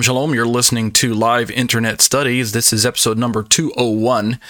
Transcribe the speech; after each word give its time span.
Shalom, 0.00 0.16
shalom. 0.16 0.34
You're 0.34 0.46
listening 0.46 0.92
to 0.92 1.12
Live 1.12 1.50
Internet 1.50 2.00
Studies. 2.00 2.52
This 2.52 2.72
is 2.72 2.86
episode 2.86 3.18
number 3.18 3.42
201. 3.42 4.40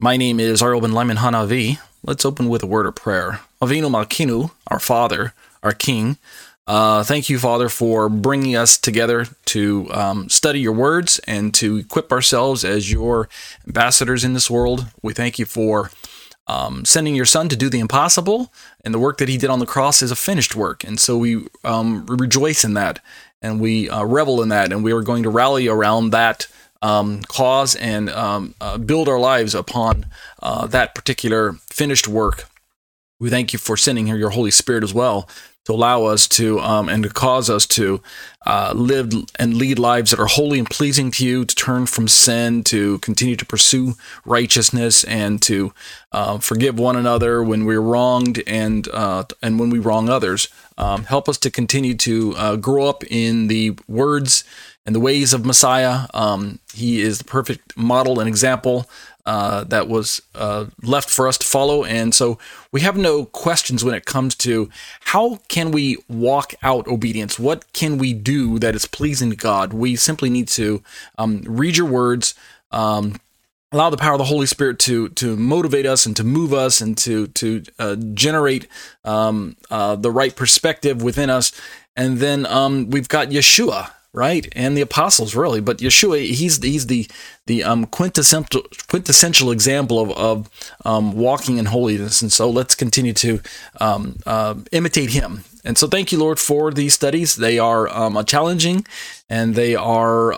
My 0.00 0.16
name 0.16 0.40
is 0.40 0.62
Ariel 0.62 0.80
Ben 0.80 0.92
Lyman 0.92 1.18
Hanavi. 1.18 1.78
Let's 2.02 2.24
open 2.24 2.48
with 2.48 2.62
a 2.62 2.66
word 2.66 2.86
of 2.86 2.94
prayer. 2.94 3.40
Avinu 3.60 3.90
Malkinu, 3.90 4.52
our 4.68 4.78
Father, 4.78 5.34
our 5.62 5.72
King. 5.72 6.16
Uh, 6.66 7.04
thank 7.04 7.28
you, 7.28 7.38
Father, 7.38 7.68
for 7.68 8.08
bringing 8.08 8.56
us 8.56 8.78
together 8.78 9.26
to 9.46 9.92
um, 9.92 10.30
study 10.30 10.60
your 10.60 10.72
words 10.72 11.18
and 11.26 11.52
to 11.52 11.76
equip 11.76 12.10
ourselves 12.10 12.64
as 12.64 12.90
your 12.90 13.28
ambassadors 13.66 14.24
in 14.24 14.32
this 14.32 14.50
world. 14.50 14.86
We 15.02 15.12
thank 15.12 15.38
you 15.38 15.44
for 15.44 15.90
um, 16.46 16.86
sending 16.86 17.14
your 17.14 17.26
Son 17.26 17.50
to 17.50 17.56
do 17.56 17.68
the 17.68 17.80
impossible, 17.80 18.50
and 18.82 18.94
the 18.94 18.98
work 18.98 19.18
that 19.18 19.28
he 19.28 19.36
did 19.36 19.50
on 19.50 19.58
the 19.58 19.66
cross 19.66 20.00
is 20.00 20.10
a 20.10 20.16
finished 20.16 20.56
work. 20.56 20.82
And 20.82 20.98
so 20.98 21.18
we 21.18 21.46
um, 21.62 22.06
rejoice 22.06 22.64
in 22.64 22.72
that 22.74 23.00
and 23.44 23.60
we 23.60 23.88
uh, 23.90 24.04
revel 24.04 24.42
in 24.42 24.48
that, 24.48 24.72
and 24.72 24.82
we 24.82 24.92
are 24.92 25.02
going 25.02 25.22
to 25.22 25.30
rally 25.30 25.68
around 25.68 26.10
that 26.10 26.48
um, 26.82 27.22
cause 27.22 27.74
and 27.76 28.10
um, 28.10 28.54
uh, 28.60 28.78
build 28.78 29.08
our 29.08 29.18
lives 29.18 29.54
upon 29.54 30.06
uh, 30.42 30.66
that 30.66 30.94
particular 30.94 31.52
finished 31.70 32.08
work. 32.08 32.46
We 33.20 33.30
thank 33.30 33.52
you 33.52 33.58
for 33.58 33.76
sending 33.76 34.06
here 34.06 34.16
your 34.16 34.30
Holy 34.30 34.50
Spirit 34.50 34.82
as 34.82 34.92
well 34.92 35.28
to 35.64 35.72
allow 35.72 36.04
us 36.04 36.28
to 36.28 36.60
um, 36.60 36.88
and 36.88 37.02
to 37.02 37.08
cause 37.08 37.48
us 37.48 37.66
to 37.66 38.02
uh, 38.46 38.72
live 38.76 39.12
and 39.38 39.56
lead 39.56 39.78
lives 39.78 40.10
that 40.10 40.20
are 40.20 40.26
holy 40.26 40.58
and 40.58 40.68
pleasing 40.68 41.10
to 41.10 41.26
you, 41.26 41.44
to 41.44 41.54
turn 41.54 41.86
from 41.86 42.06
sin, 42.06 42.62
to 42.64 42.98
continue 42.98 43.36
to 43.36 43.46
pursue 43.46 43.94
righteousness, 44.26 45.04
and 45.04 45.40
to 45.40 45.72
uh, 46.12 46.38
forgive 46.38 46.78
one 46.78 46.96
another 46.96 47.42
when 47.42 47.64
we're 47.64 47.80
wronged 47.80 48.42
and 48.46 48.88
uh, 48.88 49.24
and 49.42 49.58
when 49.58 49.70
we 49.70 49.78
wrong 49.78 50.08
others. 50.08 50.48
Um, 50.76 51.04
help 51.04 51.28
us 51.28 51.38
to 51.38 51.50
continue 51.50 51.94
to 51.98 52.34
uh, 52.36 52.56
grow 52.56 52.86
up 52.86 53.04
in 53.04 53.46
the 53.46 53.78
words 53.86 54.44
and 54.86 54.94
the 54.94 55.00
ways 55.00 55.32
of 55.32 55.46
Messiah. 55.46 56.06
Um, 56.12 56.58
he 56.74 57.00
is 57.00 57.18
the 57.18 57.24
perfect 57.24 57.76
model 57.76 58.20
and 58.20 58.28
example 58.28 58.88
uh, 59.26 59.64
that 59.64 59.88
was 59.88 60.20
uh, 60.34 60.66
left 60.82 61.08
for 61.08 61.26
us 61.26 61.38
to 61.38 61.46
follow. 61.46 61.84
And 61.84 62.14
so 62.14 62.38
we 62.72 62.82
have 62.82 62.96
no 62.96 63.24
questions 63.24 63.82
when 63.82 63.94
it 63.94 64.04
comes 64.04 64.34
to 64.36 64.68
how 65.00 65.36
can 65.48 65.70
we 65.70 65.96
walk 66.08 66.54
out 66.62 66.86
obedience? 66.86 67.38
What 67.38 67.72
can 67.72 67.96
we 67.96 68.12
do 68.12 68.58
that 68.58 68.74
is 68.74 68.84
pleasing 68.84 69.30
to 69.30 69.36
God? 69.36 69.72
We 69.72 69.96
simply 69.96 70.28
need 70.28 70.48
to 70.48 70.82
um, 71.16 71.42
read 71.46 71.76
your 71.76 71.88
words. 71.88 72.34
Um, 72.70 73.20
allow 73.74 73.90
the 73.90 73.96
power 73.96 74.14
of 74.14 74.18
the 74.18 74.24
Holy 74.24 74.46
Spirit 74.46 74.78
to 74.80 75.08
to 75.10 75.36
motivate 75.36 75.84
us 75.84 76.06
and 76.06 76.16
to 76.16 76.24
move 76.24 76.54
us 76.54 76.80
and 76.80 76.96
to 76.98 77.26
to 77.28 77.62
uh, 77.78 77.96
generate 78.14 78.68
um, 79.04 79.56
uh, 79.70 79.96
the 79.96 80.10
right 80.10 80.34
perspective 80.34 81.02
within 81.02 81.28
us. 81.28 81.52
And 81.96 82.18
then 82.18 82.46
um, 82.46 82.90
we've 82.90 83.08
got 83.08 83.28
Yeshua, 83.28 83.90
right, 84.12 84.48
and 84.56 84.76
the 84.76 84.80
apostles, 84.80 85.34
really. 85.34 85.60
But 85.60 85.78
Yeshua, 85.78 86.24
he's 86.32 86.62
he's 86.62 86.86
the 86.86 87.08
the 87.46 87.64
um, 87.64 87.86
quintessential 87.86 88.62
quintessential 88.88 89.50
example 89.50 90.00
of 90.00 90.10
of 90.12 90.50
um, 90.84 91.12
walking 91.12 91.58
in 91.58 91.66
holiness. 91.66 92.22
And 92.22 92.32
so 92.32 92.48
let's 92.48 92.74
continue 92.74 93.12
to 93.14 93.40
um, 93.80 94.16
uh, 94.24 94.54
imitate 94.72 95.10
him. 95.10 95.44
And 95.64 95.78
so 95.78 95.86
thank 95.88 96.12
you, 96.12 96.18
Lord, 96.18 96.38
for 96.38 96.70
these 96.70 96.94
studies. 96.94 97.36
They 97.36 97.58
are 97.58 97.88
um, 97.88 98.22
challenging, 98.26 98.86
and 99.28 99.54
they 99.54 99.74
are 99.74 100.32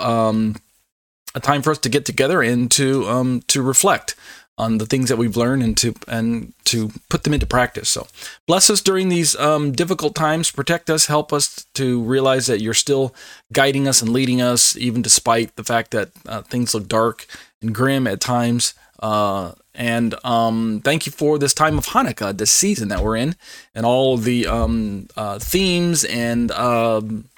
a 1.36 1.40
time 1.40 1.62
for 1.62 1.70
us 1.70 1.78
to 1.78 1.88
get 1.88 2.04
together 2.04 2.42
and 2.42 2.70
to 2.72 3.06
um, 3.08 3.42
to 3.46 3.62
reflect 3.62 4.16
on 4.58 4.78
the 4.78 4.86
things 4.86 5.10
that 5.10 5.18
we've 5.18 5.36
learned 5.36 5.62
and 5.62 5.76
to 5.76 5.94
and 6.08 6.54
to 6.64 6.90
put 7.10 7.24
them 7.24 7.34
into 7.34 7.46
practice. 7.46 7.90
So 7.90 8.06
bless 8.46 8.70
us 8.70 8.80
during 8.80 9.10
these 9.10 9.36
um, 9.36 9.72
difficult 9.72 10.14
times. 10.14 10.50
Protect 10.50 10.88
us. 10.88 11.06
Help 11.06 11.32
us 11.32 11.66
to 11.74 12.02
realize 12.02 12.46
that 12.46 12.62
you're 12.62 12.74
still 12.74 13.14
guiding 13.52 13.86
us 13.86 14.00
and 14.00 14.10
leading 14.10 14.40
us, 14.40 14.76
even 14.76 15.02
despite 15.02 15.54
the 15.56 15.64
fact 15.64 15.90
that 15.90 16.08
uh, 16.26 16.40
things 16.42 16.74
look 16.74 16.88
dark 16.88 17.26
and 17.60 17.74
grim 17.74 18.06
at 18.06 18.20
times. 18.20 18.74
Uh, 18.98 19.52
and 19.74 20.14
um, 20.24 20.80
thank 20.82 21.04
you 21.04 21.12
for 21.12 21.38
this 21.38 21.52
time 21.52 21.76
of 21.76 21.88
Hanukkah, 21.88 22.34
this 22.34 22.50
season 22.50 22.88
that 22.88 23.02
we're 23.04 23.16
in, 23.16 23.36
and 23.74 23.84
all 23.84 24.16
the 24.16 24.46
um, 24.46 25.08
uh, 25.18 25.38
themes 25.38 26.02
and 26.04 26.50
um, 26.52 27.28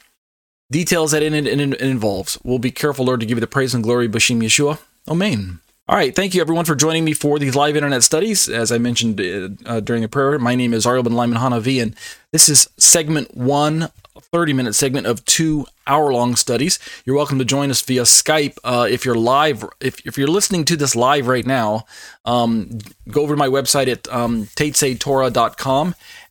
details 0.70 1.12
that 1.12 1.22
it, 1.22 1.32
it, 1.32 1.80
involves. 1.80 2.38
We'll 2.44 2.58
be 2.58 2.70
careful, 2.70 3.06
Lord, 3.06 3.20
to 3.20 3.26
give 3.26 3.38
you 3.38 3.40
the 3.40 3.46
praise 3.46 3.74
and 3.74 3.82
glory, 3.82 4.08
Bashim 4.08 4.42
Yeshua. 4.42 4.78
Amen. 5.08 5.60
All 5.88 5.96
right, 5.96 6.14
thank 6.14 6.34
you 6.34 6.42
everyone 6.42 6.66
for 6.66 6.74
joining 6.74 7.04
me 7.06 7.14
for 7.14 7.38
these 7.38 7.56
live 7.56 7.74
internet 7.74 8.02
studies. 8.02 8.46
As 8.46 8.70
I 8.70 8.76
mentioned 8.76 9.18
uh, 9.20 9.48
uh 9.64 9.80
during 9.80 10.02
the 10.02 10.08
prayer, 10.08 10.38
my 10.38 10.54
name 10.54 10.74
is 10.74 10.86
Ariel 10.86 11.02
Ben 11.02 11.14
Lyman 11.14 11.38
Hanavi, 11.38 11.80
and 11.80 11.96
this 12.30 12.50
is 12.50 12.68
segment 12.76 13.34
one 13.34 13.90
30 14.32 14.52
minute 14.52 14.74
segment 14.74 15.06
of 15.06 15.24
two 15.24 15.66
hour 15.86 16.12
long 16.12 16.36
studies. 16.36 16.78
You're 17.04 17.16
welcome 17.16 17.38
to 17.38 17.44
join 17.44 17.70
us 17.70 17.80
via 17.80 18.02
Skype. 18.02 18.58
Uh, 18.62 18.86
if 18.90 19.04
you're 19.04 19.14
live, 19.14 19.64
if, 19.80 20.06
if 20.06 20.18
you're 20.18 20.28
listening 20.28 20.66
to 20.66 20.76
this 20.76 20.94
live 20.94 21.26
right 21.26 21.46
now, 21.46 21.86
um, 22.26 22.78
go 23.08 23.22
over 23.22 23.34
to 23.34 23.38
my 23.38 23.48
website 23.48 23.88
at 23.88 24.06
um, 24.12 24.48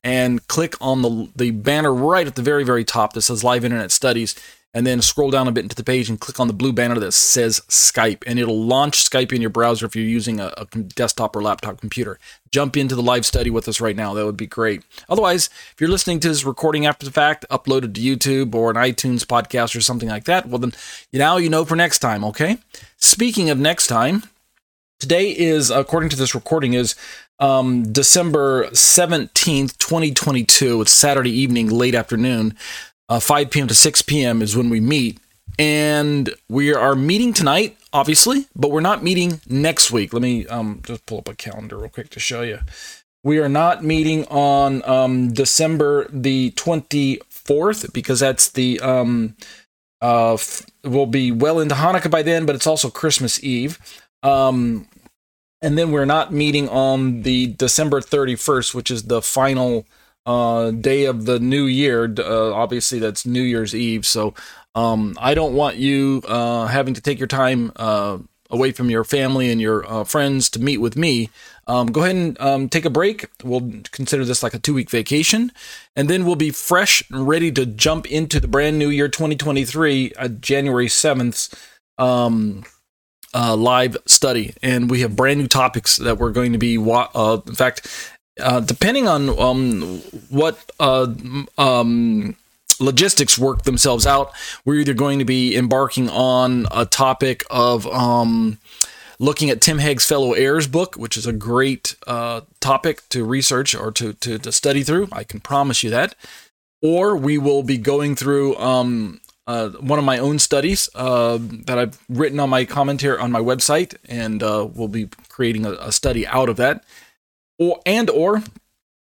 and 0.07 0.47
click 0.47 0.73
on 0.79 1.01
the, 1.01 1.29
the 1.35 1.51
banner 1.51 1.93
right 1.93 2.25
at 2.25 2.35
the 2.35 2.41
very, 2.41 2.63
very 2.63 2.85
top 2.85 3.11
that 3.11 3.23
says 3.23 3.43
Live 3.43 3.65
Internet 3.65 3.91
Studies 3.91 4.35
and 4.73 4.87
then 4.87 5.01
scroll 5.01 5.31
down 5.31 5.49
a 5.49 5.51
bit 5.51 5.63
into 5.63 5.75
the 5.75 5.83
page 5.83 6.09
and 6.09 6.17
click 6.17 6.39
on 6.39 6.47
the 6.47 6.53
blue 6.53 6.71
banner 6.71 6.97
that 6.97 7.11
says 7.11 7.59
Skype, 7.67 8.23
and 8.25 8.39
it'll 8.39 8.63
launch 8.63 9.03
Skype 9.03 9.33
in 9.33 9.41
your 9.41 9.49
browser 9.49 9.85
if 9.85 9.97
you're 9.97 10.05
using 10.05 10.39
a, 10.39 10.53
a, 10.55 10.65
desktop 10.65 11.35
or 11.35 11.41
laptop 11.41 11.81
computer. 11.81 12.19
Jump 12.51 12.77
into 12.77 12.95
the 12.95 13.01
live 13.01 13.25
study 13.25 13.49
with 13.49 13.67
us 13.67 13.81
right 13.81 13.97
now. 13.97 14.13
That 14.13 14.25
would 14.25 14.37
be 14.37 14.47
great. 14.47 14.81
Otherwise, 15.09 15.49
if 15.73 15.81
you're 15.81 15.89
listening 15.89 16.21
to 16.21 16.29
this 16.29 16.45
recording 16.45 16.85
after 16.85 17.05
the 17.05 17.11
fact, 17.11 17.45
uploaded 17.51 17.93
to 17.95 18.01
YouTube 18.01 18.55
or 18.55 18.69
an 18.69 18.77
iTunes 18.77 19.25
podcast 19.25 19.75
or 19.75 19.81
something 19.81 20.07
like 20.07 20.23
that, 20.23 20.47
well, 20.47 20.59
then 20.59 20.73
now 21.11 21.35
you 21.35 21.49
know 21.49 21.65
for 21.65 21.75
next 21.75 21.99
time, 21.99 22.23
okay? 22.23 22.59
Speaking 22.95 23.49
of 23.49 23.57
next 23.57 23.87
time, 23.87 24.23
today 24.99 25.31
is, 25.31 25.69
according 25.69 26.09
to 26.11 26.15
this 26.15 26.33
recording, 26.33 26.75
is 26.75 26.95
um, 27.39 27.91
December 27.91 28.67
17th, 28.67 29.77
2022. 29.77 30.81
It's 30.81 30.91
Saturday 30.91 31.31
evening, 31.31 31.69
late 31.69 31.95
afternoon 31.95 32.55
uh, 33.09 33.19
5 33.19 33.51
p.m. 33.51 33.67
to 33.67 33.73
6 33.73 34.01
p.m. 34.03 34.41
is 34.41 34.55
when 34.55 34.69
we 34.69 34.79
meet. 34.79 35.19
And 35.59 36.29
we 36.49 36.73
are 36.73 36.95
meeting 36.95 37.33
tonight, 37.33 37.77
obviously, 37.91 38.45
but 38.55 38.69
we're 38.69 38.81
not 38.81 39.03
meeting 39.03 39.41
next 39.49 39.91
week. 39.91 40.13
Let 40.13 40.21
me 40.21 40.45
um, 40.47 40.81
just 40.83 41.05
pull 41.05 41.19
up 41.19 41.27
a 41.27 41.35
calendar 41.35 41.77
real 41.77 41.89
quick 41.89 42.09
to 42.11 42.19
show 42.19 42.41
you. 42.43 42.59
We 43.23 43.39
are 43.39 43.49
not 43.49 43.83
meeting 43.83 44.25
on 44.25 44.87
um, 44.87 45.33
December 45.33 46.07
the 46.09 46.51
24th 46.51 47.91
because 47.91 48.19
that's 48.19 48.49
the 48.49 48.79
um, 48.81 49.35
uh, 49.99 50.35
f- 50.35 50.65
we'll 50.83 51.07
be 51.07 51.31
well 51.31 51.59
into 51.59 51.75
Hanukkah 51.75 52.11
by 52.11 52.21
then, 52.21 52.45
but 52.45 52.55
it's 52.55 52.67
also 52.67 52.91
Christmas 52.91 53.43
Eve. 53.43 53.79
Um, 54.21 54.87
and 55.61 55.77
then 55.77 55.91
we're 55.91 56.05
not 56.05 56.31
meeting 56.31 56.69
on 56.69 57.23
the 57.23 57.47
December 57.47 58.01
31st, 58.01 58.73
which 58.73 58.91
is 58.91 59.03
the 59.03 59.21
final 59.21 59.85
uh, 60.25 60.71
day 60.71 61.05
of 61.05 61.25
the 61.25 61.39
new 61.39 61.65
year. 61.65 62.13
Uh, 62.17 62.53
obviously, 62.53 62.99
that's 62.99 63.25
New 63.25 63.41
Year's 63.41 63.73
Eve. 63.73 64.05
So 64.05 64.33
um, 64.75 65.15
I 65.19 65.33
don't 65.33 65.55
want 65.55 65.77
you 65.77 66.21
uh, 66.27 66.67
having 66.67 66.93
to 66.93 67.01
take 67.01 67.17
your 67.17 67.27
time 67.27 67.71
uh, 67.77 68.19
away 68.49 68.71
from 68.71 68.89
your 68.89 69.03
family 69.03 69.49
and 69.49 69.59
your 69.59 69.85
uh, 69.91 70.03
friends 70.03 70.49
to 70.51 70.59
meet 70.59 70.77
with 70.77 70.95
me. 70.95 71.29
Um, 71.65 71.87
go 71.87 72.03
ahead 72.03 72.15
and 72.15 72.41
um, 72.41 72.69
take 72.69 72.85
a 72.85 72.89
break. 72.89 73.27
We'll 73.43 73.71
consider 73.91 74.25
this 74.25 74.43
like 74.43 74.53
a 74.53 74.59
two 74.59 74.73
week 74.73 74.89
vacation. 74.89 75.51
And 75.95 76.09
then 76.09 76.25
we'll 76.25 76.35
be 76.35 76.51
fresh 76.51 77.03
and 77.09 77.27
ready 77.27 77.51
to 77.53 77.65
jump 77.65 78.05
into 78.05 78.39
the 78.39 78.47
brand 78.47 78.77
new 78.77 78.89
year 78.89 79.07
2023, 79.07 80.13
uh, 80.13 80.27
January 80.27 80.87
7th. 80.87 81.53
Uh, 83.39 83.55
live 83.55 83.95
study, 84.07 84.55
and 84.63 84.89
we 84.89 85.01
have 85.01 85.15
brand 85.15 85.39
new 85.39 85.47
topics 85.47 85.97
that 85.97 86.17
we're 86.17 86.31
going 86.31 86.53
to 86.53 86.57
be. 86.57 86.75
Wa- 86.75 87.11
uh, 87.13 87.39
in 87.45 87.53
fact, 87.53 88.11
uh, 88.39 88.59
depending 88.61 89.07
on 89.07 89.29
um, 89.39 89.99
what 90.29 90.71
uh, 90.79 91.05
um, 91.55 92.35
logistics 92.79 93.37
work 93.37 93.61
themselves 93.61 94.07
out, 94.07 94.31
we're 94.65 94.79
either 94.79 94.95
going 94.95 95.19
to 95.19 95.25
be 95.25 95.55
embarking 95.55 96.09
on 96.09 96.65
a 96.71 96.83
topic 96.85 97.43
of 97.51 97.85
um, 97.85 98.57
looking 99.19 99.51
at 99.51 99.61
Tim 99.61 99.77
Hegg's 99.77 100.05
Fellow 100.05 100.33
Heirs 100.33 100.67
book, 100.67 100.95
which 100.95 101.15
is 101.15 101.27
a 101.27 101.33
great 101.33 101.95
uh, 102.07 102.41
topic 102.59 103.07
to 103.09 103.23
research 103.23 103.75
or 103.75 103.91
to, 103.91 104.13
to, 104.13 104.39
to, 104.39 104.51
study 104.51 104.81
through. 104.81 105.09
I 105.11 105.23
can 105.23 105.41
promise 105.41 105.83
you 105.83 105.89
that. 105.91 106.15
Or 106.81 107.15
we 107.15 107.37
will 107.37 107.63
be 107.63 107.77
going 107.77 108.15
through 108.15 108.55
um, 108.57 109.19
uh, 109.47 109.69
one 109.69 109.97
of 109.97 110.05
my 110.05 110.19
own 110.19 110.37
studies 110.37 110.89
uh, 110.93 111.39
that 111.65 111.79
I've 111.79 111.97
written 112.09 112.39
on 112.39 112.49
my 112.49 112.65
commentary 112.65 113.17
on 113.17 113.31
my 113.31 113.39
website, 113.39 113.95
and 114.07 114.43
uh, 114.43 114.67
we'll 114.71 114.87
be 114.87 115.09
creating 115.29 115.65
a, 115.65 115.71
a 115.71 115.91
study 115.91 116.27
out 116.27 116.49
of 116.49 116.57
that 116.57 116.83
or 117.57 117.79
and 117.85 118.09
or 118.09 118.43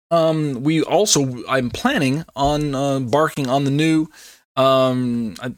um, 0.09 0.63
we 0.63 0.83
also 0.83 1.43
I'm 1.47 1.69
planning 1.69 2.25
on 2.35 2.75
uh, 2.75 2.97
embarking 2.97 3.47
on 3.47 3.63
the 3.63 3.71
new. 3.71 4.07
Um, 4.57 5.35
I, 5.41 5.53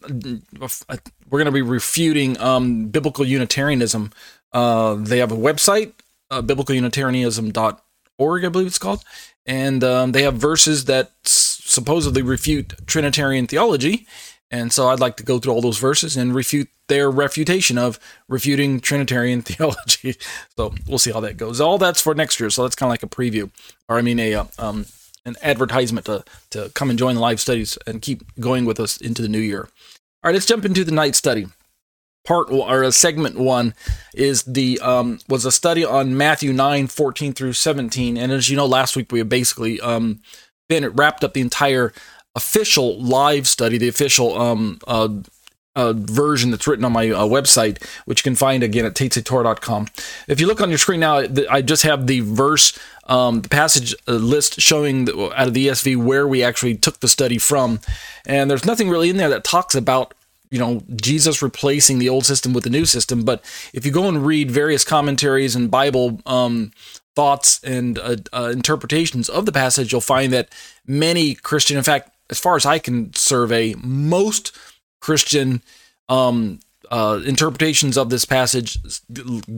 I, 0.87 0.99
we're 1.29 1.39
going 1.39 1.45
to 1.45 1.51
be 1.51 1.63
refuting 1.63 2.39
um, 2.39 2.87
biblical 2.87 3.25
Unitarianism. 3.25 4.11
Uh, 4.51 4.95
they 4.95 5.17
have 5.17 5.31
a 5.31 5.35
website, 5.35 5.93
uh, 6.29 6.43
biblicalunitarianism.org, 6.43 8.45
I 8.45 8.49
believe 8.49 8.67
it's 8.67 8.77
called, 8.77 9.03
and 9.47 9.83
um, 9.83 10.11
they 10.11 10.21
have 10.21 10.35
verses 10.35 10.85
that 10.85 11.13
supposedly 11.23 12.21
refute 12.21 12.73
Trinitarian 12.85 13.47
theology. 13.47 14.05
And 14.53 14.71
so 14.71 14.89
I'd 14.89 14.99
like 14.99 15.17
to 15.17 15.23
go 15.23 15.39
through 15.39 15.51
all 15.51 15.61
those 15.61 15.79
verses 15.79 16.15
and 16.15 16.35
refute 16.35 16.69
their 16.87 17.09
refutation 17.09 17.79
of 17.79 17.99
refuting 18.29 18.79
Trinitarian 18.79 19.41
theology. 19.41 20.15
So 20.55 20.75
we'll 20.87 20.99
see 20.99 21.11
how 21.11 21.21
that 21.21 21.37
goes. 21.37 21.59
All 21.59 21.79
that's 21.79 21.99
for 21.99 22.13
next 22.13 22.39
year. 22.39 22.51
So 22.51 22.61
that's 22.61 22.75
kind 22.75 22.87
of 22.87 22.91
like 22.91 23.01
a 23.01 23.07
preview, 23.07 23.49
or 23.89 23.97
I 23.97 24.03
mean, 24.03 24.19
a 24.19 24.35
uh, 24.35 24.45
um, 24.59 24.85
an 25.25 25.37
advertisement 25.41 26.05
to, 26.05 26.23
to 26.51 26.69
come 26.75 26.91
and 26.91 26.99
join 26.99 27.15
the 27.15 27.21
live 27.21 27.41
studies 27.41 27.79
and 27.87 28.03
keep 28.03 28.23
going 28.39 28.65
with 28.65 28.79
us 28.79 28.97
into 28.97 29.23
the 29.23 29.27
new 29.27 29.39
year. 29.39 29.69
All 30.23 30.29
right, 30.29 30.33
let's 30.33 30.45
jump 30.45 30.65
into 30.65 30.83
the 30.83 30.91
night 30.91 31.15
study. 31.15 31.47
Part 32.23 32.51
or 32.51 32.89
segment 32.91 33.39
one 33.39 33.73
is 34.13 34.43
the 34.43 34.79
um, 34.81 35.19
was 35.27 35.45
a 35.45 35.51
study 35.51 35.83
on 35.83 36.15
Matthew 36.15 36.53
9, 36.53 36.87
14 36.87 37.33
through 37.33 37.53
17. 37.53 38.17
And 38.17 38.31
as 38.31 38.49
you 38.49 38.55
know, 38.55 38.67
last 38.67 38.95
week 38.95 39.11
we 39.11 39.23
basically 39.23 39.81
um, 39.81 40.21
been 40.69 40.87
wrapped 40.89 41.23
up 41.23 41.33
the 41.33 41.41
entire 41.41 41.91
official 42.35 42.99
live 42.99 43.47
study, 43.47 43.77
the 43.77 43.87
official 43.87 44.39
um, 44.39 44.79
uh, 44.87 45.09
uh, 45.75 45.93
version 45.93 46.51
that's 46.51 46.67
written 46.67 46.85
on 46.85 46.91
my 46.91 47.09
uh, 47.09 47.23
website, 47.23 47.83
which 48.05 48.19
you 48.19 48.23
can 48.23 48.35
find 48.35 48.63
again 48.63 48.85
at 48.85 48.93
tentoftorah.com. 48.93 49.87
If 50.27 50.39
you 50.39 50.47
look 50.47 50.61
on 50.61 50.69
your 50.69 50.77
screen 50.77 50.99
now, 50.99 51.23
I 51.49 51.61
just 51.61 51.83
have 51.83 52.07
the 52.07 52.19
verse, 52.21 52.77
um, 53.05 53.41
the 53.41 53.49
passage 53.49 53.95
uh, 54.07 54.13
list 54.13 54.61
showing 54.61 55.05
the, 55.05 55.31
out 55.35 55.47
of 55.47 55.53
the 55.53 55.67
ESV 55.67 55.97
where 55.97 56.27
we 56.27 56.43
actually 56.43 56.75
took 56.75 56.99
the 56.99 57.07
study 57.07 57.37
from. 57.37 57.79
And 58.25 58.49
there's 58.49 58.65
nothing 58.65 58.89
really 58.89 59.09
in 59.09 59.17
there 59.17 59.29
that 59.29 59.43
talks 59.43 59.75
about 59.75 60.13
you 60.51 60.59
know 60.59 60.83
Jesus 60.95 61.41
replacing 61.41 61.97
the 61.97 62.09
old 62.09 62.27
system 62.27 62.53
with 62.53 62.63
the 62.63 62.69
new 62.69 62.85
system. 62.85 63.23
But 63.25 63.43
if 63.73 63.87
you 63.87 63.91
go 63.91 64.07
and 64.07 64.23
read 64.23 64.51
various 64.51 64.83
commentaries 64.83 65.55
and 65.55 65.71
Bible 65.71 66.21
um, 66.27 66.71
thoughts 67.15 67.59
and 67.63 67.97
uh, 67.97 68.17
uh, 68.31 68.51
interpretations 68.53 69.29
of 69.29 69.47
the 69.47 69.51
passage, 69.51 69.91
you'll 69.91 70.01
find 70.01 70.31
that 70.31 70.49
many 70.85 71.33
Christian, 71.33 71.75
in 71.75 71.83
fact, 71.83 72.11
as 72.33 72.39
far 72.39 72.55
as 72.55 72.65
I 72.65 72.79
can 72.79 73.13
survey, 73.13 73.75
most 73.83 74.57
Christian 75.01 75.61
um, 76.09 76.59
uh, 76.89 77.21
interpretations 77.23 77.95
of 77.95 78.09
this 78.09 78.25
passage 78.25 78.79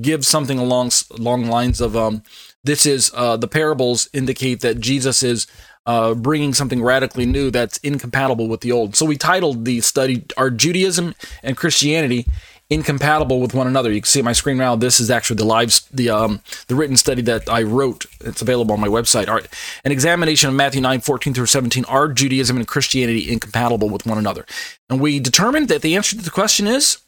give 0.02 0.26
something 0.26 0.60
along 0.60 0.92
along 1.18 1.48
lines 1.48 1.80
of 1.80 1.96
um, 1.96 2.22
this 2.66 2.86
is 2.86 3.12
uh, 3.16 3.38
the 3.38 3.48
parables 3.48 4.10
indicate 4.12 4.60
that 4.60 4.82
Jesus 4.82 5.24
is 5.24 5.48
uh, 5.86 6.16
bringing 6.16 6.54
something 6.54 6.84
radically 6.84 7.26
new 7.26 7.50
that's 7.50 7.78
incompatible 7.78 8.50
with 8.50 8.60
the 8.60 8.74
old. 8.74 8.98
So 8.98 9.06
we 9.06 9.16
titled 9.16 9.64
the 9.64 9.80
study 9.80 10.26
"Are 10.36 10.50
Judaism 10.50 11.16
and 11.44 11.56
Christianity 11.56 12.28
incompatible 12.70 13.40
with 13.40 13.54
one 13.54 13.68
another. 13.68 13.92
You 13.92 14.02
can 14.02 14.08
see 14.08 14.22
my 14.22 14.34
screen 14.34 14.58
now. 14.58 14.76
This 14.76 15.00
is 15.00 15.12
actually 15.12 15.38
the 15.38 15.46
live, 15.46 15.80
the 15.92 16.10
um, 16.10 16.42
the 16.68 16.76
written 16.76 16.98
study 16.98 17.22
that 17.24 17.50
I 17.50 17.64
wrote. 17.64 18.06
It's 18.22 18.42
available 18.42 18.74
on 18.74 18.80
my 18.80 18.88
website. 18.88 19.28
All 19.28 19.36
right, 19.36 19.48
an 19.84 19.92
examination 19.92 20.50
of 20.50 20.56
Matthew 20.56 20.82
9, 20.82 21.02
14 21.02 21.34
through 21.34 21.46
17. 21.46 21.86
Are 21.86 22.08
Judaism 22.10 22.58
and 22.58 22.68
Christianity 22.68 23.32
incompatible 23.32 23.90
with 23.90 24.06
one 24.06 24.18
another? 24.18 24.46
And 24.90 25.00
we 25.00 25.20
determined 25.20 25.68
that 25.70 25.82
the 25.82 25.96
answer 25.96 26.16
to 26.16 26.24
the 26.24 26.32
question 26.32 26.68
is 26.68 27.00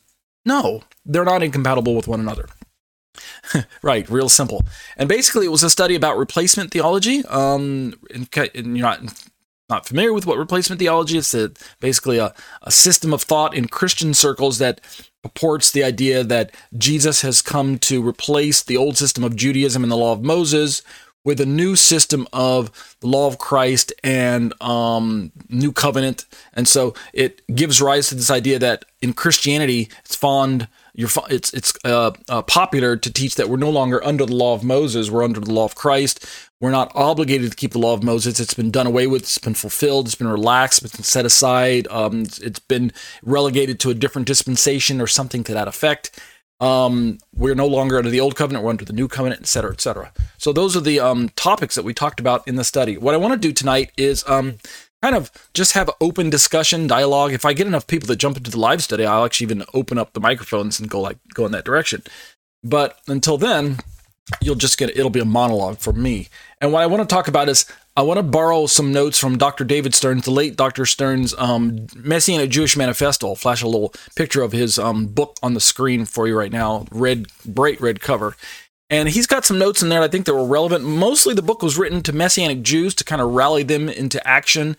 no. 0.46 0.84
They're 1.06 1.26
not 1.26 1.44
incompatible 1.44 1.96
with 1.96 2.08
one 2.08 2.20
another. 2.20 2.48
right, 3.82 4.08
real 4.10 4.30
simple. 4.30 4.64
And 4.98 5.10
basically, 5.10 5.46
it 5.46 5.52
was 5.52 5.64
a 5.64 5.70
study 5.70 5.96
about 5.96 6.18
replacement 6.18 6.72
theology. 6.72 7.26
Um, 7.26 7.94
and, 8.14 8.28
and 8.54 8.78
you're 8.78 8.86
not 8.86 9.02
not 9.70 9.86
familiar 9.86 10.14
with 10.14 10.26
what 10.26 10.38
replacement 10.38 10.80
theology 10.80 11.18
is, 11.18 11.36
basically 11.82 12.18
a, 12.18 12.34
a 12.62 12.72
system 12.72 13.14
of 13.14 13.22
thought 13.22 13.54
in 13.54 13.68
Christian 13.68 14.14
circles 14.14 14.60
that 14.60 14.80
purports 15.28 15.72
the 15.72 15.84
idea 15.84 16.24
that 16.24 16.52
Jesus 16.78 17.22
has 17.22 17.42
come 17.42 17.78
to 17.80 18.06
replace 18.06 18.64
the 18.64 18.78
old 18.78 18.98
system 18.98 19.24
of 19.24 19.36
Judaism 19.36 19.84
and 19.84 19.92
the 19.92 19.98
law 19.98 20.14
of 20.14 20.24
Moses 20.24 20.82
with 21.26 21.42
a 21.42 21.46
new 21.46 21.76
system 21.76 22.26
of 22.32 22.72
the 23.02 23.08
law 23.08 23.28
of 23.28 23.38
Christ 23.38 23.92
and 24.04 24.54
um, 24.62 25.34
new 25.50 25.74
covenant. 25.74 26.26
And 26.54 26.68
so 26.68 26.94
it 27.12 27.42
gives 27.54 27.82
rise 27.82 28.08
to 28.10 28.16
this 28.16 28.32
idea 28.32 28.60
that 28.60 28.86
in 29.02 29.12
Christianity, 29.12 29.90
it's 30.06 30.16
fond 30.16 30.70
it's 30.98 31.54
it's 31.54 31.74
uh, 31.86 32.12
uh, 32.28 32.42
popular 32.42 32.98
to 32.98 33.14
teach 33.14 33.36
that 33.36 33.50
we're 33.50 33.58
no 33.58 33.70
longer 33.70 34.04
under 34.04 34.26
the 34.26 34.36
law 34.36 34.56
of 34.56 34.64
Moses, 34.64 35.12
we're 35.12 35.24
under 35.24 35.40
the 35.40 35.54
law 35.54 35.66
of 35.66 35.76
Christ. 35.76 36.26
We're 36.60 36.72
not 36.72 36.92
obligated 36.96 37.52
to 37.52 37.56
keep 37.56 37.74
the 37.74 37.80
law 37.80 37.94
of 37.94 38.04
Moses. 38.04 38.40
It's 38.40 38.56
been 38.56 38.72
done 38.72 38.88
away 38.88 39.06
with. 39.06 39.22
It's 39.22 39.38
been 39.38 39.54
fulfilled. 39.54 40.08
It's 40.08 40.16
been 40.16 40.28
relaxed. 40.28 40.84
It's 40.84 40.96
been 40.96 41.04
set 41.04 41.26
aside. 41.26 41.88
Um, 41.90 42.22
it's 42.42 42.60
been 42.60 42.92
relegated 43.22 43.80
to 43.82 43.92
a 43.92 43.94
different 43.94 44.28
dispensation 44.28 45.00
or 45.00 45.06
something 45.06 45.44
to 45.44 45.54
that 45.54 45.68
effect. 45.68 46.20
Um, 46.60 47.20
we're 47.36 47.54
no 47.54 47.68
longer 47.68 48.00
under 48.00 48.10
the 48.10 48.20
old 48.20 48.36
covenant. 48.36 48.66
We're 48.66 48.72
under 48.72 48.86
the 48.86 48.94
new 48.94 49.08
covenant, 49.08 49.42
et 49.42 49.48
cetera, 49.48 49.72
et 49.72 49.82
cetera. 49.82 50.12
So 50.40 50.52
those 50.52 50.76
are 50.76 50.82
the 50.82 51.00
um, 51.00 51.30
topics 51.36 51.76
that 51.76 51.86
we 51.86 51.94
talked 51.94 52.20
about 52.20 52.48
in 52.48 52.56
the 52.56 52.64
study. 52.64 52.98
What 52.98 53.14
I 53.14 53.18
want 53.18 53.34
to 53.34 53.48
do 53.48 53.54
tonight 53.54 53.92
is 53.96 54.28
um, 54.28 54.56
kind 55.04 55.16
of 55.16 55.32
just 55.54 55.74
have 55.74 55.92
open 56.02 56.32
discussion, 56.32 56.88
dialogue. 56.88 57.34
If 57.34 57.46
I 57.46 57.54
get 57.54 57.68
enough 57.68 57.86
people 57.86 58.08
that 58.08 58.16
jump 58.16 58.36
into 58.38 58.50
the 58.50 58.60
live 58.60 58.82
study, 58.82 59.06
I'll 59.06 59.26
actually 59.26 59.46
even 59.46 59.66
open 59.76 60.00
up 60.00 60.14
the 60.14 60.20
microphones 60.20 60.80
and 60.80 60.90
go 60.90 61.00
like 61.00 61.20
go 61.36 61.46
in 61.46 61.52
that 61.52 61.66
direction. 61.66 62.02
But 62.64 63.00
until 63.08 63.38
then, 63.38 63.78
you'll 64.42 64.56
just 64.56 64.78
get 64.78 64.90
it'll 64.90 65.10
be 65.10 65.20
a 65.20 65.26
monologue 65.26 65.80
for 65.80 65.94
me. 65.94 66.30
And 66.60 66.74
what 66.74 66.84
I 66.84 66.88
want 66.88 67.08
to 67.08 67.14
talk 67.14 67.28
about 67.28 67.50
is 67.50 67.66
I 67.96 68.02
want 68.02 68.18
to 68.18 68.24
borrow 68.24 68.68
some 68.68 68.92
notes 68.92 69.18
from 69.18 69.38
Dr. 69.38 69.64
David 69.64 69.96
Stern, 69.96 70.20
the 70.20 70.32
late 70.32 70.56
Dr. 70.56 70.86
Stern's 70.86 71.34
um, 71.38 71.88
Messianic 71.96 72.50
Jewish 72.50 72.78
Manifesto. 72.78 73.30
I'll 73.30 73.36
flash 73.36 73.62
a 73.62 73.68
little 73.68 73.94
picture 74.16 74.42
of 74.42 74.52
his 74.52 74.78
um, 74.78 75.08
book 75.08 75.36
on 75.42 75.54
the 75.54 75.60
screen 75.60 76.06
for 76.06 76.28
you 76.28 76.38
right 76.38 76.52
now, 76.52 76.86
red, 76.92 77.28
bright 77.46 77.82
red 77.82 78.00
cover. 78.00 78.36
And 78.90 79.10
he's 79.10 79.28
got 79.28 79.46
some 79.46 79.60
notes 79.60 79.82
in 79.82 79.90
there 79.90 80.02
I 80.02 80.08
think 80.08 80.26
that 80.26 80.34
were 80.34 80.46
relevant. 80.46 80.86
Mostly 80.86 81.34
the 81.34 81.42
book 81.42 81.62
was 81.62 81.78
written 81.78 82.02
to 82.04 82.14
Messianic 82.14 82.62
Jews 82.62 82.94
to 82.96 83.04
kind 83.04 83.22
of 83.22 83.32
rally 83.32 83.64
them 83.64 83.90
into 83.90 84.26
action. 84.26 84.78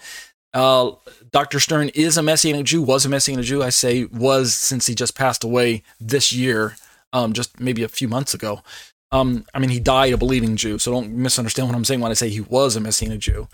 Uh, 0.54 0.92
Dr. 1.30 1.60
Stern 1.60 1.90
is 1.90 2.16
a 2.16 2.22
Messianic 2.22 2.64
Jew, 2.66 2.82
was 2.82 3.04
a 3.04 3.08
Messianic 3.08 3.44
Jew. 3.44 3.62
I 3.62 3.68
say 3.68 4.04
was 4.04 4.54
since 4.54 4.86
he 4.86 4.94
just 4.94 5.14
passed 5.14 5.44
away 5.44 5.82
this 6.00 6.32
year, 6.32 6.76
um, 7.12 7.32
just 7.32 7.60
maybe 7.60 7.82
a 7.82 7.88
few 7.88 8.08
months 8.08 8.32
ago. 8.32 8.62
Um, 9.10 9.46
I 9.54 9.58
mean, 9.58 9.70
he 9.70 9.80
died 9.80 10.12
a 10.12 10.18
believing 10.18 10.56
Jew, 10.56 10.78
so 10.78 10.92
don't 10.92 11.12
misunderstand 11.12 11.68
what 11.68 11.76
I'm 11.76 11.84
saying 11.84 12.00
when 12.00 12.10
I 12.10 12.14
say 12.14 12.28
he 12.28 12.40
was 12.42 12.76
a 12.76 12.80
Messianic 12.80 13.20
Jew. 13.20 13.48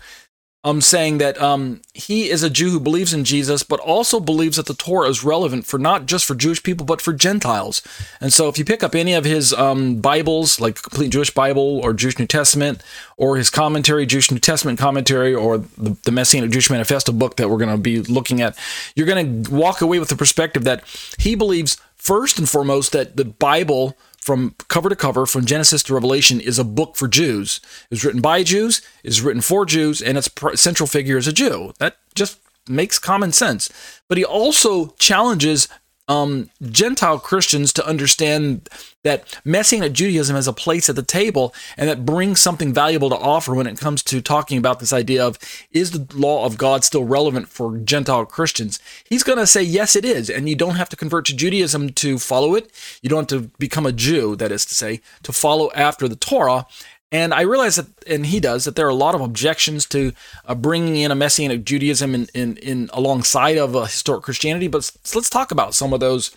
I'm 0.65 0.81
saying 0.81 1.19
that 1.19 1.39
um, 1.39 1.83
he 1.93 2.27
is 2.27 2.41
a 2.41 2.49
Jew 2.49 2.71
who 2.71 2.79
believes 2.79 3.13
in 3.13 3.23
Jesus, 3.23 3.61
but 3.61 3.79
also 3.79 4.19
believes 4.19 4.57
that 4.57 4.65
the 4.65 4.73
Torah 4.73 5.07
is 5.09 5.23
relevant 5.23 5.67
for 5.67 5.77
not 5.77 6.07
just 6.07 6.25
for 6.25 6.33
Jewish 6.33 6.63
people, 6.63 6.87
but 6.87 7.01
for 7.01 7.13
Gentiles. 7.13 7.83
And 8.19 8.33
so, 8.33 8.49
if 8.49 8.57
you 8.57 8.65
pick 8.65 8.81
up 8.81 8.95
any 8.95 9.13
of 9.13 9.25
his 9.25 9.53
um, 9.53 9.97
Bibles, 10.01 10.59
like 10.59 10.81
Complete 10.81 11.11
Jewish 11.11 11.29
Bible 11.29 11.79
or 11.83 11.93
Jewish 11.93 12.17
New 12.17 12.25
Testament, 12.25 12.81
or 13.15 13.37
his 13.37 13.51
commentary, 13.51 14.07
Jewish 14.07 14.31
New 14.31 14.39
Testament 14.39 14.79
commentary, 14.79 15.35
or 15.35 15.59
the, 15.59 15.97
the 16.03 16.11
Messianic 16.11 16.49
Jewish 16.49 16.71
Manifesto 16.71 17.11
book 17.11 17.35
that 17.35 17.47
we're 17.47 17.59
going 17.59 17.69
to 17.69 17.77
be 17.77 18.01
looking 18.01 18.41
at, 18.41 18.57
you're 18.95 19.05
going 19.05 19.43
to 19.43 19.51
walk 19.51 19.81
away 19.81 19.99
with 19.99 20.09
the 20.09 20.15
perspective 20.15 20.63
that 20.63 20.83
he 21.19 21.35
believes, 21.35 21.77
first 21.95 22.39
and 22.39 22.49
foremost, 22.49 22.91
that 22.91 23.17
the 23.17 23.25
Bible 23.25 23.95
from 24.25 24.55
cover 24.69 24.89
to 24.89 24.95
cover, 24.95 25.27
from 25.27 25.45
Genesis 25.45 25.83
to 25.83 25.93
Revelation, 25.93 26.41
is 26.41 26.57
a 26.57 26.63
book 26.63 26.95
for 26.95 27.07
Jews. 27.07 27.61
It 27.83 27.91
was 27.91 28.03
written 28.03 28.21
by 28.21 28.41
Jews, 28.41 28.81
it 29.03 29.09
was 29.09 29.21
written 29.21 29.43
for 29.43 29.67
Jews, 29.67 30.01
and 30.01 30.17
its 30.17 30.27
central 30.55 30.87
figure 30.87 31.17
is 31.17 31.27
a 31.27 31.31
Jew. 31.31 31.73
That 31.77 31.97
just 32.15 32.39
makes 32.67 32.97
common 32.97 33.31
sense. 33.31 33.69
But 34.07 34.17
he 34.17 34.25
also 34.25 34.87
challenges 34.97 35.67
um, 36.07 36.49
Gentile 36.61 37.19
Christians 37.19 37.73
to 37.73 37.85
understand 37.85 38.69
that 39.03 39.39
Messianic 39.45 39.93
Judaism 39.93 40.35
has 40.35 40.47
a 40.47 40.53
place 40.53 40.89
at 40.89 40.95
the 40.95 41.03
table 41.03 41.53
and 41.77 41.87
that 41.87 42.05
brings 42.05 42.39
something 42.39 42.73
valuable 42.73 43.09
to 43.09 43.15
offer 43.15 43.53
when 43.53 43.67
it 43.67 43.79
comes 43.79 44.01
to 44.03 44.21
talking 44.21 44.57
about 44.57 44.79
this 44.79 44.93
idea 44.93 45.25
of 45.25 45.37
is 45.71 45.91
the 45.91 46.07
law 46.17 46.45
of 46.45 46.57
God 46.57 46.83
still 46.83 47.03
relevant 47.03 47.47
for 47.47 47.77
Gentile 47.77 48.25
Christians? 48.25 48.79
He's 49.03 49.23
going 49.23 49.37
to 49.37 49.47
say, 49.47 49.61
yes, 49.61 49.95
it 49.95 50.05
is. 50.05 50.29
And 50.29 50.49
you 50.49 50.55
don't 50.55 50.75
have 50.75 50.89
to 50.89 50.95
convert 50.95 51.25
to 51.25 51.35
Judaism 51.35 51.89
to 51.93 52.17
follow 52.17 52.55
it. 52.55 52.71
You 53.01 53.09
don't 53.09 53.29
have 53.29 53.41
to 53.41 53.49
become 53.59 53.85
a 53.85 53.91
Jew, 53.91 54.35
that 54.37 54.51
is 54.51 54.65
to 54.65 54.75
say, 54.75 55.01
to 55.23 55.31
follow 55.31 55.71
after 55.73 56.07
the 56.07 56.15
Torah. 56.15 56.65
And 57.11 57.33
I 57.33 57.41
realize 57.41 57.75
that, 57.75 57.87
and 58.07 58.25
he 58.25 58.39
does, 58.39 58.65
that 58.65 58.75
there 58.75 58.85
are 58.85 58.89
a 58.89 58.95
lot 58.95 59.15
of 59.15 59.21
objections 59.21 59.85
to 59.87 60.11
uh, 60.45 60.55
bringing 60.55 60.97
in 60.97 61.11
a 61.11 61.15
messianic 61.15 61.63
Judaism 61.63 62.15
in, 62.15 62.27
in, 62.33 62.57
in 62.57 62.89
alongside 62.93 63.57
of 63.57 63.75
a 63.75 63.85
historic 63.85 64.23
Christianity. 64.23 64.67
But 64.67 64.91
let's 65.13 65.29
talk 65.29 65.51
about 65.51 65.75
some 65.75 65.93
of 65.93 65.99
those 65.99 66.31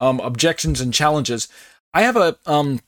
um, 0.00 0.20
objections 0.20 0.80
and 0.80 0.92
challenges. 0.92 1.48
I 1.92 2.02
have 2.02 2.16
a 2.16 2.36
um, 2.46 2.80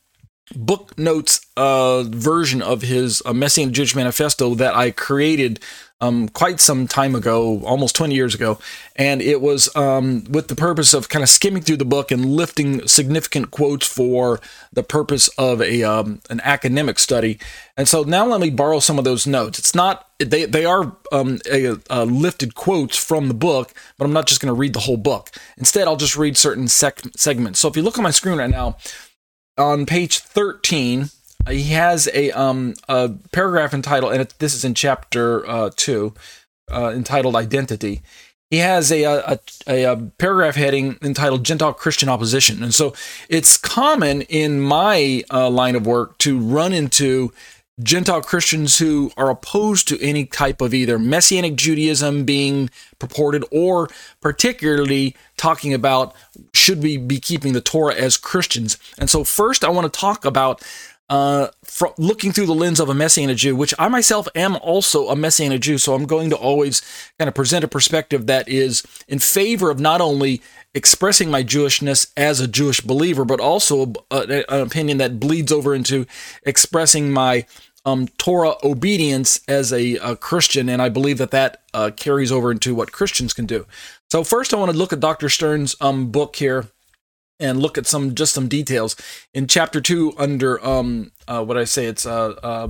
book 0.54 0.96
notes 0.98 1.40
uh, 1.56 2.04
version 2.04 2.62
of 2.62 2.82
his 2.82 3.22
uh, 3.24 3.32
Messianic 3.32 3.74
Jewish 3.74 3.94
Manifesto 3.94 4.54
that 4.54 4.74
I 4.74 4.90
created 4.90 5.60
um, 6.00 6.28
quite 6.28 6.60
some 6.60 6.86
time 6.86 7.14
ago, 7.14 7.62
almost 7.64 7.96
20 7.96 8.14
years 8.14 8.34
ago. 8.34 8.58
And 8.96 9.22
it 9.22 9.40
was 9.40 9.74
um, 9.74 10.24
with 10.28 10.48
the 10.48 10.54
purpose 10.54 10.92
of 10.92 11.08
kind 11.08 11.22
of 11.22 11.28
skimming 11.28 11.62
through 11.62 11.78
the 11.78 11.86
book 11.86 12.10
and 12.10 12.24
lifting 12.24 12.86
significant 12.86 13.50
quotes 13.50 13.86
for 13.86 14.40
the 14.72 14.82
purpose 14.82 15.28
of 15.38 15.62
a 15.62 15.82
um, 15.82 16.20
an 16.28 16.40
academic 16.44 16.98
study. 16.98 17.38
And 17.76 17.88
so 17.88 18.02
now 18.02 18.26
let 18.26 18.40
me 18.40 18.50
borrow 18.50 18.78
some 18.78 18.98
of 18.98 19.04
those 19.04 19.26
notes. 19.26 19.58
It's 19.58 19.74
not, 19.74 20.06
they, 20.18 20.44
they 20.44 20.66
are 20.66 20.96
um, 21.12 21.38
a, 21.50 21.76
a 21.88 22.04
lifted 22.04 22.54
quotes 22.54 22.96
from 22.96 23.28
the 23.28 23.34
book, 23.34 23.72
but 23.96 24.04
I'm 24.04 24.12
not 24.12 24.26
just 24.26 24.40
going 24.40 24.54
to 24.54 24.58
read 24.58 24.74
the 24.74 24.80
whole 24.80 24.96
book. 24.98 25.30
Instead, 25.56 25.88
I'll 25.88 25.96
just 25.96 26.16
read 26.16 26.36
certain 26.36 26.68
sec- 26.68 27.02
segments. 27.16 27.58
So 27.58 27.68
if 27.68 27.76
you 27.76 27.82
look 27.82 27.96
on 27.96 28.04
my 28.04 28.10
screen 28.10 28.38
right 28.38 28.50
now, 28.50 28.76
on 29.58 29.86
page 29.86 30.18
13, 30.18 31.10
he 31.48 31.64
has 31.72 32.08
a 32.12 32.30
um 32.32 32.74
a 32.88 33.10
paragraph 33.32 33.74
entitled, 33.74 34.12
and 34.12 34.22
it, 34.22 34.34
this 34.38 34.54
is 34.54 34.64
in 34.64 34.74
chapter 34.74 35.46
uh, 35.48 35.70
two, 35.74 36.14
uh, 36.70 36.92
entitled 36.94 37.36
"Identity." 37.36 38.02
he 38.50 38.58
has 38.58 38.92
a, 38.92 39.02
a, 39.02 39.40
a, 39.66 39.82
a, 39.84 39.96
paragraph 40.18 40.54
heading 40.54 40.98
entitled 41.02 41.44
Gentile 41.44 41.72
Christian 41.72 42.08
Opposition. 42.08 42.62
And 42.62 42.72
so 42.72 42.94
it's 43.28 43.56
common 43.56 44.22
in 44.22 44.60
my 44.60 45.24
uh, 45.32 45.50
line 45.50 45.74
of 45.74 45.86
work 45.86 46.16
to 46.18 46.38
run 46.38 46.72
into 46.72 47.32
Gentile 47.82 48.22
Christians 48.22 48.78
who 48.78 49.10
are 49.16 49.28
opposed 49.28 49.86
to 49.88 50.00
any 50.00 50.24
type 50.24 50.60
of 50.60 50.72
either 50.72 50.98
Messianic 50.98 51.56
Judaism 51.56 52.24
being 52.24 52.70
purported 52.98 53.44
or 53.50 53.90
particularly 54.22 55.14
talking 55.36 55.74
about 55.74 56.14
should 56.54 56.82
we 56.82 56.96
be 56.96 57.18
keeping 57.18 57.52
the 57.52 57.60
Torah 57.60 57.94
as 57.94 58.16
Christians. 58.16 58.78
And 58.98 59.10
so, 59.10 59.24
first, 59.24 59.62
I 59.62 59.68
want 59.68 59.92
to 59.92 60.00
talk 60.00 60.24
about 60.24 60.62
uh, 61.08 61.48
from 61.62 61.92
looking 61.98 62.32
through 62.32 62.46
the 62.46 62.54
lens 62.54 62.80
of 62.80 62.88
a 62.88 62.94
Messianic 62.94 63.36
Jew, 63.36 63.54
which 63.54 63.74
I 63.78 63.88
myself 63.88 64.26
am 64.34 64.56
also 64.56 65.08
a 65.08 65.16
Messianic 65.16 65.60
Jew. 65.60 65.78
So 65.78 65.94
I'm 65.94 66.06
going 66.06 66.30
to 66.30 66.36
always 66.36 66.82
kind 67.18 67.28
of 67.28 67.34
present 67.34 67.64
a 67.64 67.68
perspective 67.68 68.26
that 68.26 68.48
is 68.48 68.82
in 69.06 69.18
favor 69.18 69.70
of 69.70 69.78
not 69.78 70.00
only 70.00 70.42
expressing 70.74 71.30
my 71.30 71.42
Jewishness 71.42 72.10
as 72.16 72.40
a 72.40 72.48
Jewish 72.48 72.80
believer, 72.80 73.24
but 73.24 73.40
also 73.40 73.92
a, 74.10 74.44
an 74.48 74.60
opinion 74.60 74.98
that 74.98 75.20
bleeds 75.20 75.52
over 75.52 75.74
into 75.74 76.06
expressing 76.44 77.12
my 77.12 77.46
um, 77.84 78.08
Torah 78.18 78.54
obedience 78.64 79.40
as 79.46 79.72
a, 79.72 79.94
a, 79.96 80.16
Christian, 80.16 80.68
and 80.68 80.82
I 80.82 80.88
believe 80.88 81.18
that 81.18 81.30
that 81.30 81.62
uh, 81.72 81.92
carries 81.96 82.32
over 82.32 82.50
into 82.50 82.74
what 82.74 82.90
Christians 82.90 83.32
can 83.32 83.46
do. 83.46 83.64
So 84.10 84.24
first, 84.24 84.52
I 84.52 84.56
want 84.56 84.72
to 84.72 84.76
look 84.76 84.92
at 84.92 84.98
Dr. 84.98 85.28
Stern's 85.28 85.76
um, 85.80 86.10
book 86.10 86.34
here 86.34 86.66
and 87.38 87.60
look 87.60 87.76
at 87.76 87.86
some 87.86 88.14
just 88.14 88.34
some 88.34 88.48
details 88.48 88.96
in 89.34 89.46
chapter 89.46 89.80
two 89.80 90.12
under 90.16 90.64
um 90.64 91.12
uh, 91.28 91.44
what 91.44 91.56
I 91.56 91.64
say 91.64 91.86
it's 91.86 92.06
uh, 92.06 92.30
uh 92.42 92.68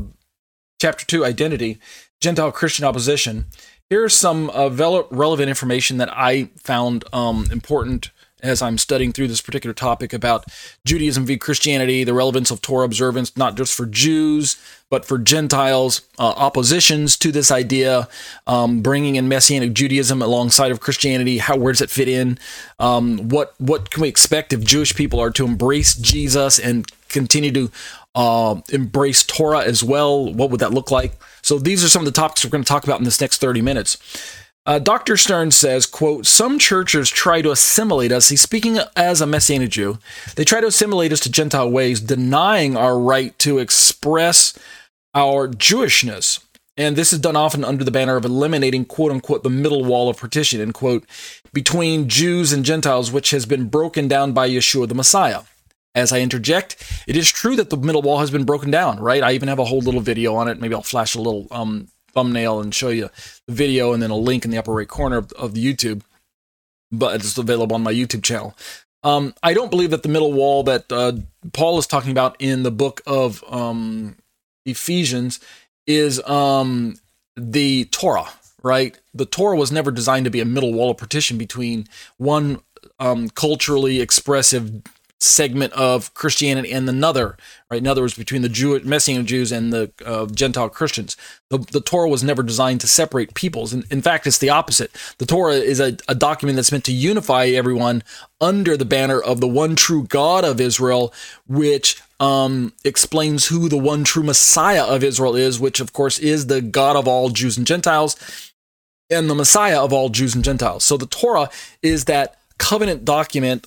chapter 0.81 1.07
two 1.07 1.25
identity 1.25 1.79
Gentile 2.21 2.53
Christian 2.53 2.85
opposition. 2.85 3.47
Here's 3.91 4.15
some 4.15 4.51
uh, 4.51 4.69
relevant 4.69 5.49
information 5.49 5.99
that 5.99 6.13
I 6.13 6.51
found 6.57 7.05
um, 7.13 7.47
important 7.53 8.11
as 8.43 8.61
I'm 8.61 8.77
studying 8.77 9.13
through 9.13 9.29
this 9.29 9.41
particular 9.41 9.73
topic 9.73 10.13
about 10.13 10.45
Judaism 10.85 11.25
v. 11.25 11.39
Christianity, 11.39 12.05
the 12.05 12.13
relevance 12.13 12.51
of 12.51 12.61
Torah 12.61 12.85
observance, 12.85 13.35
not 13.37 13.57
just 13.57 13.75
for 13.75 13.87
Jews, 13.87 14.57
but 14.91 15.05
for 15.05 15.19
Gentiles, 15.19 16.03
uh, 16.19 16.35
oppositions 16.37 17.17
to 17.19 17.33
this 17.33 17.51
idea, 17.51 18.09
um, 18.47 18.83
bringing 18.83 19.17
in 19.17 19.27
Messianic 19.27 19.73
Judaism 19.73 20.21
alongside 20.21 20.71
of 20.71 20.81
Christianity. 20.81 21.39
How 21.39 21.57
where 21.57 21.73
does 21.73 21.81
it 21.81 21.91
fit 21.91 22.09
in? 22.09 22.39
Um, 22.79 23.29
what 23.29 23.55
what 23.59 23.91
can 23.91 24.03
we 24.03 24.09
expect 24.09 24.53
if 24.53 24.63
Jewish 24.63 24.95
people 24.95 25.19
are 25.19 25.31
to 25.31 25.47
embrace 25.47 25.95
Jesus 25.95 26.59
and 26.59 26.87
continue 27.09 27.53
to 27.53 27.71
uh, 28.15 28.61
embrace 28.71 29.25
Torah 29.25 29.65
as 29.65 29.83
well? 29.83 30.33
What 30.33 30.51
would 30.51 30.61
that 30.61 30.75
look 30.75 30.91
like? 30.91 31.13
So 31.43 31.59
these 31.59 31.83
are 31.83 31.89
some 31.89 32.03
of 32.03 32.07
the 32.07 32.13
topics 32.13 32.45
we're 32.45 32.51
going 32.51 32.65
to 32.65 32.69
talk 32.69 32.85
about 32.85 32.99
in 32.99 33.05
this 33.05 33.21
next 33.21 33.41
30 33.41 33.63
minutes. 33.63 33.97
Uh, 34.67 34.81
Dr. 34.81 35.17
Stern 35.17 35.53
says, 35.53 35.87
quote, 35.87 36.27
some 36.27 36.59
churches 36.59 37.09
try 37.09 37.41
to 37.41 37.53
assimilate 37.53 38.11
us. 38.11 38.31
He's 38.31 38.43
speaking 38.43 38.79
as 38.97 39.21
a 39.21 39.27
Messianic 39.27 39.71
Jew. 39.71 39.99
They 40.35 40.45
try 40.45 40.61
to 40.61 40.67
assimilate 40.67 41.13
us 41.13 41.21
to 41.21 41.31
Gentile 41.31 41.71
ways, 41.71 42.01
denying 42.01 42.77
our 42.77 42.99
right 42.99 43.39
to 43.39 43.59
express 43.59 44.59
our 45.15 45.47
Jewishness. 45.49 46.43
And 46.77 46.97
this 46.97 47.13
is 47.13 47.21
done 47.21 47.37
often 47.37 47.65
under 47.65 47.85
the 47.85 47.93
banner 47.93 48.17
of 48.17 48.25
eliminating, 48.25 48.85
quote 48.85 49.13
unquote, 49.13 49.45
the 49.45 49.51
middle 49.51 49.85
wall 49.85 50.11
of 50.11 50.19
partition, 50.19 50.61
end 50.61 50.75
quote, 50.75 51.07
between 51.53 52.09
Jews 52.09 52.53
and 52.53 52.65
Gentiles, 52.65 53.13
which 53.13 53.31
has 53.31 53.47
been 53.47 53.69
broken 53.69 54.09
down 54.09 54.33
by 54.33 54.49
Yeshua 54.49 54.89
the 54.89 54.95
Messiah. 54.95 55.43
As 55.95 56.13
I 56.13 56.21
interject, 56.21 56.77
it 57.07 57.17
is 57.17 57.31
true 57.31 57.57
that 57.57 57.71
the 57.71 57.79
middle 57.79 58.03
wall 58.03 58.19
has 58.19 58.31
been 58.31 58.45
broken 58.45 58.71
down, 58.71 58.99
right? 59.01 59.23
I 59.23 59.33
even 59.33 59.49
have 59.49 59.59
a 59.59 59.65
whole 59.65 59.79
little 59.79 60.03
video 60.03 60.35
on 60.35 60.49
it. 60.49 60.61
Maybe 60.61 60.75
I'll 60.75 60.83
flash 60.83 61.15
a 61.15 61.21
little 61.21 61.47
um, 61.51 61.89
thumbnail 62.17 62.59
and 62.61 62.75
show 62.75 62.89
you 62.89 63.11
the 63.47 63.53
video 63.53 63.93
and 63.93 64.03
then 64.03 64.11
a 64.11 64.17
link 64.17 64.45
in 64.45 64.51
the 64.51 64.59
upper 64.59 64.73
right 64.73 64.89
corner 64.89 65.19
of, 65.19 65.31
of 65.33 65.55
the 65.55 65.65
YouTube. 65.65 66.03
But 66.91 67.17
it's 67.17 67.37
available 67.39 67.77
on 67.77 67.83
my 67.83 67.93
YouTube 67.93 68.25
channel. 68.25 68.57
Um, 69.05 69.35
I 69.43 69.55
don't 69.55 69.71
believe 69.71 69.91
that 69.91 70.03
the 70.03 70.09
middle 70.09 70.33
wall 70.33 70.65
that 70.65 70.91
uh, 70.91 71.13
Paul 71.53 71.79
is 71.79 71.87
talking 71.87 72.11
about 72.11 72.35
in 72.41 72.65
the 72.65 72.73
book 72.73 73.03
of 73.07 73.45
um, 73.49 74.17
Ephesians 74.65 75.39
is 75.87 76.21
um, 76.27 76.97
the 77.37 77.85
Torah, 77.87 78.29
right? 78.63 78.99
The 79.15 79.27
Torah 79.27 79.57
was 79.57 79.71
never 79.71 79.91
designed 79.91 80.25
to 80.25 80.31
be 80.31 80.41
a 80.41 80.45
middle 80.45 80.73
wall 80.73 80.91
of 80.91 80.97
partition 80.97 81.39
between 81.39 81.87
one 82.17 82.61
um, 82.99 83.29
culturally 83.29 84.01
expressive 84.01 84.83
segment 85.19 85.73
of 85.73 86.13
Christianity 86.15 86.71
and 86.73 86.89
another, 86.89 87.37
right? 87.71 87.81
In 87.81 87.87
other 87.87 88.03
words, 88.03 88.15
between 88.15 88.43
the 88.43 88.49
Jew, 88.49 88.79
Messianic 88.81 89.27
Jews 89.27 89.51
and 89.51 89.73
the 89.73 89.91
uh, 90.05 90.27
Gentile 90.27 90.69
Christians. 90.69 91.17
The, 91.49 91.59
the 91.59 91.81
Torah 91.81 92.09
was 92.09 92.23
never 92.23 92.43
designed 92.43 92.83
to 92.83 92.87
separate 92.87 93.35
peoples. 93.35 93.73
In, 93.73 93.85
in 93.91 94.03
fact, 94.03 94.27
it's 94.27 94.39
the 94.39 94.51
opposite. 94.51 94.91
The 95.19 95.27
Torah 95.27 95.55
is 95.55 95.81
a, 95.81 95.97
a 96.07 96.15
document 96.15 96.57
that's 96.57 96.73
meant 96.73 96.85
to 96.85 96.93
unify 96.93 97.47
everyone 97.47 98.03
under 98.41 98.77
the 98.77 98.85
banner 98.85 99.21
of 99.21 99.41
the 99.41 99.49
one 99.49 99.75
true 99.75 100.05
God 100.05 100.45
of 100.45 100.61
Israel, 100.61 101.15
which 101.47 102.03
um, 102.21 102.75
explains 102.85 103.47
who 103.47 103.69
the 103.69 103.79
one 103.79 104.05
true 104.05 104.23
Messiah 104.23 104.85
of 104.85 105.03
Israel 105.03 105.35
is, 105.35 105.59
which 105.59 105.81
of 105.81 105.93
course 105.93 106.19
is 106.19 106.47
the 106.47 106.61
God 106.61 106.97
of 106.97 107.09
all 107.09 107.31
Jews 107.31 107.57
and 107.57 107.67
Gentiles 107.67 108.17
and 109.09 109.31
the 109.31 109.35
Messiah 109.35 109.83
of 109.83 109.93
all 109.93 110.09
Jews 110.09 110.35
and 110.35 110.45
Gentiles. 110.45 110.85
So 110.85 110.97
the 110.97 111.07
Torah 111.07 111.49
is 111.83 112.05
that 112.07 112.37
covenant 112.59 113.05
document 113.05 113.67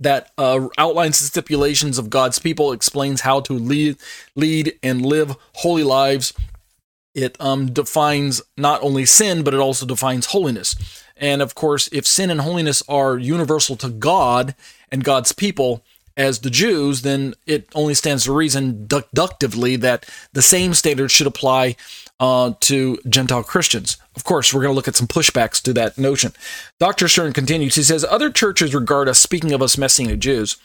that 0.00 0.32
uh, 0.36 0.68
outlines 0.78 1.18
the 1.18 1.24
stipulations 1.24 1.98
of 1.98 2.10
God's 2.10 2.38
people, 2.38 2.72
explains 2.72 3.22
how 3.22 3.40
to 3.40 3.52
lead, 3.52 3.96
lead 4.34 4.78
and 4.82 5.04
live 5.04 5.36
holy 5.54 5.84
lives. 5.84 6.32
It 7.14 7.36
um, 7.40 7.72
defines 7.72 8.42
not 8.58 8.82
only 8.82 9.06
sin, 9.06 9.42
but 9.42 9.54
it 9.54 9.60
also 9.60 9.86
defines 9.86 10.26
holiness. 10.26 10.76
And 11.16 11.40
of 11.40 11.54
course, 11.54 11.88
if 11.92 12.06
sin 12.06 12.30
and 12.30 12.42
holiness 12.42 12.82
are 12.88 13.16
universal 13.16 13.76
to 13.76 13.88
God 13.88 14.54
and 14.92 15.02
God's 15.02 15.32
people, 15.32 15.82
as 16.16 16.40
the 16.40 16.50
Jews, 16.50 17.02
then 17.02 17.34
it 17.46 17.68
only 17.74 17.94
stands 17.94 18.24
to 18.24 18.32
reason 18.32 18.86
deductively 18.86 19.76
that 19.76 20.08
the 20.32 20.42
same 20.42 20.72
standards 20.72 21.12
should 21.12 21.26
apply 21.26 21.76
uh, 22.20 22.52
to 22.60 22.98
Gentile 23.08 23.42
Christians. 23.42 23.98
Of 24.14 24.24
course, 24.24 24.52
we're 24.52 24.62
going 24.62 24.72
to 24.72 24.76
look 24.76 24.88
at 24.88 24.96
some 24.96 25.06
pushbacks 25.06 25.60
to 25.62 25.72
that 25.74 25.98
notion. 25.98 26.32
Dr. 26.78 27.08
Stern 27.08 27.32
continues. 27.32 27.74
He 27.74 27.82
says, 27.82 28.04
Other 28.04 28.30
churches 28.30 28.74
regard 28.74 29.08
us, 29.08 29.18
speaking 29.18 29.52
of 29.52 29.62
us 29.62 29.76
Messianic 29.76 30.18
Jews, 30.20 30.56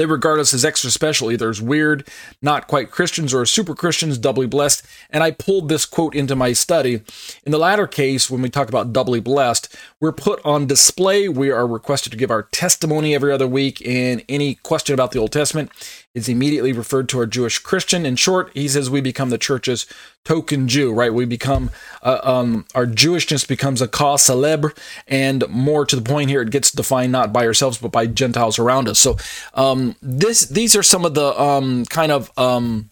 they 0.00 0.06
regard 0.06 0.40
us 0.40 0.54
as 0.54 0.64
extra 0.64 0.90
special, 0.90 1.30
either 1.30 1.50
as 1.50 1.60
weird, 1.60 2.08
not 2.40 2.68
quite 2.68 2.90
Christians, 2.90 3.34
or 3.34 3.42
as 3.42 3.50
super 3.50 3.74
Christians, 3.74 4.16
doubly 4.16 4.46
blessed. 4.46 4.82
And 5.10 5.22
I 5.22 5.30
pulled 5.30 5.68
this 5.68 5.84
quote 5.84 6.14
into 6.14 6.34
my 6.34 6.54
study. 6.54 7.02
In 7.44 7.52
the 7.52 7.58
latter 7.58 7.86
case, 7.86 8.30
when 8.30 8.40
we 8.40 8.48
talk 8.48 8.70
about 8.70 8.94
doubly 8.94 9.20
blessed, 9.20 9.76
we're 10.00 10.12
put 10.12 10.40
on 10.42 10.66
display. 10.66 11.28
We 11.28 11.50
are 11.50 11.66
requested 11.66 12.12
to 12.12 12.18
give 12.18 12.30
our 12.30 12.44
testimony 12.44 13.14
every 13.14 13.30
other 13.30 13.46
week. 13.46 13.86
And 13.86 14.24
any 14.26 14.54
question 14.54 14.94
about 14.94 15.12
the 15.12 15.18
Old 15.18 15.32
Testament 15.32 15.70
is 16.14 16.28
immediately 16.28 16.72
referred 16.72 17.08
to 17.08 17.18
our 17.18 17.26
Jewish 17.26 17.58
Christian. 17.58 18.04
In 18.04 18.16
short, 18.16 18.50
he 18.52 18.66
says 18.66 18.90
we 18.90 19.00
become 19.00 19.30
the 19.30 19.38
church's 19.38 19.86
token 20.24 20.66
Jew, 20.66 20.92
right? 20.92 21.14
We 21.14 21.24
become, 21.24 21.70
uh, 22.02 22.18
um, 22.22 22.66
our 22.74 22.86
Jewishness 22.86 23.46
becomes 23.46 23.80
a 23.80 23.86
cause 23.86 24.22
celebre, 24.22 24.74
and 25.06 25.48
more 25.48 25.86
to 25.86 25.94
the 25.94 26.02
point 26.02 26.28
here, 26.28 26.42
it 26.42 26.50
gets 26.50 26.72
defined 26.72 27.12
not 27.12 27.32
by 27.32 27.46
ourselves, 27.46 27.78
but 27.78 27.92
by 27.92 28.06
Gentiles 28.06 28.58
around 28.58 28.88
us. 28.88 28.98
So, 28.98 29.16
um, 29.54 29.94
this, 30.02 30.46
these 30.46 30.74
are 30.74 30.82
some 30.82 31.04
of 31.04 31.14
the 31.14 31.40
um, 31.40 31.84
kind 31.86 32.10
of, 32.10 32.36
um, 32.36 32.90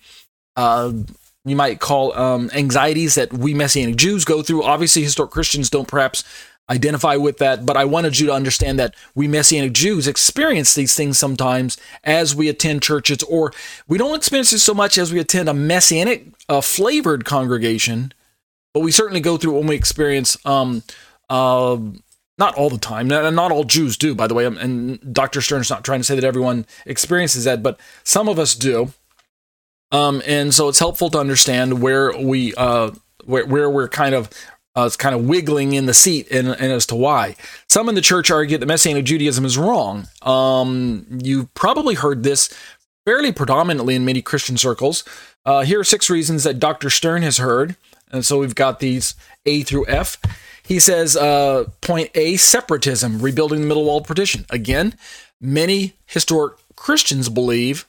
uh, 0.56 0.92
you 1.44 1.56
might 1.56 1.80
call 1.80 2.16
um, 2.16 2.50
anxieties 2.54 3.14
that 3.16 3.32
we 3.32 3.54
Messianic 3.54 3.96
Jews 3.96 4.24
go 4.24 4.42
through. 4.42 4.62
Obviously, 4.62 5.02
historic 5.02 5.30
Christians 5.30 5.70
don't 5.70 5.88
perhaps 5.88 6.22
identify 6.70 7.16
with 7.16 7.38
that, 7.38 7.64
but 7.64 7.76
I 7.76 7.84
wanted 7.84 8.18
you 8.18 8.26
to 8.26 8.32
understand 8.32 8.78
that 8.78 8.94
we 9.14 9.26
Messianic 9.26 9.72
Jews 9.72 10.06
experience 10.06 10.74
these 10.74 10.94
things 10.94 11.18
sometimes 11.18 11.78
as 12.04 12.34
we 12.34 12.48
attend 12.48 12.82
churches, 12.82 13.22
or 13.22 13.52
we 13.86 13.98
don't 13.98 14.16
experience 14.16 14.52
it 14.52 14.58
so 14.58 14.74
much 14.74 14.98
as 14.98 15.12
we 15.12 15.18
attend 15.18 15.48
a 15.48 15.54
Messianic 15.54 16.26
uh, 16.48 16.60
flavored 16.60 17.24
congregation, 17.24 18.12
but 18.74 18.80
we 18.80 18.92
certainly 18.92 19.20
go 19.20 19.36
through 19.36 19.58
when 19.58 19.66
we 19.66 19.76
experience. 19.76 20.36
Um, 20.44 20.82
uh, 21.30 21.78
not 22.38 22.54
all 22.54 22.70
the 22.70 22.78
time, 22.78 23.10
and 23.10 23.34
not 23.34 23.50
all 23.50 23.64
Jews 23.64 23.96
do, 23.96 24.14
by 24.14 24.28
the 24.28 24.34
way. 24.34 24.44
And 24.44 25.12
Dr. 25.12 25.40
Stern's 25.40 25.68
not 25.68 25.84
trying 25.84 25.98
to 26.00 26.04
say 26.04 26.14
that 26.14 26.22
everyone 26.22 26.66
experiences 26.86 27.44
that, 27.44 27.64
but 27.64 27.80
some 28.04 28.28
of 28.28 28.38
us 28.38 28.54
do. 28.54 28.92
Um, 29.90 30.22
and 30.24 30.54
so 30.54 30.68
it's 30.68 30.78
helpful 30.78 31.10
to 31.10 31.18
understand 31.18 31.82
where 31.82 32.16
we 32.16 32.54
uh, 32.54 32.92
where, 33.24 33.44
where 33.44 33.68
we're 33.68 33.88
kind 33.88 34.14
of 34.14 34.30
uh, 34.78 34.86
it's 34.86 34.96
kind 34.96 35.14
of 35.14 35.24
wiggling 35.24 35.72
in 35.72 35.86
the 35.86 35.94
seat 35.94 36.30
and, 36.30 36.48
and, 36.48 36.72
as 36.72 36.86
to 36.86 36.94
why. 36.94 37.34
Some 37.68 37.88
in 37.88 37.96
the 37.96 38.00
church 38.00 38.30
argue 38.30 38.58
that 38.58 38.66
Messianic 38.66 39.04
Judaism 39.04 39.44
is 39.44 39.58
wrong. 39.58 40.06
Um, 40.22 41.04
you've 41.10 41.52
probably 41.54 41.96
heard 41.96 42.22
this 42.22 42.48
fairly 43.04 43.32
predominantly 43.32 43.96
in 43.96 44.04
many 44.04 44.22
Christian 44.22 44.56
circles. 44.56 45.02
Uh, 45.44 45.62
here 45.62 45.80
are 45.80 45.84
six 45.84 46.08
reasons 46.08 46.44
that 46.44 46.60
Dr. 46.60 46.90
Stern 46.90 47.22
has 47.22 47.38
heard. 47.38 47.74
And 48.12 48.24
so 48.24 48.38
we've 48.38 48.54
got 48.54 48.78
these 48.78 49.14
A 49.46 49.62
through 49.62 49.86
F. 49.88 50.16
He 50.62 50.78
says, 50.78 51.16
uh, 51.16 51.64
point 51.80 52.10
A, 52.14 52.36
separatism, 52.36 53.20
rebuilding 53.20 53.62
the 53.62 53.66
middle 53.66 53.84
wall 53.84 54.02
partition. 54.02 54.46
Again, 54.48 54.94
many 55.40 55.94
historic 56.06 56.56
Christians 56.76 57.28
believe 57.28 57.84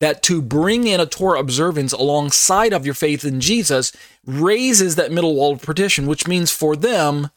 that 0.00 0.22
to 0.24 0.42
bring 0.42 0.86
in 0.86 1.00
a 1.00 1.06
Torah 1.06 1.40
observance 1.40 1.92
alongside 1.92 2.72
of 2.72 2.84
your 2.84 2.94
faith 2.94 3.24
in 3.24 3.40
Jesus 3.40 3.92
raises 4.26 4.96
that 4.96 5.12
middle 5.12 5.34
wall 5.34 5.52
of 5.52 5.62
partition, 5.62 6.06
which 6.06 6.26
means 6.26 6.50
for 6.50 6.76
them, 6.76 7.30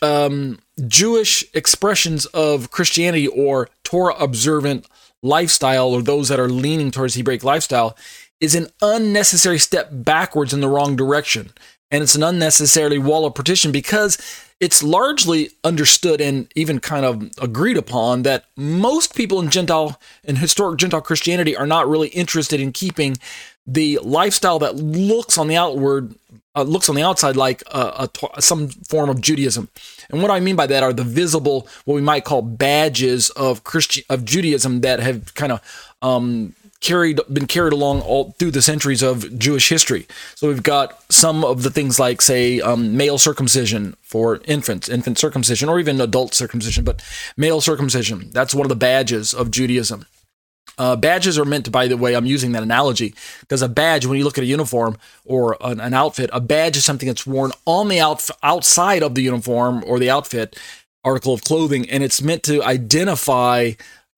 um, 0.00 0.60
Jewish 0.86 1.44
expressions 1.54 2.26
of 2.26 2.70
Christianity 2.70 3.26
or 3.26 3.68
Torah 3.84 4.14
observant 4.14 4.86
lifestyle, 5.22 5.88
or 5.88 6.02
those 6.02 6.28
that 6.28 6.40
are 6.40 6.48
leaning 6.48 6.90
towards 6.90 7.14
Hebraic 7.14 7.44
lifestyle, 7.44 7.96
is 8.40 8.54
an 8.54 8.68
unnecessary 8.80 9.58
step 9.58 9.88
backwards 9.92 10.52
in 10.52 10.60
the 10.60 10.68
wrong 10.68 10.96
direction. 10.96 11.52
And 11.92 12.02
it's 12.02 12.14
an 12.14 12.22
unnecessarily 12.22 12.98
wall 12.98 13.26
of 13.26 13.34
partition 13.34 13.70
because 13.70 14.18
it's 14.60 14.82
largely 14.82 15.50
understood 15.62 16.20
and 16.20 16.50
even 16.56 16.80
kind 16.80 17.04
of 17.04 17.30
agreed 17.38 17.76
upon 17.76 18.22
that 18.22 18.46
most 18.56 19.14
people 19.14 19.40
in 19.40 19.50
Gentile 19.50 20.00
and 20.24 20.38
historic 20.38 20.78
Gentile 20.78 21.02
Christianity 21.02 21.54
are 21.54 21.66
not 21.66 21.88
really 21.88 22.08
interested 22.08 22.60
in 22.60 22.72
keeping 22.72 23.18
the 23.66 23.98
lifestyle 24.02 24.58
that 24.60 24.76
looks 24.76 25.36
on 25.36 25.48
the 25.48 25.56
outward 25.56 26.14
uh, 26.54 26.62
looks 26.62 26.88
on 26.88 26.94
the 26.94 27.02
outside 27.02 27.36
like 27.36 27.62
a, 27.68 28.08
some 28.38 28.68
form 28.68 29.08
of 29.08 29.20
Judaism. 29.20 29.68
And 30.10 30.20
what 30.20 30.30
I 30.30 30.40
mean 30.40 30.56
by 30.56 30.66
that 30.66 30.82
are 30.82 30.92
the 30.92 31.04
visible, 31.04 31.66
what 31.84 31.94
we 31.94 32.02
might 32.02 32.24
call 32.24 32.42
badges 32.42 33.30
of 33.30 33.64
Christian 33.64 34.04
of 34.10 34.24
Judaism 34.24 34.82
that 34.82 35.00
have 35.00 35.34
kind 35.34 35.52
of 35.52 35.60
um, 36.02 36.54
carried 36.82 37.20
been 37.32 37.46
carried 37.46 37.72
along 37.72 38.02
all 38.02 38.32
through 38.32 38.50
the 38.50 38.60
centuries 38.60 39.02
of 39.02 39.38
Jewish 39.38 39.68
history. 39.68 40.06
So 40.34 40.48
we've 40.48 40.62
got 40.62 41.00
some 41.10 41.44
of 41.44 41.62
the 41.62 41.70
things 41.70 41.98
like, 41.98 42.20
say, 42.20 42.60
um, 42.60 42.96
male 42.96 43.18
circumcision 43.18 43.96
for 44.02 44.40
infants, 44.44 44.88
infant 44.88 45.16
circumcision, 45.18 45.68
or 45.68 45.78
even 45.78 46.00
adult 46.00 46.34
circumcision, 46.34 46.84
but 46.84 47.02
male 47.36 47.60
circumcision. 47.60 48.30
That's 48.32 48.54
one 48.54 48.66
of 48.66 48.68
the 48.68 48.76
badges 48.76 49.32
of 49.32 49.50
Judaism. 49.50 50.04
Uh, 50.78 50.96
badges 50.96 51.38
are 51.38 51.44
meant 51.44 51.70
by 51.70 51.86
the 51.86 51.96
way, 51.96 52.14
I'm 52.14 52.26
using 52.26 52.52
that 52.52 52.62
analogy 52.62 53.14
because 53.40 53.62
a 53.62 53.68
badge, 53.68 54.06
when 54.06 54.18
you 54.18 54.24
look 54.24 54.38
at 54.38 54.44
a 54.44 54.46
uniform 54.46 54.96
or 55.24 55.56
an, 55.60 55.80
an 55.80 55.94
outfit, 55.94 56.30
a 56.32 56.40
badge 56.40 56.76
is 56.76 56.84
something 56.84 57.06
that's 57.06 57.26
worn 57.26 57.52
on 57.66 57.88
the 57.88 58.00
out, 58.00 58.28
outside 58.42 59.02
of 59.02 59.14
the 59.14 59.22
uniform 59.22 59.84
or 59.86 59.98
the 59.98 60.10
outfit 60.10 60.58
article 61.04 61.34
of 61.34 61.42
clothing, 61.42 61.88
and 61.90 62.02
it's 62.02 62.22
meant 62.22 62.42
to 62.44 62.62
identify 62.62 63.72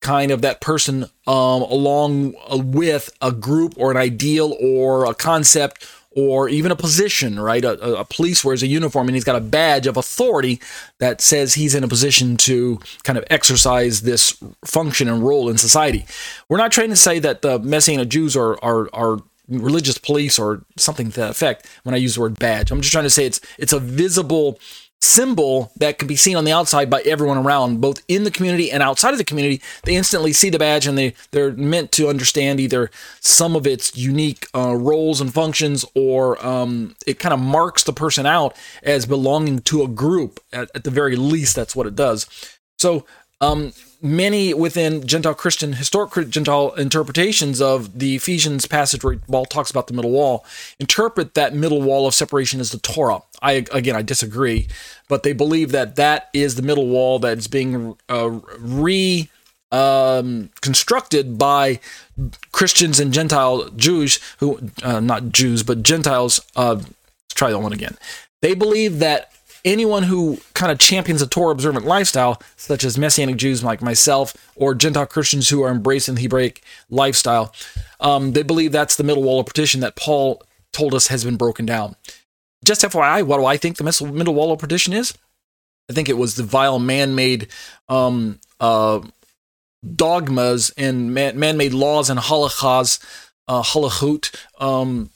kind 0.04 0.30
of 0.30 0.42
that 0.42 0.60
person 0.60 1.04
um, 1.26 1.62
along 1.62 2.34
with 2.50 3.10
a 3.20 3.32
group 3.32 3.74
or 3.76 3.90
an 3.90 3.96
ideal 3.96 4.56
or 4.60 5.06
a 5.06 5.14
concept 5.14 5.88
or 6.14 6.48
even 6.48 6.70
a 6.70 6.76
position, 6.76 7.40
right? 7.40 7.64
A, 7.64 8.00
a, 8.00 8.04
police 8.04 8.44
wears 8.44 8.62
a 8.62 8.68
uniform 8.68 9.08
and 9.08 9.16
he's 9.16 9.24
got 9.24 9.34
a 9.34 9.40
badge 9.40 9.86
of 9.86 9.96
authority 9.96 10.60
that 11.00 11.20
says 11.20 11.54
he's 11.54 11.74
in 11.74 11.82
a 11.82 11.88
position 11.88 12.36
to 12.36 12.78
kind 13.02 13.18
of 13.18 13.24
exercise 13.30 14.02
this 14.02 14.40
function 14.64 15.08
and 15.08 15.26
role 15.26 15.48
in 15.48 15.58
society. 15.58 16.06
We're 16.48 16.58
not 16.58 16.70
trying 16.70 16.90
to 16.90 16.96
say 16.96 17.18
that 17.18 17.42
the 17.42 17.58
Messianic 17.58 18.10
Jews 18.10 18.36
are, 18.36 18.62
are, 18.62 18.88
are 18.92 19.18
religious 19.48 19.98
police 19.98 20.38
or 20.38 20.64
something 20.76 21.10
to 21.10 21.20
that 21.20 21.30
effect 21.30 21.66
when 21.82 21.94
I 21.94 21.98
use 21.98 22.14
the 22.14 22.20
word 22.20 22.38
badge. 22.38 22.70
I'm 22.70 22.80
just 22.80 22.92
trying 22.92 23.04
to 23.04 23.10
say 23.10 23.26
it's 23.26 23.40
it's 23.58 23.72
a 23.72 23.80
visible 23.80 24.58
symbol 25.04 25.70
that 25.76 25.98
can 25.98 26.08
be 26.08 26.16
seen 26.16 26.36
on 26.36 26.44
the 26.44 26.52
outside 26.52 26.88
by 26.88 27.00
everyone 27.02 27.38
around, 27.38 27.80
both 27.80 28.02
in 28.08 28.24
the 28.24 28.30
community 28.30 28.70
and 28.70 28.82
outside 28.82 29.12
of 29.12 29.18
the 29.18 29.24
community. 29.24 29.60
They 29.84 29.96
instantly 29.96 30.32
see 30.32 30.50
the 30.50 30.58
badge 30.58 30.86
and 30.86 30.96
they, 30.96 31.14
they're 31.30 31.52
meant 31.52 31.92
to 31.92 32.08
understand 32.08 32.60
either 32.60 32.90
some 33.20 33.54
of 33.54 33.66
its 33.66 33.96
unique 33.96 34.46
uh, 34.54 34.74
roles 34.74 35.20
and 35.20 35.32
functions 35.32 35.84
or 35.94 36.44
um, 36.44 36.96
it 37.06 37.18
kind 37.18 37.32
of 37.32 37.40
marks 37.40 37.84
the 37.84 37.92
person 37.92 38.26
out 38.26 38.56
as 38.82 39.06
belonging 39.06 39.60
to 39.60 39.82
a 39.82 39.88
group. 39.88 40.40
At, 40.52 40.70
at 40.74 40.84
the 40.84 40.90
very 40.90 41.16
least, 41.16 41.54
that's 41.56 41.76
what 41.76 41.86
it 41.86 41.94
does. 41.94 42.26
So, 42.78 43.06
um, 43.40 43.72
many 44.04 44.52
within 44.52 45.06
Gentile 45.06 45.34
Christian, 45.34 45.72
historic 45.72 46.28
Gentile 46.28 46.72
interpretations 46.74 47.60
of 47.60 47.98
the 47.98 48.16
Ephesians 48.16 48.66
passage 48.66 49.02
where 49.02 49.16
Paul 49.16 49.46
talks 49.46 49.70
about 49.70 49.86
the 49.86 49.94
middle 49.94 50.10
wall, 50.10 50.44
interpret 50.78 51.34
that 51.34 51.54
middle 51.54 51.80
wall 51.80 52.06
of 52.06 52.14
separation 52.14 52.60
as 52.60 52.70
the 52.70 52.78
Torah. 52.78 53.22
I 53.42 53.64
again, 53.72 53.96
I 53.96 54.02
disagree, 54.02 54.68
but 55.08 55.22
they 55.22 55.32
believe 55.32 55.72
that 55.72 55.96
that 55.96 56.28
is 56.32 56.54
the 56.54 56.62
middle 56.62 56.86
wall 56.86 57.18
that 57.18 57.38
is 57.38 57.48
being 57.48 57.96
uh, 58.08 58.40
re 58.58 59.28
um, 59.72 60.50
constructed 60.60 61.36
by 61.36 61.80
Christians 62.52 63.00
and 63.00 63.12
Gentile 63.12 63.68
Jews 63.70 64.20
who, 64.38 64.60
uh, 64.82 65.00
not 65.00 65.30
Jews, 65.30 65.62
but 65.62 65.82
Gentiles. 65.82 66.40
Uh, 66.54 66.74
let's 66.76 67.34
try 67.34 67.50
that 67.50 67.58
one 67.58 67.72
again. 67.72 67.96
They 68.40 68.54
believe 68.54 69.00
that 69.00 69.32
anyone 69.64 70.04
who 70.04 70.38
kind 70.52 70.70
of 70.70 70.78
champions 70.78 71.22
a 71.22 71.26
Torah 71.26 71.52
observant 71.52 71.86
lifestyle, 71.86 72.40
such 72.56 72.84
as 72.84 72.98
Messianic 72.98 73.36
Jews 73.36 73.64
like 73.64 73.82
myself, 73.82 74.34
or 74.54 74.74
Gentile 74.74 75.06
Christians 75.06 75.48
who 75.48 75.62
are 75.62 75.70
embracing 75.70 76.14
the 76.14 76.22
Hebraic 76.22 76.62
lifestyle, 76.90 77.52
um, 78.00 78.32
they 78.32 78.42
believe 78.42 78.70
that's 78.70 78.96
the 78.96 79.04
middle 79.04 79.22
wall 79.22 79.40
of 79.40 79.46
partition 79.46 79.80
that 79.80 79.96
Paul 79.96 80.42
told 80.72 80.94
us 80.94 81.08
has 81.08 81.24
been 81.24 81.36
broken 81.36 81.66
down. 81.66 81.96
Just 82.64 82.82
FYI, 82.82 83.22
what 83.22 83.38
do 83.38 83.44
I 83.44 83.56
think 83.56 83.76
the 83.76 84.12
middle 84.12 84.34
wall 84.34 84.52
of 84.52 84.58
partition 84.58 84.92
is? 84.92 85.14
I 85.90 85.92
think 85.92 86.08
it 86.08 86.16
was 86.16 86.36
the 86.36 86.42
vile 86.42 86.78
man-made 86.78 87.48
um, 87.88 88.40
uh, 88.58 89.00
dogmas 89.94 90.72
and 90.76 91.12
man-made 91.12 91.74
laws 91.74 92.08
and 92.08 92.18
halachas, 92.18 93.04
uh, 93.48 93.62
halachut, 93.62 94.34
um, 94.58 95.10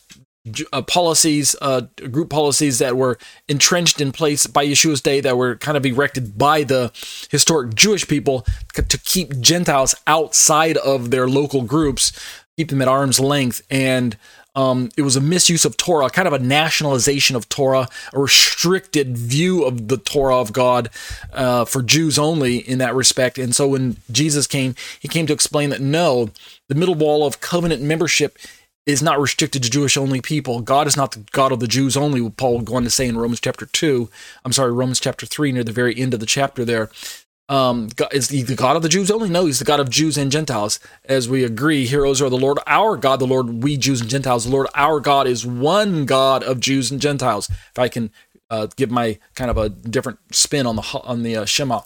uh, 0.72 0.82
policies, 0.82 1.56
uh, 1.61 1.82
group 2.11 2.30
policies 2.30 2.78
that 2.78 2.96
were 2.96 3.18
entrenched 3.48 4.00
in 4.00 4.12
place 4.12 4.46
by 4.46 4.66
Yeshua's 4.66 5.00
day 5.00 5.20
that 5.20 5.37
were 5.37 5.56
kind 5.56 5.76
of 5.76 5.84
erected 5.84 6.38
by 6.38 6.64
the 6.64 6.92
historic 7.30 7.74
Jewish 7.74 8.06
people 8.06 8.46
to 8.74 8.98
keep 8.98 9.40
Gentiles 9.40 9.94
outside 10.06 10.76
of 10.78 11.11
their 11.11 11.28
local 11.28 11.62
groups, 11.62 12.12
keep 12.56 12.68
them 12.68 12.82
at 12.82 12.88
arm's 12.88 13.20
length. 13.20 13.62
And 13.70 14.16
um, 14.59 14.88
it 14.97 15.03
was 15.03 15.14
a 15.14 15.21
misuse 15.21 15.64
of 15.64 15.77
Torah, 15.77 16.11
kind 16.11 16.27
of 16.27 16.35
a 16.35 16.40
nationalization 16.40 17.37
of 17.37 17.49
Torah, 17.49 17.87
a 18.12 18.18
restricted 18.18 19.16
view 19.16 19.62
of 19.62 19.87
the 19.87 19.99
Torah 19.99 20.40
of 20.40 20.53
God 20.53 20.90
uh, 21.33 21.64
for 21.64 21.81
Jews 21.81 22.18
only 22.18 22.57
in 22.59 22.79
that 22.79 22.97
respect. 22.97 23.38
And 23.38 23.55
so 23.55 23.68
when 23.68 23.99
Jesus 24.11 24.49
came, 24.49 24.75
he 24.99 25.07
came 25.07 25.29
to 25.29 25.33
explain 25.33 25.71
that 25.71 25.81
no, 25.81 26.31
the 26.66 26.75
middle 26.75 26.97
wall 26.97 27.25
of 27.25 27.40
covenant 27.40 27.83
membership 27.83 28.37
is 28.85 29.01
not 29.01 29.21
restricted 29.21 29.62
to 29.62 29.71
Jewish 29.71 29.97
only 29.97 30.21
people. 30.21 30.61
God 30.61 30.88
is 30.88 30.97
not 30.97 31.12
the 31.12 31.25
God 31.31 31.53
of 31.53 31.61
the 31.61 31.68
Jews 31.68 31.97
only, 31.97 32.29
Paul 32.29 32.62
going 32.62 32.83
to 32.83 32.90
say 32.90 33.07
in 33.07 33.16
Romans 33.16 33.40
chapter 33.40 33.66
2. 33.66 34.11
I'm 34.44 34.53
sorry, 34.53 34.73
Romans 34.73 34.99
chapter 34.99 35.25
3, 35.25 35.53
near 35.53 35.62
the 35.62 35.71
very 35.71 35.97
end 35.97 36.14
of 36.14 36.21
the 36.21 36.27
chapter 36.27 36.64
there. 36.64 36.90
Um, 37.48 37.88
God, 37.96 38.12
is 38.12 38.28
he 38.28 38.42
the 38.42 38.54
God 38.54 38.76
of 38.76 38.82
the 38.82 38.88
Jews 38.88 39.11
only? 39.11 39.30
No, 39.30 39.46
he's 39.46 39.58
the 39.58 39.64
God 39.64 39.80
of 39.80 39.88
Jews 39.88 40.18
and 40.18 40.30
Gentiles. 40.30 40.78
As 41.06 41.28
we 41.28 41.44
agree, 41.44 41.87
heroes 41.87 42.20
are 42.20 42.28
the 42.28 42.37
Lord 42.37 42.58
our 42.66 42.96
God, 42.96 43.20
the 43.20 43.26
Lord 43.26 43.62
we 43.62 43.76
Jews 43.76 44.00
and 44.00 44.11
Gentiles. 44.11 44.44
The 44.44 44.50
Lord 44.50 44.66
our 44.74 45.00
God 45.00 45.26
is 45.26 45.46
one 45.46 46.04
God 46.04 46.42
of 46.42 46.61
Jews 46.61 46.90
and 46.90 47.00
Gentiles. 47.00 47.48
If 47.48 47.78
I 47.78 47.88
can 47.88 48.11
uh, 48.50 48.66
give 48.76 48.90
my 48.90 49.18
kind 49.34 49.50
of 49.50 49.56
a 49.56 49.70
different 49.70 50.18
spin 50.30 50.66
on 50.66 50.76
the 50.76 50.82
on 51.04 51.22
the 51.22 51.37
uh, 51.37 51.44
Shema. 51.44 51.80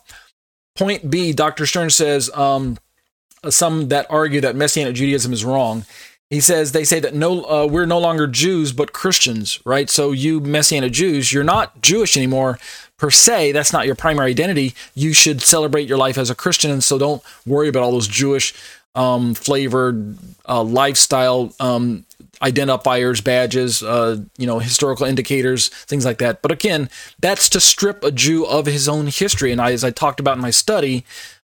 Point 0.74 1.10
B, 1.10 1.32
Dr. 1.32 1.66
Stern 1.66 1.90
says 1.90 2.30
um, 2.34 2.78
some 3.48 3.88
that 3.88 4.06
argue 4.10 4.40
that 4.40 4.56
Messianic 4.56 4.94
Judaism 4.94 5.32
is 5.32 5.44
wrong 5.44 5.84
he 6.32 6.40
says 6.40 6.72
they 6.72 6.84
say 6.84 6.98
that 6.98 7.14
no 7.14 7.44
uh, 7.44 7.66
we're 7.66 7.84
no 7.84 7.98
longer 7.98 8.26
Jews 8.26 8.72
but 8.72 8.94
Christians, 8.94 9.60
right? 9.66 9.90
So 9.90 10.12
you 10.12 10.40
Messianic 10.40 10.90
Jews, 10.90 11.30
you're 11.30 11.44
not 11.44 11.82
Jewish 11.82 12.16
anymore 12.16 12.58
per 13.02 13.10
se. 13.10 13.50
That's 13.50 13.72
not 13.72 13.84
your 13.84 13.96
primary 13.96 14.30
identity. 14.30 14.76
You 14.94 15.12
should 15.12 15.42
celebrate 15.42 15.88
your 15.88 15.98
life 15.98 16.16
as 16.16 16.30
a 16.30 16.36
Christian, 16.36 16.70
and 16.70 16.84
so 16.84 16.98
don't 16.98 17.20
worry 17.44 17.66
about 17.66 17.82
all 17.82 17.90
those 17.90 18.06
Jewish 18.06 18.54
um, 18.94 19.34
flavored 19.34 20.16
uh, 20.48 20.62
lifestyle 20.62 21.52
um, 21.58 22.06
identifiers, 22.42 23.22
badges, 23.22 23.82
uh, 23.82 24.20
you 24.38 24.46
know, 24.46 24.60
historical 24.60 25.04
indicators, 25.04 25.66
things 25.68 26.04
like 26.04 26.18
that. 26.18 26.42
But 26.42 26.52
again, 26.52 26.88
that's 27.18 27.48
to 27.48 27.60
strip 27.60 28.04
a 28.04 28.12
Jew 28.12 28.46
of 28.46 28.66
his 28.66 28.88
own 28.88 29.08
history. 29.08 29.50
And 29.50 29.60
I, 29.60 29.72
as 29.72 29.82
I 29.82 29.90
talked 29.90 30.20
about 30.20 30.36
in 30.36 30.42
my 30.42 30.52
study, 30.52 31.04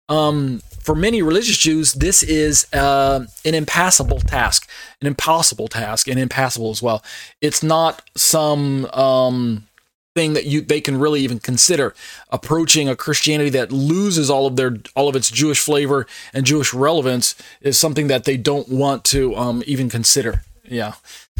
um, 0.09 0.61
for 0.79 0.93
many 0.93 1.23
religious 1.23 1.57
Jews, 1.57 1.93
this 1.93 2.21
is 2.21 2.71
uh, 2.71 3.25
an 3.43 3.55
impassable 3.55 4.19
task, 4.19 4.69
an 5.01 5.07
impossible 5.07 5.67
task, 5.67 6.07
and 6.07 6.19
impassable 6.19 6.69
as 6.69 6.83
well. 6.83 7.03
It's 7.41 7.63
not 7.63 8.07
some 8.15 8.85
um, 8.93 9.67
thing 10.17 10.33
that 10.33 10.45
you 10.45 10.61
they 10.61 10.81
can 10.81 10.97
really 10.97 11.21
even 11.21 11.39
consider 11.39 11.93
approaching 12.31 12.89
a 12.89 12.95
Christianity 12.95 13.51
that 13.51 13.71
loses 13.71 14.31
all 14.31 14.47
of 14.47 14.55
their 14.55 14.77
all 14.95 15.07
of 15.07 15.15
its 15.15 15.29
Jewish 15.29 15.59
flavor 15.59 16.07
and 16.33 16.43
Jewish 16.43 16.73
relevance 16.73 17.35
is 17.61 17.77
something 17.77 18.07
that 18.07 18.23
they 18.23 18.35
don't 18.35 18.67
want 18.67 19.03
to 19.05 19.35
um, 19.35 19.63
even 19.67 19.89
consider. 19.89 20.41
Yeah. 20.63 20.93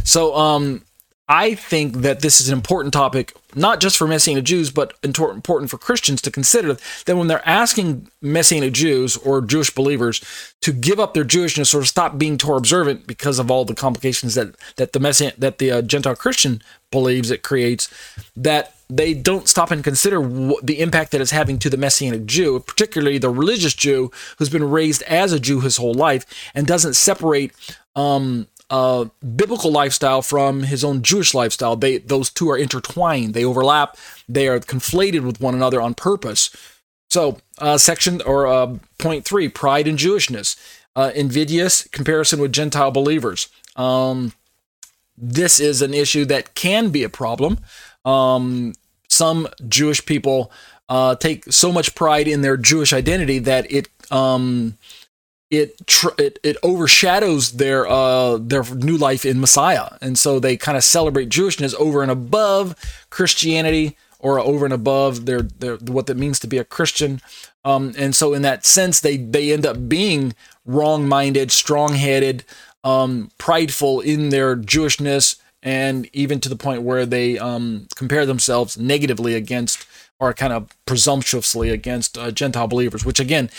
So 0.03 0.35
um, 0.35 0.83
I 1.27 1.55
think 1.55 1.97
that 1.97 2.21
this 2.21 2.39
is 2.39 2.49
an 2.49 2.53
important 2.53 2.93
topic, 2.93 3.33
not 3.58 3.82
just 3.82 3.98
for 3.98 4.08
Messianic 4.08 4.46
Jews, 4.46 4.72
but 4.72 4.93
important 5.04 5.70
for 5.70 5.78
Christians 5.78 6.22
to 6.22 6.32
consider 6.32 6.78
that 7.06 7.17
when 7.17 7.28
they're 7.28 7.48
asking 7.48 8.10
Messianic 8.22 8.74
Jews 8.74 9.17
or 9.17 9.41
Jewish 9.41 9.74
believers 9.74 10.22
to 10.62 10.72
give 10.72 11.00
up 11.00 11.13
their 11.13 11.26
Jewishness 11.26 11.74
or 11.74 11.82
to 11.82 11.86
stop 11.86 12.17
being 12.17 12.38
Torah 12.38 12.58
observant 12.58 13.08
because 13.08 13.39
of 13.39 13.50
all 13.50 13.65
the 13.65 13.76
complications 13.76 14.36
that 14.36 14.56
that 14.76 14.93
the 14.93 15.00
Messian, 15.00 15.34
that 15.38 15.58
the 15.58 15.72
uh, 15.72 15.82
Gentile 15.82 16.15
Christian 16.15 16.62
believes 16.91 17.32
it 17.32 17.43
creates, 17.43 17.89
that 18.36 18.76
they 18.89 19.13
don't 19.13 19.48
stop 19.48 19.72
and 19.72 19.84
consider 19.84 20.22
the 20.63 20.80
impact 20.80 21.12
that 21.12 21.20
it's 21.20 21.32
having 21.32 21.60
to 21.60 21.70
the 21.70 21.78
Messianic 21.78 22.26
Jew, 22.26 22.60
particularly 22.60 23.17
the 23.17 23.30
religious 23.30 23.74
Jew 23.74 24.12
who's 24.38 24.50
been 24.50 24.70
raised 24.70 25.02
as 25.04 25.34
a 25.34 25.39
Jew 25.39 25.60
his 25.60 25.78
whole 25.78 25.93
life 25.93 26.26
and 26.56 26.65
doesn't 26.65 26.93
separate 26.93 27.52
um, 27.96 28.48
uh, 28.69 29.06
biblical 29.36 29.71
lifestyle 29.71 30.21
from 30.21 30.63
his 30.63 30.84
own 30.84 31.01
Jewish 31.01 31.34
lifestyle. 31.34 31.75
They 31.75 31.97
those 31.97 32.30
two 32.30 32.49
are 32.49 32.58
intertwined. 32.58 33.34
They 33.34 33.45
overlap. 33.45 33.97
They 34.27 34.47
are 34.47 34.60
conflated 34.60 35.21
with 35.21 35.39
one 35.39 35.56
another 35.56 35.82
on 35.82 35.93
purpose. 35.93 36.56
So, 37.10 37.39
uh, 37.60 37.77
section 37.77 38.21
or 38.23 38.47
uh, 38.47 38.77
point 38.97 39.25
three: 39.25 39.47
pride 39.47 39.88
in 39.88 39.95
Jewishness, 39.95 40.56
uh, 40.95 41.12
invidious 41.15 41.88
comparison 41.88 42.41
with 42.41 42.51
Gentile 42.51 42.91
believers. 42.91 43.47
Um, 43.75 44.34
this 45.17 45.60
is 45.60 45.82
an 45.82 45.93
issue 45.93 46.25
that 46.25 46.53
can 46.53 46.89
be 46.89 47.03
a 47.03 47.10
problem. 47.10 47.60
Um, 48.06 48.73
some 49.08 49.47
Jewish 49.67 50.06
people 50.06 50.51
uh, 50.89 51.15
take 51.15 51.51
so 51.51 51.71
much 51.71 51.95
pride 51.95 52.27
in 52.27 52.41
their 52.41 52.58
Jewish 52.58 52.93
identity 52.93 53.39
that 53.39 53.71
it 53.71 53.89
um, 54.12 54.77
it, 55.49 55.88
tr- 55.88 56.10
it 56.17 56.39
it 56.43 56.57
overshadows 56.62 57.53
their 57.53 57.88
uh, 57.88 58.38
their 58.38 58.63
new 58.63 58.97
life 58.97 59.25
in 59.25 59.39
Messiah, 59.39 59.97
and 60.01 60.19
so 60.19 60.39
they 60.39 60.57
kind 60.57 60.77
of 60.77 60.83
celebrate 60.83 61.29
Jewishness 61.29 61.73
over 61.75 62.01
and 62.01 62.12
above 62.12 62.75
Christianity 63.10 63.95
or 64.19 64.39
over 64.39 64.65
and 64.65 64.73
above 64.73 65.25
their, 65.25 65.41
their 65.41 65.75
what 65.77 66.07
that 66.07 66.17
means 66.17 66.39
to 66.39 66.47
be 66.47 66.57
a 66.57 66.63
Christian. 66.63 67.21
Um, 67.63 67.93
and 67.97 68.15
so 68.15 68.33
in 68.33 68.41
that 68.41 68.65
sense, 68.65 68.99
they 68.99 69.17
they 69.17 69.53
end 69.53 69.65
up 69.65 69.88
being 69.88 70.36
wrong-minded, 70.65 71.51
strong-headed, 71.51 72.43
um, 72.83 73.31
prideful 73.38 74.01
in 74.01 74.29
their 74.29 74.55
Jewishness, 74.57 75.38
and 75.63 76.10
even 76.13 76.39
to 76.41 76.49
the 76.49 76.55
point 76.57 76.81
where 76.81 77.05
they 77.05 77.38
um, 77.39 77.88
compare 77.95 78.25
themselves 78.25 78.77
negatively 78.77 79.33
against 79.33 79.86
or 80.19 80.33
kind 80.33 80.51
of 80.51 80.69
presumptuously 80.86 81.69
against 81.69 82.17
uh, 82.17 82.31
Gentile 82.31 82.67
believers, 82.67 83.05
which 83.05 83.19
again, 83.19 83.49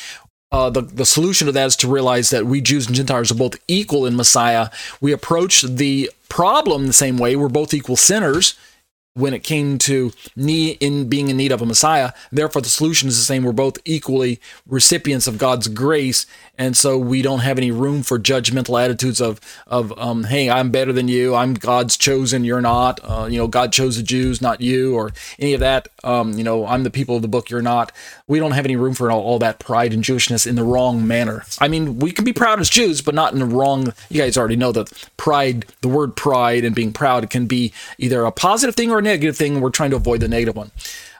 uh, 0.51 0.71
the, 0.71 0.83
the 0.83 1.07
solution 1.07 1.47
to 1.47 1.53
that 1.53 1.67
is 1.67 1.77
to 1.77 1.89
realize 1.89 2.31
that 2.31 2.47
we 2.47 2.61
Jews 2.61 2.87
and 2.87 2.97
Gentiles 2.97 3.31
are 3.31 3.35
both 3.35 3.57
equal 3.69 4.07
in 4.07 4.17
Messiah. 4.17 4.71
We 5.01 5.13
approach 5.13 5.63
the 5.63 6.11
problem 6.29 6.87
the 6.87 6.93
same 6.93 7.19
way. 7.19 7.37
We're 7.37 7.49
both 7.49 7.75
equal 7.75 7.97
sinners 7.97 8.55
when 9.15 9.35
it 9.35 9.43
came 9.43 9.79
to 9.79 10.13
need 10.37 10.79
in 10.81 11.09
being 11.09 11.29
in 11.29 11.37
need 11.37 11.51
of 11.51 11.61
a 11.61 11.67
Messiah. 11.67 12.13
Therefore, 12.31 12.63
the 12.63 12.69
solution 12.69 13.09
is 13.09 13.19
the 13.19 13.25
same. 13.25 13.43
We're 13.43 13.53
both 13.53 13.79
equally 13.85 14.41
recipients 14.67 15.27
of 15.27 15.39
God's 15.39 15.67
grace, 15.69 16.25
and 16.57 16.77
so 16.77 16.97
we 16.97 17.21
don't 17.21 17.41
have 17.41 17.59
any 17.59 17.71
room 17.71 18.03
for 18.03 18.19
judgmental 18.19 18.83
attitudes 18.83 19.21
of 19.21 19.41
of 19.67 19.93
um, 19.99 20.25
hey, 20.25 20.49
I'm 20.49 20.71
better 20.71 20.93
than 20.93 21.09
you. 21.09 21.35
I'm 21.35 21.55
God's 21.55 21.97
chosen. 21.97 22.45
You're 22.45 22.61
not. 22.61 23.01
Uh, 23.03 23.27
you 23.29 23.39
know, 23.39 23.49
God 23.49 23.73
chose 23.73 23.97
the 23.97 24.03
Jews, 24.03 24.41
not 24.41 24.61
you, 24.61 24.95
or 24.95 25.13
any 25.39 25.53
of 25.55 25.61
that. 25.61 25.89
Um, 26.05 26.35
you 26.35 26.45
know, 26.45 26.67
I'm 26.67 26.85
the 26.85 26.91
people 26.91 27.17
of 27.17 27.23
the 27.23 27.29
book. 27.29 27.51
You're 27.51 27.63
not. 27.63 27.93
We 28.29 28.39
don't 28.39 28.53
have 28.53 28.65
any 28.65 28.77
room 28.77 28.95
for 28.95 29.11
all, 29.11 29.21
all 29.21 29.39
that 29.41 29.59
pride 29.59 29.93
and 29.93 30.05
Jewishness 30.05 30.47
in 30.47 30.55
the 30.55 30.63
wrong 30.63 31.07
manner. 31.07 31.45
I 31.61 31.69
mean, 31.69 31.99
we 31.99 32.13
can 32.13 32.25
be 32.25 32.33
proud 32.33 32.61
as 32.61 32.71
Jews, 32.71 33.03
but 33.03 33.15
not 33.15 33.33
in 33.33 33.41
the 33.41 33.47
wrong. 33.47 33.93
You 34.11 34.21
guys 34.21 34.39
already 34.39 34.57
know 34.57 34.73
that 34.73 34.93
pride, 35.17 35.67
the 35.81 35.89
word 35.89 36.15
pride 36.15 36.65
and 36.65 36.75
being 36.75 36.93
proud, 36.93 37.29
can 37.31 37.47
be 37.47 37.73
either 37.99 38.25
a 38.25 38.33
positive 38.33 38.77
thing 38.77 38.91
or 38.91 38.99
a 38.99 39.03
negative 39.09 39.37
thing. 39.37 39.61
We're 39.61 39.71
trying 39.71 39.91
to 39.91 39.97
avoid 39.97 40.21
the 40.21 40.29
negative 40.29 40.57
one. 40.57 40.71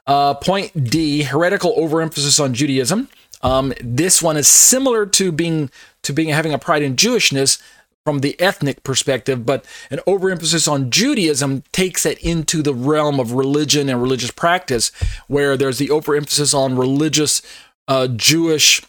Uh, 0.07 0.35
point 0.35 0.85
D: 0.85 1.23
heretical 1.23 1.75
overemphasis 1.77 2.39
on 2.41 2.55
Judaism. 2.55 3.09
Um, 3.43 3.73
this 3.81 4.23
one 4.23 4.37
is 4.37 4.49
similar 4.49 5.07
to 5.07 5.33
being 5.33 5.71
to 6.03 6.13
being 6.13 6.29
having 6.29 6.53
a 6.53 6.59
pride 6.59 6.83
in 6.83 6.97
Jewishness 6.97 7.61
from 8.05 8.21
the 8.21 8.41
ethnic 8.41 8.83
perspective, 8.85 9.45
but 9.45 9.67
an 9.91 10.01
overemphasis 10.07 10.67
on 10.67 10.91
Judaism 10.91 11.63
takes 11.73 12.07
it 12.07 12.19
into 12.21 12.63
the 12.63 12.73
realm 12.73 13.21
of 13.21 13.33
religion 13.33 13.91
and 13.91 14.01
religious 14.01 14.31
practice, 14.31 14.91
where 15.27 15.57
there's 15.57 15.79
the 15.79 15.91
overemphasis 15.91 16.55
on 16.55 16.79
religious 16.79 17.43
uh, 17.87 18.07
Jewish 18.09 18.83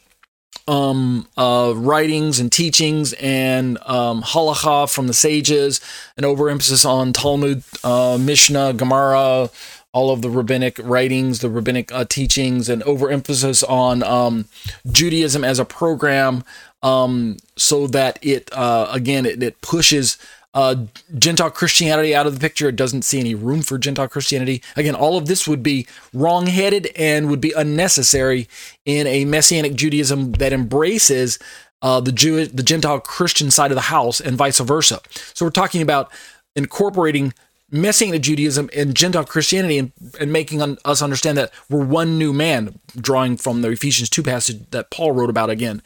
um, 0.69 1.27
uh, 1.35 1.73
writings 1.75 2.39
and 2.39 2.51
teachings 2.51 3.13
and 3.13 3.79
um, 3.87 4.21
halacha 4.21 4.93
from 4.93 5.07
the 5.07 5.13
sages, 5.13 5.81
an 6.15 6.25
overemphasis 6.25 6.85
on 6.85 7.11
Talmud, 7.11 7.63
uh, 7.83 8.19
Mishnah, 8.21 8.73
Gemara, 8.73 9.49
all 9.93 10.11
of 10.11 10.21
the 10.21 10.29
rabbinic 10.29 10.79
writings, 10.83 11.39
the 11.39 11.49
rabbinic 11.49 11.91
uh, 11.91 12.05
teachings, 12.05 12.69
and 12.69 12.83
overemphasis 12.83 13.63
on 13.63 14.03
um, 14.03 14.45
Judaism 14.91 15.43
as 15.43 15.57
a 15.57 15.65
program, 15.65 16.43
um, 16.83 17.37
so 17.57 17.87
that 17.87 18.19
it 18.21 18.49
uh, 18.53 18.87
again 18.91 19.25
it, 19.25 19.41
it 19.41 19.59
pushes 19.61 20.19
uh, 20.53 20.75
Gentile 21.17 21.51
Christianity 21.51 22.15
out 22.15 22.27
of 22.27 22.33
the 22.33 22.39
picture. 22.39 22.69
It 22.69 22.75
doesn't 22.75 23.03
see 23.03 23.19
any 23.19 23.35
room 23.35 23.61
for 23.61 23.77
Gentile 23.77 24.07
Christianity. 24.07 24.63
Again, 24.75 24.95
all 24.95 25.17
of 25.17 25.27
this 25.27 25.47
would 25.47 25.61
be 25.61 25.87
wrong-headed 26.13 26.87
and 26.95 27.29
would 27.29 27.41
be 27.41 27.53
unnecessary 27.55 28.47
in 28.85 29.07
a 29.07 29.25
Messianic 29.25 29.75
Judaism 29.75 30.33
that 30.33 30.53
embraces 30.53 31.39
uh, 31.81 31.99
the 31.99 32.11
Jewish, 32.11 32.49
the 32.49 32.63
Gentile 32.63 32.99
Christian 32.99 33.51
side 33.51 33.71
of 33.71 33.75
the 33.75 33.81
house, 33.81 34.19
and 34.19 34.37
vice 34.37 34.59
versa. 34.59 35.01
So 35.33 35.45
we're 35.45 35.51
talking 35.51 35.81
about 35.81 36.11
incorporating 36.55 37.33
Messianic 37.71 38.23
Judaism 38.23 38.69
and 38.75 38.95
Gentile 38.95 39.25
Christianity 39.25 39.77
and, 39.77 39.91
and 40.19 40.33
making 40.33 40.61
un, 40.61 40.77
us 40.85 41.01
understand 41.01 41.37
that 41.37 41.51
we're 41.69 41.85
one 41.85 42.17
new 42.17 42.33
man, 42.33 42.79
drawing 42.95 43.37
from 43.37 43.61
the 43.61 43.69
Ephesians 43.69 44.09
2 44.09 44.23
passage 44.23 44.69
that 44.71 44.89
Paul 44.89 45.11
wrote 45.11 45.29
about 45.29 45.49
again. 45.49 45.81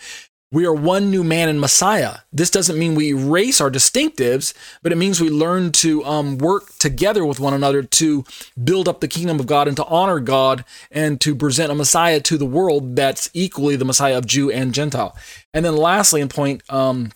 We 0.54 0.68
are 0.68 0.74
one 0.74 1.10
new 1.10 1.24
man 1.24 1.50
in 1.50 1.60
Messiah. 1.60 2.18
This 2.32 2.52
doesn't 2.52 2.78
mean 2.78 2.94
we 2.94 3.10
erase 3.10 3.60
our 3.60 3.72
distinctives, 3.72 4.54
but 4.84 4.92
it 4.92 4.98
means 4.98 5.20
we 5.20 5.32
learn 5.32 5.72
to 5.72 6.06
um, 6.06 6.38
work 6.38 6.78
together 6.78 7.26
with 7.26 7.40
one 7.40 7.56
another 7.56 7.82
to 7.82 8.24
build 8.64 8.88
up 8.88 9.00
the 9.00 9.08
kingdom 9.08 9.40
of 9.40 9.48
God 9.48 9.68
and 9.68 9.76
to 9.78 9.86
honor 9.86 10.20
God 10.20 10.64
and 10.92 11.20
to 11.22 11.34
present 11.34 11.72
a 11.72 11.76
Messiah 11.76 12.20
to 12.22 12.38
the 12.38 12.46
world 12.46 12.96
that's 12.96 13.32
equally 13.34 13.76
the 13.76 13.84
Messiah 13.84 14.16
of 14.16 14.28
Jew 14.28 14.52
and 14.52 14.76
Gentile. 14.76 15.18
And 15.56 15.66
then, 15.66 15.76
lastly, 15.76 16.22
in 16.22 16.30
point, 16.30 16.62
um, 16.70 17.14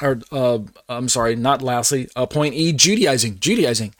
or 0.00 0.20
uh, 0.30 0.60
I'm 0.88 1.08
sorry, 1.08 1.34
not 1.34 1.62
lastly, 1.62 2.08
uh, 2.14 2.26
point 2.26 2.54
E, 2.54 2.72
Judaizing. 2.72 3.40
Judaizing. 3.40 3.96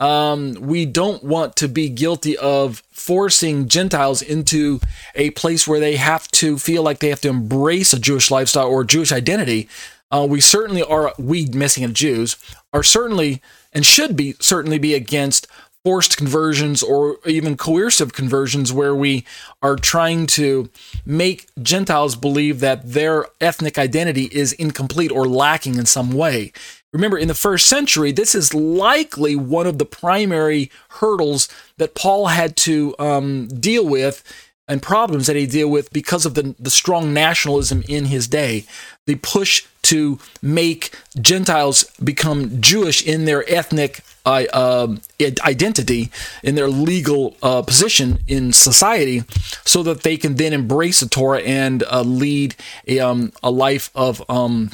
Um, 0.00 0.54
we 0.60 0.86
don't 0.86 1.24
want 1.24 1.56
to 1.56 1.68
be 1.68 1.88
guilty 1.88 2.36
of 2.38 2.82
forcing 2.90 3.68
Gentiles 3.68 4.22
into 4.22 4.80
a 5.14 5.30
place 5.30 5.66
where 5.66 5.80
they 5.80 5.96
have 5.96 6.28
to 6.32 6.58
feel 6.58 6.82
like 6.82 7.00
they 7.00 7.08
have 7.08 7.20
to 7.22 7.28
embrace 7.28 7.92
a 7.92 7.98
Jewish 7.98 8.30
lifestyle 8.30 8.68
or 8.68 8.84
Jewish 8.84 9.10
identity. 9.10 9.68
Uh, 10.10 10.26
we 10.28 10.40
certainly 10.40 10.82
are, 10.82 11.12
we 11.18 11.42
missing 11.46 11.58
Messianic 11.58 11.96
Jews, 11.96 12.36
are 12.72 12.82
certainly 12.82 13.42
and 13.72 13.84
should 13.84 14.16
be 14.16 14.34
certainly 14.40 14.78
be 14.78 14.94
against 14.94 15.46
forced 15.84 16.16
conversions 16.16 16.82
or 16.82 17.18
even 17.24 17.56
coercive 17.56 18.12
conversions 18.12 18.72
where 18.72 18.94
we 18.94 19.24
are 19.62 19.76
trying 19.76 20.26
to 20.26 20.68
make 21.06 21.46
Gentiles 21.62 22.16
believe 22.16 22.60
that 22.60 22.92
their 22.92 23.26
ethnic 23.40 23.78
identity 23.78 24.24
is 24.24 24.52
incomplete 24.54 25.10
or 25.12 25.26
lacking 25.26 25.76
in 25.76 25.86
some 25.86 26.12
way. 26.12 26.52
Remember, 26.92 27.18
in 27.18 27.28
the 27.28 27.34
first 27.34 27.66
century, 27.66 28.12
this 28.12 28.34
is 28.34 28.54
likely 28.54 29.36
one 29.36 29.66
of 29.66 29.78
the 29.78 29.84
primary 29.84 30.70
hurdles 30.88 31.48
that 31.76 31.94
Paul 31.94 32.28
had 32.28 32.56
to 32.58 32.94
um, 32.98 33.48
deal 33.48 33.86
with 33.86 34.22
and 34.66 34.82
problems 34.82 35.26
that 35.26 35.36
he 35.36 35.46
deal 35.46 35.68
with 35.68 35.92
because 35.92 36.26
of 36.26 36.34
the, 36.34 36.54
the 36.58 36.70
strong 36.70 37.12
nationalism 37.12 37.82
in 37.88 38.06
his 38.06 38.26
day. 38.26 38.64
The 39.06 39.16
push 39.16 39.66
to 39.82 40.18
make 40.42 40.94
Gentiles 41.20 41.84
become 42.02 42.60
Jewish 42.60 43.06
in 43.06 43.24
their 43.24 43.50
ethnic 43.50 44.02
uh, 44.26 44.44
uh, 44.52 44.96
identity, 45.42 46.10
in 46.42 46.54
their 46.54 46.68
legal 46.68 47.36
uh, 47.42 47.62
position 47.62 48.18
in 48.26 48.52
society, 48.52 49.24
so 49.64 49.82
that 49.82 50.02
they 50.02 50.18
can 50.18 50.34
then 50.34 50.52
embrace 50.52 51.00
the 51.00 51.08
Torah 51.08 51.40
and 51.40 51.82
uh, 51.84 52.02
lead 52.02 52.54
a, 52.86 53.00
um, 53.00 53.32
a 53.42 53.50
life 53.50 53.90
of 53.94 54.22
um, 54.28 54.70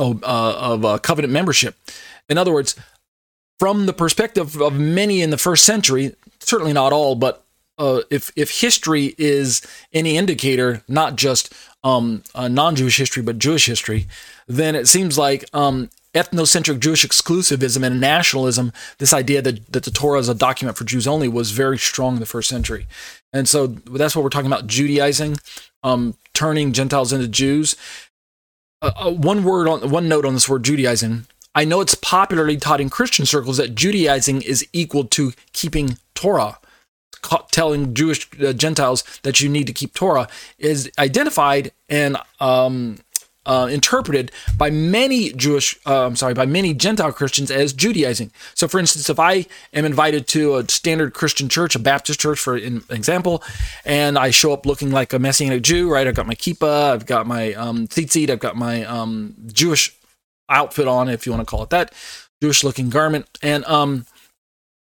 of, 0.00 0.24
uh, 0.24 0.56
of 0.58 0.84
uh, 0.84 0.98
covenant 0.98 1.32
membership. 1.32 1.76
In 2.28 2.38
other 2.38 2.52
words, 2.52 2.74
from 3.58 3.86
the 3.86 3.92
perspective 3.92 4.60
of 4.60 4.72
many 4.72 5.20
in 5.20 5.30
the 5.30 5.38
first 5.38 5.64
century, 5.64 6.14
certainly 6.40 6.72
not 6.72 6.92
all, 6.92 7.14
but 7.14 7.44
uh, 7.78 8.00
if 8.10 8.30
if 8.36 8.60
history 8.60 9.14
is 9.16 9.62
any 9.92 10.16
indicator, 10.16 10.82
not 10.86 11.16
just 11.16 11.52
um, 11.82 12.22
non-Jewish 12.34 12.96
history 12.98 13.22
but 13.22 13.38
Jewish 13.38 13.66
history, 13.66 14.06
then 14.46 14.74
it 14.74 14.86
seems 14.88 15.16
like 15.16 15.44
um, 15.54 15.88
ethnocentric 16.14 16.80
Jewish 16.80 17.04
exclusivism 17.06 17.82
and 17.84 18.00
nationalism, 18.00 18.72
this 18.98 19.14
idea 19.14 19.40
that, 19.42 19.72
that 19.72 19.84
the 19.84 19.90
Torah 19.90 20.18
is 20.18 20.28
a 20.28 20.34
document 20.34 20.76
for 20.76 20.84
Jews 20.84 21.06
only, 21.06 21.28
was 21.28 21.52
very 21.52 21.78
strong 21.78 22.14
in 22.14 22.20
the 22.20 22.26
first 22.26 22.48
century. 22.48 22.86
And 23.32 23.48
so 23.48 23.66
that's 23.68 24.16
what 24.16 24.24
we're 24.24 24.30
talking 24.30 24.52
about 24.52 24.66
Judaizing, 24.66 25.38
um, 25.82 26.16
turning 26.34 26.72
Gentiles 26.72 27.12
into 27.12 27.28
Jews 27.28 27.76
uh, 28.82 28.92
uh, 28.96 29.10
one 29.10 29.44
word 29.44 29.68
on 29.68 29.90
one 29.90 30.08
note 30.08 30.24
on 30.24 30.34
this 30.34 30.48
word 30.48 30.64
Judaizing. 30.64 31.26
I 31.54 31.64
know 31.64 31.80
it's 31.80 31.94
popularly 31.94 32.56
taught 32.56 32.80
in 32.80 32.90
Christian 32.90 33.26
circles 33.26 33.56
that 33.56 33.74
Judaizing 33.74 34.42
is 34.42 34.66
equal 34.72 35.04
to 35.04 35.32
keeping 35.52 35.98
Torah. 36.14 36.58
Telling 37.50 37.92
Jewish 37.92 38.26
uh, 38.40 38.54
Gentiles 38.54 39.04
that 39.24 39.42
you 39.42 39.48
need 39.50 39.66
to 39.66 39.74
keep 39.74 39.92
Torah 39.92 40.26
is 40.58 40.90
identified 40.98 41.70
and 41.90 42.16
um, 42.40 42.96
uh, 43.46 43.68
interpreted 43.70 44.30
by 44.56 44.70
many 44.70 45.32
Jewish, 45.32 45.78
uh, 45.86 46.06
I'm 46.06 46.16
sorry, 46.16 46.34
by 46.34 46.46
many 46.46 46.74
Gentile 46.74 47.12
Christians 47.12 47.50
as 47.50 47.72
Judaizing. 47.72 48.30
So, 48.54 48.68
for 48.68 48.78
instance, 48.78 49.08
if 49.08 49.18
I 49.18 49.46
am 49.72 49.84
invited 49.84 50.26
to 50.28 50.56
a 50.56 50.68
standard 50.68 51.14
Christian 51.14 51.48
church, 51.48 51.74
a 51.74 51.78
Baptist 51.78 52.20
church, 52.20 52.38
for 52.38 52.56
an 52.56 52.82
example, 52.90 53.42
and 53.84 54.18
I 54.18 54.30
show 54.30 54.52
up 54.52 54.66
looking 54.66 54.90
like 54.90 55.12
a 55.12 55.18
Messianic 55.18 55.62
Jew, 55.62 55.90
right? 55.90 56.06
I've 56.06 56.14
got 56.14 56.26
my 56.26 56.34
kippah, 56.34 56.92
I've 56.92 57.06
got 57.06 57.26
my 57.26 57.54
um, 57.54 57.88
tzitzit, 57.88 58.30
I've 58.30 58.40
got 58.40 58.56
my 58.56 58.84
um, 58.84 59.34
Jewish 59.46 59.96
outfit 60.48 60.88
on, 60.88 61.08
if 61.08 61.24
you 61.24 61.32
want 61.32 61.46
to 61.46 61.50
call 61.50 61.62
it 61.62 61.70
that, 61.70 61.94
Jewish 62.42 62.62
looking 62.62 62.90
garment. 62.90 63.26
And 63.42 63.64
um, 63.64 64.04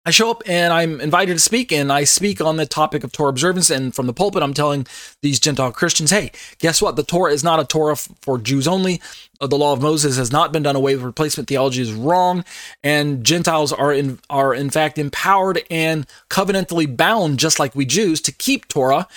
I 0.07 0.11
show 0.11 0.31
up 0.31 0.45
and 0.47 0.73
I'm 0.73 1.01
invited 1.01 1.33
to 1.33 1.41
speak, 1.41 1.73
and 1.73 1.93
I 1.93 2.05
speak 2.05 2.41
on 2.41 2.59
the 2.59 2.65
topic 2.65 3.03
of 3.03 3.11
Torah 3.11 3.31
observance. 3.31 3.71
And 3.71 3.93
from 3.93 4.07
the 4.07 4.13
pulpit, 4.13 4.41
I'm 4.41 4.55
telling 4.55 4.87
these 5.21 5.41
Gentile 5.41 5.73
Christians, 5.73 6.13
hey, 6.13 6.31
guess 6.61 6.81
what? 6.81 6.95
The 6.95 7.03
Torah 7.03 7.33
is 7.33 7.43
not 7.43 7.59
a 7.59 7.65
Torah 7.65 7.97
for 7.97 8.39
Jews 8.39 8.69
only. 8.69 9.03
Uh, 9.41 9.49
the 9.49 9.59
law 9.59 9.73
of 9.73 9.83
Moses 9.83 10.17
has 10.17 10.31
not 10.31 10.53
been 10.53 10.63
done 10.63 10.77
away 10.77 10.95
with. 10.95 11.03
Replacement 11.03 11.49
theology 11.49 11.83
is 11.83 11.93
wrong, 11.93 12.45
and 12.85 13.25
Gentiles 13.25 13.73
are 13.73 13.93
in 13.93 14.21
are 14.31 14.55
in 14.55 14.71
fact 14.71 14.97
empowered 14.97 15.65
and 15.73 16.07
covenantally 16.31 16.97
bound, 16.97 17.41
just 17.41 17.59
like 17.59 17.75
we 17.75 17.85
Jews, 17.85 18.21
to 18.23 18.33
keep 18.33 18.69
Torah. 18.69 19.09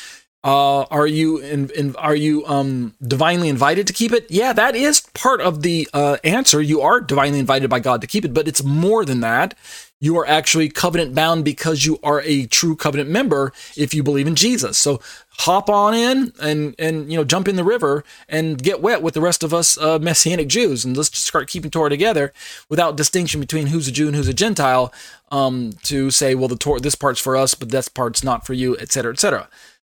Uh, 0.42 0.84
are 0.84 1.06
you 1.06 1.38
in, 1.38 1.70
in, 1.72 1.96
are 1.98 2.16
you 2.16 2.46
um, 2.48 2.96
divinely 3.06 3.50
invited 3.50 3.86
to 3.86 3.94
keep 3.94 4.14
it? 4.14 4.26
Yeah, 4.32 4.54
that 4.54 4.74
is 4.74 5.02
part 5.14 5.42
of 5.42 5.62
the 5.62 5.88
uh, 5.94 6.18
answer. 6.24 6.62
You 6.62 6.82
are 6.82 7.02
divinely 7.02 7.40
invited 7.40 7.70
by 7.70 7.82
God 7.82 8.02
to 8.02 8.08
keep 8.08 8.24
it, 8.24 8.34
but 8.34 8.48
it's 8.48 8.64
more 8.64 9.04
than 9.04 9.20
that 9.20 9.54
you 10.02 10.18
are 10.18 10.28
actually 10.28 10.70
covenant 10.70 11.14
bound 11.14 11.44
because 11.44 11.86
you 11.86 12.00
are 12.04 12.22
a 12.22 12.46
true 12.46 12.76
covenant 12.76 13.10
member 13.10 13.52
if 13.76 13.94
you 13.94 14.02
believe 14.02 14.28
in 14.28 14.36
Jesus. 14.36 14.78
So 14.78 15.02
hop 15.32 15.70
on 15.70 15.94
in 15.94 16.34
and 16.42 16.76
and 16.78 17.12
you 17.12 17.18
know 17.18 17.24
jump 17.24 17.48
in 17.48 17.56
the 17.56 17.64
river 17.64 18.04
and 18.28 18.62
get 18.62 18.82
wet 18.82 19.02
with 19.02 19.14
the 19.14 19.22
rest 19.22 19.42
of 19.42 19.54
us 19.54 19.78
uh, 19.78 19.98
messianic 19.98 20.50
Jews 20.50 20.84
and 20.84 20.98
let's 20.98 21.10
just 21.10 21.26
start 21.26 21.48
keeping 21.48 21.72
Torah 21.72 21.90
together 21.90 22.34
without 22.68 22.98
distinction 22.98 23.40
between 23.40 23.68
who's 23.68 23.88
a 23.88 23.92
Jew 23.92 24.08
and 24.08 24.16
who's 24.18 24.28
a 24.28 24.34
Gentile 24.34 24.94
um, 25.32 25.72
to 25.84 26.12
say 26.12 26.36
well 26.36 26.50
the 26.50 26.58
Torah 26.58 26.82
this 26.82 26.96
part's 26.96 27.22
for 27.22 27.38
us 27.38 27.54
but 27.54 27.72
that 27.72 27.94
part's 27.94 28.22
not 28.22 28.46
for 28.46 28.54
you 28.54 28.78
etc 28.80 29.14
etc. 29.14 29.48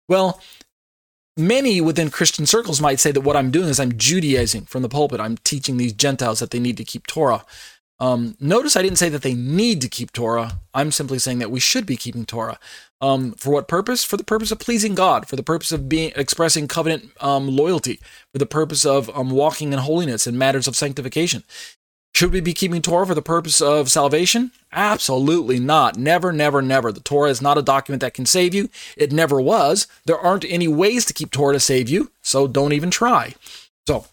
Well, 0.08 0.42
many 1.38 1.82
within 1.82 2.10
Christian 2.10 2.46
circles 2.46 2.82
might 2.82 3.00
say 3.00 3.12
that 3.12 3.22
what 3.22 3.38
I'm 3.38 3.52
doing 3.52 3.70
is 3.70 3.80
I'm 3.80 3.98
Judaizing 3.98 4.66
from 4.66 4.82
the 4.82 4.90
pulpit. 4.90 5.20
I'm 5.20 5.38
teaching 5.38 5.78
these 5.78 5.94
Gentiles 5.94 6.40
that 6.40 6.52
they 6.52 6.60
need 6.60 6.78
to 6.78 6.84
keep 6.84 7.08
Torah. 7.08 7.46
Um, 8.02 8.36
notice 8.40 8.76
I 8.76 8.82
didn't 8.82 8.98
say 8.98 9.10
that 9.10 9.22
they 9.22 9.36
need 9.36 9.80
to 9.82 9.88
keep 9.88 10.12
Torah. 10.12 10.60
I'm 10.74 10.92
simply 10.92 11.20
saying 11.20 11.38
that 11.38 11.52
we 11.52 11.60
should 11.60 11.86
be 11.86 11.96
keeping 11.96 12.26
Torah. 12.26 12.58
Um, 13.00 13.34
for 13.34 13.52
what 13.52 13.68
purpose? 13.68 14.04
For 14.04 14.18
the 14.18 14.24
purpose 14.24 14.52
of 14.52 14.58
pleasing 14.58 14.96
God, 14.96 15.28
for 15.28 15.36
the 15.36 15.44
purpose 15.44 15.72
of 15.72 15.88
being 15.88 16.12
expressing 16.16 16.68
covenant 16.68 17.12
um, 17.22 17.48
loyalty, 17.48 18.00
for 18.32 18.40
the 18.40 18.48
purpose 18.48 18.88
of 18.88 19.16
um, 19.16 19.30
walking 19.30 19.72
in 19.72 19.78
holiness 19.78 20.26
in 20.26 20.36
matters 20.36 20.68
of 20.68 20.76
sanctification. 20.76 21.44
Should 22.16 22.34
we 22.34 22.42
be 22.42 22.56
keeping 22.56 22.82
Torah 22.82 23.06
for 23.06 23.16
the 23.16 23.22
purpose 23.22 23.62
of 23.62 23.90
salvation? 23.90 24.52
Absolutely 24.74 25.60
not. 25.60 25.96
Never, 25.96 26.34
never, 26.34 26.62
never. 26.62 26.92
The 26.92 27.00
Torah 27.02 27.30
is 27.30 27.42
not 27.42 27.58
a 27.58 27.62
document 27.62 28.02
that 28.02 28.16
can 28.16 28.26
save 28.26 28.54
you. 28.54 28.70
It 28.98 29.12
never 29.12 29.40
was. 29.40 29.88
There 30.06 30.20
aren't 30.20 30.46
any 30.46 30.68
ways 30.68 31.06
to 31.06 31.14
keep 31.14 31.32
Torah 31.32 31.54
to 31.54 31.60
save 31.60 31.88
you, 31.88 32.12
so 32.22 32.48
don't 32.48 32.74
even 32.74 32.90
try. 32.90 33.36
So, 33.88 34.08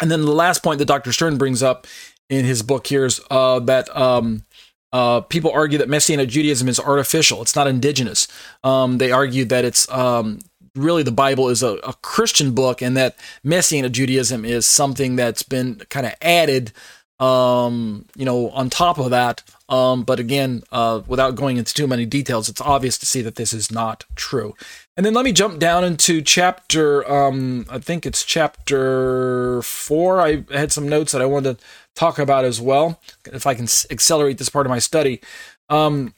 and 0.00 0.10
then 0.10 0.22
the 0.22 0.32
last 0.32 0.62
point 0.62 0.78
that 0.78 0.86
Dr. 0.86 1.12
Stern 1.12 1.36
brings 1.36 1.62
up 1.62 1.86
in 2.28 2.44
his 2.44 2.62
book 2.62 2.86
here 2.86 3.04
is 3.04 3.20
uh, 3.30 3.60
that 3.60 3.94
um, 3.96 4.44
uh, 4.92 5.20
people 5.22 5.50
argue 5.52 5.78
that 5.78 5.88
Messianic 5.88 6.28
Judaism 6.28 6.68
is 6.68 6.80
artificial. 6.80 7.42
It's 7.42 7.56
not 7.56 7.66
indigenous. 7.66 8.28
Um, 8.62 8.98
they 8.98 9.10
argue 9.10 9.44
that 9.46 9.64
it's 9.64 9.90
um, 9.90 10.38
really 10.74 11.02
the 11.02 11.12
Bible 11.12 11.48
is 11.48 11.62
a, 11.62 11.74
a, 11.78 11.94
Christian 12.02 12.52
book 12.52 12.82
and 12.82 12.96
that 12.96 13.16
Messianic 13.42 13.92
Judaism 13.92 14.44
is 14.44 14.66
something 14.66 15.16
that's 15.16 15.42
been 15.42 15.82
kind 15.90 16.06
of 16.06 16.14
added, 16.20 16.72
um, 17.20 18.06
you 18.16 18.24
know, 18.24 18.50
on 18.50 18.70
top 18.70 18.98
of 18.98 19.10
that. 19.10 19.42
Um, 19.68 20.02
but 20.02 20.20
again, 20.20 20.62
uh, 20.72 21.02
without 21.06 21.36
going 21.36 21.56
into 21.56 21.74
too 21.74 21.86
many 21.86 22.06
details, 22.06 22.48
it's 22.48 22.60
obvious 22.60 22.98
to 22.98 23.06
see 23.06 23.22
that 23.22 23.36
this 23.36 23.52
is 23.52 23.70
not 23.70 24.04
true. 24.14 24.54
And 24.96 25.04
then 25.04 25.12
let 25.12 25.24
me 25.24 25.32
jump 25.32 25.58
down 25.58 25.82
into 25.82 26.22
chapter, 26.22 27.10
um, 27.10 27.66
I 27.68 27.78
think 27.78 28.06
it's 28.06 28.24
chapter 28.24 29.60
four. 29.62 30.20
I 30.20 30.44
had 30.52 30.70
some 30.70 30.88
notes 30.88 31.10
that 31.12 31.20
I 31.20 31.26
wanted 31.26 31.58
to 31.58 31.64
talk 31.96 32.18
about 32.18 32.44
as 32.44 32.60
well, 32.60 33.00
if 33.26 33.46
I 33.46 33.54
can 33.54 33.66
accelerate 33.90 34.38
this 34.38 34.48
part 34.48 34.66
of 34.66 34.70
my 34.70 34.78
study. 34.78 35.20
Um, 35.68 36.14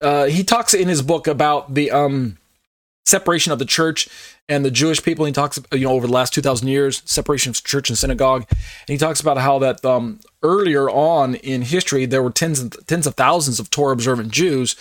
uh, 0.00 0.24
he 0.24 0.42
talks 0.42 0.74
in 0.74 0.88
his 0.88 1.02
book 1.02 1.28
about 1.28 1.74
the 1.74 1.92
um, 1.92 2.38
separation 3.06 3.52
of 3.52 3.60
the 3.60 3.64
church 3.64 4.08
and 4.48 4.64
the 4.64 4.72
Jewish 4.72 5.00
people. 5.02 5.24
He 5.24 5.32
talks, 5.32 5.60
you 5.72 5.86
know, 5.86 5.92
over 5.92 6.08
the 6.08 6.12
last 6.12 6.34
2,000 6.34 6.66
years, 6.66 7.00
separation 7.04 7.50
of 7.50 7.62
church 7.62 7.88
and 7.88 7.96
synagogue. 7.96 8.44
And 8.50 8.88
he 8.88 8.98
talks 8.98 9.20
about 9.20 9.38
how 9.38 9.60
that 9.60 9.84
um, 9.84 10.18
earlier 10.42 10.90
on 10.90 11.36
in 11.36 11.62
history, 11.62 12.06
there 12.06 12.24
were 12.24 12.30
tens 12.30 12.58
and 12.58 12.74
tens 12.88 13.06
of 13.06 13.14
thousands 13.14 13.60
of 13.60 13.70
Torah 13.70 13.92
observant 13.92 14.32
Jews. 14.32 14.74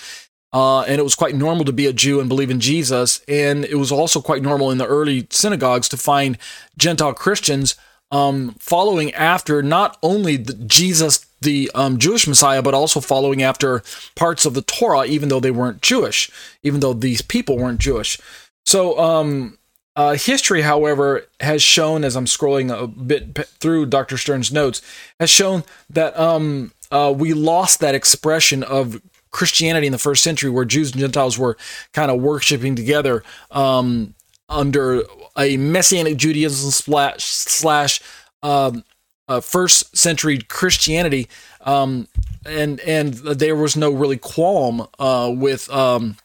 Uh, 0.53 0.81
and 0.81 0.99
it 0.99 1.03
was 1.03 1.15
quite 1.15 1.35
normal 1.35 1.65
to 1.65 1.73
be 1.73 1.87
a 1.87 1.93
Jew 1.93 2.19
and 2.19 2.29
believe 2.29 2.51
in 2.51 2.59
Jesus. 2.59 3.21
And 3.27 3.65
it 3.65 3.75
was 3.75 3.91
also 3.91 4.21
quite 4.21 4.43
normal 4.43 4.69
in 4.69 4.77
the 4.77 4.85
early 4.85 5.27
synagogues 5.31 5.89
to 5.89 5.97
find 5.97 6.37
Gentile 6.77 7.13
Christians 7.13 7.75
um, 8.11 8.55
following 8.59 9.11
after 9.15 9.63
not 9.63 9.97
only 10.03 10.37
the 10.37 10.53
Jesus, 10.53 11.25
the 11.41 11.71
um, 11.73 11.97
Jewish 11.97 12.27
Messiah, 12.27 12.61
but 12.61 12.75
also 12.75 12.99
following 12.99 13.41
after 13.41 13.81
parts 14.15 14.45
of 14.45 14.53
the 14.53 14.61
Torah, 14.61 15.05
even 15.05 15.29
though 15.29 15.39
they 15.39 15.49
weren't 15.49 15.81
Jewish, 15.81 16.29
even 16.61 16.79
though 16.79 16.93
these 16.93 17.23
people 17.23 17.57
weren't 17.57 17.79
Jewish. 17.79 18.19
So, 18.65 18.99
um, 18.99 19.57
uh, 19.95 20.13
history, 20.13 20.61
however, 20.61 21.27
has 21.39 21.61
shown, 21.61 22.03
as 22.03 22.15
I'm 22.15 22.25
scrolling 22.25 22.71
a 22.71 22.87
bit 22.87 23.47
through 23.59 23.87
Dr. 23.87 24.17
Stern's 24.17 24.51
notes, 24.51 24.81
has 25.19 25.29
shown 25.29 25.63
that 25.89 26.17
um, 26.17 26.71
uh, 26.91 27.13
we 27.15 27.33
lost 27.33 27.79
that 27.79 27.95
expression 27.95 28.63
of 28.63 29.01
Christianity 29.33 29.87
in 29.87 29.91
the 29.91 29.99
first 29.99 30.23
century, 30.23 30.49
where 30.49 30.63
Jews 30.63 30.91
and 30.91 31.01
Gentiles 31.01 31.37
were 31.37 31.57
kind 31.91 32.09
of 32.09 32.21
worshiping 32.21 32.75
together 32.75 33.23
um, 33.51 34.13
under 34.47 35.03
a 35.37 35.57
Messianic 35.57 36.15
Judaism 36.15 36.71
slash, 36.71 37.23
slash 37.25 37.99
um, 38.41 38.85
uh, 39.27 39.41
first 39.41 39.97
century 39.97 40.39
Christianity, 40.39 41.27
um, 41.61 42.07
and 42.45 42.79
and 42.81 43.13
there 43.13 43.55
was 43.55 43.75
no 43.75 43.91
really 43.91 44.17
qualm 44.17 44.87
uh, 44.99 45.33
with 45.35 45.69
um, 45.69 46.17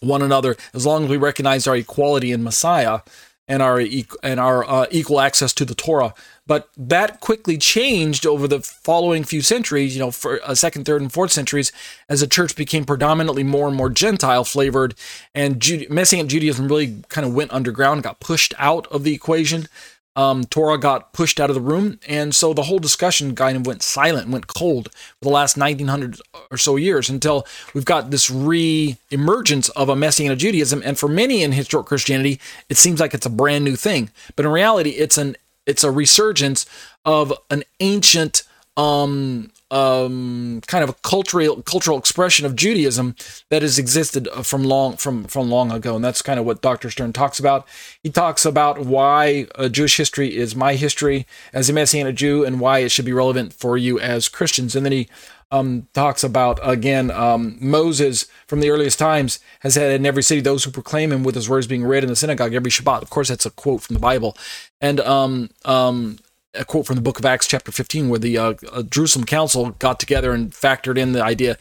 one 0.00 0.22
another 0.22 0.56
as 0.72 0.86
long 0.86 1.04
as 1.04 1.10
we 1.10 1.16
recognize 1.16 1.66
our 1.66 1.76
equality 1.76 2.32
in 2.32 2.42
Messiah 2.42 3.00
and 3.48 3.62
our 3.62 3.82
and 4.22 4.38
our 4.40 4.68
uh, 4.68 4.86
equal 4.90 5.20
access 5.20 5.52
to 5.54 5.64
the 5.64 5.74
Torah. 5.74 6.14
But 6.48 6.70
that 6.78 7.20
quickly 7.20 7.58
changed 7.58 8.26
over 8.26 8.48
the 8.48 8.60
following 8.60 9.22
few 9.22 9.42
centuries, 9.42 9.94
you 9.94 10.00
know, 10.00 10.10
for 10.10 10.38
a 10.38 10.48
uh, 10.48 10.54
second, 10.54 10.86
third, 10.86 11.02
and 11.02 11.12
fourth 11.12 11.30
centuries, 11.30 11.70
as 12.08 12.20
the 12.20 12.26
church 12.26 12.56
became 12.56 12.86
predominantly 12.86 13.44
more 13.44 13.68
and 13.68 13.76
more 13.76 13.90
Gentile 13.90 14.44
flavored, 14.44 14.94
and 15.34 15.60
Jude- 15.60 15.90
Messianic 15.90 16.30
Judaism 16.30 16.66
really 16.66 17.02
kind 17.10 17.26
of 17.26 17.34
went 17.34 17.52
underground, 17.52 18.02
got 18.02 18.18
pushed 18.18 18.54
out 18.58 18.86
of 18.88 19.04
the 19.04 19.14
equation. 19.14 19.68
Um, 20.16 20.44
Torah 20.44 20.78
got 20.78 21.12
pushed 21.12 21.38
out 21.38 21.50
of 21.50 21.54
the 21.54 21.60
room, 21.60 22.00
and 22.08 22.34
so 22.34 22.54
the 22.54 22.62
whole 22.62 22.78
discussion 22.78 23.36
kind 23.36 23.56
of 23.56 23.66
went 23.66 23.82
silent, 23.82 24.30
went 24.30 24.46
cold 24.46 24.90
for 24.92 25.24
the 25.24 25.28
last 25.28 25.58
1900 25.58 26.18
or 26.50 26.56
so 26.56 26.76
years 26.76 27.10
until 27.10 27.46
we've 27.74 27.84
got 27.84 28.10
this 28.10 28.30
re-emergence 28.30 29.68
of 29.70 29.90
a 29.90 29.94
Messianic 29.94 30.38
Judaism. 30.38 30.82
And 30.84 30.98
for 30.98 31.08
many 31.08 31.42
in 31.42 31.52
historic 31.52 31.86
Christianity, 31.86 32.40
it 32.68 32.78
seems 32.78 32.98
like 32.98 33.14
it's 33.14 33.26
a 33.26 33.30
brand 33.30 33.64
new 33.64 33.76
thing, 33.76 34.10
but 34.34 34.46
in 34.46 34.50
reality, 34.50 34.90
it's 34.90 35.18
an 35.18 35.36
it's 35.68 35.84
a 35.84 35.90
resurgence 35.92 36.66
of 37.04 37.32
an 37.50 37.62
ancient 37.78 38.42
um, 38.76 39.50
um, 39.70 40.62
kind 40.66 40.82
of 40.82 40.88
a 40.88 40.94
cultural 41.02 41.60
cultural 41.62 41.98
expression 41.98 42.46
of 42.46 42.56
Judaism 42.56 43.14
that 43.50 43.60
has 43.62 43.78
existed 43.78 44.28
from 44.42 44.64
long 44.64 44.96
from 44.96 45.24
from 45.24 45.50
long 45.50 45.70
ago, 45.70 45.94
and 45.94 46.04
that's 46.04 46.22
kind 46.22 46.40
of 46.40 46.46
what 46.46 46.62
Dr. 46.62 46.90
Stern 46.90 47.12
talks 47.12 47.38
about. 47.38 47.66
He 48.02 48.08
talks 48.08 48.46
about 48.46 48.78
why 48.78 49.46
uh, 49.56 49.68
Jewish 49.68 49.96
history 49.96 50.34
is 50.34 50.56
my 50.56 50.74
history 50.74 51.26
as 51.52 51.68
a 51.68 51.72
Messianic 51.72 52.16
Jew, 52.16 52.44
and 52.44 52.60
why 52.60 52.78
it 52.78 52.90
should 52.90 53.04
be 53.04 53.12
relevant 53.12 53.52
for 53.52 53.76
you 53.76 54.00
as 54.00 54.28
Christians. 54.28 54.74
And 54.74 54.86
then 54.86 54.92
he 54.92 55.08
um, 55.50 55.88
talks 55.94 56.22
about 56.22 56.58
again 56.62 57.10
um, 57.10 57.56
Moses 57.60 58.26
from 58.46 58.60
the 58.60 58.70
earliest 58.70 58.98
times 58.98 59.38
has 59.60 59.74
had 59.74 59.92
in 59.92 60.06
every 60.06 60.22
city 60.22 60.40
those 60.40 60.64
who 60.64 60.70
proclaim 60.70 61.12
him 61.12 61.24
with 61.24 61.34
his 61.34 61.48
words 61.48 61.66
being 61.66 61.84
read 61.84 62.02
in 62.02 62.08
the 62.08 62.16
synagogue 62.16 62.54
every 62.54 62.70
Shabbat. 62.70 63.02
Of 63.02 63.10
course, 63.10 63.28
that's 63.28 63.46
a 63.46 63.50
quote 63.50 63.82
from 63.82 63.94
the 63.94 64.00
Bible, 64.00 64.36
and 64.80 65.00
um, 65.00 65.50
um, 65.64 66.18
a 66.54 66.64
quote 66.64 66.86
from 66.86 66.96
the 66.96 67.02
Book 67.02 67.18
of 67.18 67.24
Acts, 67.24 67.46
chapter 67.46 67.72
fifteen, 67.72 68.08
where 68.08 68.18
the 68.18 68.36
uh, 68.36 68.54
uh, 68.72 68.82
Jerusalem 68.82 69.24
Council 69.24 69.70
got 69.78 69.98
together 70.00 70.32
and 70.32 70.50
factored 70.50 70.98
in 70.98 71.12
the 71.12 71.22
idea: 71.22 71.56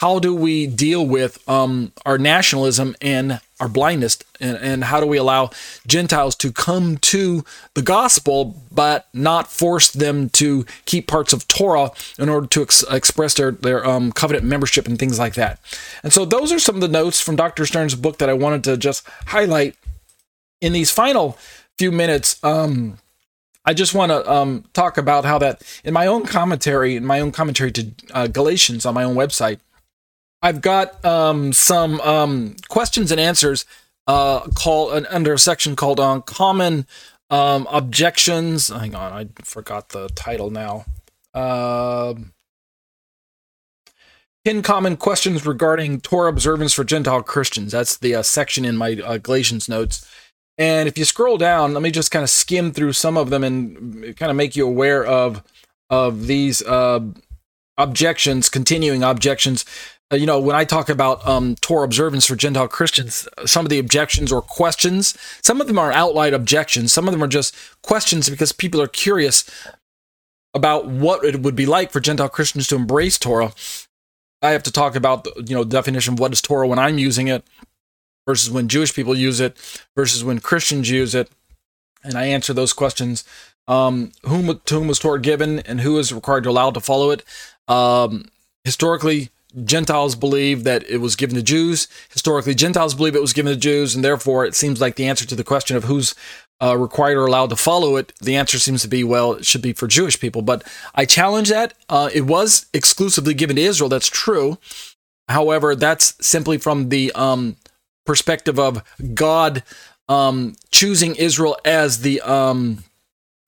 how 0.00 0.18
do 0.18 0.34
we 0.34 0.66
deal 0.66 1.04
with 1.04 1.46
um, 1.48 1.92
our 2.06 2.18
nationalism 2.18 2.94
and 3.02 3.40
our 3.58 3.68
blindness? 3.68 4.18
And, 4.40 4.56
and 4.58 4.84
how 4.84 5.00
do 5.00 5.06
we 5.06 5.16
allow 5.16 5.50
gentiles 5.86 6.36
to 6.36 6.52
come 6.52 6.98
to 6.98 7.44
the 7.74 7.82
gospel 7.82 8.62
but 8.70 9.08
not 9.12 9.50
force 9.50 9.90
them 9.90 10.28
to 10.30 10.64
keep 10.84 11.08
parts 11.08 11.32
of 11.32 11.48
torah 11.48 11.90
in 12.18 12.28
order 12.28 12.46
to 12.46 12.62
ex- 12.62 12.84
express 12.90 13.34
their, 13.34 13.50
their 13.50 13.84
um, 13.84 14.12
covenant 14.12 14.44
membership 14.44 14.86
and 14.86 14.98
things 14.98 15.18
like 15.18 15.34
that? 15.34 15.60
And 16.04 16.12
so 16.12 16.24
those 16.24 16.52
are 16.52 16.60
some 16.60 16.76
of 16.76 16.80
the 16.80 16.88
notes 16.88 17.20
from 17.20 17.34
dr 17.34 17.66
stern's 17.66 17.96
book 17.96 18.18
that 18.18 18.28
i 18.28 18.34
wanted 18.34 18.62
to 18.64 18.76
just 18.76 19.04
highlight 19.26 19.74
in 20.60 20.72
these 20.72 20.90
final 20.90 21.36
few 21.78 21.92
minutes. 21.92 22.42
Um, 22.44 22.98
I 23.64 23.74
just 23.74 23.94
want 23.94 24.10
to 24.10 24.30
um, 24.30 24.64
talk 24.72 24.98
about 24.98 25.24
how 25.24 25.38
that 25.38 25.62
in 25.84 25.94
my 25.94 26.06
own 26.06 26.24
commentary, 26.24 26.96
in 26.96 27.04
my 27.04 27.20
own 27.20 27.32
commentary 27.32 27.70
to 27.72 27.92
uh, 28.12 28.26
Galatians 28.26 28.86
on 28.86 28.94
my 28.94 29.04
own 29.04 29.14
website, 29.14 29.60
I've 30.42 30.60
got 30.60 31.04
um, 31.04 31.52
some 31.52 32.00
um, 32.00 32.56
questions 32.68 33.10
and 33.10 33.20
answers 33.20 33.64
uh, 34.06 34.40
called 34.54 34.92
uh, 34.92 35.06
under 35.10 35.32
a 35.32 35.38
section 35.38 35.76
called 35.76 36.00
on 36.00 36.22
common 36.22 36.86
um, 37.30 37.66
objections. 37.70 38.68
Hang 38.68 38.94
on, 38.94 39.12
I 39.12 39.28
forgot 39.42 39.90
the 39.90 40.08
title 40.10 40.50
now. 40.50 40.84
Uh, 41.34 42.14
10 44.44 44.62
common 44.62 44.96
questions 44.96 45.44
regarding 45.44 46.00
Torah 46.00 46.30
observance 46.30 46.72
for 46.72 46.84
Gentile 46.84 47.22
Christians. 47.22 47.72
That's 47.72 47.98
the 47.98 48.14
uh, 48.14 48.22
section 48.22 48.64
in 48.64 48.76
my 48.76 48.98
uh, 49.04 49.18
Galatians 49.18 49.68
notes. 49.68 50.08
And 50.56 50.88
if 50.88 50.96
you 50.96 51.04
scroll 51.04 51.36
down, 51.36 51.74
let 51.74 51.82
me 51.82 51.90
just 51.90 52.10
kind 52.10 52.22
of 52.22 52.30
skim 52.30 52.72
through 52.72 52.94
some 52.94 53.16
of 53.16 53.30
them 53.30 53.44
and 53.44 54.16
kind 54.16 54.30
of 54.30 54.36
make 54.36 54.56
you 54.56 54.66
aware 54.66 55.04
of 55.04 55.42
of 55.90 56.26
these 56.26 56.62
uh, 56.62 57.00
objections, 57.76 58.48
continuing 58.48 59.02
objections. 59.02 59.64
Uh, 60.10 60.16
you 60.16 60.26
know, 60.26 60.40
when 60.40 60.56
I 60.56 60.64
talk 60.64 60.88
about 60.88 61.26
um, 61.26 61.54
Torah 61.56 61.84
observance 61.84 62.24
for 62.24 62.34
Gentile 62.34 62.68
Christians, 62.68 63.28
some 63.44 63.66
of 63.66 63.70
the 63.70 63.78
objections 63.78 64.32
or 64.32 64.40
questions, 64.40 65.16
some 65.42 65.60
of 65.60 65.66
them 65.66 65.78
are 65.78 65.92
outright 65.92 66.32
objections. 66.32 66.92
Some 66.92 67.06
of 67.06 67.12
them 67.12 67.22
are 67.22 67.28
just 67.28 67.54
questions 67.82 68.30
because 68.30 68.52
people 68.52 68.80
are 68.80 68.88
curious 68.88 69.44
about 70.54 70.86
what 70.86 71.24
it 71.24 71.42
would 71.42 71.54
be 71.54 71.66
like 71.66 71.92
for 71.92 72.00
Gentile 72.00 72.28
Christians 72.28 72.66
to 72.68 72.76
embrace 72.76 73.18
Torah. 73.18 73.52
I 74.40 74.50
have 74.50 74.62
to 74.62 74.72
talk 74.72 74.96
about 74.96 75.24
the, 75.24 75.44
you 75.46 75.54
know 75.54 75.64
definition 75.64 76.14
of 76.14 76.20
what 76.20 76.32
is 76.32 76.40
Torah 76.40 76.68
when 76.68 76.78
I'm 76.78 76.96
using 76.96 77.28
it 77.28 77.44
versus 78.26 78.50
when 78.50 78.68
Jewish 78.68 78.94
people 78.94 79.16
use 79.16 79.40
it 79.40 79.56
versus 79.94 80.24
when 80.24 80.38
Christians 80.38 80.88
use 80.88 81.14
it, 81.14 81.30
and 82.02 82.14
I 82.14 82.26
answer 82.26 82.52
those 82.54 82.72
questions. 82.72 83.24
Um, 83.66 84.12
whom 84.24 84.60
to 84.64 84.74
whom 84.74 84.88
was 84.88 84.98
Torah 84.98 85.20
given, 85.20 85.58
and 85.60 85.82
who 85.82 85.98
is 85.98 86.14
required 86.14 86.44
to 86.44 86.50
allow 86.50 86.70
to 86.70 86.80
follow 86.80 87.10
it? 87.10 87.24
Um, 87.66 88.30
historically, 88.64 89.30
Gentiles 89.64 90.14
believe 90.14 90.64
that 90.64 90.88
it 90.88 90.98
was 90.98 91.16
given 91.16 91.36
to 91.36 91.42
Jews. 91.42 91.88
Historically, 92.10 92.54
Gentiles 92.54 92.94
believe 92.94 93.16
it 93.16 93.22
was 93.22 93.32
given 93.32 93.52
to 93.52 93.58
Jews, 93.58 93.94
and 93.94 94.04
therefore, 94.04 94.44
it 94.44 94.54
seems 94.54 94.80
like 94.80 94.96
the 94.96 95.08
answer 95.08 95.26
to 95.26 95.34
the 95.34 95.44
question 95.44 95.76
of 95.76 95.84
who's 95.84 96.14
uh, 96.60 96.76
required 96.76 97.16
or 97.16 97.26
allowed 97.26 97.50
to 97.50 97.56
follow 97.56 97.96
it, 97.96 98.12
the 98.20 98.36
answer 98.36 98.58
seems 98.58 98.82
to 98.82 98.88
be, 98.88 99.04
well, 99.04 99.34
it 99.34 99.46
should 99.46 99.62
be 99.62 99.72
for 99.72 99.86
Jewish 99.86 100.18
people. 100.18 100.42
But 100.42 100.64
I 100.94 101.04
challenge 101.04 101.48
that. 101.48 101.74
Uh, 101.88 102.10
it 102.12 102.22
was 102.22 102.66
exclusively 102.74 103.34
given 103.34 103.56
to 103.56 103.62
Israel. 103.62 103.88
That's 103.88 104.08
true. 104.08 104.58
However, 105.28 105.76
that's 105.76 106.14
simply 106.26 106.58
from 106.58 106.88
the 106.88 107.12
um, 107.12 107.56
perspective 108.06 108.58
of 108.58 108.82
God 109.14 109.62
um, 110.08 110.56
choosing 110.70 111.14
Israel 111.14 111.56
as 111.64 112.00
the 112.00 112.20
um, 112.22 112.82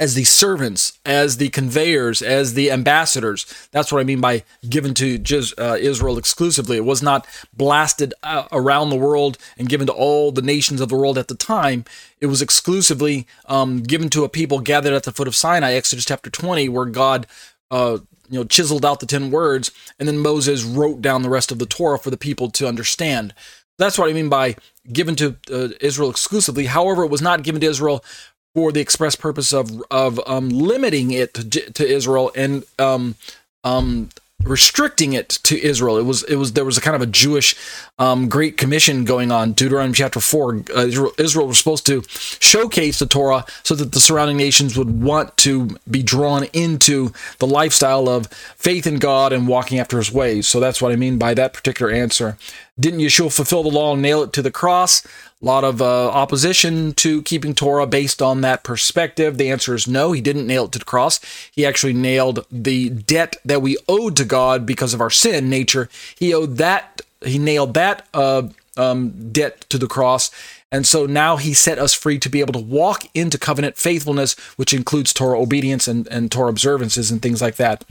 as 0.01 0.15
the 0.15 0.25
servants, 0.25 0.99
as 1.05 1.37
the 1.37 1.51
conveyors, 1.51 2.23
as 2.23 2.55
the 2.55 2.71
ambassadors. 2.71 3.69
That's 3.71 3.93
what 3.93 4.01
I 4.01 4.05
mean 4.05 4.21
by 4.21 4.45
given 4.67 4.95
to 4.95 5.23
uh, 5.59 5.77
Israel 5.79 6.17
exclusively. 6.17 6.79
It 6.79 6.87
was 6.87 7.03
not 7.03 7.27
blasted 7.53 8.15
uh, 8.23 8.49
around 8.51 8.89
the 8.89 8.97
world 8.97 9.37
and 9.59 9.69
given 9.69 9.87
to 9.89 9.93
all 9.93 10.33
the 10.33 10.41
nations 10.41 10.81
of 10.81 10.89
the 10.89 10.97
world 10.97 11.19
at 11.19 11.29
the 11.29 11.35
time. 11.35 11.85
It 12.19 12.27
was 12.27 12.41
exclusively 12.41 13.27
um, 13.45 13.83
given 13.83 14.09
to 14.11 14.25
a 14.25 14.31
people 14.31 14.61
gathered 14.61 14.95
at 14.95 15.03
the 15.03 15.13
foot 15.13 15.29
of 15.29 15.37
Sinai, 15.37 15.75
Exodus 15.75 16.07
chapter 16.07 16.31
20, 16.31 16.71
where 16.71 16.87
God 16.87 17.27
uh, 17.71 17.99
you 18.31 18.39
know 18.39 18.45
chiseled 18.45 18.87
out 18.87 19.01
the 19.01 19.07
10 19.07 19.31
words 19.31 19.71
and 19.99 20.09
then 20.09 20.19
Moses 20.19 20.65
wrote 20.65 21.03
down 21.03 21.23
the 21.23 21.29
rest 21.29 21.53
of 21.53 21.59
the 21.59 21.67
Torah 21.67 21.99
for 21.99 22.11
the 22.11 22.17
people 22.17 22.51
to 22.53 22.67
understand. 22.67 23.35
That's 23.77 23.99
what 23.99 24.11
I 24.11 24.13
mean 24.13 24.29
by 24.29 24.57
given 24.93 25.17
to 25.17 25.37
uh, 25.51 25.69
Israel 25.81 26.11
exclusively. 26.11 26.67
However, 26.67 27.03
it 27.05 27.11
was 27.11 27.23
not 27.23 27.43
given 27.43 27.61
to 27.63 27.67
Israel 27.67 28.05
for 28.55 28.73
the 28.73 28.81
express 28.81 29.17
purpose 29.17 29.53
of 29.53 29.83
of 29.91 30.21
um, 30.27 30.49
limiting 30.49 31.11
it 31.11 31.35
to, 31.35 31.43
to 31.45 31.87
Israel 31.87 32.33
and 32.35 32.65
um, 32.79 33.15
um, 33.65 34.11
restricting 34.43 35.13
it 35.13 35.29
to 35.29 35.61
Israel. 35.63 35.99
It 35.99 36.05
was 36.05 36.23
it 36.25 36.37
was 36.37 36.55
there 36.55 36.65
was 36.65 36.79
a 36.79 36.81
kind 36.81 36.97
of 36.97 37.03
a 37.03 37.07
Jewish 37.07 37.55
um, 37.99 38.29
Great 38.29 38.57
Commission 38.57 39.05
going 39.05 39.31
on. 39.31 39.53
Deuteronomy 39.53 39.95
chapter 39.95 40.21
four. 40.21 40.63
Uh, 40.75 40.87
Israel, 40.87 41.13
Israel 41.19 41.47
was 41.47 41.59
supposed 41.59 41.87
to 41.87 42.03
showcase 42.09 42.99
the 42.99 43.07
Torah 43.07 43.45
so 43.63 43.75
that 43.75 43.93
the 43.93 44.01
surrounding 44.01 44.37
nations 44.37 44.77
would 44.77 45.03
want 45.03 45.37
to 45.39 45.79
be 45.91 46.03
drawn 46.03 46.45
into 46.53 47.13
the 47.39 47.47
lifestyle 47.47 48.09
of 48.09 48.29
faith 48.57 48.87
in 48.87 48.99
God 48.99 49.33
and 49.33 49.47
walking 49.47 49.79
after 49.79 49.99
His 49.99 50.13
ways. 50.13 50.49
So 50.49 50.59
that's 50.59 50.81
what 50.81 50.93
I 50.93 50.97
mean 50.97 51.19
by 51.19 51.35
that 51.35 51.53
particular 51.53 51.93
answer. 51.93 52.37
Didn't 52.79 53.01
Yeshua 53.01 53.35
fulfill 53.35 53.63
the 53.63 53.69
law 53.69 53.93
and 53.93 54.01
nail 54.01 54.23
it 54.23 54.33
to 54.33 54.43
the 54.43 54.51
cross? 54.51 55.07
A 55.43 55.47
lot 55.47 55.65
of 55.65 55.81
uh, 55.81 56.11
opposition 56.11 56.93
to 56.95 57.23
keeping 57.23 57.55
Torah 57.55 57.87
based 57.87 58.21
on 58.21 58.43
that 58.43 58.63
perspective. 58.63 59.39
The 59.39 59.51
answer 59.51 59.75
is 59.75 59.89
no, 59.89 60.13
he 60.13 60.21
didn't 60.21 60.47
nail 60.47 60.67
it 60.67 60.73
to 60.73 60.79
the 60.79 60.85
cross. 60.85 61.19
He 61.51 61.65
actually 61.65 61.95
nailed 61.95 62.45
the 62.51 62.91
debt 62.91 63.37
that 63.47 63.63
we 63.63 63.79
owed 63.89 64.17
to 64.17 64.27
God 64.27 64.67
because 64.67 64.93
of 64.93 65.01
our 65.01 65.09
sin 65.09 65.49
nature. 65.49 65.89
He 66.19 66.35
owed 66.35 66.59
that, 66.59 67.01
he 67.25 67.39
nailed 67.39 67.73
that 67.73 68.07
uh, 68.13 68.49
um, 68.77 69.33
debt 69.33 69.63
to 69.71 69.79
the 69.79 69.87
cross. 69.87 70.31
And 70.71 70.87
so 70.87 71.07
now 71.07 71.37
he 71.37 71.55
set 71.55 71.79
us 71.79 71.95
free 71.95 72.19
to 72.19 72.29
be 72.29 72.41
able 72.41 72.53
to 72.53 72.59
walk 72.59 73.09
into 73.15 73.39
covenant 73.39 73.79
faithfulness, 73.79 74.35
which 74.57 74.75
includes 74.75 75.15
Torah 75.15 75.41
obedience 75.41 75.89
and, 75.89 76.07
and 76.09 76.31
Torah 76.31 76.51
observances 76.51 77.11
and 77.11 77.23
things 77.23 77.41
like 77.41 77.57
that. 77.57 77.85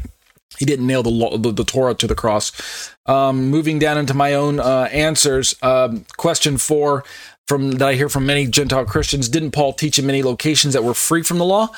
He 0.58 0.66
didn't 0.66 0.88
nail 0.88 1.04
the, 1.04 1.38
the, 1.38 1.52
the 1.52 1.64
Torah 1.64 1.96
to 1.96 2.08
the 2.08 2.16
cross. 2.16 2.52
Um, 3.06 3.50
moving 3.50 3.80
down 3.80 3.98
into 3.98 4.14
my 4.14 4.34
own 4.34 4.60
uh, 4.60 4.88
answers, 4.92 5.56
um, 5.62 6.06
question 6.18 6.58
four 6.58 7.04
from 7.50 7.72
that 7.72 7.88
I 7.90 7.96
hear 7.96 8.10
from 8.10 8.28
many 8.28 8.46
Gentile 8.46 8.86
Christians. 8.86 9.28
Didn't 9.28 9.52
Paul 9.52 9.74
teach 9.74 9.98
in 9.98 10.06
many 10.06 10.22
locations 10.22 10.76
that 10.76 10.84
we're 10.84 10.94
free 10.94 11.24
from 11.24 11.40
the 11.40 11.46
law? 11.46 11.70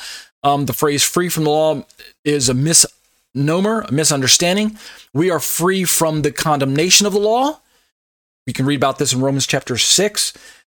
Um, 0.43 0.65
the 0.65 0.73
phrase 0.73 1.01
"free 1.01 1.29
from 1.29 1.45
the 1.45 1.49
law" 1.49 1.85
is 2.25 2.49
a 2.49 2.53
misnomer, 2.53 3.81
a 3.87 3.91
misunderstanding. 3.91 4.77
We 5.13 5.31
are 5.31 5.39
free 5.39 5.85
from 5.85 6.23
the 6.23 6.31
condemnation 6.31 7.07
of 7.07 7.13
the 7.13 7.19
law. 7.19 7.61
You 8.45 8.53
can 8.53 8.65
read 8.65 8.75
about 8.75 8.99
this 8.99 9.13
in 9.13 9.21
Romans 9.21 9.47
chapter 9.47 9.77
six. 9.77 10.33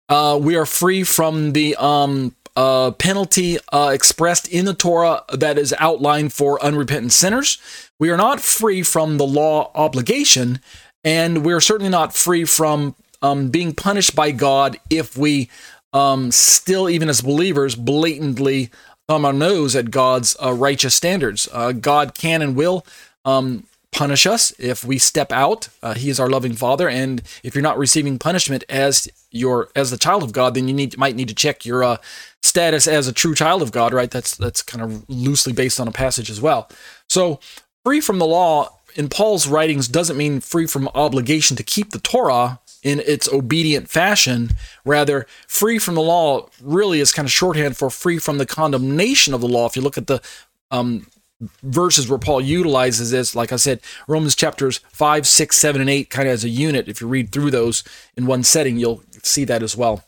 Uh, 0.09 0.39
we 0.39 0.55
are 0.55 0.65
free 0.65 1.03
from 1.03 1.53
the 1.53 1.75
um, 1.77 2.35
uh, 2.55 2.91
penalty 2.91 3.57
uh, 3.71 3.89
expressed 3.93 4.47
in 4.47 4.65
the 4.65 4.75
Torah 4.75 5.23
that 5.33 5.57
is 5.57 5.73
outlined 5.79 6.33
for 6.33 6.63
unrepentant 6.63 7.13
sinners. 7.13 7.57
We 7.99 8.11
are 8.11 8.17
not 8.17 8.41
free 8.41 8.83
from 8.83 9.17
the 9.17 9.25
law 9.25 9.71
obligation, 9.73 10.59
and 11.03 11.43
we're 11.43 11.61
certainly 11.61 11.89
not 11.89 12.13
free 12.13 12.45
from 12.45 12.95
um, 13.23 13.49
being 13.49 13.73
punished 13.73 14.15
by 14.15 14.31
God 14.31 14.77
if 14.89 15.17
we 15.17 15.49
um, 15.93 16.31
still, 16.31 16.89
even 16.89 17.09
as 17.09 17.21
believers, 17.21 17.75
blatantly 17.75 18.69
thumb 19.07 19.25
our 19.25 19.33
nose 19.33 19.75
at 19.75 19.91
God's 19.91 20.35
uh, 20.41 20.53
righteous 20.53 20.95
standards. 20.95 21.47
Uh, 21.51 21.71
God 21.71 22.13
can 22.13 22.41
and 22.41 22.55
will 22.55 22.85
um, 23.25 23.65
punish 23.91 24.25
us 24.25 24.51
if 24.59 24.83
we 24.83 24.97
step 24.97 25.31
out. 25.31 25.69
Uh, 25.81 25.93
he 25.93 26.09
is 26.09 26.19
our 26.19 26.29
loving 26.29 26.53
Father, 26.53 26.89
and 26.89 27.21
if 27.43 27.55
you're 27.55 27.61
not 27.61 27.77
receiving 27.77 28.19
punishment 28.19 28.63
as 28.69 29.07
your 29.31 29.69
as 29.75 29.91
the 29.91 29.97
child 29.97 30.23
of 30.23 30.33
God, 30.33 30.53
then 30.53 30.67
you 30.67 30.73
need 30.73 30.97
might 30.97 31.15
need 31.15 31.27
to 31.27 31.35
check 31.35 31.65
your 31.65 31.83
uh, 31.83 31.97
status 32.41 32.87
as 32.87 33.07
a 33.07 33.13
true 33.13 33.35
child 33.35 33.61
of 33.61 33.71
God. 33.71 33.93
Right? 33.93 34.11
That's 34.11 34.35
that's 34.35 34.61
kind 34.61 34.83
of 34.83 35.07
loosely 35.09 35.53
based 35.53 35.79
on 35.79 35.87
a 35.87 35.91
passage 35.91 36.29
as 36.29 36.41
well. 36.41 36.69
So 37.09 37.39
free 37.85 38.01
from 38.01 38.19
the 38.19 38.27
law 38.27 38.79
in 38.95 39.09
Paul's 39.09 39.47
writings 39.47 39.87
doesn't 39.87 40.17
mean 40.17 40.39
free 40.39 40.67
from 40.67 40.87
obligation 40.93 41.57
to 41.57 41.63
keep 41.63 41.91
the 41.91 41.99
Torah 41.99 42.59
in 42.83 42.99
its 42.99 43.27
obedient 43.29 43.89
fashion. 43.89 44.51
Rather, 44.85 45.25
free 45.47 45.79
from 45.79 45.95
the 45.95 46.01
law 46.01 46.47
really 46.61 46.99
is 46.99 47.11
kind 47.11 47.25
of 47.25 47.31
shorthand 47.31 47.77
for 47.77 47.89
free 47.89 48.19
from 48.19 48.37
the 48.37 48.45
condemnation 48.45 49.33
of 49.33 49.41
the 49.41 49.47
law. 49.47 49.65
If 49.65 49.75
you 49.75 49.81
look 49.81 49.97
at 49.97 50.07
the 50.07 50.21
um, 50.69 51.07
verses 51.61 52.09
where 52.09 52.19
Paul 52.19 52.41
utilizes 52.41 53.11
this, 53.11 53.35
like 53.35 53.51
I 53.51 53.57
said, 53.57 53.79
Romans 54.07 54.35
chapters 54.35 54.79
5, 54.89 55.25
6, 55.25 55.57
7, 55.57 55.81
and 55.81 55.89
8, 55.89 56.09
kind 56.09 56.27
of 56.27 56.33
as 56.33 56.43
a 56.43 56.49
unit. 56.49 56.87
If 56.87 57.01
you 57.01 57.07
read 57.07 57.31
through 57.31 57.51
those 57.51 57.83
in 58.15 58.25
one 58.25 58.43
setting, 58.43 58.77
you'll 58.77 59.03
see 59.23 59.45
that 59.45 59.63
as 59.63 59.75
well. 59.75 60.03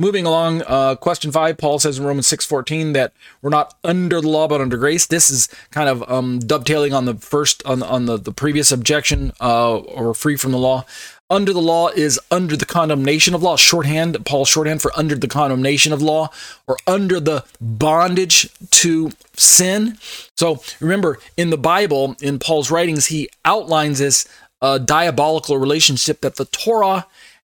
Moving 0.00 0.26
along, 0.26 0.62
uh, 0.64 0.94
question 0.94 1.32
five, 1.32 1.58
Paul 1.58 1.80
says 1.80 1.98
in 1.98 2.04
Romans 2.04 2.28
6.14 2.28 2.92
that 2.92 3.12
we're 3.42 3.50
not 3.50 3.74
under 3.82 4.20
the 4.20 4.28
law 4.28 4.46
but 4.46 4.60
under 4.60 4.76
grace. 4.76 5.06
This 5.06 5.28
is 5.28 5.48
kind 5.72 5.88
of 5.88 6.08
um, 6.08 6.38
dovetailing 6.38 6.94
on 6.94 7.04
the 7.04 7.14
first, 7.14 7.66
on, 7.66 7.82
on 7.82 8.06
the, 8.06 8.16
the 8.16 8.30
previous 8.30 8.70
objection, 8.70 9.32
uh, 9.40 9.76
or 9.76 10.14
free 10.14 10.36
from 10.36 10.52
the 10.52 10.58
law 10.58 10.84
under 11.30 11.52
the 11.52 11.60
law 11.60 11.88
is 11.88 12.18
under 12.30 12.56
the 12.56 12.64
condemnation 12.64 13.34
of 13.34 13.42
law. 13.42 13.56
Shorthand, 13.56 14.24
Paul 14.24 14.44
shorthand 14.44 14.80
for 14.80 14.92
under 14.96 15.14
the 15.14 15.28
condemnation 15.28 15.92
of 15.92 16.00
law 16.00 16.30
or 16.66 16.76
under 16.86 17.20
the 17.20 17.44
bondage 17.60 18.48
to 18.70 19.10
sin. 19.34 19.98
So 20.36 20.62
remember, 20.80 21.18
in 21.36 21.50
the 21.50 21.58
Bible, 21.58 22.16
in 22.20 22.38
Paul's 22.38 22.70
writings, 22.70 23.06
he 23.06 23.28
outlines 23.44 23.98
this 23.98 24.26
uh, 24.62 24.78
diabolical 24.78 25.58
relationship 25.58 26.20
that 26.22 26.36
the 26.36 26.46
Torah 26.46 27.06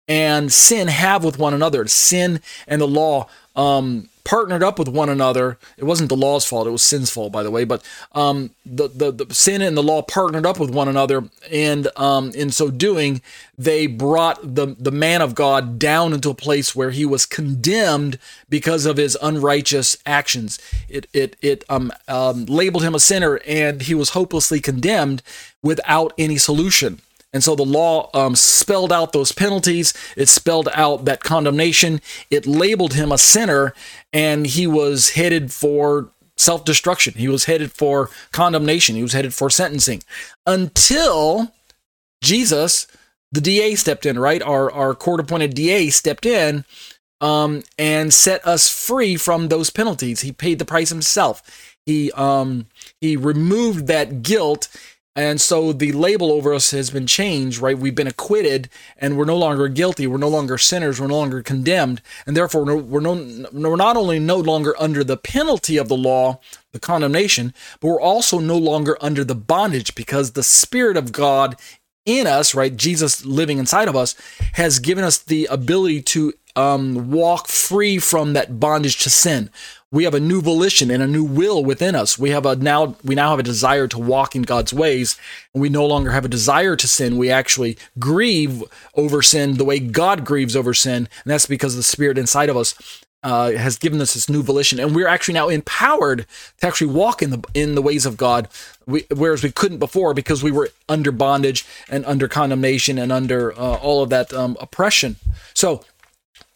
and 0.08 0.52
sin 0.52 0.88
have 0.88 1.24
with 1.24 1.40
one 1.40 1.54
another. 1.54 1.88
Sin 1.88 2.42
and 2.68 2.82
the 2.82 2.88
law 2.88 3.30
um, 3.56 4.10
partnered 4.30 4.62
up 4.62 4.78
with 4.78 4.88
one 4.88 5.10
another. 5.10 5.58
It 5.76 5.86
wasn't 5.86 6.10
the 6.10 6.16
law's 6.16 6.46
fault; 6.46 6.68
it 6.68 6.72
was 6.72 6.84
sin's 6.84 7.10
fault, 7.10 7.32
by 7.32 7.42
the 7.42 7.50
way. 7.50 7.64
But 7.64 7.84
um, 8.12 8.52
the, 8.64 8.88
the 8.88 9.12
the 9.12 9.34
sin 9.34 9.64
and 9.64 9.76
the 9.76 9.82
law 9.82 10.04
partnered 10.04 10.46
up 10.46 10.60
with 10.60 10.70
one 10.70 10.88
another, 10.88 11.28
and 11.52 11.88
um, 11.98 12.30
in 12.36 12.52
so 12.52 12.70
doing, 12.70 13.22
they 13.58 13.88
brought 13.88 14.56
the 14.56 14.76
the 14.78 14.92
man 14.92 15.24
of 15.24 15.34
God 15.34 15.80
down 15.80 16.14
into 16.14 16.30
a 16.30 16.36
place 16.36 16.76
where 16.76 16.92
he 16.92 17.06
was 17.06 17.26
condemned 17.26 18.20
because 18.50 18.86
of 18.86 18.98
his 18.98 19.18
unrighteous 19.20 19.98
actions. 20.06 20.60
It 20.88 21.08
it 21.12 21.36
it 21.42 21.64
um, 21.68 21.92
um 22.08 22.46
labeled 22.46 22.84
him 22.84 22.94
a 22.94 23.00
sinner, 23.00 23.40
and 23.48 23.82
he 23.82 23.96
was 23.96 24.12
hopelessly 24.12 24.60
condemned 24.60 25.24
without 25.64 26.14
any 26.20 26.38
solution. 26.38 27.02
And 27.32 27.44
so 27.44 27.56
the 27.56 27.66
law 27.66 28.10
um, 28.16 28.36
spelled 28.36 28.92
out 28.92 29.14
those 29.14 29.32
penalties. 29.32 29.94
It 30.18 30.30
spelled 30.30 30.68
out 30.74 31.06
that 31.06 31.24
condemnation. 31.24 32.02
It 32.32 32.48
labeled 32.48 32.94
him 32.94 33.12
a 33.12 33.20
sinner, 33.20 33.76
and 34.14 34.48
he 34.48 34.68
was 34.68 35.12
headed 35.12 35.52
for 35.52 36.12
self 36.38 36.66
destruction. 36.66 37.14
He 37.16 37.28
was 37.28 37.46
headed 37.46 37.72
for 37.72 38.10
condemnation. 38.32 38.96
He 38.96 39.04
was 39.04 39.14
headed 39.14 39.34
for 39.34 39.50
sentencing 39.50 40.04
until 40.46 41.54
Jesus, 42.24 42.88
the 43.32 43.42
DA, 43.42 43.76
stepped 43.76 44.06
in, 44.06 44.18
right? 44.18 44.42
Our, 44.42 44.72
our 44.72 44.96
court 44.96 45.20
appointed 45.20 45.54
DA 45.54 45.90
stepped 45.90 46.26
in 46.26 46.66
um, 47.22 47.64
and 47.78 48.14
set 48.14 48.46
us 48.48 48.70
free 48.70 49.16
from 49.16 49.50
those 49.50 49.70
penalties. 49.70 50.22
He 50.22 50.32
paid 50.32 50.60
the 50.60 50.66
price 50.66 50.90
himself. 50.90 51.76
He, 51.86 52.12
um, 52.14 52.68
he 53.02 53.16
removed 53.18 53.88
that 53.88 54.22
guilt 54.22 54.68
and 55.16 55.42
so 55.42 55.74
the 55.74 55.92
label 55.92 56.32
over 56.32 56.54
us 56.54 56.72
has 56.72 56.92
been 56.92 57.08
changed, 57.08 57.60
right? 57.60 57.78
We've 57.78 57.96
been 57.96 58.08
acquitted 58.08 58.70
and 58.98 59.18
we're 59.18 59.26
no 59.26 59.38
longer 59.38 59.68
guilty. 59.68 60.08
We're 60.08 60.18
no 60.18 60.30
longer 60.30 60.58
sinners. 60.58 61.02
We're 61.02 61.08
no 61.08 61.18
longer 61.18 61.42
condemned. 61.42 62.02
And 62.26 62.38
therefore, 62.38 62.64
we're, 62.64 63.02
no, 63.02 63.48
we're 63.52 63.76
not 63.76 63.98
only 63.98 64.20
no 64.20 64.38
longer 64.38 64.76
under 64.80 65.04
the 65.04 65.18
penalty 65.18 65.78
of 65.78 65.90
the 65.90 65.98
law, 65.98 66.40
the 66.72 66.80
condemnation, 66.80 67.54
but 67.80 67.88
we're 67.88 68.02
also 68.02 68.40
no 68.40 68.58
longer 68.58 68.98
under 69.02 69.24
the 69.24 69.36
bondage 69.36 69.96
because 69.96 70.32
the 70.32 70.44
Spirit 70.44 70.96
of 70.96 71.12
God 71.12 71.60
in 72.06 72.28
us, 72.28 72.56
right? 72.56 72.76
Jesus 72.76 73.26
living 73.26 73.58
inside 73.58 73.88
of 73.88 73.96
us 73.96 74.16
has 74.54 74.80
given 74.80 75.04
us 75.04 75.18
the 75.18 75.48
ability 75.48 76.02
to 76.02 76.34
um, 76.56 77.12
walk 77.12 77.48
free 77.48 78.00
from 78.00 78.34
that 78.34 78.60
bondage 78.60 79.04
to 79.04 79.10
sin 79.10 79.50
we 79.92 80.04
have 80.04 80.14
a 80.14 80.20
new 80.20 80.42
volition 80.42 80.92
and 80.92 81.02
a 81.02 81.08
new 81.08 81.24
will 81.24 81.64
within 81.64 81.96
us. 81.96 82.20
We 82.20 82.30
have 82.30 82.46
a 82.46 82.56
now 82.56 82.96
we 83.04 83.16
now 83.16 83.32
have 83.32 83.40
a 83.40 83.44
desire 83.44 83.88
to 83.88 83.98
walk 83.98 84.36
in 84.36 84.44
God's 84.44 84.74
ways, 84.74 85.18
and 85.54 85.62
we 85.62 85.70
no 85.70 85.86
longer 85.86 86.12
have 86.12 86.26
a 86.26 86.30
desire 86.30 86.76
to 86.76 86.88
sin. 86.88 87.18
We 87.18 87.32
actually 87.32 87.78
grieve 87.98 88.64
over 88.96 89.22
sin 89.22 89.58
the 89.58 89.66
way 89.66 89.80
God 89.80 90.26
grieves 90.26 90.56
over 90.56 90.74
sin, 90.74 91.08
and 91.24 91.32
that's 91.32 91.48
because 91.48 91.76
the 91.76 91.84
Spirit 91.84 92.18
inside 92.18 92.50
of 92.50 92.58
us 92.58 92.76
uh, 93.24 93.52
has 93.52 93.78
given 93.78 94.00
us 94.00 94.14
this 94.14 94.30
new 94.30 94.44
volition, 94.44 94.80
and 94.80 94.96
we're 94.96 95.08
actually 95.08 95.34
now 95.34 95.50
empowered 95.50 96.26
to 96.60 96.68
actually 96.68 96.94
walk 96.94 97.24
in 97.24 97.32
the 97.32 97.44
in 97.56 97.74
the 97.74 97.82
ways 97.82 98.06
of 98.06 98.16
God, 98.16 98.48
we, 98.86 99.06
whereas 99.14 99.44
we 99.44 99.52
couldn't 99.52 99.80
before 99.80 100.14
because 100.14 100.44
we 100.44 100.52
were 100.52 100.70
under 100.88 101.12
bondage 101.12 101.66
and 101.90 102.06
under 102.06 102.28
condemnation 102.28 103.00
and 103.00 103.12
under 103.12 103.54
uh, 103.54 103.76
all 103.78 104.04
of 104.04 104.10
that 104.12 104.32
um, 104.34 104.56
oppression. 104.62 105.16
So 105.56 105.84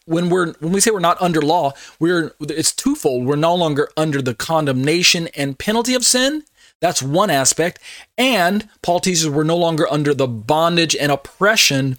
when 0.06 0.28
we're 0.28 0.52
when 0.54 0.72
we 0.72 0.80
say 0.80 0.90
we're 0.90 1.00
not 1.00 1.20
under 1.20 1.40
law, 1.40 1.72
we're 1.98 2.34
it's 2.40 2.74
twofold. 2.74 3.26
We're 3.26 3.36
no 3.36 3.54
longer 3.54 3.88
under 3.96 4.20
the 4.20 4.34
condemnation 4.34 5.28
and 5.36 5.58
penalty 5.58 5.94
of 5.94 6.04
sin. 6.04 6.44
That's 6.80 7.02
one 7.02 7.30
aspect. 7.30 7.78
And 8.18 8.68
Paul 8.82 9.00
teaches 9.00 9.28
we're 9.28 9.44
no 9.44 9.56
longer 9.56 9.86
under 9.90 10.12
the 10.12 10.28
bondage 10.28 10.94
and 10.94 11.10
oppression 11.10 11.96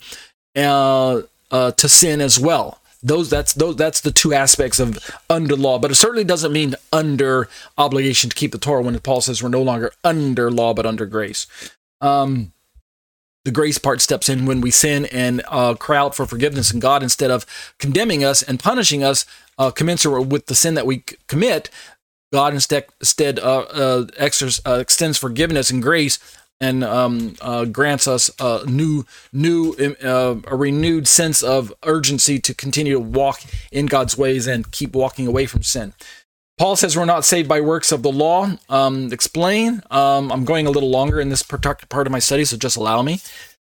uh, 0.56 1.22
uh, 1.52 1.72
to 1.72 1.90
sin 1.90 2.22
as 2.22 2.40
well. 2.40 2.82
Those 3.02 3.30
that's 3.30 3.54
those 3.54 3.76
that's 3.76 4.02
the 4.02 4.12
two 4.12 4.34
aspects 4.34 4.80
of 4.80 5.00
under 5.30 5.56
law, 5.56 5.80
but 5.80 5.92
it 5.92 5.96
certainly 5.96 6.24
doesn't 6.24 6.52
mean 6.52 6.76
under 6.92 7.48
obligation 7.78 8.30
to 8.30 8.36
keep 8.36 8.52
the 8.52 8.58
Torah 8.58 8.82
when 8.82 8.98
Paul 9.00 9.22
says 9.22 9.44
we're 9.44 9.50
no 9.50 9.62
longer 9.62 9.92
under 10.04 10.50
law 10.52 10.74
but 10.74 10.86
under 10.86 11.06
grace. 11.06 11.46
Um, 12.02 12.52
the 13.46 13.52
grace 13.52 13.78
part 13.78 14.02
steps 14.02 14.28
in 14.28 14.46
when 14.46 14.60
we 14.60 14.72
sin 14.72 15.06
and 15.06 15.42
uh, 15.48 15.76
cry 15.76 15.98
out 15.98 16.16
for 16.16 16.26
forgiveness 16.26 16.72
and 16.72 16.82
God 16.82 17.02
instead 17.02 17.32
of 17.32 17.46
condemning 17.80 18.24
us 18.24 18.42
and 18.44 18.60
punishing 18.60 19.04
us 19.04 19.26
uh, 19.58 19.72
commensurate 19.72 20.28
with 20.28 20.48
the 20.48 20.56
sin 20.56 20.74
that 20.74 20.86
we 20.86 21.04
c- 21.08 21.16
commit. 21.28 21.70
God 22.34 22.54
instead, 22.54 22.88
instead 23.00 23.40
uh, 23.40 23.60
uh, 23.72 24.06
uh, 24.20 24.80
extends 24.80 25.18
forgiveness 25.18 25.70
and 25.70 25.82
grace 25.82 26.20
and 26.60 26.84
um, 26.84 27.36
uh, 27.40 27.66
grants 27.66 28.08
us 28.08 28.32
a 28.40 28.66
new, 28.66 29.06
new, 29.32 29.76
a 30.02 30.56
renewed 30.56 31.08
sense 31.08 31.44
of 31.44 31.72
urgency 31.84 32.40
to 32.40 32.54
continue 32.54 32.94
to 32.94 33.00
walk 33.00 33.42
in 33.72 33.86
God's 33.86 34.18
ways 34.18 34.48
and 34.48 34.72
keep 34.72 34.94
walking 34.94 35.28
away 35.28 35.46
from 35.46 35.64
sin. 35.64 35.94
Paul 36.58 36.76
says 36.76 36.96
we're 36.96 37.06
not 37.06 37.26
saved 37.26 37.50
by 37.50 37.60
works 37.60 37.92
of 37.92 38.02
the 38.02 38.12
law. 38.12 38.50
Um, 38.70 39.12
explain. 39.12 39.82
Um, 39.92 40.32
I'm 40.32 40.46
going 40.46 40.68
a 40.68 40.72
little 40.72 40.90
longer 40.90 41.20
in 41.20 41.30
this 41.30 41.44
part 41.44 41.66
of 41.66 42.12
my 42.12 42.20
study, 42.20 42.46
so 42.46 42.56
just 42.56 42.78
allow 42.78 43.02
me. 43.02 43.20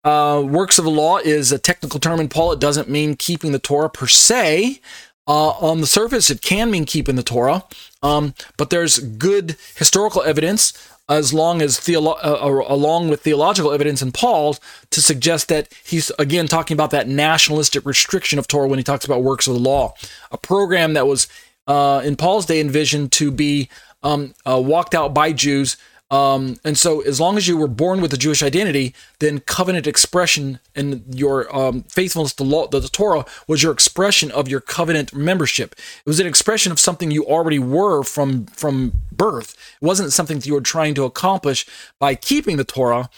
Uh, 0.04 0.42
works 0.46 0.78
of 0.78 0.86
the 0.86 0.92
law 0.92 1.18
is 1.18 1.52
a 1.52 1.60
technical 1.60 2.00
term 2.00 2.20
in 2.20 2.30
Paul. 2.30 2.52
It 2.52 2.60
doesn't 2.60 2.88
mean 2.88 3.16
keeping 3.16 3.52
the 3.52 3.60
Torah 3.60 3.90
per 3.90 4.08
se. 4.08 4.80
Uh, 5.28 5.50
on 5.60 5.82
the 5.82 5.88
surface, 5.88 6.30
it 6.30 6.42
can 6.42 6.72
mean 6.72 6.86
keeping 6.86 7.18
the 7.18 7.24
Torah, 7.24 7.66
um, 8.02 8.34
but 8.56 8.70
there's 8.70 9.00
good 9.00 9.58
historical 9.76 10.24
evidence 10.24 10.72
as 11.10 11.34
long 11.34 11.62
as 11.62 11.78
theolo- 11.80 12.18
uh, 12.24 12.38
uh, 12.42 12.64
along 12.68 13.10
with 13.10 13.22
theological 13.22 13.74
evidence 13.74 14.02
in 14.02 14.14
Paul 14.14 14.56
to 14.90 15.02
suggest 15.02 15.50
that 15.50 15.68
he's 15.84 16.12
again 16.12 16.48
talking 16.48 16.76
about 16.76 16.92
that 16.92 17.10
nationalistic 17.10 17.86
restriction 17.86 18.40
of 18.40 18.48
Torah 18.48 18.68
when 18.70 18.80
he 18.80 18.84
talks 18.84 19.04
about 19.04 19.24
works 19.24 19.48
of 19.48 19.54
the 19.54 19.60
law, 19.60 19.94
a 20.32 20.38
program 20.38 20.94
that 20.94 21.08
was 21.08 21.28
uh, 21.68 22.01
in 22.03 22.15
Paul's 22.15 22.45
day 22.45 22.59
envisioned 22.59 23.11
to 23.13 23.32
be 23.32 23.70
um, 24.03 24.34
uh, 24.45 24.61
walked 24.63 24.95
out 24.95 25.13
by 25.13 25.34
Jews. 25.34 25.78
Um, 26.09 26.55
and 26.63 26.78
so, 26.78 27.01
as 27.01 27.20
long 27.20 27.36
as 27.36 27.49
you 27.49 27.57
were 27.57 27.68
born 27.68 27.99
with 27.99 28.13
a 28.13 28.18
Jewish 28.18 28.41
identity, 28.41 28.95
then 29.20 29.39
covenant 29.41 29.88
expression 29.88 30.59
and 30.74 31.03
your 31.13 31.53
um, 31.53 31.84
faithfulness 31.84 32.34
to 32.36 32.43
law, 32.43 32.68
the, 32.68 32.80
the 32.80 32.88
Torah 32.88 33.26
was 33.45 33.61
your 33.61 33.74
expression 33.74 34.32
of 34.32 34.47
your 34.47 34.61
covenant 34.61 35.13
membership. 35.13 35.74
It 35.74 36.05
was 36.05 36.22
an 36.22 36.28
expression 36.28 36.72
of 36.72 36.80
something 36.80 37.11
you 37.11 37.26
already 37.26 37.59
were 37.59 38.03
from 38.03 38.45
from 38.45 38.93
birth. 39.11 39.57
It 39.82 39.86
wasn't 39.86 40.13
something 40.13 40.38
that 40.38 40.45
you 40.45 40.53
were 40.53 40.61
trying 40.61 40.93
to 40.95 41.03
accomplish 41.03 41.65
by 41.99 42.15
keeping 42.15 42.55
the 42.55 42.63
Torah 42.63 43.09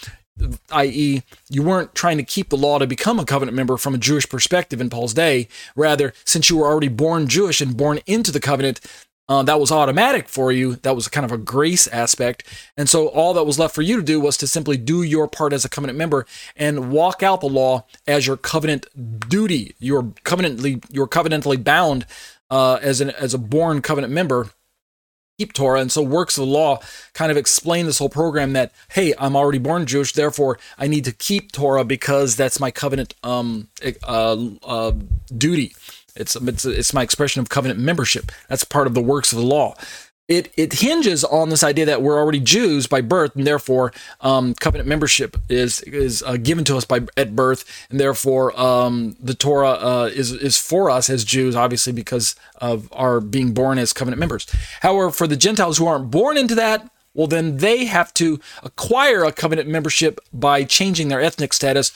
i.e., 0.72 1.22
you 1.48 1.62
weren't 1.62 1.94
trying 1.94 2.16
to 2.16 2.22
keep 2.22 2.48
the 2.48 2.56
law 2.56 2.78
to 2.78 2.86
become 2.86 3.18
a 3.18 3.24
covenant 3.24 3.56
member 3.56 3.76
from 3.76 3.94
a 3.94 3.98
Jewish 3.98 4.28
perspective 4.28 4.80
in 4.80 4.90
Paul's 4.90 5.14
day. 5.14 5.48
Rather, 5.76 6.12
since 6.24 6.50
you 6.50 6.56
were 6.56 6.66
already 6.66 6.88
born 6.88 7.28
Jewish 7.28 7.60
and 7.60 7.76
born 7.76 8.00
into 8.06 8.30
the 8.30 8.40
covenant, 8.40 8.80
uh, 9.30 9.44
that 9.44 9.60
was 9.60 9.70
automatic 9.70 10.28
for 10.28 10.50
you. 10.50 10.74
That 10.76 10.96
was 10.96 11.06
kind 11.06 11.24
of 11.24 11.30
a 11.30 11.38
grace 11.38 11.86
aspect. 11.86 12.42
And 12.76 12.88
so 12.88 13.06
all 13.06 13.32
that 13.34 13.44
was 13.44 13.60
left 13.60 13.76
for 13.76 13.82
you 13.82 13.96
to 13.96 14.02
do 14.02 14.18
was 14.20 14.36
to 14.38 14.48
simply 14.48 14.76
do 14.76 15.04
your 15.04 15.28
part 15.28 15.52
as 15.52 15.64
a 15.64 15.68
covenant 15.68 15.96
member 15.96 16.26
and 16.56 16.90
walk 16.90 17.22
out 17.22 17.40
the 17.40 17.48
law 17.48 17.84
as 18.08 18.26
your 18.26 18.36
covenant 18.36 18.86
duty. 19.28 19.76
You're 19.78 20.12
covenantly, 20.24 20.82
you're 20.90 21.06
covenantally 21.06 21.62
bound 21.62 22.06
uh, 22.50 22.80
as 22.82 23.00
an 23.00 23.10
as 23.10 23.32
a 23.32 23.38
born 23.38 23.80
covenant 23.80 24.12
member 24.12 24.50
keep 25.40 25.54
Torah. 25.54 25.80
And 25.80 25.90
so 25.90 26.02
works 26.02 26.36
of 26.36 26.44
the 26.44 26.52
law 26.52 26.80
kind 27.14 27.32
of 27.32 27.38
explain 27.38 27.86
this 27.86 27.98
whole 27.98 28.10
program 28.10 28.52
that, 28.52 28.72
hey, 28.90 29.14
I'm 29.18 29.34
already 29.34 29.58
born 29.58 29.86
Jewish, 29.86 30.12
therefore 30.12 30.58
I 30.76 30.86
need 30.86 31.06
to 31.06 31.12
keep 31.12 31.50
Torah 31.50 31.82
because 31.82 32.36
that's 32.36 32.60
my 32.60 32.70
covenant 32.70 33.14
um, 33.24 33.68
uh, 34.02 34.36
uh, 34.62 34.92
duty. 35.36 35.74
It's, 36.14 36.36
it's, 36.36 36.64
it's 36.66 36.92
my 36.92 37.02
expression 37.02 37.40
of 37.40 37.48
covenant 37.48 37.80
membership. 37.80 38.30
That's 38.48 38.64
part 38.64 38.86
of 38.86 38.92
the 38.92 39.00
works 39.00 39.32
of 39.32 39.38
the 39.38 39.46
law 39.46 39.76
it 40.30 40.52
it 40.56 40.74
hinges 40.74 41.24
on 41.24 41.50
this 41.50 41.64
idea 41.64 41.84
that 41.86 42.02
we're 42.02 42.16
already 42.16 42.38
Jews 42.38 42.86
by 42.86 43.00
birth, 43.00 43.34
and 43.34 43.44
therefore 43.44 43.92
um, 44.20 44.54
covenant 44.54 44.88
membership 44.88 45.36
is 45.48 45.82
is 45.82 46.22
uh, 46.22 46.36
given 46.36 46.64
to 46.64 46.76
us 46.76 46.84
by 46.84 47.00
at 47.16 47.34
birth, 47.34 47.64
and 47.90 47.98
therefore 47.98 48.58
um, 48.58 49.16
the 49.20 49.34
Torah 49.34 49.72
uh, 49.72 50.10
is 50.14 50.30
is 50.30 50.56
for 50.56 50.88
us 50.88 51.10
as 51.10 51.24
Jews, 51.24 51.56
obviously 51.56 51.92
because 51.92 52.36
of 52.56 52.88
our 52.92 53.20
being 53.20 53.52
born 53.52 53.76
as 53.76 53.92
covenant 53.92 54.20
members. 54.20 54.46
However, 54.80 55.10
for 55.10 55.26
the 55.26 55.36
Gentiles 55.36 55.78
who 55.78 55.88
aren't 55.88 56.12
born 56.12 56.38
into 56.38 56.54
that, 56.54 56.88
well, 57.14 57.26
then 57.26 57.56
they 57.56 57.86
have 57.86 58.14
to 58.14 58.38
acquire 58.62 59.24
a 59.24 59.32
covenant 59.32 59.68
membership 59.68 60.20
by 60.32 60.62
changing 60.64 61.08
their 61.08 61.20
ethnic 61.20 61.52
status 61.52 61.92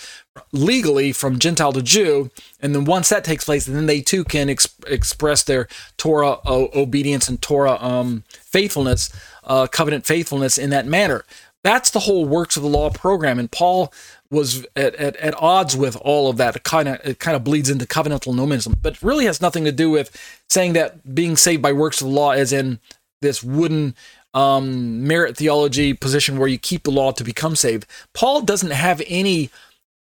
legally 0.50 1.12
from 1.12 1.38
Gentile 1.38 1.72
to 1.72 1.82
Jew. 1.82 2.30
And 2.60 2.74
then 2.74 2.84
once 2.84 3.08
that 3.10 3.22
takes 3.22 3.44
place, 3.44 3.66
then 3.66 3.86
they 3.86 4.00
too 4.00 4.24
can 4.24 4.50
ex- 4.50 4.74
express 4.86 5.44
their 5.44 5.68
Torah 5.96 6.38
o- 6.44 6.70
obedience 6.74 7.28
and 7.28 7.40
Torah 7.40 7.80
um, 7.80 8.24
faithfulness, 8.28 9.10
uh, 9.44 9.68
covenant 9.68 10.04
faithfulness 10.04 10.58
in 10.58 10.70
that 10.70 10.86
manner. 10.86 11.24
That's 11.62 11.90
the 11.90 12.00
whole 12.00 12.26
works 12.26 12.56
of 12.56 12.62
the 12.62 12.68
law 12.68 12.90
program. 12.90 13.38
And 13.38 13.50
Paul 13.50 13.92
was 14.30 14.66
at, 14.74 14.96
at, 14.96 15.16
at 15.16 15.34
odds 15.40 15.76
with 15.76 15.96
all 15.96 16.28
of 16.28 16.36
that. 16.38 16.56
It 16.56 16.64
kind 16.64 16.88
of 16.88 17.00
it 17.04 17.20
kind 17.20 17.36
of 17.36 17.44
bleeds 17.44 17.70
into 17.70 17.86
covenantal 17.86 18.34
nomism, 18.34 18.76
but 18.82 19.00
really 19.02 19.26
has 19.26 19.40
nothing 19.40 19.64
to 19.64 19.72
do 19.72 19.90
with 19.90 20.10
saying 20.48 20.72
that 20.74 21.14
being 21.14 21.36
saved 21.36 21.62
by 21.62 21.72
works 21.72 22.00
of 22.00 22.08
the 22.08 22.12
law, 22.12 22.32
as 22.32 22.52
in 22.52 22.80
this 23.22 23.42
wooden 23.42 23.94
um, 24.34 25.06
merit 25.06 25.36
theology 25.36 25.94
position 25.94 26.38
where 26.38 26.48
you 26.48 26.58
keep 26.58 26.82
the 26.82 26.90
law 26.90 27.12
to 27.12 27.24
become 27.24 27.56
saved. 27.56 27.86
Paul 28.12 28.42
doesn't 28.42 28.72
have 28.72 29.00
any 29.06 29.50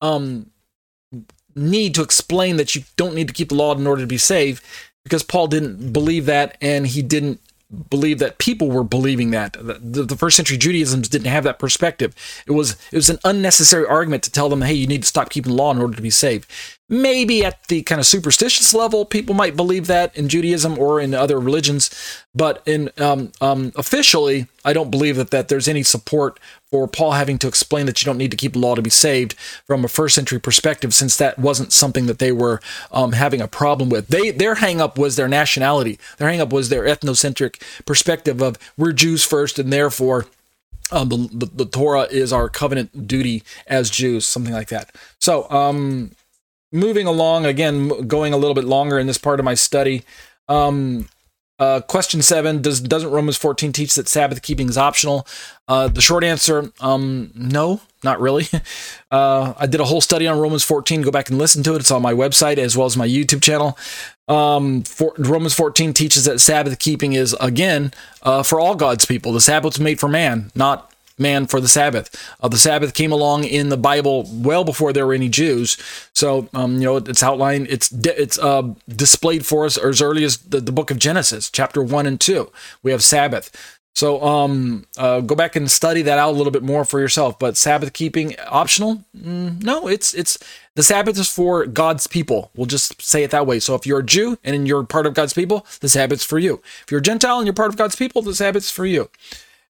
um, 0.01 0.51
need 1.55 1.95
to 1.95 2.01
explain 2.01 2.57
that 2.57 2.75
you 2.75 2.83
don't 2.95 3.15
need 3.15 3.27
to 3.27 3.33
keep 3.33 3.49
the 3.49 3.55
law 3.55 3.75
in 3.75 3.87
order 3.87 4.01
to 4.01 4.07
be 4.07 4.17
saved 4.17 4.63
because 5.03 5.23
Paul 5.23 5.47
didn't 5.47 5.91
believe 5.91 6.25
that 6.27 6.57
and 6.61 6.87
he 6.87 7.01
didn't 7.01 7.41
believe 7.89 8.19
that 8.19 8.39
people 8.39 8.69
were 8.69 8.83
believing 8.83 9.31
that. 9.31 9.53
The, 9.53 10.03
the, 10.03 10.15
first 10.15 10.35
century 10.37 10.57
Judaism 10.57 11.01
didn't 11.01 11.27
have 11.27 11.43
that 11.43 11.59
perspective. 11.59 12.15
It 12.47 12.51
was 12.51 12.71
it 12.91 12.95
was 12.95 13.09
an 13.09 13.19
unnecessary 13.23 13.85
argument 13.85 14.23
to 14.23 14.31
tell 14.31 14.49
them, 14.49 14.61
hey, 14.61 14.73
you 14.73 14.87
need 14.87 15.03
to 15.03 15.07
stop 15.07 15.29
keeping 15.29 15.51
the 15.51 15.57
law 15.57 15.71
in 15.71 15.79
order 15.79 15.95
to 15.95 16.01
be 16.01 16.09
saved. 16.09 16.49
Maybe 16.91 17.45
at 17.45 17.67
the 17.67 17.83
kind 17.83 18.01
of 18.01 18.07
superstitious 18.07 18.73
level, 18.73 19.05
people 19.05 19.35
might 19.35 19.55
believe 19.55 19.85
that 19.85 20.15
in 20.17 20.27
Judaism 20.27 20.77
or 20.79 20.99
in 20.99 21.13
other 21.13 21.39
religions, 21.39 21.91
but 22.33 22.63
in 22.65 22.89
um, 22.97 23.31
um, 23.39 23.71
officially, 23.75 24.47
I 24.65 24.73
don't 24.73 24.89
believe 24.89 25.15
that 25.17 25.29
that 25.29 25.49
there's 25.49 25.67
any 25.67 25.83
support 25.83 26.39
for 26.71 26.87
Paul 26.87 27.11
having 27.11 27.37
to 27.39 27.47
explain 27.47 27.85
that 27.85 28.01
you 28.01 28.07
don't 28.07 28.17
need 28.17 28.31
to 28.31 28.37
keep 28.37 28.53
the 28.53 28.59
law 28.59 28.73
to 28.73 28.81
be 28.81 28.89
saved 28.89 29.33
from 29.67 29.85
a 29.85 29.87
first 29.87 30.15
century 30.15 30.39
perspective, 30.39 30.95
since 30.95 31.15
that 31.17 31.37
wasn't 31.37 31.71
something 31.73 32.07
that 32.07 32.17
they 32.17 32.31
were 32.31 32.59
um, 32.91 33.11
having 33.11 33.39
a 33.39 33.47
problem 33.47 33.89
with. 33.89 34.07
They 34.07 34.31
their 34.31 34.55
hangup 34.55 34.97
was 34.97 35.15
their 35.15 35.27
nationality. 35.27 35.99
Their 36.17 36.29
hangup 36.29 36.51
was 36.51 36.69
their 36.69 36.85
ethnocentric 36.85 37.61
perspective 37.85 38.41
of 38.41 38.57
we're 38.77 38.93
Jews 38.93 39.23
first, 39.23 39.59
and 39.59 39.71
therefore. 39.71 40.25
Um, 40.91 41.09
the, 41.09 41.29
the, 41.31 41.45
the 41.45 41.65
Torah 41.65 42.07
is 42.09 42.33
our 42.33 42.49
covenant 42.49 43.05
duty 43.05 43.43
as 43.67 43.91
Jews, 43.91 44.25
something 44.25 44.55
like 44.55 44.69
that. 44.69 44.89
So, 45.19 45.47
um, 45.51 46.13
moving 46.71 47.07
along 47.07 47.45
again, 47.45 48.07
going 48.07 48.33
a 48.33 48.37
little 48.37 48.55
bit 48.55 48.65
longer 48.65 48.99
in 48.99 49.07
this 49.07 49.17
part 49.17 49.39
of 49.39 49.43
my 49.43 49.53
study. 49.53 50.03
Um, 50.47 51.07
uh, 51.59 51.81
question 51.81 52.21
seven: 52.21 52.61
Does 52.61 52.79
doesn't 52.79 53.11
Romans 53.11 53.37
fourteen 53.37 53.73
teach 53.73 53.95
that 53.95 54.07
Sabbath 54.07 54.41
keeping 54.41 54.69
is 54.69 54.77
optional? 54.77 55.27
Uh, 55.67 55.89
the 55.89 56.01
short 56.01 56.23
answer: 56.23 56.71
um, 56.79 57.31
No, 57.35 57.81
not 58.03 58.19
really. 58.19 58.47
Uh, 59.11 59.55
I 59.57 59.65
did 59.65 59.79
a 59.79 59.85
whole 59.85 60.01
study 60.01 60.27
on 60.27 60.37
Romans 60.37 60.63
fourteen. 60.63 61.01
Go 61.01 61.09
back 61.09 61.31
and 61.31 61.39
listen 61.39 61.63
to 61.63 61.73
it. 61.73 61.79
It's 61.79 61.89
on 61.89 62.03
my 62.03 62.13
website 62.13 62.59
as 62.59 62.77
well 62.77 62.85
as 62.85 62.95
my 62.95 63.07
YouTube 63.07 63.41
channel. 63.41 63.75
Um, 64.27 64.83
for, 64.83 65.15
Romans 65.17 65.55
fourteen 65.55 65.93
teaches 65.93 66.25
that 66.25 66.39
Sabbath 66.39 66.77
keeping 66.77 67.13
is 67.13 67.35
again 67.41 67.91
uh, 68.21 68.43
for 68.43 68.59
all 68.59 68.75
God's 68.75 69.05
people. 69.05 69.33
The 69.33 69.41
Sabbath 69.41 69.73
was 69.73 69.79
made 69.79 69.99
for 69.99 70.07
man, 70.07 70.51
not 70.53 70.93
man 71.19 71.47
for 71.47 71.59
the 71.59 71.67
Sabbath. 71.67 72.15
Uh, 72.41 72.47
the 72.47 72.57
Sabbath 72.57 72.93
came 72.93 73.11
along 73.11 73.43
in 73.43 73.69
the 73.69 73.77
Bible 73.77 74.27
well 74.31 74.63
before 74.63 74.93
there 74.93 75.05
were 75.05 75.13
any 75.13 75.29
Jews. 75.29 75.77
So, 76.13 76.49
um, 76.53 76.75
you 76.75 76.83
know, 76.83 76.97
it's 76.97 77.23
outlined, 77.23 77.67
it's 77.69 77.91
it's 77.91 78.39
uh, 78.39 78.73
displayed 78.87 79.45
for 79.45 79.65
us 79.65 79.77
as 79.77 80.01
early 80.01 80.23
as 80.23 80.37
the, 80.37 80.59
the 80.59 80.71
book 80.71 80.91
of 80.91 80.99
Genesis, 80.99 81.49
chapter 81.49 81.83
1 81.83 82.05
and 82.05 82.19
2. 82.19 82.51
We 82.83 82.91
have 82.91 83.03
Sabbath. 83.03 83.75
So 83.95 84.23
um, 84.23 84.85
uh, 84.97 85.19
go 85.19 85.35
back 85.35 85.57
and 85.57 85.69
study 85.69 86.01
that 86.03 86.17
out 86.17 86.29
a 86.29 86.37
little 86.37 86.51
bit 86.51 86.63
more 86.63 86.85
for 86.85 87.01
yourself. 87.01 87.37
But 87.37 87.57
Sabbath 87.57 87.91
keeping 87.91 88.39
optional? 88.47 89.03
Mm, 89.17 89.61
no, 89.61 89.89
it's 89.89 90.13
it's 90.13 90.37
the 90.75 90.83
Sabbath 90.83 91.19
is 91.19 91.29
for 91.29 91.65
God's 91.65 92.07
people. 92.07 92.49
We'll 92.55 92.65
just 92.65 93.01
say 93.01 93.23
it 93.23 93.31
that 93.31 93.45
way. 93.45 93.59
So 93.59 93.75
if 93.75 93.85
you're 93.85 93.99
a 93.99 94.05
Jew 94.05 94.37
and 94.43 94.65
you're 94.67 94.83
part 94.83 95.05
of 95.05 95.15
God's 95.15 95.33
people, 95.33 95.65
the 95.81 95.89
Sabbath's 95.89 96.23
for 96.23 96.39
you. 96.39 96.61
If 96.83 96.91
you're 96.91 97.01
a 97.01 97.03
Gentile 97.03 97.39
and 97.39 97.45
you're 97.45 97.53
part 97.53 97.71
of 97.71 97.75
God's 97.75 97.97
people, 97.97 98.21
the 98.21 98.33
Sabbath's 98.33 98.71
for 98.71 98.85
you. 98.85 99.09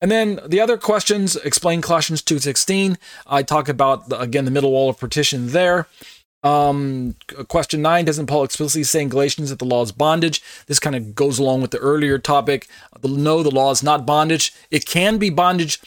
And 0.02 0.12
then 0.12 0.39
the 0.45 0.62
other 0.62 0.78
questions 0.78 1.36
explain 1.38 1.82
Colossians 1.82 2.22
2.16. 2.22 2.98
I 3.26 3.43
talk 3.43 3.68
about, 3.68 4.04
again, 4.12 4.45
the 4.45 4.52
middle 4.52 4.72
wall 4.72 4.89
of 4.89 5.00
partition 5.00 5.50
there. 5.50 5.88
Um, 6.43 7.16
question 7.48 7.82
nine, 7.82 8.06
doesn't 8.06 8.28
Paul 8.28 8.43
explicitly 8.43 8.84
say 8.84 9.02
in 9.02 9.10
Galatians 9.10 9.50
that 9.50 9.60
the 9.60 9.66
law 9.66 9.82
is 9.82 9.91
bondage? 9.91 10.41
This 10.68 10.80
kind 10.80 10.95
of 10.95 11.16
goes 11.16 11.39
along 11.39 11.62
with 11.62 11.72
the 11.72 11.80
earlier 11.80 12.20
topic. 12.20 12.68
No, 13.04 13.41
the 13.41 13.52
law 13.52 13.72
is 13.72 13.82
not 13.82 14.06
bondage. 14.06 14.54
It 14.70 14.86
can 14.86 15.18
be 15.18 15.30
bondage 15.30 15.80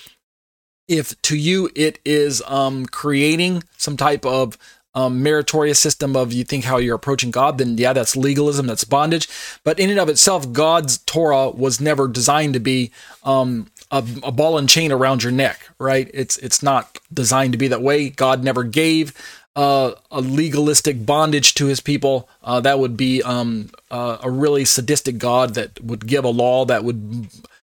if 0.89 1.21
to 1.23 1.37
you 1.37 1.71
it 1.77 2.01
is 2.05 2.43
um, 2.49 2.85
creating 2.87 3.63
some 3.77 3.97
type 3.97 4.27
of 4.27 4.59
um, 4.93 5.23
meritorious 5.23 5.79
system 5.79 6.17
of 6.17 6.33
you 6.33 6.43
think 6.43 6.65
how 6.65 6.79
you're 6.79 6.97
approaching 6.97 7.31
God, 7.31 7.59
then 7.59 7.79
yeah, 7.79 7.93
that's 7.93 8.17
legalism, 8.17 8.67
that's 8.67 8.83
bondage. 8.83 9.29
But 9.63 9.79
in 9.79 9.89
and 9.89 10.01
of 10.01 10.09
itself, 10.09 10.53
God's 10.53 10.99
Torah 10.99 11.51
was 11.51 11.81
never 11.81 12.09
designed 12.09 12.55
to 12.55 12.61
be 12.61 12.91
um, 13.23 13.69
a, 13.91 14.05
a, 14.23 14.33
ball 14.33 14.57
and 14.57 14.69
chain 14.69 14.93
around 14.93 15.23
your 15.23 15.33
neck, 15.33 15.69
right? 15.79 16.11
It's 16.15 16.37
it's 16.39 16.63
not 16.63 16.99
designed 17.13 17.53
to 17.53 17.59
be 17.59 17.69
that 17.69 17.83
way. 17.83 18.11
God 18.11 18.45
never 18.45 18.63
gave 18.63 19.13
uh, 19.57 19.93
a 20.11 20.21
legalistic 20.21 21.05
bondage 21.05 21.55
to 21.55 21.67
His 21.67 21.81
people. 21.81 22.29
Uh, 22.43 22.61
that 22.61 22.79
would 22.79 22.97
be 22.97 23.23
um, 23.23 23.71
uh, 23.91 24.19
a 24.23 24.31
really 24.31 24.65
sadistic 24.65 25.19
God 25.19 25.55
that 25.55 25.83
would 25.83 26.07
give 26.07 26.25
a 26.25 26.29
law 26.29 26.65
that 26.65 26.85
would 26.85 27.29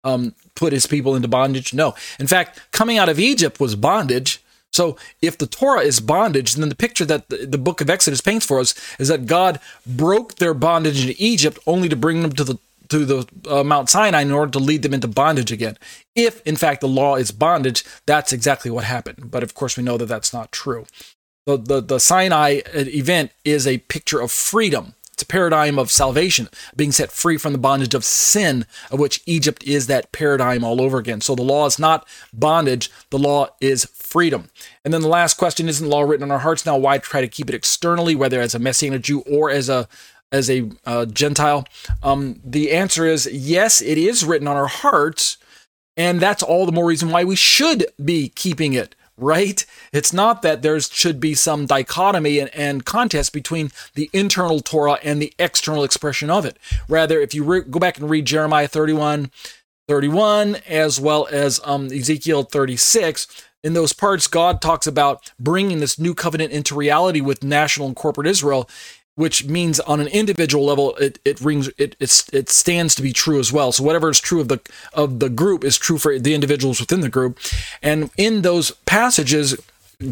um, 0.03 0.35
put 0.55 0.73
His 0.73 0.85
people 0.85 1.15
into 1.15 1.27
bondage. 1.27 1.73
No, 1.73 1.95
in 2.19 2.27
fact, 2.27 2.61
coming 2.71 2.97
out 2.97 3.09
of 3.09 3.19
Egypt 3.19 3.59
was 3.59 3.75
bondage. 3.75 4.39
So 4.71 4.97
if 5.21 5.37
the 5.37 5.45
Torah 5.45 5.81
is 5.81 5.99
bondage, 5.99 6.55
then 6.55 6.69
the 6.69 6.75
picture 6.75 7.05
that 7.05 7.29
the, 7.29 7.45
the 7.45 7.59
book 7.59 7.79
of 7.79 7.91
Exodus 7.91 8.21
paints 8.21 8.45
for 8.45 8.59
us 8.59 8.73
is 8.97 9.07
that 9.07 9.27
God 9.27 9.59
broke 9.85 10.35
their 10.35 10.55
bondage 10.55 11.05
in 11.05 11.15
Egypt 11.19 11.59
only 11.67 11.87
to 11.89 11.95
bring 11.95 12.23
them 12.23 12.33
to 12.33 12.43
the 12.43 12.57
to 12.93 13.05
the 13.05 13.27
uh, 13.49 13.63
Mount 13.63 13.89
Sinai 13.89 14.21
in 14.21 14.31
order 14.31 14.51
to 14.51 14.59
lead 14.59 14.83
them 14.83 14.93
into 14.93 15.07
bondage 15.07 15.51
again. 15.51 15.77
If, 16.15 16.41
in 16.45 16.55
fact, 16.55 16.81
the 16.81 16.87
law 16.87 17.15
is 17.15 17.31
bondage, 17.31 17.83
that's 18.05 18.31
exactly 18.31 18.69
what 18.69 18.83
happened. 18.83 19.31
But 19.31 19.41
of 19.41 19.55
course, 19.55 19.75
we 19.75 19.83
know 19.83 19.97
that 19.97 20.05
that's 20.05 20.31
not 20.31 20.51
true. 20.51 20.85
The, 21.47 21.57
the, 21.57 21.81
the 21.81 21.99
Sinai 21.99 22.61
uh, 22.67 22.85
event 22.87 23.31
is 23.43 23.65
a 23.65 23.79
picture 23.79 24.21
of 24.21 24.31
freedom. 24.31 24.93
It's 25.11 25.23
a 25.23 25.27
paradigm 25.27 25.77
of 25.77 25.91
salvation, 25.91 26.49
being 26.75 26.91
set 26.91 27.11
free 27.11 27.37
from 27.37 27.51
the 27.51 27.59
bondage 27.59 27.93
of 27.93 28.05
sin, 28.05 28.65
of 28.89 28.99
which 28.99 29.21
Egypt 29.25 29.63
is 29.63 29.87
that 29.87 30.11
paradigm 30.11 30.63
all 30.63 30.81
over 30.81 30.97
again. 30.97 31.21
So 31.21 31.35
the 31.35 31.43
law 31.43 31.65
is 31.65 31.77
not 31.77 32.07
bondage, 32.31 32.91
the 33.09 33.19
law 33.19 33.49
is 33.61 33.85
freedom. 33.93 34.49
And 34.83 34.93
then 34.93 35.01
the 35.01 35.07
last 35.07 35.35
question 35.35 35.67
isn't 35.69 35.87
law 35.87 36.01
written 36.01 36.23
on 36.23 36.31
our 36.31 36.39
hearts 36.39 36.65
now? 36.65 36.77
Why 36.77 36.97
try 36.97 37.21
to 37.21 37.27
keep 37.27 37.49
it 37.49 37.55
externally, 37.55 38.15
whether 38.15 38.41
as 38.41 38.55
a 38.55 38.59
Messianic 38.59 39.01
Jew 39.01 39.21
or 39.21 39.51
as 39.51 39.69
a 39.69 39.87
as 40.33 40.49
a 40.49 40.69
uh, 40.85 41.05
Gentile? 41.05 41.65
Um, 42.01 42.41
the 42.43 42.71
answer 42.71 43.05
is 43.05 43.29
yes, 43.31 43.81
it 43.81 43.97
is 43.97 44.25
written 44.25 44.47
on 44.47 44.57
our 44.57 44.67
hearts, 44.67 45.37
and 45.95 46.19
that's 46.19 46.43
all 46.43 46.65
the 46.65 46.73
more 46.73 46.87
reason 46.87 47.09
why 47.09 47.23
we 47.23 47.37
should 47.37 47.85
be 48.03 48.29
keeping 48.29 48.73
it. 48.73 48.95
Right? 49.15 49.63
It's 49.93 50.11
not 50.11 50.41
that 50.41 50.63
there 50.63 50.79
should 50.79 51.19
be 51.19 51.35
some 51.35 51.67
dichotomy 51.67 52.39
and, 52.39 52.49
and 52.55 52.83
contest 52.83 53.31
between 53.31 53.69
the 53.93 54.09
internal 54.11 54.59
Torah 54.59 54.97
and 55.03 55.21
the 55.21 55.31
external 55.37 55.83
expression 55.83 56.31
of 56.31 56.45
it. 56.45 56.57
Rather, 56.89 57.21
if 57.21 57.35
you 57.35 57.43
re- 57.43 57.61
go 57.61 57.77
back 57.77 57.99
and 57.99 58.09
read 58.09 58.25
Jeremiah 58.25 58.67
31, 58.67 59.29
31, 59.87 60.55
as 60.67 60.99
well 60.99 61.27
as 61.31 61.61
um, 61.63 61.85
Ezekiel 61.91 62.41
36, 62.41 63.27
in 63.63 63.73
those 63.73 63.93
parts, 63.93 64.27
God 64.27 64.61
talks 64.61 64.85
about 64.85 65.31
bringing 65.39 65.79
this 65.79 65.97
new 65.97 66.13
covenant 66.13 66.51
into 66.51 66.75
reality 66.75 67.21
with 67.21 67.43
national 67.43 67.87
and 67.87 67.95
corporate 67.95 68.27
Israel 68.27 68.69
which 69.15 69.45
means 69.45 69.79
on 69.81 69.99
an 69.99 70.07
individual 70.07 70.65
level 70.65 70.95
it, 70.95 71.19
it 71.23 71.39
rings 71.41 71.69
it, 71.77 71.95
it 71.99 72.23
it 72.33 72.49
stands 72.49 72.95
to 72.95 73.01
be 73.01 73.13
true 73.13 73.39
as 73.39 73.51
well. 73.51 73.71
So 73.71 73.83
whatever 73.83 74.09
is 74.09 74.19
true 74.19 74.41
of 74.41 74.47
the 74.47 74.59
of 74.93 75.19
the 75.19 75.29
group 75.29 75.63
is 75.63 75.77
true 75.77 75.97
for 75.97 76.17
the 76.17 76.33
individuals 76.33 76.79
within 76.79 77.01
the 77.01 77.09
group. 77.09 77.39
And 77.81 78.09
in 78.17 78.41
those 78.41 78.71
passages 78.85 79.57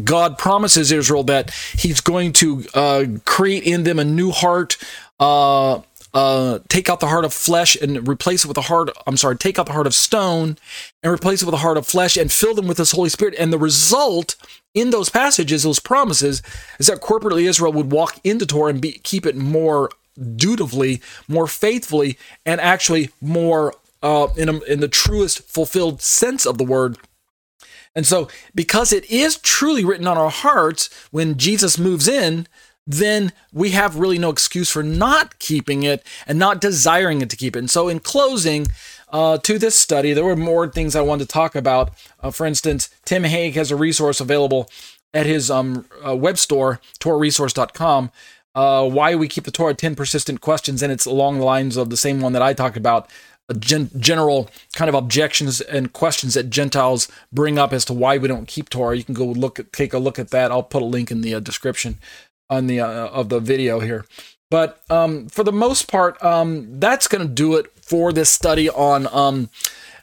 God 0.04 0.38
promises 0.38 0.90
Israel 0.92 1.24
that 1.24 1.50
He's 1.76 2.00
going 2.00 2.32
to 2.34 2.64
uh, 2.74 3.04
create 3.24 3.64
in 3.64 3.84
them 3.84 3.98
a 3.98 4.04
new 4.04 4.30
heart, 4.30 4.78
uh, 5.20 5.80
uh, 6.14 6.58
take 6.68 6.90
out 6.90 7.00
the 7.00 7.08
heart 7.08 7.24
of 7.24 7.32
flesh 7.32 7.76
and 7.76 8.06
replace 8.06 8.44
it 8.44 8.48
with 8.48 8.58
a 8.58 8.62
heart. 8.62 8.90
I'm 9.06 9.16
sorry, 9.16 9.36
take 9.36 9.58
out 9.58 9.66
the 9.66 9.72
heart 9.72 9.86
of 9.86 9.94
stone 9.94 10.58
and 11.02 11.12
replace 11.12 11.42
it 11.42 11.46
with 11.46 11.54
a 11.54 11.58
heart 11.58 11.78
of 11.78 11.86
flesh 11.86 12.16
and 12.16 12.30
fill 12.30 12.54
them 12.54 12.66
with 12.66 12.76
this 12.76 12.92
Holy 12.92 13.08
Spirit. 13.08 13.34
And 13.38 13.52
the 13.52 13.58
result 13.58 14.36
in 14.74 14.90
those 14.90 15.08
passages, 15.08 15.62
those 15.62 15.80
promises, 15.80 16.42
is 16.78 16.86
that 16.86 17.00
corporately 17.00 17.48
Israel 17.48 17.72
would 17.72 17.92
walk 17.92 18.20
into 18.24 18.46
Torah 18.46 18.70
and 18.70 18.80
be, 18.80 18.92
keep 18.92 19.24
it 19.24 19.36
more 19.36 19.90
dutifully, 20.36 21.00
more 21.28 21.46
faithfully, 21.46 22.18
and 22.44 22.60
actually 22.60 23.10
more 23.20 23.74
uh, 24.02 24.28
in, 24.36 24.48
a, 24.48 24.60
in 24.64 24.80
the 24.80 24.88
truest 24.88 25.42
fulfilled 25.42 26.02
sense 26.02 26.44
of 26.44 26.58
the 26.58 26.64
word. 26.64 26.98
And 27.94 28.06
so, 28.06 28.28
because 28.54 28.92
it 28.92 29.10
is 29.10 29.36
truly 29.38 29.84
written 29.84 30.06
on 30.06 30.16
our 30.16 30.30
hearts, 30.30 30.88
when 31.10 31.36
Jesus 31.36 31.78
moves 31.78 32.08
in, 32.08 32.46
then 32.86 33.32
we 33.52 33.70
have 33.70 33.96
really 33.96 34.18
no 34.18 34.30
excuse 34.30 34.70
for 34.70 34.82
not 34.82 35.38
keeping 35.38 35.82
it 35.82 36.04
and 36.26 36.38
not 36.38 36.60
desiring 36.60 37.20
it 37.20 37.30
to 37.30 37.36
keep 37.36 37.54
it. 37.54 37.60
And 37.60 37.70
so, 37.70 37.88
in 37.88 38.00
closing, 38.00 38.66
uh, 39.12 39.38
to 39.38 39.58
this 39.58 39.76
study, 39.76 40.12
there 40.12 40.24
were 40.24 40.36
more 40.36 40.68
things 40.68 40.96
I 40.96 41.02
wanted 41.02 41.24
to 41.28 41.32
talk 41.32 41.54
about. 41.54 41.92
Uh, 42.20 42.30
for 42.30 42.46
instance, 42.46 42.88
Tim 43.04 43.24
Hegg 43.24 43.54
has 43.54 43.70
a 43.70 43.76
resource 43.76 44.20
available 44.20 44.70
at 45.14 45.26
his 45.26 45.50
um, 45.50 45.86
uh, 46.06 46.16
web 46.16 46.38
store, 46.38 46.80
torahresource.com. 46.98 48.10
Uh, 48.54 48.88
why 48.88 49.14
we 49.14 49.28
keep 49.28 49.44
the 49.44 49.50
Torah 49.50 49.74
10 49.74 49.94
persistent 49.94 50.40
questions, 50.40 50.82
and 50.82 50.92
it's 50.92 51.06
along 51.06 51.38
the 51.38 51.44
lines 51.44 51.76
of 51.76 51.90
the 51.90 51.96
same 51.96 52.20
one 52.20 52.32
that 52.32 52.42
I 52.42 52.52
talked 52.52 52.76
about 52.76 53.08
gen- 53.58 53.90
general 53.98 54.48
kind 54.74 54.88
of 54.88 54.94
objections 54.94 55.60
and 55.60 55.92
questions 55.92 56.34
that 56.34 56.50
Gentiles 56.50 57.08
bring 57.32 57.58
up 57.58 57.72
as 57.72 57.84
to 57.86 57.92
why 57.92 58.18
we 58.18 58.28
don't 58.28 58.48
keep 58.48 58.68
Torah. 58.68 58.96
You 58.96 59.04
can 59.04 59.14
go 59.14 59.26
look 59.26 59.58
at, 59.58 59.72
take 59.72 59.92
a 59.92 59.98
look 59.98 60.18
at 60.18 60.30
that. 60.30 60.50
I'll 60.50 60.62
put 60.62 60.82
a 60.82 60.86
link 60.86 61.10
in 61.10 61.20
the 61.22 61.34
uh, 61.34 61.40
description 61.40 61.98
on 62.52 62.66
the 62.66 62.80
uh, 62.80 63.08
of 63.08 63.28
the 63.28 63.40
video 63.40 63.80
here. 63.80 64.04
But 64.50 64.82
um, 64.90 65.28
for 65.28 65.44
the 65.44 65.52
most 65.52 65.90
part, 65.90 66.22
um, 66.22 66.78
that's 66.78 67.08
going 67.08 67.26
to 67.26 67.32
do 67.32 67.54
it 67.56 67.72
for 67.80 68.12
this 68.12 68.28
study 68.28 68.68
on 68.68 69.06
um, 69.10 69.48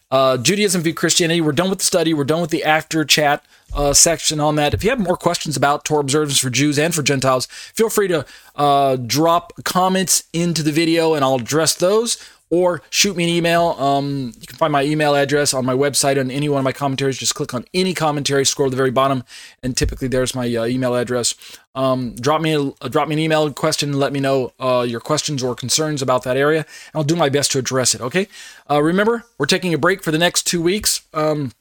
uh, 0.10 0.38
Judaism 0.38 0.82
v 0.82 0.92
Christianity. 0.92 1.40
We're 1.40 1.52
done 1.52 1.70
with 1.70 1.80
the 1.80 1.86
study. 1.86 2.14
We're 2.14 2.24
done 2.24 2.42
with 2.42 2.50
the 2.50 2.64
after 2.64 3.06
chat 3.06 3.44
uh, 3.76 3.94
section 3.94 4.40
on 4.40 4.56
that. 4.56 4.74
If 4.74 4.84
you 4.84 4.90
have 4.90 5.00
more 5.00 5.18
questions 5.18 5.56
about 5.56 5.86
Torah 5.86 6.00
observance 6.00 6.40
for 6.40 6.50
Jews 6.50 6.80
and 6.80 6.96
for 6.96 7.04
Gentiles, 7.04 7.46
feel 7.46 7.90
free 7.90 8.08
to 8.08 8.26
uh, 8.56 8.96
drop 8.96 9.54
comments 9.64 10.24
into 10.34 10.64
the 10.64 10.72
video 10.72 11.14
and 11.14 11.24
I'll 11.24 11.36
address 11.36 11.76
those 11.76 12.18
or 12.50 12.82
shoot 12.90 13.16
me 13.16 13.24
an 13.24 13.30
email. 13.30 13.76
Um, 13.80 14.34
you 14.40 14.48
can 14.48 14.58
find 14.58 14.72
my 14.72 14.84
email 14.84 15.16
address 15.16 15.54
on 15.54 15.66
my 15.66 15.74
website 15.74 16.20
on 16.20 16.32
any 16.32 16.50
one 16.50 16.60
of 16.60 16.64
my 16.64 16.72
commentaries. 16.72 17.18
Just 17.18 17.36
click 17.36 17.54
on 17.54 17.66
any 17.74 17.94
commentary, 17.94 18.46
scroll 18.46 18.68
to 18.68 18.72
the 18.72 18.78
very 18.78 18.92
bottom, 18.92 19.24
and 19.62 19.76
typically 19.76 20.08
there's 20.08 20.34
my 20.34 20.54
uh, 20.56 20.66
email 20.66 20.96
address. 20.96 21.36
Um, 21.76 22.16
drop 22.16 22.42
me 22.42 22.54
a, 22.54 22.62
uh, 22.62 22.88
drop 22.90 23.08
me 23.08 23.14
an 23.14 23.20
email 23.20 23.52
question 23.54 23.94
let 23.94 24.12
me 24.12 24.20
know 24.20 24.52
uh, 24.60 24.86
your 24.88 25.00
questions 25.00 25.44
or 25.44 25.56
concerns 25.56 26.02
about 26.02 26.24
that 26.24 26.38
area, 26.38 26.60
and 26.60 26.96
I'll 26.96 27.04
do 27.04 27.16
my 27.16 27.30
best 27.30 27.52
to 27.52 27.60
address 27.60 27.94
it. 27.94 28.02
Okay. 28.02 28.28
Uh, 28.70 28.82
remember, 28.82 29.26
we're 29.38 29.46
taking 29.46 29.74
a 29.74 29.78
break 29.78 30.04
for 30.04 30.12
the 30.12 30.18
next 30.18 30.44
two 30.44 30.62
weeks. 30.62 31.02
Um, 31.14 31.52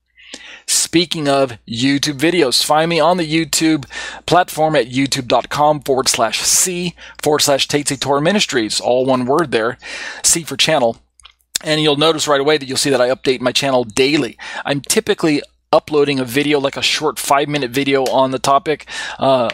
Speaking 0.92 1.30
of 1.30 1.58
YouTube 1.66 2.20
videos, 2.20 2.62
find 2.62 2.90
me 2.90 3.00
on 3.00 3.16
the 3.16 3.26
YouTube 3.26 3.86
platform 4.26 4.76
at 4.76 4.88
youtube.com 4.88 5.84
forward 5.84 6.10
slash 6.10 6.42
C 6.42 6.96
forward 7.24 7.40
slash 7.40 7.66
Tetze 7.70 7.98
Torah 7.98 8.22
Ministries, 8.22 8.82
all 8.82 9.06
one 9.06 9.26
word 9.26 9.52
there, 9.52 9.78
C 10.22 10.44
for 10.44 10.58
channel. 10.58 10.98
And 11.64 11.80
you'll 11.80 11.96
notice 11.96 12.28
right 12.28 12.42
away 12.42 12.58
that 12.58 12.66
you'll 12.66 12.76
see 12.76 12.90
that 12.90 13.00
I 13.00 13.08
update 13.08 13.40
my 13.40 13.54
channel 13.54 13.86
daily. 13.86 14.38
I'm 14.66 14.82
typically 14.82 15.42
uploading 15.72 16.20
a 16.20 16.26
video, 16.26 16.60
like 16.60 16.76
a 16.76 16.82
short 16.82 17.18
five 17.18 17.48
minute 17.48 17.72
video 17.72 18.04
on 18.04 18.32
the 18.32 18.40
topic. 18.40 18.86
Uh, 19.18 19.50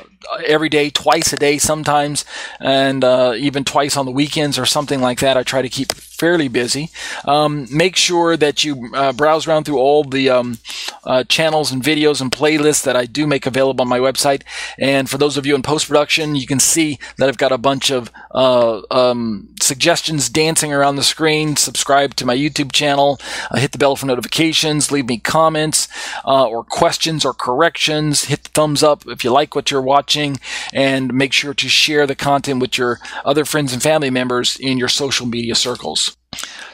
every 0.45 0.69
day, 0.69 0.89
twice 0.89 1.33
a 1.33 1.37
day 1.37 1.57
sometimes, 1.57 2.25
and 2.59 3.03
uh, 3.03 3.33
even 3.35 3.63
twice 3.63 3.97
on 3.97 4.05
the 4.05 4.11
weekends 4.11 4.57
or 4.59 4.65
something 4.65 5.01
like 5.01 5.19
that. 5.19 5.37
I 5.37 5.43
try 5.43 5.61
to 5.61 5.69
keep 5.69 5.93
fairly 5.93 6.47
busy. 6.47 6.89
Um, 7.25 7.67
make 7.71 7.95
sure 7.95 8.35
that 8.37 8.63
you 8.63 8.89
uh, 8.95 9.13
browse 9.13 9.47
around 9.47 9.65
through 9.65 9.77
all 9.77 10.03
the 10.03 10.29
um, 10.29 10.57
uh, 11.03 11.23
channels 11.25 11.71
and 11.71 11.83
videos 11.83 12.21
and 12.21 12.31
playlists 12.31 12.83
that 12.83 12.95
I 12.95 13.05
do 13.05 13.27
make 13.27 13.45
available 13.45 13.83
on 13.83 13.87
my 13.87 13.99
website. 13.99 14.41
And 14.79 15.07
for 15.07 15.19
those 15.19 15.37
of 15.37 15.45
you 15.45 15.53
in 15.53 15.61
post 15.61 15.87
production, 15.87 16.35
you 16.35 16.47
can 16.47 16.59
see 16.59 16.97
that 17.17 17.29
I've 17.29 17.37
got 17.37 17.51
a 17.51 17.57
bunch 17.59 17.91
of 17.91 18.11
uh, 18.31 18.81
um, 18.89 19.49
suggestions 19.61 20.27
dancing 20.27 20.73
around 20.73 20.95
the 20.95 21.03
screen. 21.03 21.55
Subscribe 21.55 22.15
to 22.15 22.25
my 22.25 22.35
YouTube 22.35 22.71
channel, 22.71 23.19
uh, 23.51 23.59
hit 23.59 23.71
the 23.71 23.77
bell 23.77 23.95
for 23.95 24.07
notifications, 24.07 24.91
leave 24.91 25.07
me 25.07 25.19
comments 25.19 25.87
uh, 26.25 26.47
or 26.47 26.63
questions 26.63 27.23
or 27.23 27.33
corrections. 27.33 28.25
Hit 28.25 28.43
the 28.43 28.49
thumbs 28.49 28.81
up 28.81 29.05
if 29.07 29.23
you 29.23 29.31
like 29.31 29.53
what 29.53 29.69
you're 29.69 29.81
watching 29.81 30.16
watching 30.17 30.39
and 30.73 31.13
make 31.13 31.33
sure 31.33 31.53
to 31.53 31.69
share 31.69 32.07
the 32.07 32.15
content 32.15 32.61
with 32.61 32.77
your 32.77 32.99
other 33.25 33.45
friends 33.45 33.73
and 33.73 33.81
family 33.81 34.09
members 34.09 34.57
in 34.57 34.77
your 34.77 34.89
social 34.89 35.25
media 35.25 35.55
circles. 35.55 36.17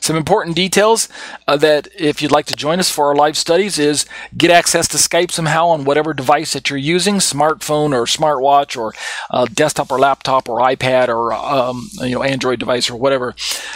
Some 0.01 0.17
important 0.17 0.55
details 0.55 1.07
uh, 1.47 1.55
that 1.57 1.87
if 1.97 2.21
you'd 2.21 2.31
like 2.31 2.45
to 2.47 2.55
join 2.55 2.79
us 2.79 2.89
for 2.89 3.07
our 3.07 3.15
live 3.15 3.37
studies 3.37 3.79
is 3.79 4.05
get 4.37 4.51
access 4.51 4.87
to 4.89 4.97
Skype 4.97 5.31
somehow 5.31 5.67
on 5.67 5.85
whatever 5.85 6.13
device 6.13 6.51
that 6.53 6.69
you're 6.69 6.77
using, 6.77 7.15
smartphone 7.15 7.93
or 7.93 8.03
smartwatch 8.05 8.77
or 8.77 8.93
uh, 9.29 9.45
desktop 9.45 9.91
or 9.91 9.99
laptop 9.99 10.49
or 10.49 10.59
iPad 10.59 11.07
or 11.07 11.31
um, 11.33 11.89
you 12.01 12.11
know 12.11 12.23
Android 12.23 12.59
device 12.59 12.89
or 12.89 12.97
whatever. 12.97 13.33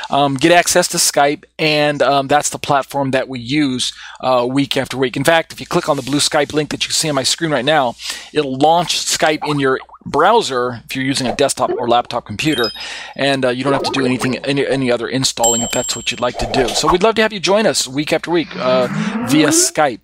Um, 0.10 0.36
get 0.36 0.52
access 0.52 0.88
to 0.90 0.98
Skype, 0.98 1.46
and 1.58 2.02
um, 2.02 2.28
that's 2.28 2.50
the 2.50 2.60
platform 2.60 3.12
that 3.12 3.30
we 3.30 3.40
use 3.40 3.94
uh, 4.20 4.46
week 4.50 4.76
after 4.76 4.98
week. 4.98 5.16
In 5.16 5.24
fact, 5.24 5.54
if 5.54 5.60
you 5.62 5.66
click 5.66 5.88
on 5.88 5.96
the 5.96 6.04
blue 6.04 6.20
Skype 6.20 6.54
link 6.54 6.72
that 6.72 6.86
you 6.86 6.92
see 6.92 7.08
on 7.08 7.16
my 7.16 7.24
screen 7.24 7.52
right 7.52 7.66
now, 7.66 7.96
it'll 8.34 8.58
launch 8.58 8.98
Skype 8.98 9.50
in 9.50 9.60
your 9.60 9.80
browser 10.08 10.82
if 10.86 10.96
you're 10.96 11.06
using 11.06 11.28
a 11.28 11.36
desktop 11.36 11.72
or 11.72 11.88
laptop 11.88 12.26
computer, 12.26 12.70
and 13.16 13.46
uh, 13.46 13.50
you 13.50 13.64
don't 13.64 13.74
have 13.74 13.84
to 13.84 13.92
do 13.92 14.06
anything 14.06 14.38
any, 14.38 14.66
any 14.66 14.92
other 14.92 15.08
installing 15.08 15.62
if 15.62 15.72
that's 15.72 15.96
what 15.96 16.12
you'd 16.12 16.20
like 16.20 16.38
to 16.40 16.50
do. 16.52 16.68
So 16.70 16.92
we'd 16.92 17.04
love 17.04 17.16
to 17.16 17.22
have 17.22 17.34
you 17.34 17.40
join 17.40 17.66
us 17.66 17.88
week 17.88 18.14
after 18.14 18.32
week 18.32 18.56
uh, 18.56 18.88
via 19.30 19.50
Skype. 19.50 20.00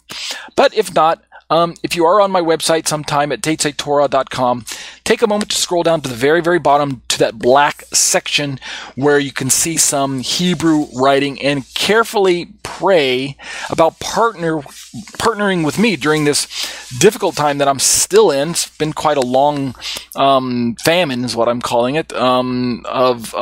But 0.55 0.73
if 0.73 0.93
not, 0.93 1.23
um, 1.53 1.75
if 1.83 1.95
you 1.95 2.03
are 2.03 2.19
on 2.19 2.31
my 2.31 2.41
website 2.41 2.87
sometime 2.87 3.31
at 3.31 3.41
tetzetorah.com, 3.41 4.65
take 5.03 5.21
a 5.21 5.27
moment 5.27 5.51
to 5.51 5.57
scroll 5.57 5.83
down 5.83 6.01
to 6.01 6.09
the 6.09 6.15
very, 6.15 6.41
very 6.41 6.57
bottom 6.57 7.03
to 7.09 7.19
that 7.19 7.37
black 7.37 7.83
section 7.93 8.59
where 8.95 9.19
you 9.19 9.31
can 9.31 9.51
see 9.51 9.77
some 9.77 10.21
Hebrew 10.21 10.87
writing 10.95 11.39
and 11.43 11.71
carefully 11.75 12.47
pray 12.63 13.37
about 13.69 13.99
partner 13.99 14.61
partnering 15.19 15.63
with 15.63 15.77
me 15.77 15.95
during 15.95 16.25
this 16.25 16.47
difficult 16.97 17.35
time 17.35 17.59
that 17.59 17.67
I'm 17.67 17.79
still 17.79 18.31
in. 18.31 18.49
It's 18.51 18.75
been 18.77 18.93
quite 18.93 19.17
a 19.17 19.21
long 19.21 19.75
um, 20.15 20.75
famine, 20.83 21.23
is 21.23 21.35
what 21.35 21.47
I'm 21.47 21.61
calling 21.61 21.95
it, 21.95 22.11
um, 22.13 22.83
of. 22.85 23.35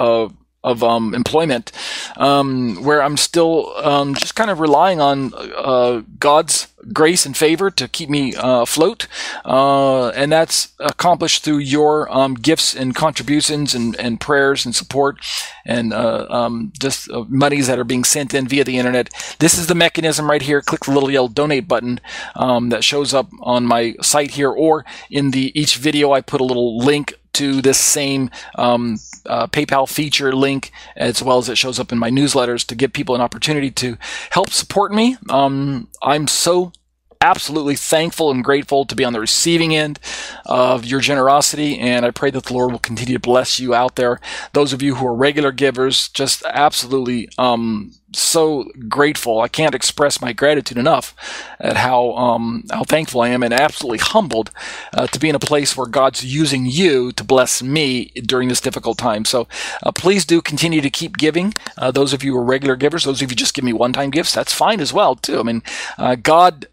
Of 0.63 0.83
um, 0.83 1.15
employment, 1.15 1.71
um, 2.17 2.83
where 2.83 3.01
I'm 3.01 3.17
still 3.17 3.75
um, 3.77 4.13
just 4.13 4.35
kind 4.35 4.51
of 4.51 4.59
relying 4.59 5.01
on 5.01 5.33
uh, 5.33 6.03
God's 6.19 6.67
grace 6.93 7.25
and 7.25 7.35
favor 7.35 7.69
to 7.71 7.87
keep 7.87 8.09
me 8.09 8.35
uh, 8.35 8.61
afloat, 8.61 9.07
uh, 9.45 10.09
and 10.09 10.31
that's 10.31 10.69
accomplished 10.79 11.43
through 11.43 11.59
your 11.59 12.11
um, 12.15 12.33
gifts 12.33 12.75
and 12.75 12.95
contributions 12.95 13.75
and, 13.75 13.95
and 13.99 14.19
prayers 14.19 14.65
and 14.65 14.75
support 14.75 15.19
and 15.65 15.93
uh, 15.93 16.25
um, 16.29 16.71
just 16.79 17.09
uh, 17.11 17.23
monies 17.27 17.67
that 17.67 17.79
are 17.79 17.83
being 17.83 18.03
sent 18.03 18.33
in 18.33 18.47
via 18.47 18.63
the 18.63 18.77
internet. 18.77 19.09
This 19.39 19.57
is 19.57 19.67
the 19.67 19.75
mechanism 19.75 20.29
right 20.29 20.41
here. 20.41 20.61
Click 20.61 20.85
the 20.85 20.91
little 20.91 21.11
yellow 21.11 21.27
donate 21.27 21.67
button 21.67 21.99
um, 22.35 22.69
that 22.69 22.83
shows 22.83 23.13
up 23.13 23.29
on 23.41 23.65
my 23.65 23.95
site 24.01 24.31
here, 24.31 24.51
or 24.51 24.85
in 25.09 25.31
the 25.31 25.51
each 25.59 25.77
video 25.77 26.11
I 26.11 26.21
put 26.21 26.41
a 26.41 26.45
little 26.45 26.77
link 26.77 27.13
to 27.33 27.61
this 27.61 27.77
same 27.77 28.29
um, 28.55 28.97
uh, 29.25 29.47
PayPal 29.47 29.87
feature 29.87 30.33
link, 30.33 30.71
as 30.95 31.23
well 31.23 31.37
as 31.37 31.49
it 31.49 31.57
shows 31.57 31.79
up 31.79 31.91
in 31.91 31.97
my 31.97 32.09
newsletters 32.09 32.65
to 32.67 32.75
give 32.75 32.93
people 32.93 33.15
an 33.15 33.21
opportunity 33.21 33.71
to 33.71 33.97
help 34.31 34.49
support 34.49 34.93
me. 34.93 35.17
Um, 35.29 35.87
I'm 36.01 36.27
so 36.27 36.73
absolutely 37.21 37.75
thankful 37.75 38.31
and 38.31 38.43
grateful 38.43 38.85
to 38.85 38.95
be 38.95 39.05
on 39.05 39.13
the 39.13 39.19
receiving 39.19 39.75
end 39.75 39.99
of 40.45 40.85
your 40.85 40.99
generosity. 40.99 41.79
And 41.79 42.05
I 42.05 42.11
pray 42.11 42.31
that 42.31 42.45
the 42.45 42.53
Lord 42.53 42.71
will 42.71 42.79
continue 42.79 43.13
to 43.13 43.19
bless 43.19 43.59
you 43.59 43.73
out 43.73 43.95
there. 43.95 44.19
Those 44.53 44.73
of 44.73 44.81
you 44.81 44.95
who 44.95 45.07
are 45.07 45.15
regular 45.15 45.51
givers, 45.51 46.09
just 46.09 46.43
absolutely 46.45 47.29
um, 47.37 47.93
so 48.13 48.69
grateful. 48.89 49.39
I 49.39 49.47
can't 49.47 49.75
express 49.75 50.21
my 50.21 50.33
gratitude 50.33 50.77
enough 50.77 51.15
at 51.59 51.77
how 51.77 52.11
um, 52.13 52.65
how 52.71 52.83
thankful 52.83 53.21
I 53.21 53.29
am 53.29 53.43
and 53.43 53.53
absolutely 53.53 53.99
humbled 53.99 54.51
uh, 54.93 55.07
to 55.07 55.19
be 55.19 55.29
in 55.29 55.35
a 55.35 55.39
place 55.39 55.77
where 55.77 55.87
God's 55.87 56.23
using 56.23 56.65
you 56.65 57.11
to 57.13 57.23
bless 57.23 57.61
me 57.63 58.05
during 58.25 58.49
this 58.49 58.61
difficult 58.61 58.97
time. 58.97 59.25
So 59.25 59.47
uh, 59.83 59.91
please 59.91 60.25
do 60.25 60.41
continue 60.41 60.81
to 60.81 60.89
keep 60.89 61.17
giving. 61.17 61.53
Uh, 61.77 61.91
those 61.91 62.13
of 62.13 62.23
you 62.23 62.33
who 62.33 62.39
are 62.39 62.43
regular 62.43 62.75
givers, 62.75 63.03
those 63.03 63.21
of 63.21 63.31
you 63.31 63.35
just 63.35 63.53
give 63.53 63.63
me 63.63 63.73
one 63.73 63.93
time 63.93 64.09
gifts, 64.09 64.33
that's 64.33 64.53
fine 64.53 64.81
as 64.81 64.91
well 64.91 65.15
too. 65.15 65.39
I 65.39 65.43
mean, 65.43 65.63
uh, 65.97 66.15
God 66.15 66.67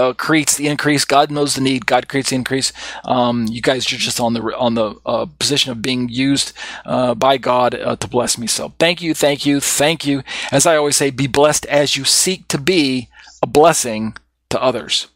uh, 0.00 0.12
creates 0.14 0.56
the 0.56 0.66
increase. 0.66 1.04
God 1.04 1.30
knows 1.30 1.54
the 1.54 1.60
need. 1.60 1.86
God 1.86 2.08
creates 2.08 2.30
the 2.30 2.36
increase. 2.36 2.72
Um, 3.04 3.46
you 3.46 3.60
guys 3.60 3.86
are 3.92 3.96
just 3.96 4.20
on 4.20 4.32
the 4.32 4.40
on 4.56 4.74
the 4.74 4.94
uh, 5.04 5.26
position 5.38 5.70
of 5.72 5.82
being 5.82 6.08
used 6.08 6.52
uh, 6.84 7.14
by 7.14 7.36
God 7.36 7.74
uh, 7.74 7.96
to 7.96 8.08
bless 8.08 8.38
me. 8.38 8.46
So 8.46 8.72
thank 8.78 9.02
you, 9.02 9.14
thank 9.14 9.44
you, 9.44 9.60
thank 9.60 10.06
you. 10.06 10.22
As 10.50 10.66
I 10.66 10.76
always 10.76 10.96
say, 10.96 11.10
be 11.10 11.26
blessed 11.26 11.66
as 11.66 11.96
you 11.96 12.04
seek 12.04 12.48
to 12.48 12.58
be 12.58 13.08
a 13.42 13.46
blessing 13.46 14.16
to 14.50 14.62
others. 14.62 15.08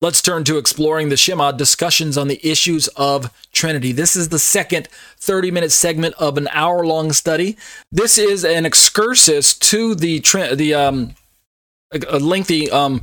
Let's 0.00 0.20
turn 0.20 0.42
to 0.44 0.58
exploring 0.58 1.10
the 1.10 1.16
Shema 1.16 1.52
discussions 1.52 2.18
on 2.18 2.26
the 2.26 2.44
issues 2.44 2.88
of 2.96 3.32
Trinity. 3.52 3.92
This 3.92 4.16
is 4.16 4.30
the 4.30 4.38
second 4.40 4.88
30 5.18 5.52
minute 5.52 5.70
segment 5.70 6.16
of 6.18 6.36
an 6.36 6.48
hour 6.50 6.84
long 6.84 7.12
study. 7.12 7.56
This 7.92 8.18
is 8.18 8.44
an 8.44 8.66
excursus 8.66 9.54
to 9.54 9.94
the 9.94 10.18
the 10.54 10.74
um, 10.74 11.14
a 12.08 12.18
lengthy 12.18 12.70
um, 12.70 13.02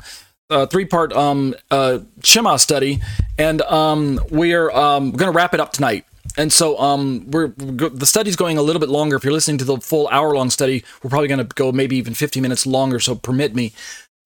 uh, 0.50 0.66
three 0.66 0.86
part 0.86 1.14
um, 1.14 1.56
uh, 1.72 2.00
Shema 2.24 2.58
study, 2.58 3.02
and 3.38 3.62
um, 3.64 4.20
we're 4.30 4.70
um, 4.72 5.12
going 5.12 5.32
to 5.32 5.36
wrap 5.36 5.54
it 5.54 5.60
up 5.60 5.72
tonight. 5.72 6.06
and 6.38 6.52
so 6.52 6.78
um, 6.80 7.30
we're 7.30 7.48
the 7.58 8.06
study's 8.06 8.36
going 8.36 8.58
a 8.58 8.62
little 8.62 8.80
bit 8.80 8.90
longer. 8.90 9.16
If 9.16 9.24
you're 9.24 9.34
listening 9.34 9.58
to 9.60 9.66
the 9.66 9.78
full 9.78 10.08
hour 10.10 10.36
long 10.36 10.50
study, 10.50 10.84
we're 11.04 11.10
probably 11.10 11.28
going 11.28 11.46
to 11.46 11.56
go 11.56 11.72
maybe 11.72 11.98
even 11.98 12.14
50 12.14 12.42
minutes 12.42 12.66
longer. 12.66 13.00
So 13.00 13.16
permit 13.16 13.56
me. 13.56 13.74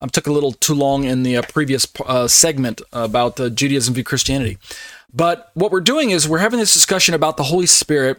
I 0.01 0.07
took 0.07 0.28
a 0.28 0.34
little 0.34 0.51
too 0.51 0.74
long 0.74 1.05
in 1.05 1.24
the 1.24 1.38
uh, 1.38 1.43
previous 1.43 1.88
uh, 2.05 2.28
segment 2.28 2.82
about 2.91 3.38
Judaism 3.38 3.93
v 3.93 4.03
Christianity. 4.03 4.57
But 5.13 5.51
what 5.53 5.71
we're 5.71 5.80
doing 5.80 6.09
is 6.09 6.28
we're 6.28 6.39
having 6.39 6.59
this 6.59 6.74
discussion 6.74 7.15
about 7.15 7.38
the 7.38 7.43
Holy 7.43 7.67
Spirit 7.67 8.17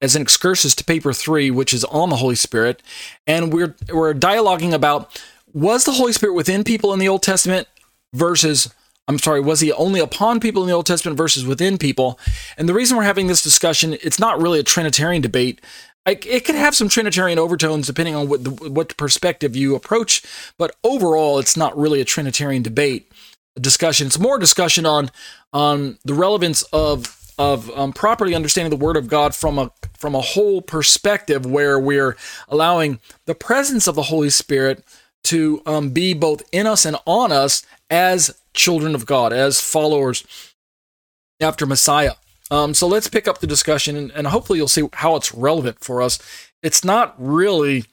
as 0.00 0.14
an 0.14 0.22
excursus 0.22 0.74
to 0.74 0.84
paper 0.84 1.12
three, 1.12 1.50
which 1.50 1.74
is 1.74 1.84
on 1.84 2.10
the 2.10 2.16
Holy 2.16 2.34
Spirit, 2.34 2.82
and 3.26 3.52
we're 3.52 3.74
we're 3.92 4.14
dialoguing 4.14 4.72
about 4.72 5.22
was 5.52 5.84
the 5.84 5.92
Holy 5.92 6.12
Spirit 6.12 6.34
within 6.34 6.64
people 6.64 6.92
in 6.92 6.98
the 6.98 7.08
Old 7.08 7.22
Testament 7.22 7.68
versus 8.12 8.72
I'm 9.08 9.18
sorry, 9.20 9.40
was 9.40 9.60
he 9.60 9.72
only 9.72 10.00
upon 10.00 10.40
people 10.40 10.62
in 10.62 10.68
the 10.68 10.74
Old 10.74 10.86
Testament 10.86 11.16
versus 11.16 11.46
within 11.46 11.78
people? 11.78 12.18
And 12.58 12.68
the 12.68 12.74
reason 12.74 12.96
we're 12.96 13.04
having 13.04 13.28
this 13.28 13.42
discussion, 13.42 13.96
it's 14.02 14.18
not 14.18 14.40
really 14.40 14.58
a 14.58 14.64
Trinitarian 14.64 15.22
debate. 15.22 15.60
it 16.06 16.44
could 16.44 16.56
have 16.56 16.74
some 16.74 16.88
Trinitarian 16.88 17.38
overtones 17.38 17.86
depending 17.86 18.16
on 18.16 18.28
what 18.28 18.42
the, 18.42 18.50
what 18.50 18.96
perspective 18.96 19.54
you 19.54 19.76
approach, 19.76 20.22
but 20.58 20.74
overall, 20.82 21.38
it's 21.38 21.56
not 21.56 21.76
really 21.78 22.00
a 22.00 22.04
Trinitarian 22.04 22.62
debate 22.62 23.12
discussion. 23.60 24.06
It's 24.06 24.18
more 24.18 24.38
discussion 24.38 24.86
on 24.86 25.10
on 25.52 25.98
the 26.04 26.14
relevance 26.14 26.62
of 26.72 27.16
of 27.38 27.70
um, 27.78 27.92
properly 27.92 28.34
understanding 28.34 28.70
the 28.70 28.84
Word 28.84 28.96
of 28.96 29.08
God 29.08 29.34
from 29.34 29.58
a 29.58 29.70
from 29.98 30.14
a 30.14 30.20
whole 30.20 30.62
perspective, 30.62 31.46
where 31.46 31.78
we're 31.78 32.16
allowing 32.48 33.00
the 33.26 33.34
presence 33.34 33.86
of 33.86 33.94
the 33.94 34.04
Holy 34.04 34.30
Spirit 34.30 34.84
to 35.26 35.62
um, 35.66 35.90
be 35.90 36.14
both 36.14 36.42
in 36.52 36.66
us 36.66 36.84
and 36.84 36.96
on 37.06 37.32
us 37.32 37.64
as 37.90 38.38
children 38.54 38.94
of 38.94 39.06
God, 39.06 39.32
as 39.32 39.60
followers 39.60 40.54
after 41.40 41.66
Messiah. 41.66 42.12
Um, 42.50 42.74
so 42.74 42.86
let's 42.86 43.08
pick 43.08 43.26
up 43.26 43.38
the 43.38 43.46
discussion, 43.46 43.96
and, 43.96 44.10
and, 44.12 44.28
hopefully 44.28 44.58
you'll 44.58 44.68
see 44.68 44.88
how 44.94 45.16
it's 45.16 45.34
relevant 45.34 45.80
for 45.80 46.00
us. 46.00 46.18
It's 46.62 46.84
not 46.84 47.14
really 47.18 47.84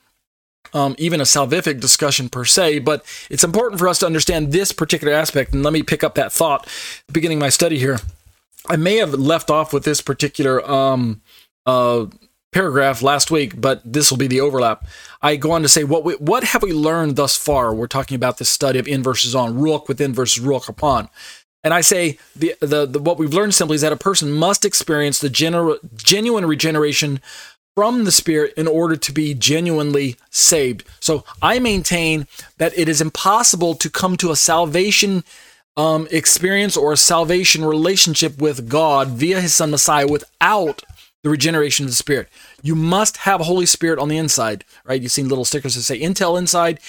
um, 0.74 0.96
even 0.98 1.20
a 1.20 1.24
salvific 1.24 1.80
discussion 1.80 2.30
per 2.30 2.46
se, 2.46 2.80
but 2.80 3.04
it's 3.30 3.44
important 3.44 3.80
for 3.80 3.88
us 3.88 4.00
to 4.00 4.06
understand 4.06 4.52
this 4.52 4.72
particular 4.72 5.14
aspect. 5.14 5.54
And 5.54 5.64
let 5.64 5.74
me 5.74 5.82
pick 5.82 6.04
up 6.04 6.16
that 6.16 6.32
thought 6.32 6.68
beginning 7.12 7.40
my 7.40 7.50
study 7.50 7.80
here. 7.80 8.00
I 8.70 8.76
may 8.76 8.98
have 8.98 9.14
left 9.14 9.50
off 9.50 9.74
with 9.74 9.84
this 9.84 10.02
particular 10.02 10.64
um, 10.70 11.22
uh, 11.66 12.06
paragraph 12.54 13.02
last 13.02 13.32
week, 13.32 13.60
but 13.60 13.82
this 13.84 14.10
will 14.10 14.18
be 14.18 14.28
the 14.28 14.42
overlap. 14.42 14.86
I 15.24 15.38
go 15.38 15.52
on 15.52 15.62
to 15.62 15.70
say, 15.70 15.86
what 15.86 16.04
we, 16.04 16.16
what 16.16 16.44
have 16.44 16.62
we 16.62 16.74
learned 16.74 17.16
thus 17.16 17.38
far? 17.38 17.74
We're 17.74 17.88
talking 17.88 18.16
about 18.16 18.38
this 18.38 18.50
study 18.50 18.78
of 18.78 18.88
in 18.88 19.02
versus 19.02 19.34
on, 19.34 19.54
ruach 19.56 19.88
within 19.88 20.14
versus 20.14 20.44
ruach 20.44 20.68
upon. 20.68 21.10
And 21.64 21.74
I 21.74 21.80
say 21.80 22.18
the, 22.36 22.56
the, 22.60 22.86
the, 22.86 23.00
what 23.00 23.18
we've 23.18 23.34
learned 23.34 23.56
simply 23.56 23.76
is 23.76 23.82
that 23.82 23.94
a 23.94 23.98
person 23.98 24.32
must 24.32 24.66
experience 24.66 25.20
the 25.20 25.30
gener- 25.30 25.80
genuine 25.96 26.46
regeneration 26.46 27.22
from 27.74 28.04
the 28.04 28.12
Spirit 28.12 28.54
in 28.56 28.68
order 28.68 28.98
to 28.98 29.12
be 29.14 29.34
genuinely 29.34 30.18
saved. 30.30 30.84
So 31.00 31.24
I 31.42 31.58
maintain 31.58 32.28
that 32.58 32.78
it 32.78 32.90
is 32.90 33.02
impossible 33.02 33.76
to 33.76 33.90
come 33.90 34.18
to 34.18 34.32
a 34.32 34.36
salvation 34.36 35.24
um, 35.76 36.08
experience 36.12 36.78
or 36.78 36.92
a 36.92 36.98
salvation 36.98 37.66
relationship 37.66 38.40
with 38.40 38.70
God 38.70 39.08
via 39.08 39.40
His 39.42 39.56
Son 39.56 39.72
Messiah 39.72 40.08
without 40.08 40.84
the 41.24 41.30
regeneration 41.30 41.86
of 41.86 41.92
the 41.92 41.96
Spirit. 41.96 42.30
You 42.64 42.74
must 42.76 43.18
have 43.18 43.42
Holy 43.42 43.68
Spirit 43.68 44.00
on 44.00 44.08
the 44.08 44.18
inside, 44.18 44.66
right? 44.86 45.00
You've 45.00 45.12
seen 45.12 45.30
little 45.30 45.46
stickers 45.46 45.76
that 45.76 45.84
say 45.84 46.00
Intel 46.00 46.40
inside. 46.40 46.80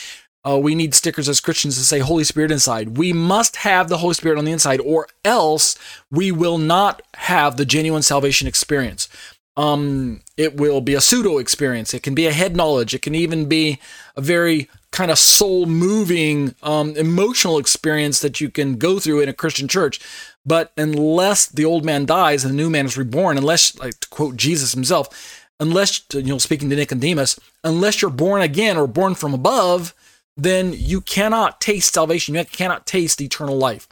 Uh, 0.46 0.58
we 0.58 0.74
need 0.74 0.94
stickers 0.94 1.28
as 1.28 1.40
Christians 1.40 1.76
to 1.76 1.82
say 1.84 1.98
Holy 1.98 2.24
Spirit 2.24 2.50
inside. 2.50 2.96
We 2.96 3.12
must 3.12 3.56
have 3.56 3.88
the 3.88 3.98
Holy 3.98 4.14
Spirit 4.14 4.38
on 4.38 4.44
the 4.44 4.52
inside, 4.52 4.80
or 4.80 5.08
else 5.24 5.76
we 6.10 6.30
will 6.30 6.58
not 6.58 7.02
have 7.14 7.56
the 7.56 7.64
genuine 7.64 8.02
salvation 8.02 8.46
experience. 8.46 9.08
Um, 9.56 10.20
it 10.36 10.56
will 10.56 10.80
be 10.80 10.94
a 10.94 11.00
pseudo 11.00 11.38
experience. 11.38 11.94
It 11.94 12.02
can 12.02 12.14
be 12.14 12.26
a 12.26 12.32
head 12.32 12.56
knowledge. 12.56 12.92
It 12.92 13.02
can 13.02 13.14
even 13.14 13.48
be 13.48 13.80
a 14.16 14.20
very 14.20 14.68
kind 14.90 15.10
of 15.10 15.18
soul 15.18 15.66
moving, 15.66 16.54
um, 16.62 16.96
emotional 16.96 17.58
experience 17.58 18.20
that 18.20 18.40
you 18.40 18.48
can 18.48 18.76
go 18.76 18.98
through 18.98 19.20
in 19.20 19.28
a 19.28 19.32
Christian 19.32 19.66
church. 19.66 20.00
But 20.46 20.72
unless 20.76 21.46
the 21.46 21.64
old 21.64 21.84
man 21.84 22.04
dies 22.04 22.44
and 22.44 22.52
the 22.52 22.56
new 22.56 22.68
man 22.68 22.86
is 22.86 22.98
reborn, 22.98 23.38
unless, 23.38 23.76
like 23.78 23.98
to 24.00 24.08
quote 24.08 24.36
Jesus 24.36 24.72
himself, 24.72 25.43
unless, 25.60 26.02
you 26.12 26.22
know, 26.22 26.38
speaking 26.38 26.70
to 26.70 26.76
Nicodemus, 26.76 27.38
unless 27.62 28.02
you're 28.02 28.10
born 28.10 28.42
again 28.42 28.76
or 28.76 28.86
born 28.86 29.14
from 29.14 29.34
above, 29.34 29.94
then 30.36 30.74
you 30.76 31.00
cannot 31.00 31.60
taste 31.60 31.94
salvation. 31.94 32.34
You 32.34 32.44
cannot 32.44 32.86
taste 32.86 33.20
eternal 33.20 33.56
life. 33.56 33.88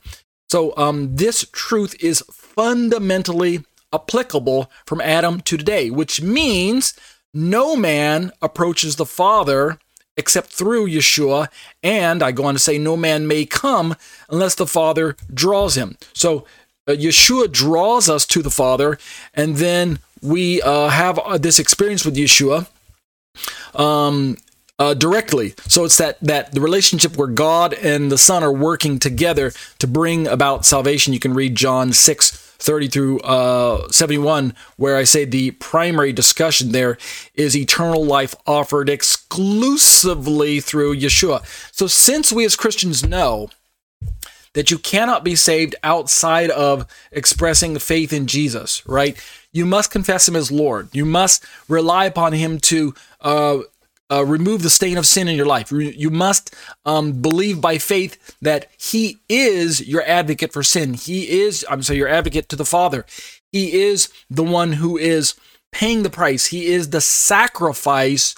So 0.50 0.76
um, 0.76 1.16
this 1.16 1.46
truth 1.52 1.94
is 2.00 2.22
fundamentally 2.30 3.64
applicable 3.92 4.70
from 4.86 5.00
Adam 5.00 5.40
to 5.42 5.56
today, 5.56 5.90
which 5.90 6.20
means 6.20 6.94
no 7.32 7.76
man 7.76 8.32
approaches 8.42 8.96
the 8.96 9.06
Father 9.06 9.78
except 10.16 10.52
through 10.52 10.88
Yeshua. 10.88 11.48
And 11.82 12.22
I 12.22 12.32
go 12.32 12.44
on 12.44 12.54
to 12.54 12.60
say, 12.60 12.76
no 12.76 12.96
man 12.96 13.26
may 13.26 13.46
come 13.46 13.94
unless 14.28 14.54
the 14.54 14.66
Father 14.66 15.16
draws 15.32 15.76
him. 15.76 15.96
So 16.12 16.44
uh, 16.86 16.92
Yeshua 16.92 17.50
draws 17.50 18.08
us 18.10 18.26
to 18.26 18.42
the 18.42 18.50
Father, 18.50 18.98
and 19.32 19.56
then 19.56 20.00
we 20.23 20.62
uh, 20.62 20.89
have 20.89 21.18
uh, 21.18 21.39
this 21.39 21.59
experience 21.59 22.05
with 22.05 22.16
Yeshua. 22.16 22.66
Um, 23.75 24.37
uh, 24.79 24.95
directly. 24.95 25.55
So 25.68 25.85
it's 25.85 25.99
that 25.99 26.18
that 26.23 26.53
the 26.53 26.61
relationship 26.61 27.16
where 27.16 27.29
God 27.29 27.73
and 27.75 28.11
the 28.11 28.18
Son 28.18 28.43
are 28.43 28.53
working 28.53 28.99
together 28.99 29.53
to 29.79 29.87
bring 29.87 30.27
about 30.27 30.64
salvation. 30.64 31.12
You 31.12 31.20
can 31.20 31.35
read 31.35 31.55
John 31.55 31.93
six 31.93 32.33
30 32.62 32.89
through 32.89 33.20
uh, 33.20 33.89
71, 33.91 34.55
where 34.77 34.97
I 34.97 35.03
say 35.03 35.25
the 35.25 35.51
primary 35.53 36.12
discussion 36.12 36.70
there 36.70 36.97
is 37.35 37.57
eternal 37.57 38.05
life 38.05 38.35
offered 38.47 38.89
exclusively 38.89 40.61
through 40.61 40.97
Yeshua. 40.97 41.45
So, 41.75 41.89
since 41.89 42.33
we 42.33 42.45
as 42.45 42.55
Christians 42.55 43.05
know 43.05 43.51
that 44.55 44.70
you 44.70 44.78
cannot 44.78 45.24
be 45.24 45.34
saved 45.34 45.74
outside 45.82 46.50
of 46.50 46.86
expressing 47.11 47.78
faith 47.78 48.12
in 48.12 48.26
Jesus, 48.26 48.86
right? 48.86 49.16
You 49.53 49.66
must 49.66 49.90
confess 49.90 50.28
him 50.28 50.36
as 50.36 50.53
Lord. 50.53 50.88
You 50.92 51.05
must 51.05 51.44
rely 51.68 52.05
upon 52.05 52.32
him 52.32 52.59
to 52.61 52.94
uh, 53.20 53.61
uh, 54.12 54.24
remove 54.24 54.62
the 54.62 54.70
stain 54.70 54.98
of 54.98 55.07
sin 55.07 55.26
in 55.26 55.36
your 55.36 55.46
life. 55.46 55.72
You 55.72 56.11
must 56.11 56.55
um, 56.84 57.22
believe 57.22 57.61
by 57.61 57.78
faith 57.78 58.36
that 58.42 58.70
He 58.78 59.20
is 59.28 59.86
your 59.88 60.03
advocate 60.03 60.53
for 60.53 60.62
sin. 60.62 60.94
He 60.94 61.42
is, 61.42 61.64
I'm 61.70 61.82
sorry, 61.82 61.98
your 61.98 62.09
advocate 62.09 62.48
to 62.50 62.57
the 62.57 62.66
Father. 62.66 63.07
He 63.53 63.80
is 63.80 64.11
the 64.28 64.44
one 64.44 64.74
who 64.74 64.98
is 64.98 65.34
paying 65.72 66.03
the 66.03 66.11
price. 66.11 66.46
He 66.46 66.66
is 66.66 66.90
the 66.90 67.00
sacrifice 67.00 68.34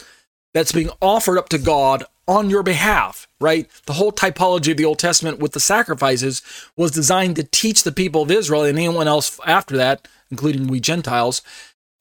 that's 0.53 0.73
being 0.73 0.91
offered 1.03 1.39
up 1.39 1.49
to 1.49 1.59
God 1.59 2.05
on 2.29 2.51
your 2.51 2.63
behalf, 2.63 3.27
right? 3.45 3.69
The 3.87 3.93
whole 3.93 4.11
typology 4.11 4.71
of 4.71 4.79
the 4.79 4.87
Old 4.87 4.99
Testament 4.99 5.39
with 5.39 5.53
the 5.53 5.61
sacrifices 5.61 6.43
was 6.77 6.91
designed 6.91 7.37
to 7.37 7.45
teach 7.45 7.83
the 7.83 7.93
people 7.93 8.23
of 8.23 8.31
Israel 8.31 8.65
and 8.65 8.79
anyone 8.79 9.07
else 9.07 9.39
after 9.47 9.77
that, 9.77 10.09
including 10.31 10.67
we 10.67 10.81
Gentiles, 10.81 11.43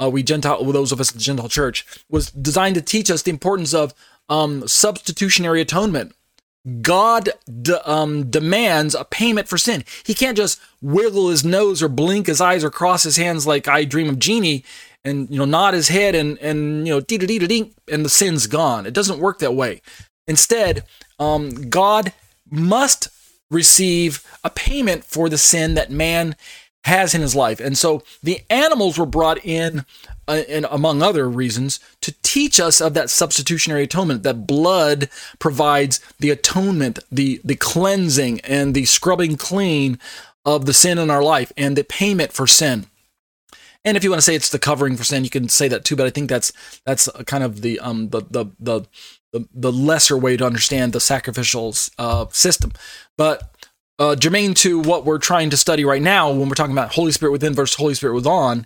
uh, 0.01 0.09
we 0.09 0.23
Gentile, 0.23 0.63
those 0.63 0.91
of 0.91 0.99
us 0.99 1.11
in 1.11 1.17
the 1.17 1.23
Gentile 1.23 1.49
church, 1.49 1.85
was 2.09 2.31
designed 2.31 2.75
to 2.75 2.81
teach 2.81 3.11
us 3.11 3.21
the 3.21 3.31
importance 3.31 3.73
of 3.73 3.93
um, 4.29 4.67
substitutionary 4.67 5.61
atonement. 5.61 6.15
God 6.81 7.29
um, 7.85 8.29
demands 8.29 8.95
a 8.95 9.03
payment 9.03 9.49
for 9.49 9.57
sin. 9.57 9.83
He 10.05 10.13
can't 10.13 10.37
just 10.37 10.61
wiggle 10.81 11.27
his 11.27 11.43
nose 11.43 11.83
or 11.83 11.89
blink 11.89 12.27
his 12.27 12.39
eyes 12.39 12.63
or 12.63 12.69
cross 12.69 13.03
his 13.03 13.17
hands 13.17 13.45
like 13.45 13.67
I 13.67 13.83
dream 13.83 14.07
of 14.07 14.17
Jeannie 14.17 14.63
and 15.03 15.29
you 15.29 15.37
know 15.37 15.45
nod 15.45 15.73
his 15.73 15.89
head 15.89 16.15
and 16.15 16.37
and 16.39 16.87
you 16.87 16.93
know 16.93 17.01
dee 17.01 17.17
dee 17.17 17.39
dee 17.39 17.73
and 17.91 18.05
the 18.05 18.09
sin's 18.09 18.47
gone. 18.47 18.85
It 18.85 18.93
doesn't 18.93 19.19
work 19.19 19.39
that 19.39 19.53
way. 19.53 19.81
Instead, 20.27 20.85
um, 21.23 21.69
God 21.69 22.13
must 22.49 23.07
receive 23.49 24.25
a 24.43 24.49
payment 24.49 25.03
for 25.05 25.29
the 25.29 25.37
sin 25.37 25.75
that 25.75 25.91
man 25.91 26.35
has 26.83 27.15
in 27.15 27.21
his 27.21 27.35
life. 27.35 27.59
And 27.61 27.77
so 27.77 28.03
the 28.21 28.41
animals 28.49 28.97
were 28.97 29.05
brought 29.05 29.43
in, 29.45 29.85
uh, 30.27 30.41
and 30.49 30.65
among 30.69 31.01
other 31.01 31.29
reasons, 31.29 31.79
to 32.01 32.13
teach 32.21 32.59
us 32.59 32.81
of 32.81 32.93
that 32.93 33.09
substitutionary 33.09 33.83
atonement, 33.83 34.23
that 34.23 34.45
blood 34.45 35.09
provides 35.39 36.01
the 36.19 36.29
atonement, 36.29 36.99
the, 37.09 37.39
the 37.43 37.55
cleansing, 37.55 38.41
and 38.41 38.73
the 38.73 38.85
scrubbing 38.85 39.37
clean 39.37 39.97
of 40.45 40.65
the 40.65 40.73
sin 40.73 40.97
in 40.97 41.09
our 41.09 41.23
life 41.23 41.53
and 41.55 41.77
the 41.77 41.85
payment 41.85 42.33
for 42.33 42.47
sin. 42.47 42.87
And 43.85 43.95
if 43.97 44.03
you 44.03 44.09
want 44.09 44.19
to 44.19 44.25
say 44.25 44.35
it's 44.35 44.49
the 44.49 44.59
covering 44.59 44.97
for 44.97 45.03
sin, 45.03 45.23
you 45.23 45.29
can 45.29 45.49
say 45.49 45.67
that 45.69 45.83
too. 45.85 45.95
But 45.95 46.07
I 46.07 46.09
think 46.09 46.29
that's 46.29 46.51
that's 46.85 47.09
kind 47.25 47.43
of 47.43 47.61
the 47.61 47.79
um 47.79 48.09
the 48.09 48.21
the 48.29 48.45
the 48.59 48.81
the, 49.33 49.47
the 49.53 49.71
lesser 49.71 50.17
way 50.17 50.37
to 50.37 50.45
understand 50.45 50.93
the 50.93 50.99
sacrificial 51.01 51.75
uh, 51.97 52.27
system. 52.29 52.71
But 53.17 53.53
uh, 53.99 54.15
germane 54.15 54.53
to 54.55 54.79
what 54.79 55.05
we're 55.05 55.19
trying 55.19 55.49
to 55.49 55.57
study 55.57 55.83
right 55.85 56.01
now 56.01 56.31
when 56.31 56.49
we're 56.49 56.55
talking 56.55 56.71
about 56.71 56.93
Holy 56.93 57.11
Spirit 57.11 57.31
within 57.31 57.53
versus 57.53 57.75
Holy 57.75 57.93
Spirit 57.93 58.15
within, 58.15 58.65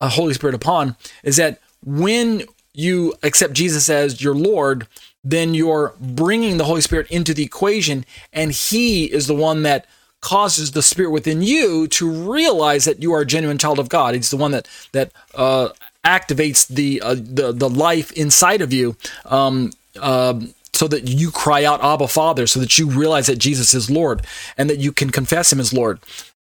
uh, 0.00 0.08
Holy 0.08 0.34
Spirit 0.34 0.54
upon, 0.54 0.96
is 1.22 1.36
that 1.36 1.60
when 1.84 2.42
you 2.74 3.14
accept 3.22 3.52
Jesus 3.52 3.88
as 3.88 4.22
your 4.22 4.34
Lord, 4.34 4.86
then 5.24 5.54
you're 5.54 5.94
bringing 6.00 6.56
the 6.56 6.64
Holy 6.64 6.80
Spirit 6.80 7.10
into 7.10 7.34
the 7.34 7.42
equation, 7.42 8.04
and 8.32 8.52
He 8.52 9.04
is 9.06 9.26
the 9.26 9.34
one 9.34 9.62
that 9.62 9.86
causes 10.20 10.72
the 10.72 10.82
spirit 10.82 11.10
within 11.10 11.42
you 11.42 11.86
to 11.86 12.10
realize 12.10 12.84
that 12.84 13.00
you 13.00 13.12
are 13.12 13.20
a 13.20 13.26
genuine 13.26 13.56
child 13.56 13.78
of 13.78 13.88
God. 13.88 14.14
He's 14.14 14.30
the 14.30 14.36
one 14.36 14.50
that 14.50 14.68
that 14.92 15.12
uh, 15.34 15.68
activates 16.04 16.66
the, 16.66 17.00
uh, 17.00 17.14
the 17.14 17.52
the 17.52 17.68
life 17.68 18.12
inside 18.12 18.60
of 18.60 18.72
you. 18.72 18.96
Um, 19.24 19.70
uh, 20.00 20.40
so 20.72 20.86
that 20.88 21.08
you 21.08 21.30
cry 21.30 21.64
out 21.64 21.82
Abba 21.82 22.08
Father, 22.08 22.46
so 22.46 22.60
that 22.60 22.78
you 22.78 22.88
realize 22.88 23.26
that 23.26 23.38
Jesus 23.38 23.74
is 23.74 23.90
Lord 23.90 24.24
and 24.56 24.70
that 24.70 24.78
you 24.78 24.92
can 24.92 25.10
confess 25.10 25.52
Him 25.52 25.60
as 25.60 25.72
Lord. 25.72 25.98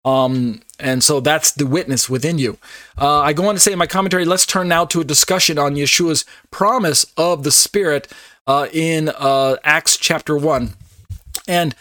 Um, 0.04 0.62
and 0.80 1.04
so 1.04 1.20
that's 1.20 1.52
the 1.52 1.66
witness 1.66 2.10
within 2.10 2.38
you. 2.38 2.58
Uh, 3.00 3.20
I 3.20 3.32
go 3.32 3.46
on 3.46 3.54
to 3.54 3.60
say 3.60 3.72
in 3.72 3.78
my 3.78 3.86
commentary, 3.86 4.24
let's 4.24 4.46
turn 4.46 4.68
now 4.68 4.84
to 4.86 5.00
a 5.00 5.04
discussion 5.04 5.58
on 5.58 5.76
Yeshua's 5.76 6.24
promise 6.50 7.06
of 7.16 7.44
the 7.44 7.52
Spirit 7.52 8.08
uh, 8.46 8.66
in 8.72 9.10
uh, 9.10 9.56
Acts 9.62 9.96
chapter 9.96 10.36
1. 10.36 10.74
And 11.46 11.74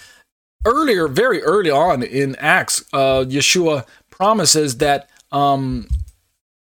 earlier, 0.65 1.07
very 1.07 1.41
early 1.41 1.71
on 1.71 2.03
in 2.03 2.35
Acts, 2.35 2.83
uh, 2.93 3.25
Yeshua 3.27 3.85
promises 4.09 4.77
that 4.77 5.09
um, 5.31 5.87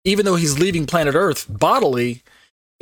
even 0.03 0.25
though 0.25 0.35
he's 0.35 0.57
leaving 0.57 0.85
planet 0.85 1.15
Earth 1.15 1.45
bodily, 1.49 2.23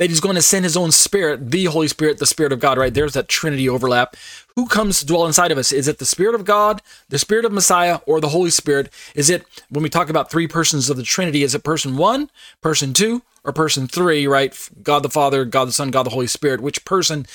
that 0.00 0.08
he's 0.08 0.20
going 0.20 0.34
to 0.34 0.40
send 0.40 0.64
his 0.64 0.78
own 0.78 0.90
spirit, 0.90 1.50
the 1.50 1.66
Holy 1.66 1.86
Spirit, 1.86 2.16
the 2.16 2.24
Spirit 2.24 2.54
of 2.54 2.58
God, 2.58 2.78
right? 2.78 2.92
There's 2.92 3.12
that 3.12 3.28
Trinity 3.28 3.68
overlap. 3.68 4.16
Who 4.56 4.64
comes 4.64 4.98
to 4.98 5.04
dwell 5.04 5.26
inside 5.26 5.52
of 5.52 5.58
us? 5.58 5.72
Is 5.72 5.88
it 5.88 5.98
the 5.98 6.06
Spirit 6.06 6.34
of 6.34 6.46
God, 6.46 6.80
the 7.10 7.18
Spirit 7.18 7.44
of 7.44 7.52
Messiah, 7.52 7.98
or 8.06 8.18
the 8.18 8.30
Holy 8.30 8.48
Spirit? 8.48 8.90
Is 9.14 9.28
it, 9.28 9.44
when 9.68 9.82
we 9.82 9.90
talk 9.90 10.08
about 10.08 10.30
three 10.30 10.46
persons 10.46 10.88
of 10.88 10.96
the 10.96 11.02
Trinity, 11.02 11.42
is 11.42 11.54
it 11.54 11.64
person 11.64 11.98
one, 11.98 12.30
person 12.62 12.94
two, 12.94 13.20
or 13.44 13.52
person 13.52 13.86
three, 13.86 14.26
right? 14.26 14.70
God 14.82 15.02
the 15.02 15.10
Father, 15.10 15.44
God 15.44 15.68
the 15.68 15.72
Son, 15.72 15.90
God 15.90 16.04
the 16.04 16.10
Holy 16.10 16.26
Spirit. 16.26 16.62
Which 16.62 16.86
person 16.86 17.26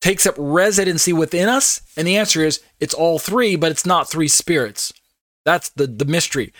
takes 0.00 0.26
up 0.26 0.34
residency 0.36 1.12
within 1.12 1.48
us? 1.48 1.82
And 1.96 2.08
the 2.08 2.16
answer 2.16 2.44
is 2.44 2.60
it's 2.80 2.94
all 2.94 3.20
three, 3.20 3.54
but 3.54 3.70
it's 3.70 3.86
not 3.86 4.10
three 4.10 4.28
spirits. 4.28 4.92
That's 5.44 5.68
the, 5.68 5.86
the 5.86 6.04
mystery. 6.04 6.52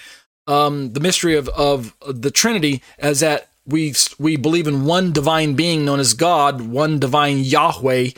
Um, 0.47 0.93
the 0.93 1.01
mystery 1.01 1.35
of, 1.35 1.49
of 1.49 1.97
the 2.07 2.31
Trinity 2.31 2.81
is 3.01 3.19
that 3.21 3.48
we 3.69 3.95
we 4.19 4.37
believe 4.37 4.66
in 4.66 4.85
one 4.85 5.12
divine 5.12 5.55
being 5.55 5.85
known 5.85 6.01
as 6.01 6.14
God, 6.14 6.62
one 6.62 6.99
divine 6.99 7.39
Yahweh, 7.39 8.11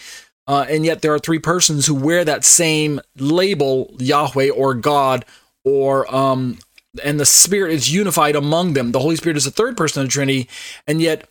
uh, 0.46 0.64
and 0.68 0.84
yet 0.84 1.02
there 1.02 1.12
are 1.12 1.18
three 1.18 1.40
persons 1.40 1.86
who 1.86 1.94
wear 1.94 2.24
that 2.24 2.44
same 2.44 3.00
label, 3.16 3.94
Yahweh 3.98 4.50
or 4.50 4.74
God, 4.74 5.24
or 5.64 6.12
um, 6.14 6.58
and 7.04 7.18
the 7.18 7.26
Spirit 7.26 7.72
is 7.72 7.92
unified 7.92 8.36
among 8.36 8.74
them. 8.74 8.92
The 8.92 9.00
Holy 9.00 9.16
Spirit 9.16 9.36
is 9.36 9.44
the 9.44 9.50
third 9.50 9.76
person 9.76 10.02
of 10.02 10.08
the 10.08 10.12
Trinity, 10.12 10.48
and 10.86 11.02
yet 11.02 11.28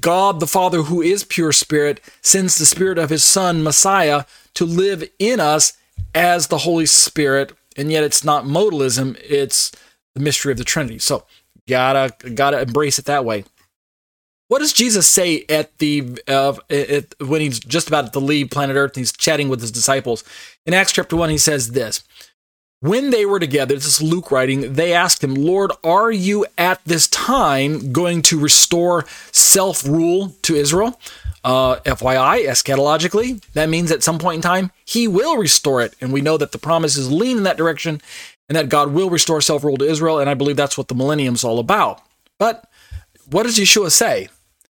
God 0.00 0.38
the 0.38 0.46
Father, 0.46 0.82
who 0.82 1.00
is 1.00 1.24
pure 1.24 1.52
Spirit, 1.52 2.00
sends 2.20 2.58
the 2.58 2.66
Spirit 2.66 2.98
of 2.98 3.10
His 3.10 3.24
Son 3.24 3.62
Messiah 3.62 4.24
to 4.54 4.66
live 4.66 5.02
in 5.18 5.40
us 5.40 5.72
as 6.14 6.48
the 6.48 6.58
Holy 6.58 6.86
Spirit, 6.86 7.52
and 7.74 7.90
yet 7.90 8.04
it's 8.04 8.22
not 8.22 8.44
modalism; 8.44 9.18
it's 9.22 9.72
the 10.14 10.20
mystery 10.20 10.52
of 10.52 10.58
the 10.58 10.64
Trinity. 10.64 10.98
So 10.98 11.24
gotta 11.68 12.30
gotta 12.30 12.60
embrace 12.60 12.98
it 12.98 13.06
that 13.06 13.24
way. 13.24 13.44
What 14.52 14.58
does 14.58 14.74
Jesus 14.74 15.08
say 15.08 15.46
at 15.48 15.78
the 15.78 16.20
uh, 16.28 16.52
at, 16.68 17.14
when 17.18 17.40
he's 17.40 17.58
just 17.58 17.88
about 17.88 18.12
to 18.12 18.20
leave 18.20 18.50
planet 18.50 18.76
Earth 18.76 18.90
and 18.90 19.00
he's 19.00 19.10
chatting 19.10 19.48
with 19.48 19.62
his 19.62 19.70
disciples? 19.72 20.24
In 20.66 20.74
Acts 20.74 20.92
chapter 20.92 21.16
1, 21.16 21.30
he 21.30 21.38
says 21.38 21.70
this 21.70 22.04
When 22.80 23.08
they 23.08 23.24
were 23.24 23.40
together, 23.40 23.74
this 23.74 23.86
is 23.86 24.02
Luke 24.02 24.30
writing, 24.30 24.74
they 24.74 24.92
asked 24.92 25.24
him, 25.24 25.34
Lord, 25.34 25.72
are 25.82 26.12
you 26.12 26.44
at 26.58 26.84
this 26.84 27.08
time 27.08 27.92
going 27.92 28.20
to 28.24 28.38
restore 28.38 29.06
self 29.32 29.86
rule 29.86 30.34
to 30.42 30.54
Israel? 30.54 31.00
Uh, 31.42 31.76
FYI, 31.86 32.46
eschatologically, 32.46 33.42
that 33.54 33.70
means 33.70 33.90
at 33.90 34.02
some 34.02 34.18
point 34.18 34.36
in 34.36 34.42
time, 34.42 34.70
he 34.84 35.08
will 35.08 35.38
restore 35.38 35.80
it. 35.80 35.96
And 35.98 36.12
we 36.12 36.20
know 36.20 36.36
that 36.36 36.52
the 36.52 36.58
promises 36.58 37.10
lean 37.10 37.38
in 37.38 37.44
that 37.44 37.56
direction 37.56 38.02
and 38.50 38.56
that 38.56 38.68
God 38.68 38.92
will 38.92 39.08
restore 39.08 39.40
self 39.40 39.64
rule 39.64 39.78
to 39.78 39.88
Israel. 39.88 40.18
And 40.18 40.28
I 40.28 40.34
believe 40.34 40.56
that's 40.56 40.76
what 40.76 40.88
the 40.88 40.94
millennium 40.94 41.36
is 41.36 41.42
all 41.42 41.58
about. 41.58 42.02
But 42.38 42.68
what 43.30 43.44
does 43.44 43.56
Yeshua 43.56 43.90
say? 43.90 44.28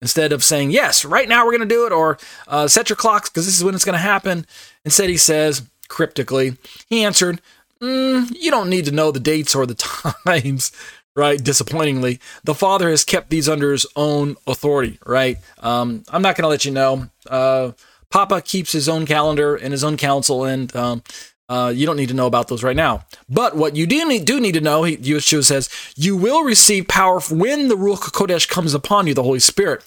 Instead 0.04 0.34
of 0.34 0.44
saying, 0.44 0.70
yes, 0.70 1.02
right 1.02 1.30
now 1.30 1.46
we're 1.46 1.56
going 1.56 1.66
to 1.66 1.74
do 1.74 1.86
it, 1.86 1.90
or 1.92 2.18
uh, 2.46 2.68
set 2.68 2.90
your 2.90 2.96
clocks 2.96 3.30
because 3.30 3.46
this 3.46 3.56
is 3.56 3.64
when 3.64 3.74
it's 3.74 3.86
going 3.86 3.94
to 3.94 3.98
happen. 3.98 4.44
Instead, 4.84 5.08
he 5.08 5.16
says, 5.16 5.62
cryptically, 5.88 6.58
he 6.90 7.02
answered, 7.02 7.40
mm, 7.80 8.30
you 8.38 8.50
don't 8.50 8.68
need 8.68 8.84
to 8.84 8.90
know 8.90 9.10
the 9.10 9.18
dates 9.18 9.54
or 9.54 9.64
the 9.64 9.74
times, 10.26 10.72
right? 11.16 11.42
Disappointingly, 11.42 12.20
the 12.44 12.54
Father 12.54 12.90
has 12.90 13.02
kept 13.02 13.30
these 13.30 13.48
under 13.48 13.72
his 13.72 13.86
own 13.96 14.36
authority, 14.46 14.98
right? 15.06 15.38
Um, 15.60 16.02
I'm 16.10 16.20
not 16.20 16.36
going 16.36 16.44
to 16.44 16.48
let 16.48 16.66
you 16.66 16.70
know. 16.70 17.08
Uh, 17.26 17.72
Papa 18.10 18.42
keeps 18.42 18.72
his 18.72 18.90
own 18.90 19.06
calendar 19.06 19.56
and 19.56 19.72
his 19.72 19.82
own 19.82 19.96
counsel, 19.96 20.44
and 20.44 20.76
um, 20.76 21.02
uh, 21.48 21.72
you 21.74 21.86
don't 21.86 21.96
need 21.96 22.08
to 22.08 22.14
know 22.14 22.26
about 22.26 22.48
those 22.48 22.62
right 22.62 22.76
now. 22.76 23.04
But 23.28 23.56
what 23.56 23.76
you 23.76 23.86
do 23.86 24.06
need, 24.08 24.24
do 24.24 24.40
need 24.40 24.54
to 24.54 24.60
know, 24.60 24.82
Yeshua 24.82 25.44
says, 25.44 25.68
you 25.96 26.16
will 26.16 26.42
receive 26.42 26.88
power 26.88 27.20
when 27.30 27.68
the 27.68 27.76
Ruach 27.76 28.12
Kodesh 28.12 28.48
comes 28.48 28.74
upon 28.74 29.06
you, 29.06 29.14
the 29.14 29.22
Holy 29.22 29.40
Spirit. 29.40 29.84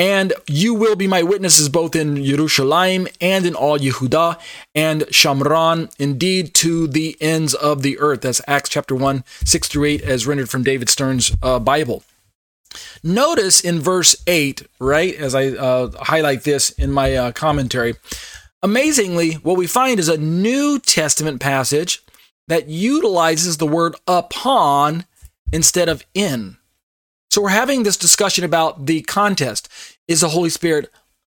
And 0.00 0.32
you 0.46 0.74
will 0.74 0.94
be 0.94 1.08
my 1.08 1.24
witnesses 1.24 1.68
both 1.68 1.96
in 1.96 2.24
Jerusalem 2.24 3.08
and 3.20 3.44
in 3.44 3.56
all 3.56 3.78
Yehuda 3.78 4.38
and 4.72 5.02
Shomron, 5.02 5.92
indeed 5.98 6.54
to 6.54 6.86
the 6.86 7.16
ends 7.20 7.52
of 7.54 7.82
the 7.82 7.98
earth. 7.98 8.20
That's 8.20 8.40
Acts 8.46 8.70
chapter 8.70 8.94
1, 8.94 9.24
6 9.44 9.68
through 9.68 9.84
8, 9.84 10.02
as 10.02 10.26
rendered 10.26 10.50
from 10.50 10.62
David 10.62 10.88
Stern's 10.88 11.32
uh, 11.42 11.58
Bible. 11.58 12.04
Notice 13.02 13.60
in 13.60 13.80
verse 13.80 14.14
8, 14.26 14.62
right, 14.78 15.14
as 15.14 15.34
I 15.34 15.48
uh, 15.48 15.90
highlight 16.04 16.44
this 16.44 16.70
in 16.70 16.92
my 16.92 17.14
uh, 17.16 17.32
commentary, 17.32 17.94
Amazingly, 18.62 19.34
what 19.34 19.56
we 19.56 19.66
find 19.66 20.00
is 20.00 20.08
a 20.08 20.18
New 20.18 20.78
Testament 20.80 21.40
passage 21.40 22.02
that 22.48 22.68
utilizes 22.68 23.58
the 23.58 23.66
word 23.66 23.94
upon 24.06 25.04
instead 25.52 25.88
of 25.88 26.04
in. 26.14 26.56
So 27.30 27.42
we're 27.42 27.50
having 27.50 27.82
this 27.82 27.96
discussion 27.96 28.44
about 28.44 28.86
the 28.86 29.02
contest. 29.02 29.68
Is 30.08 30.22
the 30.22 30.30
Holy 30.30 30.50
Spirit 30.50 30.90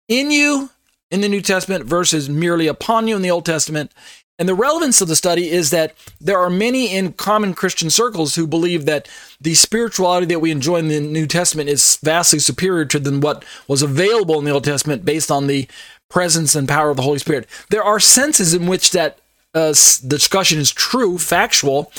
in 0.08 0.30
you 0.30 0.70
in 1.10 1.20
the 1.20 1.28
New 1.28 1.40
Testament 1.40 1.84
versus 1.84 2.28
merely 2.28 2.66
upon 2.66 3.08
you 3.08 3.16
in 3.16 3.22
the 3.22 3.30
Old 3.30 3.46
Testament? 3.46 3.92
And 4.36 4.48
the 4.48 4.54
relevance 4.54 5.00
of 5.00 5.06
the 5.06 5.14
study 5.14 5.48
is 5.48 5.70
that 5.70 5.94
there 6.20 6.40
are 6.40 6.50
many 6.50 6.92
in 6.92 7.12
common 7.12 7.54
Christian 7.54 7.88
circles 7.88 8.34
who 8.34 8.48
believe 8.48 8.84
that 8.84 9.08
the 9.40 9.54
spirituality 9.54 10.26
that 10.26 10.40
we 10.40 10.50
enjoy 10.50 10.78
in 10.78 10.88
the 10.88 10.98
New 10.98 11.28
Testament 11.28 11.68
is 11.68 11.98
vastly 12.02 12.40
superior 12.40 12.84
to 12.86 12.98
than 12.98 13.20
what 13.20 13.44
was 13.68 13.80
available 13.80 14.40
in 14.40 14.44
the 14.44 14.50
Old 14.50 14.64
Testament 14.64 15.04
based 15.04 15.30
on 15.30 15.46
the 15.46 15.68
presence 16.08 16.54
and 16.54 16.68
power 16.68 16.90
of 16.90 16.96
the 16.96 17.02
Holy 17.02 17.18
Spirit. 17.18 17.48
There 17.70 17.82
are 17.82 18.00
senses 18.00 18.54
in 18.54 18.66
which 18.66 18.92
that 18.92 19.18
uh, 19.54 19.74
discussion 20.06 20.58
is 20.58 20.70
true, 20.70 21.18
factual, 21.18 21.92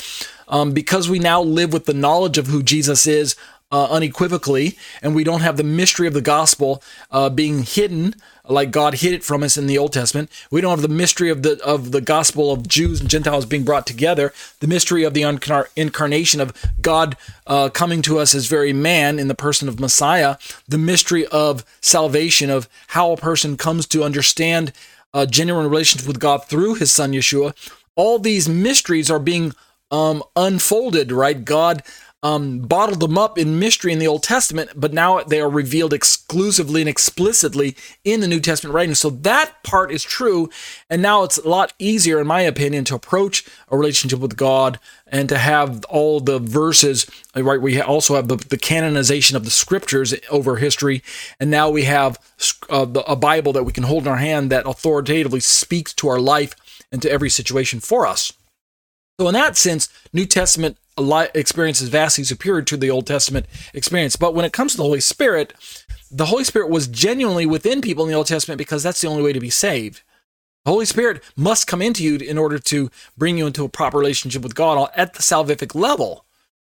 um, 0.48 0.72
because 0.72 1.08
we 1.08 1.18
now 1.18 1.40
live 1.42 1.72
with 1.72 1.86
the 1.86 1.94
knowledge 1.94 2.38
of 2.38 2.46
who 2.46 2.62
Jesus 2.62 3.06
is 3.06 3.34
uh, 3.76 3.88
unequivocally, 3.90 4.74
and 5.02 5.14
we 5.14 5.22
don't 5.22 5.42
have 5.42 5.58
the 5.58 5.62
mystery 5.62 6.06
of 6.06 6.14
the 6.14 6.22
gospel 6.22 6.82
uh, 7.10 7.28
being 7.28 7.62
hidden 7.62 8.14
like 8.48 8.70
God 8.70 8.94
hid 8.94 9.12
it 9.12 9.22
from 9.22 9.42
us 9.42 9.58
in 9.58 9.66
the 9.66 9.76
Old 9.76 9.92
Testament. 9.92 10.30
We 10.50 10.62
don't 10.62 10.70
have 10.70 10.80
the 10.80 10.88
mystery 10.88 11.28
of 11.28 11.42
the 11.42 11.62
of 11.62 11.92
the 11.92 12.00
gospel 12.00 12.50
of 12.50 12.66
Jews 12.66 13.02
and 13.02 13.10
Gentiles 13.10 13.44
being 13.44 13.64
brought 13.64 13.86
together. 13.86 14.32
The 14.60 14.66
mystery 14.66 15.04
of 15.04 15.12
the 15.12 15.68
incarnation 15.76 16.40
of 16.40 16.54
God 16.80 17.18
uh, 17.46 17.68
coming 17.68 18.00
to 18.02 18.18
us 18.18 18.34
as 18.34 18.46
very 18.46 18.72
man 18.72 19.18
in 19.18 19.28
the 19.28 19.34
person 19.34 19.68
of 19.68 19.78
Messiah. 19.78 20.36
The 20.66 20.78
mystery 20.78 21.26
of 21.26 21.62
salvation 21.82 22.48
of 22.48 22.70
how 22.88 23.12
a 23.12 23.18
person 23.18 23.58
comes 23.58 23.86
to 23.88 24.04
understand 24.04 24.72
a 25.12 25.26
genuine 25.26 25.68
relationship 25.68 26.08
with 26.08 26.18
God 26.18 26.46
through 26.46 26.76
His 26.76 26.90
Son 26.90 27.12
Yeshua. 27.12 27.54
All 27.94 28.18
these 28.18 28.48
mysteries 28.48 29.10
are 29.10 29.18
being 29.18 29.52
um, 29.90 30.22
unfolded. 30.34 31.12
Right, 31.12 31.44
God 31.44 31.82
um, 32.26 32.58
bottled 32.58 32.98
them 32.98 33.16
up 33.16 33.38
in 33.38 33.60
mystery 33.60 33.92
in 33.92 34.00
the 34.00 34.08
Old 34.08 34.24
Testament, 34.24 34.70
but 34.74 34.92
now 34.92 35.22
they 35.22 35.40
are 35.40 35.48
revealed 35.48 35.92
exclusively 35.92 36.82
and 36.82 36.88
explicitly 36.88 37.76
in 38.02 38.20
the 38.20 38.26
New 38.26 38.40
Testament 38.40 38.74
writings. 38.74 38.98
So 38.98 39.10
that 39.10 39.62
part 39.62 39.92
is 39.92 40.02
true. 40.02 40.50
And 40.90 41.00
now 41.00 41.22
it's 41.22 41.38
a 41.38 41.48
lot 41.48 41.72
easier, 41.78 42.20
in 42.20 42.26
my 42.26 42.40
opinion, 42.40 42.84
to 42.86 42.96
approach 42.96 43.44
a 43.68 43.76
relationship 43.76 44.18
with 44.18 44.36
God 44.36 44.80
and 45.06 45.28
to 45.28 45.38
have 45.38 45.84
all 45.84 46.18
the 46.18 46.40
verses, 46.40 47.06
right? 47.36 47.62
We 47.62 47.80
also 47.80 48.16
have 48.16 48.26
the, 48.26 48.36
the 48.36 48.58
canonization 48.58 49.36
of 49.36 49.44
the 49.44 49.50
scriptures 49.52 50.12
over 50.28 50.56
history. 50.56 51.04
And 51.38 51.48
now 51.48 51.70
we 51.70 51.84
have 51.84 52.18
uh, 52.68 52.86
the, 52.86 53.04
a 53.04 53.14
Bible 53.14 53.52
that 53.52 53.64
we 53.64 53.72
can 53.72 53.84
hold 53.84 54.02
in 54.02 54.08
our 54.08 54.16
hand 54.16 54.50
that 54.50 54.66
authoritatively 54.66 55.40
speaks 55.40 55.94
to 55.94 56.08
our 56.08 56.18
life 56.18 56.56
and 56.90 57.00
to 57.02 57.10
every 57.10 57.30
situation 57.30 57.78
for 57.78 58.04
us. 58.04 58.32
So, 59.20 59.28
in 59.28 59.34
that 59.34 59.56
sense, 59.56 59.88
New 60.12 60.26
Testament 60.26 60.76
experience 60.98 61.80
is 61.80 61.88
vastly 61.88 62.24
superior 62.24 62.62
to 62.62 62.76
the 62.76 62.90
Old 62.90 63.06
Testament 63.06 63.46
experience. 63.74 64.16
But 64.16 64.34
when 64.34 64.44
it 64.44 64.52
comes 64.52 64.72
to 64.72 64.76
the 64.78 64.82
Holy 64.84 65.00
Spirit, 65.00 65.52
the 66.10 66.26
Holy 66.26 66.44
Spirit 66.44 66.70
was 66.70 66.86
genuinely 66.86 67.46
within 67.46 67.80
people 67.80 68.04
in 68.04 68.10
the 68.10 68.16
Old 68.16 68.26
Testament 68.26 68.58
because 68.58 68.82
that's 68.82 69.00
the 69.00 69.08
only 69.08 69.22
way 69.22 69.32
to 69.32 69.40
be 69.40 69.50
saved. 69.50 70.02
The 70.64 70.72
Holy 70.72 70.86
Spirit 70.86 71.22
must 71.36 71.66
come 71.66 71.80
into 71.80 72.02
you 72.02 72.16
in 72.16 72.38
order 72.38 72.58
to 72.58 72.90
bring 73.16 73.38
you 73.38 73.46
into 73.46 73.64
a 73.64 73.68
proper 73.68 73.98
relationship 73.98 74.42
with 74.42 74.54
God 74.54 74.90
at 74.96 75.14
the 75.14 75.22
salvific 75.22 75.74
level. 75.74 76.24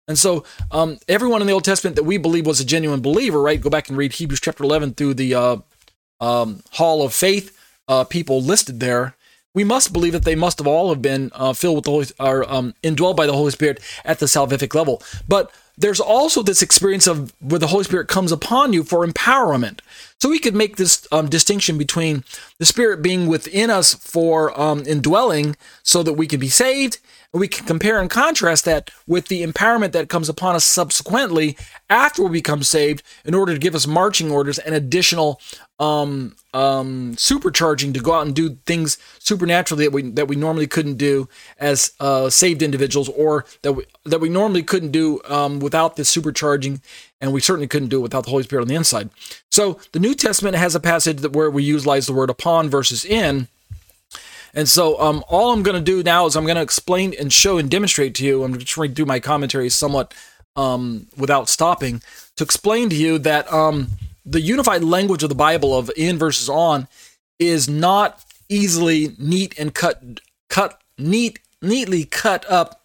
And 0.08 0.18
so, 0.18 0.44
um, 0.70 0.98
everyone 1.08 1.40
in 1.40 1.48
the 1.48 1.52
Old 1.52 1.64
Testament 1.64 1.96
that 1.96 2.04
we 2.04 2.16
believe 2.16 2.46
was 2.46 2.60
a 2.60 2.64
genuine 2.64 3.00
believer, 3.00 3.40
right? 3.40 3.60
Go 3.60 3.70
back 3.70 3.88
and 3.88 3.98
read 3.98 4.12
Hebrews 4.12 4.40
chapter 4.40 4.62
11 4.62 4.94
through 4.94 5.14
the 5.14 5.34
uh, 5.34 5.56
um, 6.20 6.62
Hall 6.72 7.02
of 7.02 7.12
Faith 7.12 7.56
uh, 7.88 8.04
people 8.04 8.42
listed 8.42 8.80
there 8.80 9.16
we 9.56 9.64
must 9.64 9.90
believe 9.90 10.12
that 10.12 10.26
they 10.26 10.34
must 10.34 10.58
have 10.58 10.66
all 10.66 10.90
have 10.90 11.00
been 11.00 11.30
uh, 11.34 11.54
filled 11.54 11.76
with 11.76 11.84
the 11.86 11.90
Holy, 11.90 12.06
or 12.20 12.52
um, 12.52 12.74
indwelled 12.82 13.16
by 13.16 13.24
the 13.24 13.32
Holy 13.32 13.50
Spirit 13.50 13.80
at 14.04 14.18
the 14.18 14.26
salvific 14.26 14.74
level. 14.74 15.02
But 15.26 15.50
there's 15.78 15.98
also 15.98 16.42
this 16.42 16.60
experience 16.60 17.06
of 17.06 17.32
where 17.40 17.58
the 17.58 17.68
Holy 17.68 17.84
Spirit 17.84 18.06
comes 18.06 18.32
upon 18.32 18.74
you 18.74 18.84
for 18.84 19.06
empowerment. 19.06 19.80
So 20.20 20.28
we 20.28 20.38
could 20.38 20.54
make 20.54 20.76
this 20.76 21.08
um, 21.10 21.30
distinction 21.30 21.78
between 21.78 22.22
the 22.58 22.66
Spirit 22.66 23.00
being 23.00 23.28
within 23.28 23.70
us 23.70 23.94
for 23.94 24.58
um, 24.60 24.84
indwelling 24.86 25.56
so 25.82 26.02
that 26.02 26.14
we 26.14 26.26
can 26.26 26.38
be 26.38 26.48
saved. 26.48 26.98
We 27.32 27.48
can 27.48 27.66
compare 27.66 28.00
and 28.00 28.08
contrast 28.08 28.64
that 28.64 28.90
with 29.06 29.28
the 29.28 29.42
empowerment 29.42 29.92
that 29.92 30.08
comes 30.08 30.28
upon 30.28 30.54
us 30.54 30.64
subsequently 30.64 31.56
after 31.90 32.22
we 32.22 32.30
become 32.30 32.62
saved 32.62 33.02
in 33.24 33.34
order 33.34 33.52
to 33.52 33.58
give 33.58 33.74
us 33.74 33.86
marching 33.86 34.30
orders 34.30 34.58
and 34.58 34.74
additional 34.74 35.40
um, 35.78 36.36
um, 36.54 37.14
supercharging 37.16 37.92
to 37.92 38.00
go 38.00 38.14
out 38.14 38.26
and 38.26 38.34
do 38.34 38.56
things 38.64 38.96
supernaturally 39.18 39.84
that 39.84 39.92
we 39.92 40.02
that 40.12 40.28
we 40.28 40.36
normally 40.36 40.66
couldn't 40.66 40.96
do 40.96 41.28
as 41.58 41.92
uh, 42.00 42.30
saved 42.30 42.62
individuals, 42.62 43.08
or 43.10 43.44
that 43.62 43.74
we 43.74 43.84
that 44.04 44.20
we 44.20 44.28
normally 44.28 44.62
couldn't 44.62 44.92
do 44.92 45.20
um, 45.26 45.60
without 45.60 45.96
the 45.96 46.02
supercharging, 46.02 46.80
and 47.20 47.32
we 47.32 47.40
certainly 47.40 47.68
couldn't 47.68 47.88
do 47.88 47.98
it 47.98 48.02
without 48.02 48.24
the 48.24 48.30
Holy 48.30 48.42
Spirit 48.42 48.62
on 48.62 48.68
the 48.68 48.74
inside. 48.74 49.10
So 49.50 49.78
the 49.92 49.98
New 49.98 50.14
Testament 50.14 50.56
has 50.56 50.74
a 50.74 50.80
passage 50.80 51.18
that 51.18 51.32
where 51.32 51.50
we 51.50 51.62
utilize 51.62 52.06
the 52.06 52.14
word 52.14 52.30
upon 52.30 52.70
versus 52.70 53.04
in. 53.04 53.48
And 54.56 54.66
so, 54.66 54.98
um, 54.98 55.22
all 55.28 55.52
I'm 55.52 55.62
going 55.62 55.76
to 55.76 55.82
do 55.82 56.02
now 56.02 56.24
is 56.24 56.34
I'm 56.34 56.44
going 56.44 56.56
to 56.56 56.62
explain 56.62 57.14
and 57.20 57.30
show 57.30 57.58
and 57.58 57.70
demonstrate 57.70 58.14
to 58.16 58.24
you. 58.24 58.42
I'm 58.42 58.54
just 58.54 58.66
trying 58.66 58.88
to 58.88 58.94
do 58.94 59.04
my 59.04 59.20
commentary 59.20 59.68
somewhat 59.68 60.14
um, 60.56 61.06
without 61.16 61.50
stopping 61.50 62.00
to 62.36 62.44
explain 62.44 62.88
to 62.88 62.96
you 62.96 63.18
that 63.18 63.52
um, 63.52 63.88
the 64.24 64.40
unified 64.40 64.82
language 64.82 65.22
of 65.22 65.28
the 65.28 65.34
Bible 65.34 65.76
of 65.76 65.90
in 65.94 66.18
versus 66.18 66.48
on 66.48 66.88
is 67.38 67.68
not 67.68 68.24
easily 68.48 69.14
neat 69.18 69.58
and 69.58 69.74
cut 69.74 70.02
cut 70.48 70.80
neat 70.98 71.38
neatly 71.60 72.04
cut 72.04 72.48
up 72.50 72.82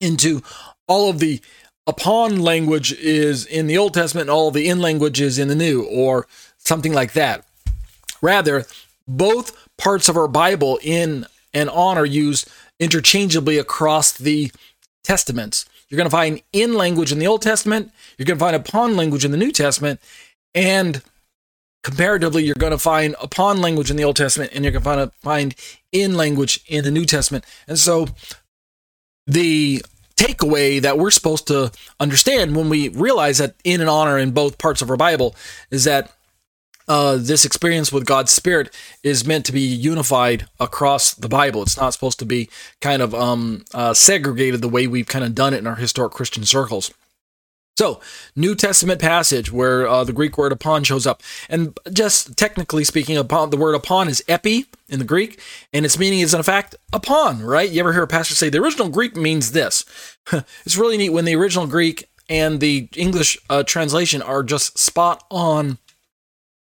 into 0.00 0.42
all 0.86 1.10
of 1.10 1.18
the 1.18 1.40
upon 1.86 2.40
language 2.40 2.92
is 2.92 3.44
in 3.44 3.66
the 3.66 3.76
Old 3.76 3.92
Testament 3.94 4.24
and 4.24 4.30
all 4.30 4.50
the 4.50 4.68
in 4.68 4.80
language 4.80 5.20
is 5.20 5.38
in 5.38 5.48
the 5.48 5.54
New 5.54 5.84
or 5.84 6.26
something 6.56 6.92
like 6.92 7.12
that. 7.12 7.44
Rather, 8.20 8.64
both 9.06 9.61
parts 9.82 10.08
of 10.08 10.16
our 10.16 10.28
Bible 10.28 10.78
in 10.82 11.26
and 11.52 11.68
on 11.70 11.98
are 11.98 12.06
used 12.06 12.48
interchangeably 12.78 13.58
across 13.58 14.12
the 14.12 14.50
testaments. 15.02 15.66
You're 15.88 15.96
going 15.96 16.06
to 16.06 16.10
find 16.10 16.40
in 16.52 16.74
language 16.74 17.12
in 17.12 17.18
the 17.18 17.26
Old 17.26 17.42
Testament, 17.42 17.90
you're 18.16 18.24
going 18.24 18.38
to 18.38 18.44
find 18.44 18.56
upon 18.56 18.96
language 18.96 19.24
in 19.24 19.30
the 19.30 19.36
New 19.36 19.50
Testament, 19.50 20.00
and 20.54 21.02
comparatively, 21.82 22.44
you're 22.44 22.54
going 22.54 22.70
to 22.70 22.78
find 22.78 23.16
upon 23.20 23.60
language 23.60 23.90
in 23.90 23.96
the 23.96 24.04
Old 24.04 24.16
Testament 24.16 24.52
and 24.54 24.64
you're 24.64 24.72
going 24.72 24.98
to 24.98 25.12
find 25.20 25.54
in 25.90 26.16
language 26.16 26.60
in 26.68 26.84
the 26.84 26.90
New 26.90 27.04
Testament. 27.04 27.44
And 27.66 27.78
so 27.78 28.06
the 29.26 29.84
takeaway 30.16 30.80
that 30.80 30.98
we're 30.98 31.10
supposed 31.10 31.48
to 31.48 31.72
understand 31.98 32.54
when 32.54 32.68
we 32.68 32.88
realize 32.88 33.38
that 33.38 33.56
in 33.64 33.80
and 33.80 33.90
honor 33.90 34.18
in 34.18 34.30
both 34.30 34.58
parts 34.58 34.80
of 34.80 34.90
our 34.90 34.96
Bible 34.96 35.34
is 35.70 35.84
that 35.84 36.12
uh, 36.88 37.16
this 37.16 37.44
experience 37.44 37.92
with 37.92 38.06
God's 38.06 38.32
Spirit 38.32 38.74
is 39.02 39.26
meant 39.26 39.44
to 39.46 39.52
be 39.52 39.60
unified 39.60 40.46
across 40.58 41.14
the 41.14 41.28
Bible. 41.28 41.62
It's 41.62 41.76
not 41.76 41.92
supposed 41.92 42.18
to 42.20 42.26
be 42.26 42.48
kind 42.80 43.02
of 43.02 43.14
um, 43.14 43.64
uh, 43.72 43.94
segregated 43.94 44.60
the 44.60 44.68
way 44.68 44.86
we've 44.86 45.06
kind 45.06 45.24
of 45.24 45.34
done 45.34 45.54
it 45.54 45.58
in 45.58 45.66
our 45.66 45.76
historic 45.76 46.12
Christian 46.12 46.44
circles. 46.44 46.92
So, 47.78 48.00
New 48.36 48.54
Testament 48.54 49.00
passage 49.00 49.50
where 49.50 49.88
uh, 49.88 50.04
the 50.04 50.12
Greek 50.12 50.36
word 50.36 50.52
upon 50.52 50.84
shows 50.84 51.06
up. 51.06 51.22
And 51.48 51.78
just 51.90 52.36
technically 52.36 52.84
speaking, 52.84 53.16
upon 53.16 53.48
the 53.48 53.56
word 53.56 53.74
upon 53.74 54.08
is 54.08 54.22
epi 54.28 54.66
in 54.90 54.98
the 54.98 55.06
Greek, 55.06 55.40
and 55.72 55.86
its 55.86 55.98
meaning 55.98 56.20
is 56.20 56.34
in 56.34 56.42
fact 56.42 56.74
upon, 56.92 57.42
right? 57.42 57.70
You 57.70 57.80
ever 57.80 57.94
hear 57.94 58.02
a 58.02 58.08
pastor 58.08 58.34
say 58.34 58.50
the 58.50 58.58
original 58.58 58.90
Greek 58.90 59.16
means 59.16 59.52
this? 59.52 59.86
it's 60.32 60.76
really 60.76 60.98
neat 60.98 61.10
when 61.10 61.24
the 61.24 61.34
original 61.34 61.66
Greek 61.66 62.08
and 62.28 62.60
the 62.60 62.88
English 62.94 63.38
uh, 63.48 63.62
translation 63.62 64.20
are 64.20 64.42
just 64.42 64.78
spot 64.78 65.24
on 65.30 65.78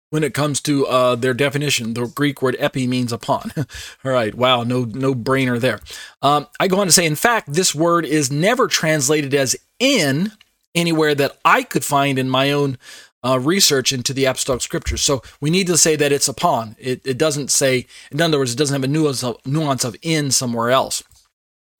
when 0.09 0.23
it 0.23 0.33
comes 0.33 0.59
to 0.61 0.87
uh, 0.87 1.15
their 1.15 1.33
definition. 1.33 1.93
The 1.93 2.07
Greek 2.07 2.41
word 2.41 2.55
epi 2.59 2.87
means 2.87 3.13
upon. 3.13 3.51
All 4.03 4.11
right, 4.11 4.33
wow, 4.33 4.63
no 4.63 4.83
no 4.85 5.13
brainer 5.13 5.59
there. 5.59 5.79
Um, 6.21 6.47
I 6.59 6.67
go 6.67 6.79
on 6.79 6.87
to 6.87 6.93
say, 6.93 7.05
in 7.05 7.15
fact, 7.15 7.53
this 7.53 7.75
word 7.75 8.05
is 8.05 8.31
never 8.31 8.67
translated 8.67 9.33
as 9.33 9.55
in 9.79 10.31
anywhere 10.75 11.15
that 11.15 11.37
I 11.43 11.63
could 11.63 11.83
find 11.83 12.19
in 12.19 12.29
my 12.29 12.51
own 12.51 12.77
uh, 13.23 13.39
research 13.39 13.91
into 13.91 14.13
the 14.13 14.25
apostolic 14.25 14.61
scriptures. 14.61 15.01
So 15.01 15.21
we 15.41 15.49
need 15.49 15.67
to 15.67 15.77
say 15.77 15.95
that 15.95 16.11
it's 16.11 16.27
upon. 16.27 16.75
It, 16.79 17.05
it 17.05 17.17
doesn't 17.17 17.51
say, 17.51 17.85
in 18.11 18.21
other 18.21 18.37
words, 18.37 18.53
it 18.53 18.57
doesn't 18.57 18.73
have 18.73 18.83
a 18.83 18.91
nuance 18.91 19.23
of, 19.23 19.37
nuance 19.45 19.83
of 19.83 19.95
in 20.01 20.31
somewhere 20.31 20.71
else. 20.71 21.03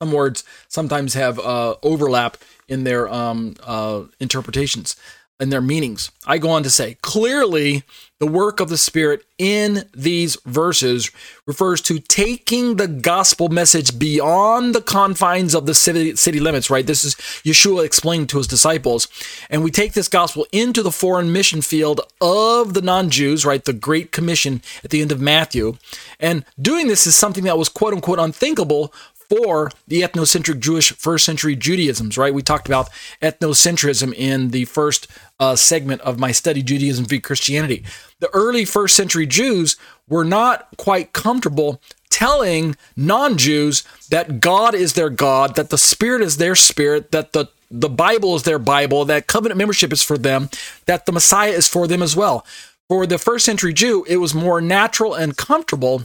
Some 0.02 0.12
words 0.12 0.44
sometimes 0.68 1.14
have 1.14 1.38
uh, 1.38 1.76
overlap 1.82 2.38
in 2.68 2.84
their 2.84 3.08
um, 3.12 3.54
uh, 3.62 4.04
interpretations 4.18 4.96
and 5.38 5.52
their 5.52 5.60
meanings. 5.60 6.10
I 6.26 6.38
go 6.38 6.50
on 6.50 6.62
to 6.62 6.70
say, 6.70 6.96
clearly, 7.02 7.84
the 8.20 8.26
work 8.26 8.60
of 8.60 8.68
the 8.68 8.76
Spirit 8.76 9.24
in 9.38 9.88
these 9.94 10.36
verses 10.44 11.10
refers 11.46 11.80
to 11.80 11.98
taking 11.98 12.76
the 12.76 12.86
gospel 12.86 13.48
message 13.48 13.98
beyond 13.98 14.74
the 14.74 14.82
confines 14.82 15.54
of 15.54 15.64
the 15.64 15.72
city, 15.72 16.14
city 16.14 16.38
limits, 16.38 16.68
right? 16.68 16.86
This 16.86 17.02
is 17.02 17.14
Yeshua 17.14 17.84
explaining 17.84 18.26
to 18.28 18.36
his 18.36 18.46
disciples. 18.46 19.08
And 19.48 19.64
we 19.64 19.70
take 19.70 19.94
this 19.94 20.08
gospel 20.08 20.46
into 20.52 20.82
the 20.82 20.92
foreign 20.92 21.32
mission 21.32 21.62
field 21.62 22.02
of 22.20 22.74
the 22.74 22.82
non 22.82 23.08
Jews, 23.08 23.46
right? 23.46 23.64
The 23.64 23.72
Great 23.72 24.12
Commission 24.12 24.60
at 24.84 24.90
the 24.90 25.00
end 25.00 25.12
of 25.12 25.20
Matthew. 25.20 25.78
And 26.20 26.44
doing 26.60 26.88
this 26.88 27.06
is 27.06 27.16
something 27.16 27.44
that 27.44 27.56
was 27.56 27.70
quote 27.70 27.94
unquote 27.94 28.18
unthinkable 28.18 28.92
for 29.30 29.70
the 29.86 30.02
ethnocentric 30.02 30.58
Jewish 30.58 30.92
first 30.92 31.24
century 31.24 31.56
Judaisms, 31.56 32.18
right? 32.18 32.34
We 32.34 32.42
talked 32.42 32.66
about 32.66 32.90
ethnocentrism 33.22 34.12
in 34.14 34.50
the 34.50 34.64
first 34.66 35.06
uh, 35.38 35.54
segment 35.54 36.00
of 36.00 36.18
my 36.18 36.32
study, 36.32 36.62
Judaism 36.62 37.04
v. 37.04 37.20
Christianity. 37.20 37.84
The 38.18 38.28
early 38.34 38.64
first 38.64 38.96
century 38.96 39.26
Jews 39.26 39.76
were 40.08 40.24
not 40.24 40.68
quite 40.76 41.12
comfortable 41.12 41.80
telling 42.10 42.76
non 42.96 43.38
Jews 43.38 43.84
that 44.10 44.40
God 44.40 44.74
is 44.74 44.94
their 44.94 45.10
God, 45.10 45.54
that 45.54 45.70
the 45.70 45.78
Spirit 45.78 46.22
is 46.22 46.36
their 46.36 46.56
Spirit, 46.56 47.12
that 47.12 47.32
the 47.32 47.46
the 47.70 47.88
Bible 47.88 48.34
is 48.34 48.42
their 48.42 48.58
Bible, 48.58 49.04
that 49.04 49.28
covenant 49.28 49.56
membership 49.56 49.92
is 49.92 50.02
for 50.02 50.18
them, 50.18 50.50
that 50.86 51.06
the 51.06 51.12
Messiah 51.12 51.52
is 51.52 51.68
for 51.68 51.86
them 51.86 52.02
as 52.02 52.16
well. 52.16 52.44
For 52.88 53.06
the 53.06 53.16
first 53.16 53.44
century 53.44 53.72
Jew, 53.72 54.04
it 54.08 54.16
was 54.16 54.34
more 54.34 54.60
natural 54.60 55.14
and 55.14 55.36
comfortable 55.36 56.02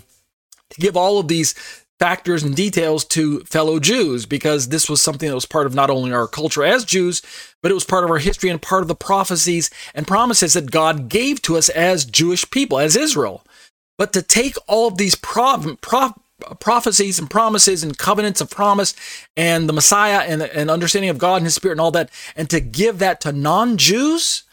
to 0.69 0.80
give 0.80 0.95
all 0.95 1.17
of 1.17 1.28
these 1.28 1.55
factors 2.00 2.43
and 2.43 2.56
details 2.56 3.06
to 3.06 3.39
fellow 3.41 3.80
Jews 3.80 4.26
because 4.26 4.68
this 4.68 4.89
was 4.89 5.02
something 5.02 5.30
that 5.30 5.36
was 5.36 5.46
part 5.46 5.66
of 5.66 5.74
not 5.74 5.89
only 5.89 6.12
our 6.12 6.28
culture 6.28 6.64
as 6.64 6.84
Jews, 6.86 7.22
but 7.64 7.72
it 7.72 7.76
was 7.76 7.86
part 7.86 8.04
of 8.04 8.12
our 8.12 8.18
history 8.18 8.50
and 8.50 8.62
part 8.62 8.82
of 8.82 8.88
the 8.88 8.96
prophecies 8.96 9.70
and 9.93 10.08
promises 10.08 10.54
that 10.54 10.72
God 10.72 11.10
gave 11.10 11.41
to 11.43 11.58
us 11.58 11.70
as 11.70 12.06
Jewish 12.06 12.50
people, 12.52 12.80
as 12.80 12.96
Israel. 12.96 13.43
But 13.98 14.12
to 14.14 14.22
take 14.22 14.56
all 14.68 14.88
of 14.88 14.98
these 14.98 15.16
prov- 15.16 15.80
prov- 15.82 16.20
prophecies 16.60 17.18
and 17.18 17.30
promises 17.30 17.82
and 17.82 17.98
covenants 17.98 18.41
of 18.41 18.50
promise 18.50 18.93
and 19.38 19.70
the 19.70 19.74
Messiah 19.74 20.20
and, 20.28 20.41
and 20.41 20.70
understanding 20.70 21.10
of 21.10 21.18
God 21.18 21.38
and 21.38 21.46
His 21.46 21.56
Spirit 21.56 21.74
and 21.74 21.82
all 21.82 21.91
that, 21.91 22.10
and 22.36 22.50
to 22.50 22.60
give 22.60 23.00
that 23.00 23.22
to 23.22 23.32
non 23.32 23.78
Jews, 23.78 24.43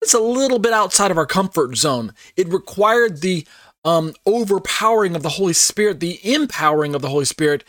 it's 0.00 0.14
a 0.14 0.20
little 0.20 0.58
bit 0.58 0.72
outside 0.72 1.10
of 1.10 1.18
our 1.18 1.26
comfort 1.26 1.76
zone. 1.76 2.12
It 2.36 2.48
required 2.48 3.20
the 3.20 3.46
um, 3.84 4.14
overpowering 4.26 5.16
of 5.16 5.22
the 5.22 5.30
Holy 5.30 5.52
Spirit, 5.52 6.00
the 6.00 6.20
empowering 6.22 6.94
of 6.94 7.02
the 7.02 7.08
Holy 7.08 7.24
Spirit, 7.24 7.64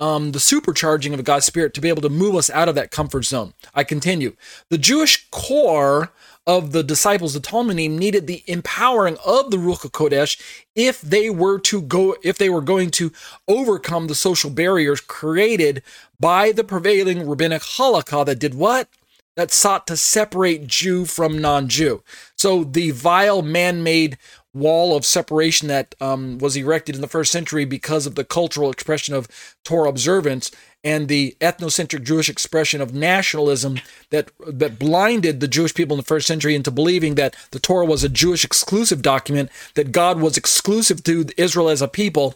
um, 0.00 0.32
the 0.32 0.40
supercharging 0.40 1.14
of 1.14 1.22
God's 1.22 1.46
Spirit 1.46 1.74
to 1.74 1.80
be 1.80 1.88
able 1.88 2.02
to 2.02 2.08
move 2.08 2.34
us 2.34 2.50
out 2.50 2.68
of 2.68 2.74
that 2.74 2.90
comfort 2.90 3.24
zone. 3.24 3.54
I 3.72 3.84
continue. 3.84 4.34
The 4.68 4.78
Jewish 4.78 5.28
core 5.30 6.10
of 6.44 6.72
the 6.72 6.82
disciples, 6.82 7.34
the 7.34 7.40
Talmidim, 7.40 7.92
needed 7.98 8.26
the 8.26 8.42
empowering 8.48 9.16
of 9.24 9.52
the 9.52 9.58
Ruach 9.58 9.88
Kodesh 9.92 10.40
if 10.74 11.00
they 11.00 11.30
were 11.30 11.60
to 11.60 11.80
go, 11.80 12.16
if 12.24 12.36
they 12.36 12.50
were 12.50 12.60
going 12.60 12.90
to 12.92 13.12
overcome 13.46 14.08
the 14.08 14.16
social 14.16 14.50
barriers 14.50 15.00
created 15.00 15.84
by 16.18 16.50
the 16.50 16.64
prevailing 16.64 17.28
rabbinic 17.28 17.62
halakha 17.62 18.26
that 18.26 18.40
did 18.40 18.54
what? 18.54 18.88
That 19.36 19.52
sought 19.52 19.86
to 19.86 19.96
separate 19.96 20.66
Jew 20.66 21.04
from 21.04 21.38
non-Jew. 21.38 22.02
So 22.36 22.64
the 22.64 22.90
vile 22.90 23.40
man-made 23.40 24.18
wall 24.54 24.94
of 24.96 25.06
separation 25.06 25.68
that 25.68 25.94
um, 26.00 26.38
was 26.38 26.56
erected 26.56 26.94
in 26.94 27.00
the 27.00 27.08
first 27.08 27.32
century 27.32 27.64
because 27.64 28.06
of 28.06 28.14
the 28.14 28.24
cultural 28.24 28.70
expression 28.70 29.14
of 29.14 29.28
Torah 29.64 29.88
observance 29.88 30.50
and 30.84 31.08
the 31.08 31.36
ethnocentric 31.40 32.02
Jewish 32.04 32.28
expression 32.28 32.80
of 32.80 32.92
nationalism 32.92 33.80
that 34.10 34.30
that 34.46 34.78
blinded 34.78 35.40
the 35.40 35.48
Jewish 35.48 35.74
people 35.74 35.94
in 35.94 36.00
the 36.00 36.06
first 36.06 36.26
century 36.26 36.54
into 36.54 36.70
believing 36.70 37.14
that 37.14 37.34
the 37.52 37.60
Torah 37.60 37.86
was 37.86 38.04
a 38.04 38.08
Jewish 38.08 38.44
exclusive 38.44 39.00
document, 39.00 39.50
that 39.74 39.92
God 39.92 40.20
was 40.20 40.36
exclusive 40.36 41.02
to 41.04 41.26
Israel 41.36 41.68
as 41.68 41.80
a 41.82 41.88
people, 41.88 42.34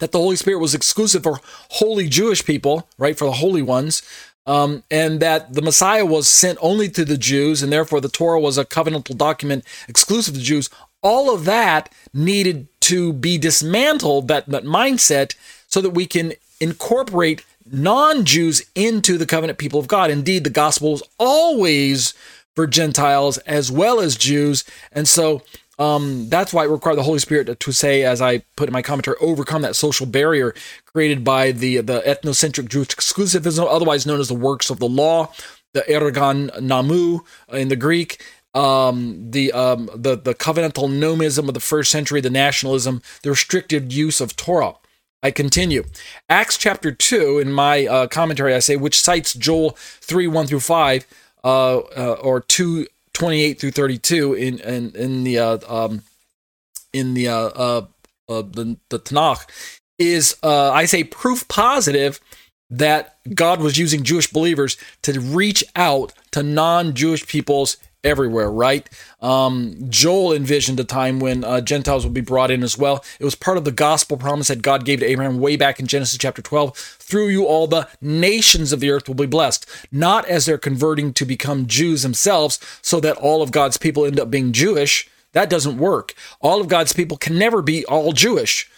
that 0.00 0.12
the 0.12 0.18
Holy 0.18 0.36
Spirit 0.36 0.58
was 0.58 0.74
exclusive 0.74 1.22
for 1.22 1.40
holy 1.70 2.08
Jewish 2.08 2.44
people, 2.44 2.88
right, 2.98 3.16
for 3.16 3.24
the 3.26 3.32
holy 3.32 3.62
ones. 3.62 4.02
um, 4.46 4.82
and 4.90 5.20
that 5.20 5.54
the 5.54 5.62
Messiah 5.62 6.04
was 6.04 6.28
sent 6.28 6.58
only 6.60 6.88
to 6.90 7.04
the 7.04 7.16
Jews, 7.16 7.62
and 7.62 7.72
therefore 7.72 8.00
the 8.00 8.08
Torah 8.08 8.40
was 8.40 8.58
a 8.58 8.64
covenantal 8.64 9.16
document 9.16 9.64
exclusive 9.88 10.34
to 10.34 10.40
Jews. 10.40 10.68
All 11.02 11.34
of 11.34 11.44
that 11.44 11.92
needed 12.14 12.68
to 12.82 13.12
be 13.12 13.38
dismantled, 13.38 14.28
that, 14.28 14.46
that 14.48 14.64
mindset, 14.64 15.34
so 15.68 15.80
that 15.80 15.90
we 15.90 16.06
can 16.06 16.34
incorporate 16.60 17.44
non 17.70 18.24
Jews 18.24 18.62
into 18.74 19.18
the 19.18 19.26
covenant 19.26 19.58
people 19.58 19.80
of 19.80 19.88
God. 19.88 20.10
Indeed, 20.10 20.44
the 20.44 20.50
gospel 20.50 20.94
is 20.94 21.02
always 21.18 22.14
for 22.54 22.66
Gentiles 22.66 23.38
as 23.38 23.72
well 23.72 24.00
as 24.00 24.16
Jews. 24.16 24.64
And 24.92 25.08
so 25.08 25.42
um, 25.78 26.28
that's 26.28 26.52
why 26.52 26.64
it 26.64 26.68
required 26.68 26.96
the 26.96 27.02
Holy 27.02 27.18
Spirit 27.18 27.46
to, 27.46 27.54
to, 27.54 27.72
say, 27.72 28.04
as 28.04 28.20
I 28.20 28.38
put 28.56 28.68
in 28.68 28.72
my 28.72 28.82
commentary, 28.82 29.16
overcome 29.20 29.62
that 29.62 29.76
social 29.76 30.06
barrier 30.06 30.54
created 30.84 31.24
by 31.24 31.52
the 31.52 31.78
the 31.78 32.00
ethnocentric 32.02 32.68
Jewish 32.68 32.88
exclusivism, 32.88 33.66
otherwise 33.68 34.06
known 34.06 34.20
as 34.20 34.28
the 34.28 34.34
works 34.34 34.70
of 34.70 34.78
the 34.78 34.88
law, 34.88 35.32
the 35.72 35.80
ergon 35.82 36.50
nomou 36.60 37.20
in 37.50 37.68
the 37.68 37.76
Greek, 37.76 38.22
um, 38.54 39.30
the 39.30 39.52
um, 39.52 39.88
the 39.94 40.16
the 40.16 40.34
covenantal 40.34 40.88
nomism 40.88 41.48
of 41.48 41.54
the 41.54 41.60
first 41.60 41.90
century, 41.90 42.20
the 42.20 42.30
nationalism, 42.30 43.02
the 43.22 43.30
restricted 43.30 43.92
use 43.92 44.20
of 44.20 44.36
Torah. 44.36 44.74
I 45.22 45.30
continue. 45.30 45.84
Acts 46.28 46.58
chapter 46.58 46.90
2, 46.90 47.38
in 47.38 47.52
my 47.52 47.86
uh, 47.86 48.06
commentary, 48.08 48.54
I 48.54 48.58
say, 48.58 48.76
which 48.76 49.00
cites 49.00 49.34
Joel 49.34 49.70
3 49.78 50.26
1 50.26 50.48
through 50.48 50.60
5, 50.60 51.06
uh, 51.44 51.78
uh, 51.78 52.16
or 52.20 52.40
2 52.40 52.86
28 53.12 53.60
through 53.60 53.70
32 53.70 54.34
in, 54.34 54.58
in, 54.60 54.90
in 54.96 55.22
the, 55.22 55.38
uh, 55.38 55.58
um, 55.68 56.02
in 56.92 57.14
the, 57.14 57.28
uh, 57.28 57.46
uh, 57.48 57.82
the, 58.26 58.76
the 58.88 58.98
Tanakh, 58.98 59.46
is, 59.98 60.36
I 60.42 60.86
say, 60.86 61.04
proof 61.04 61.46
positive 61.46 62.18
that 62.70 63.18
God 63.34 63.60
was 63.60 63.76
using 63.76 64.02
Jewish 64.02 64.32
believers 64.32 64.78
to 65.02 65.20
reach 65.20 65.62
out 65.76 66.14
to 66.32 66.42
non 66.42 66.94
Jewish 66.94 67.26
peoples 67.26 67.76
everywhere, 68.04 68.50
right? 68.50 68.88
Um, 69.20 69.76
Joel 69.88 70.32
envisioned 70.32 70.80
a 70.80 70.84
time 70.84 71.20
when 71.20 71.44
uh, 71.44 71.60
Gentiles 71.60 72.04
would 72.04 72.14
be 72.14 72.20
brought 72.20 72.50
in 72.50 72.62
as 72.62 72.76
well. 72.76 73.04
It 73.20 73.24
was 73.24 73.34
part 73.34 73.56
of 73.56 73.64
the 73.64 73.72
gospel 73.72 74.16
promise 74.16 74.48
that 74.48 74.62
God 74.62 74.84
gave 74.84 75.00
to 75.00 75.06
Abraham 75.06 75.38
way 75.38 75.56
back 75.56 75.78
in 75.78 75.86
Genesis 75.86 76.18
chapter 76.18 76.42
12. 76.42 76.76
Through 76.76 77.28
you, 77.28 77.44
all 77.44 77.66
the 77.66 77.88
nations 78.00 78.72
of 78.72 78.80
the 78.80 78.90
earth 78.90 79.08
will 79.08 79.14
be 79.14 79.26
blessed, 79.26 79.68
not 79.90 80.26
as 80.26 80.46
they're 80.46 80.58
converting 80.58 81.12
to 81.14 81.24
become 81.24 81.66
Jews 81.66 82.02
themselves, 82.02 82.58
so 82.82 83.00
that 83.00 83.16
all 83.16 83.42
of 83.42 83.52
God's 83.52 83.76
people 83.76 84.04
end 84.04 84.18
up 84.18 84.30
being 84.30 84.52
Jewish. 84.52 85.08
That 85.32 85.50
doesn't 85.50 85.78
work. 85.78 86.14
All 86.40 86.60
of 86.60 86.68
God's 86.68 86.92
people 86.92 87.16
can 87.16 87.38
never 87.38 87.62
be 87.62 87.84
all 87.86 88.12
Jewish 88.12 88.68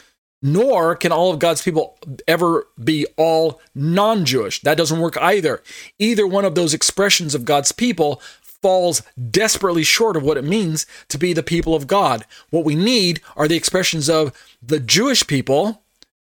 nor 0.47 0.95
can 0.95 1.11
all 1.11 1.33
of 1.33 1.39
God's 1.39 1.63
people 1.63 1.97
ever 2.29 2.69
be 2.83 3.07
all 3.17 3.63
non 3.75 4.27
Jewish. 4.27 4.61
That 4.61 4.77
doesn't 4.77 5.01
work 5.01 5.17
either. 5.17 5.63
Either 5.99 6.27
one 6.27 6.45
of 6.45 6.55
those 6.55 6.75
expressions 6.75 7.35
of 7.35 7.47
God's 7.47 7.73
people 7.73 8.21
falls 8.65 9.03
desperately 9.31 9.83
short 9.83 10.17
of 10.17 10.23
what 10.23 10.39
it 10.39 10.43
means 10.43 10.87
to 11.11 11.19
be 11.19 11.35
the 11.35 11.43
people 11.43 11.75
of 11.75 11.87
God. 11.87 12.25
What 12.49 12.65
we 12.65 12.75
need 12.75 13.21
are 13.37 13.47
the 13.47 13.59
expressions 13.59 14.09
of 14.09 14.33
the 14.63 14.81
Jewish 14.81 15.27
people, 15.27 15.83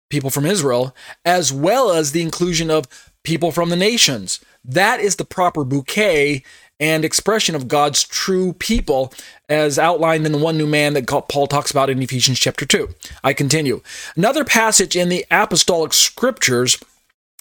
people 0.10 0.32
from 0.32 0.48
Israel, 0.48 0.96
as 1.24 1.54
well 1.54 1.92
as 1.92 2.14
the 2.14 2.24
inclusion 2.24 2.72
of 2.72 2.88
people 3.22 3.52
from 3.52 3.70
the 3.70 3.76
nations. 3.76 4.40
That 4.66 5.00
is 5.00 5.18
the 5.18 5.24
proper 5.24 5.64
bouquet 5.64 6.42
and 6.80 7.06
expression 7.06 7.54
of 7.54 7.68
God's 7.68 8.04
true 8.04 8.54
people 8.54 9.14
as 9.48 9.78
outlined 9.78 10.26
in 10.26 10.32
the 10.32 10.40
one 10.40 10.58
new 10.58 10.66
man 10.66 10.96
that 10.96 11.06
Paul 11.06 11.46
talks 11.46 11.70
about 11.70 11.92
in 11.92 12.02
Ephesians 12.02 12.40
chapter 12.40 12.66
2. 12.66 12.90
I 13.24 13.34
continue. 13.34 13.84
Another 14.16 14.44
passage 14.44 14.96
in 14.96 15.10
the 15.10 15.28
apostolic 15.30 15.94
scriptures, 15.94 16.80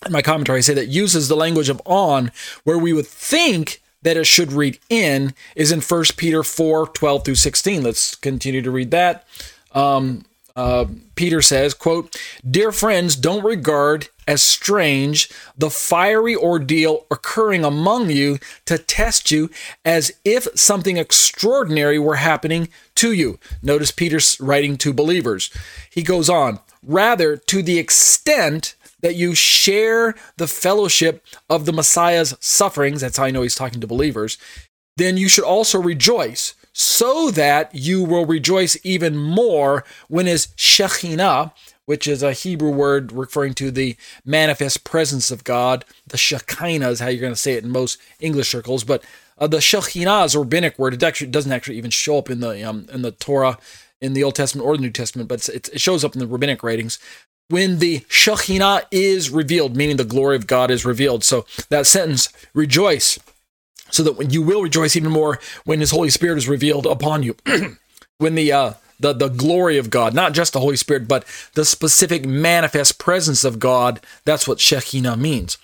in 0.04 0.12
my 0.12 0.20
commentary, 0.20 0.58
I 0.58 0.60
say 0.60 0.74
that 0.74 0.88
uses 0.88 1.28
the 1.28 1.36
language 1.36 1.70
of 1.70 1.80
on, 1.86 2.32
where 2.64 2.76
we 2.76 2.92
would 2.92 3.06
think 3.06 3.80
that 4.02 4.16
it 4.16 4.26
should 4.26 4.52
read 4.52 4.78
in 4.88 5.34
is 5.54 5.72
in 5.72 5.80
1 5.80 6.04
Peter 6.16 6.42
4 6.42 6.88
12 6.88 7.24
through 7.24 7.34
16. 7.34 7.82
Let's 7.82 8.14
continue 8.14 8.62
to 8.62 8.70
read 8.70 8.90
that. 8.90 9.26
Um, 9.72 10.24
uh, 10.56 10.86
Peter 11.14 11.40
says, 11.40 11.74
quote, 11.74 12.16
Dear 12.48 12.72
friends, 12.72 13.16
don't 13.16 13.44
regard 13.44 14.08
as 14.26 14.42
strange 14.42 15.30
the 15.56 15.70
fiery 15.70 16.36
ordeal 16.36 17.06
occurring 17.10 17.64
among 17.64 18.10
you 18.10 18.38
to 18.66 18.78
test 18.78 19.30
you 19.30 19.50
as 19.84 20.12
if 20.24 20.46
something 20.54 20.96
extraordinary 20.96 21.98
were 21.98 22.16
happening 22.16 22.68
to 22.96 23.12
you. 23.12 23.38
Notice 23.62 23.90
Peter's 23.90 24.40
writing 24.40 24.76
to 24.78 24.92
believers. 24.92 25.50
He 25.90 26.02
goes 26.02 26.28
on, 26.28 26.58
rather, 26.82 27.36
to 27.36 27.62
the 27.62 27.78
extent 27.78 28.74
that 29.02 29.16
you 29.16 29.34
share 29.34 30.14
the 30.36 30.46
fellowship 30.46 31.24
of 31.48 31.66
the 31.66 31.72
Messiah's 31.72 32.36
sufferings, 32.40 33.00
that's 33.00 33.16
how 33.16 33.24
I 33.24 33.30
know 33.30 33.42
he's 33.42 33.54
talking 33.54 33.80
to 33.80 33.86
believers, 33.86 34.38
then 34.96 35.16
you 35.16 35.28
should 35.28 35.44
also 35.44 35.80
rejoice, 35.80 36.54
so 36.72 37.30
that 37.30 37.74
you 37.74 38.04
will 38.04 38.26
rejoice 38.26 38.76
even 38.84 39.16
more 39.16 39.84
when 40.08 40.26
his 40.26 40.48
Shekhinah, 40.56 41.52
which 41.86 42.06
is 42.06 42.22
a 42.22 42.32
Hebrew 42.32 42.70
word 42.70 43.10
referring 43.10 43.54
to 43.54 43.70
the 43.70 43.96
manifest 44.24 44.84
presence 44.84 45.30
of 45.30 45.42
God. 45.42 45.84
The 46.06 46.16
Shekinah 46.16 46.88
is 46.90 47.00
how 47.00 47.08
you're 47.08 47.20
going 47.20 47.32
to 47.32 47.36
say 47.36 47.54
it 47.54 47.64
in 47.64 47.70
most 47.70 47.98
English 48.20 48.50
circles, 48.50 48.84
but 48.84 49.02
uh, 49.38 49.46
the 49.46 49.58
Shekhinah 49.58 50.26
is 50.26 50.34
a 50.34 50.38
rabbinic 50.38 50.78
word. 50.78 50.94
It 50.94 51.02
actually 51.02 51.30
doesn't 51.30 51.50
actually 51.50 51.78
even 51.78 51.90
show 51.90 52.18
up 52.18 52.30
in 52.30 52.40
the 52.40 52.62
um, 52.62 52.86
in 52.92 53.02
the 53.02 53.10
Torah 53.10 53.58
in 54.00 54.12
the 54.12 54.22
Old 54.22 54.34
Testament 54.34 54.66
or 54.66 54.76
the 54.76 54.82
New 54.82 54.90
Testament, 54.90 55.28
but 55.28 55.48
it 55.48 55.80
shows 55.80 56.04
up 56.04 56.14
in 56.14 56.20
the 56.20 56.26
rabbinic 56.26 56.62
writings 56.62 56.98
when 57.50 57.80
the 57.80 58.00
Shekhinah 58.08 58.84
is 58.90 59.28
revealed, 59.30 59.76
meaning 59.76 59.96
the 59.96 60.04
glory 60.04 60.36
of 60.36 60.46
God 60.46 60.70
is 60.70 60.84
revealed. 60.86 61.24
So 61.24 61.44
that 61.68 61.86
sentence, 61.86 62.32
rejoice, 62.54 63.18
so 63.90 64.02
that 64.04 64.12
when 64.12 64.30
you 64.30 64.40
will 64.40 64.62
rejoice 64.62 64.96
even 64.96 65.10
more 65.10 65.40
when 65.64 65.80
His 65.80 65.90
Holy 65.90 66.10
Spirit 66.10 66.38
is 66.38 66.48
revealed 66.48 66.86
upon 66.86 67.22
you. 67.22 67.36
when 68.18 68.36
the 68.36 68.52
uh, 68.52 68.72
the, 69.00 69.12
the 69.12 69.28
glory 69.28 69.78
of 69.78 69.90
God, 69.90 70.14
not 70.14 70.32
just 70.32 70.52
the 70.52 70.60
Holy 70.60 70.76
Spirit, 70.76 71.08
but 71.08 71.24
the 71.54 71.64
specific 71.64 72.24
manifest 72.24 72.98
presence 72.98 73.44
of 73.44 73.58
God. 73.58 74.00
That's 74.24 74.46
what 74.46 74.60
Shekinah 74.60 75.16
means. 75.16 75.58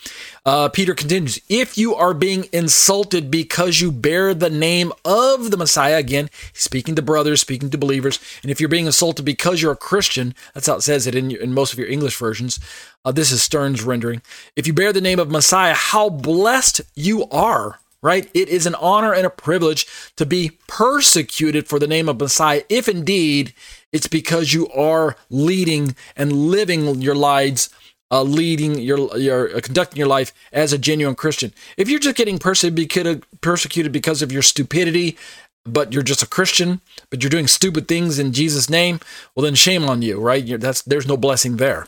Uh, 0.45 0.69
Peter 0.69 0.95
continues 0.95 1.41
If 1.49 1.77
you 1.77 1.95
are 1.95 2.15
being 2.15 2.47
insulted 2.53 3.31
because 3.31 3.81
you 3.81 3.93
bear 3.93 4.33
the 4.33 4.51
name 4.51 4.93
of 5.05 5.51
the 5.51 5.57
Messiah, 5.57 5.97
again, 5.97 6.31
speaking 6.53 6.95
to 6.95 7.03
brothers, 7.03 7.41
speaking 7.41 7.71
to 7.71 7.79
believers, 7.79 8.19
and 8.43 8.51
if 8.51 8.61
you're 8.61 8.69
being 8.69 8.87
insulted 8.87 9.25
because 9.25 9.61
you're 9.61 9.73
a 9.73 9.77
Christian, 9.77 10.35
that's 10.55 10.67
how 10.67 10.77
it 10.77 10.83
says 10.83 11.07
it 11.07 11.15
in, 11.15 11.31
in 11.31 11.53
most 11.53 11.73
of 11.73 11.79
your 11.79 11.89
English 11.89 12.17
versions. 12.17 12.59
Uh, 13.05 13.13
this 13.13 13.31
is 13.31 13.43
Stern's 13.43 13.83
rendering. 13.83 14.23
If 14.57 14.67
you 14.67 14.73
bear 14.73 14.93
the 14.93 15.01
name 15.01 15.19
of 15.19 15.31
Messiah, 15.31 15.75
how 15.75 16.09
blessed 16.09 16.81
you 16.95 17.29
are 17.29 17.81
right? 18.03 18.29
It 18.35 18.49
is 18.49 18.67
an 18.67 18.75
honor 18.77 19.13
and 19.13 19.27
a 19.27 19.31
privilege 19.31 19.87
to 20.17 20.27
be 20.27 20.53
persecuted 20.67 21.69
for 21.69 21.79
the 21.79 21.87
name 21.87 22.09
of 22.09 22.21
Messiah, 22.21 22.63
if 22.69 22.89
indeed 22.89 23.55
it's 23.93 24.07
because 24.09 24.53
you 24.53 24.69
are 24.69 25.17
leading 25.31 25.97
and 26.17 26.33
living 26.33 27.01
your 27.01 27.15
lives, 27.15 27.71
uh, 28.11 28.23
leading 28.23 28.79
your, 28.79 29.17
your 29.17 29.57
uh, 29.57 29.61
conducting 29.61 29.99
your 29.99 30.07
life 30.07 30.33
as 30.53 30.73
a 30.73 30.79
genuine 30.79 31.15
Christian. 31.15 31.53
If 31.77 31.89
you're 31.89 32.01
just 32.01 32.17
getting 32.17 32.39
persecuted 32.39 33.93
because 33.93 34.23
of 34.23 34.33
your 34.33 34.43
stupidity, 34.43 35.17
but 35.65 35.93
you're 35.93 36.03
just 36.03 36.23
a 36.23 36.27
Christian, 36.29 36.81
but 37.11 37.23
you're 37.23 37.31
doing 37.31 37.49
stupid 37.49 37.89
things 37.89 38.19
in 38.19 38.33
Jesus' 38.33 38.71
name, 38.71 39.01
well 39.35 39.45
then 39.45 39.55
shame 39.55 39.85
on 39.89 40.03
you, 40.03 40.21
right? 40.21 40.45
You're, 40.45 40.59
that's 40.59 40.83
there's 40.83 41.09
no 41.09 41.17
blessing 41.17 41.57
there. 41.57 41.87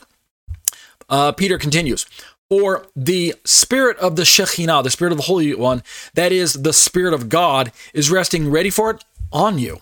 Uh, 1.07 1.31
Peter 1.31 1.57
continues 1.57 2.05
or 2.49 2.87
the 2.95 3.35
spirit 3.45 3.97
of 3.97 4.15
the 4.15 4.23
Shekhinah, 4.23 4.83
the 4.83 4.89
spirit 4.89 5.11
of 5.11 5.17
the 5.17 5.25
Holy 5.25 5.53
One, 5.53 5.83
that 6.15 6.31
is 6.31 6.53
the 6.53 6.73
spirit 6.73 7.13
of 7.13 7.29
God, 7.29 7.71
is 7.93 8.09
resting 8.11 8.49
ready 8.49 8.69
for 8.69 8.91
it 8.91 9.03
on 9.31 9.59
you. 9.59 9.79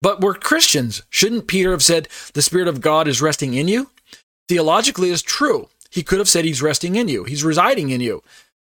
But 0.00 0.20
we're 0.20 0.34
Christians. 0.34 1.02
Shouldn't 1.10 1.48
Peter 1.48 1.72
have 1.72 1.82
said 1.82 2.08
the 2.32 2.42
spirit 2.42 2.68
of 2.68 2.80
God 2.80 3.08
is 3.08 3.20
resting 3.20 3.54
in 3.54 3.68
you? 3.68 3.90
Theologically 4.48 5.10
is 5.10 5.22
true. 5.22 5.68
He 5.90 6.02
could 6.02 6.18
have 6.18 6.28
said 6.28 6.44
he's 6.44 6.62
resting 6.62 6.96
in 6.96 7.08
you. 7.08 7.24
He's 7.24 7.44
residing 7.44 7.90
in 7.90 8.00
you. 8.00 8.22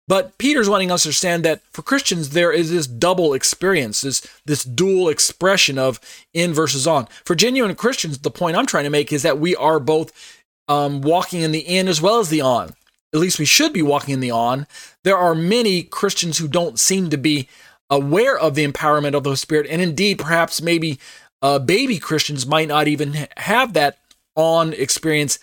But 0.09 0.37
Peter's 0.37 0.69
wanting 0.69 0.91
us 0.91 1.05
to 1.05 1.09
understand 1.09 1.45
that 1.45 1.63
for 1.73 1.83
Christians, 1.83 2.31
there 2.31 2.53
is 2.53 2.71
this 2.71 2.87
double 2.87 3.35
experience, 3.35 4.01
this, 4.01 4.21
this 4.45 4.65
dual 4.65 5.09
expression 5.09 5.79
of 5.79 6.01
in 6.35 6.53
versus 6.53 6.87
on. 6.87 7.07
For 7.25 7.35
genuine 7.35 7.75
Christians, 7.77 8.19
the 8.19 8.31
point 8.31 8.57
I'm 8.57 8.67
trying 8.67 8.85
to 8.85 8.91
make 8.91 9.13
is 9.13 9.23
that 9.23 9.39
we 9.39 9.55
are 9.57 9.79
both 9.79 10.42
um, 10.69 11.01
walking 11.01 11.43
in 11.43 11.53
the 11.53 11.61
in 11.61 11.89
as 11.89 12.01
well 12.01 12.19
as 12.19 12.29
the 12.29 12.41
on. 12.41 12.71
At 13.15 13.21
least 13.21 13.39
we 13.39 13.45
should 13.45 13.73
be 13.73 13.83
walking 13.83 14.15
in 14.15 14.21
the 14.21 14.31
on. 14.31 14.67
There 15.05 15.19
are 15.19 15.35
many 15.35 15.83
Christians 15.83 16.39
who 16.39 16.49
don't 16.49 16.81
seem 16.81 17.11
to 17.11 17.19
be 17.19 17.49
aware 17.91 18.39
of 18.39 18.55
the 18.55 18.67
empowerment 18.67 19.15
of 19.15 19.23
the 19.23 19.31
Holy 19.31 19.37
Spirit, 19.37 19.67
and 19.69 19.83
indeed, 19.83 20.19
perhaps 20.19 20.63
maybe 20.63 20.99
uh, 21.43 21.59
baby 21.59 21.99
Christians 21.99 22.47
might 22.47 22.69
not 22.69 22.89
even 22.89 23.29
have 23.37 23.75
that 23.75 23.99
on 24.35 24.73
experience 24.73 25.39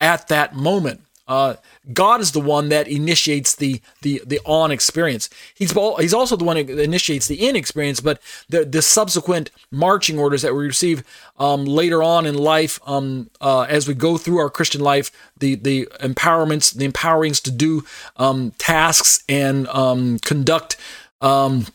at 0.00 0.28
that 0.28 0.54
moment. 0.54 1.00
Uh, 1.26 1.56
God 1.92 2.20
is 2.20 2.32
the 2.32 2.40
one 2.40 2.68
that 2.68 2.88
initiates 2.88 3.54
the 3.54 3.80
the 4.02 4.22
the 4.26 4.40
on 4.44 4.70
experience. 4.70 5.30
He's 5.54 5.72
he's 5.72 6.14
also 6.14 6.36
the 6.36 6.44
one 6.44 6.56
that 6.56 6.78
initiates 6.78 7.26
the 7.26 7.46
in 7.46 7.56
experience, 7.56 8.00
but 8.00 8.20
the 8.48 8.64
the 8.64 8.82
subsequent 8.82 9.50
marching 9.70 10.18
orders 10.18 10.42
that 10.42 10.54
we 10.54 10.66
receive 10.66 11.02
um, 11.38 11.64
later 11.64 12.02
on 12.02 12.26
in 12.26 12.34
life, 12.34 12.80
um, 12.86 13.30
uh, 13.40 13.62
as 13.62 13.88
we 13.88 13.94
go 13.94 14.18
through 14.18 14.38
our 14.38 14.50
Christian 14.50 14.80
life, 14.80 15.10
the 15.38 15.54
the 15.54 15.86
empowerments, 16.00 16.74
the 16.74 16.88
empowerings 16.88 17.42
to 17.44 17.50
do 17.50 17.84
um, 18.16 18.52
tasks 18.58 19.24
and 19.28 19.66
um, 19.68 20.18
conduct 20.18 20.76
um, 21.20 21.66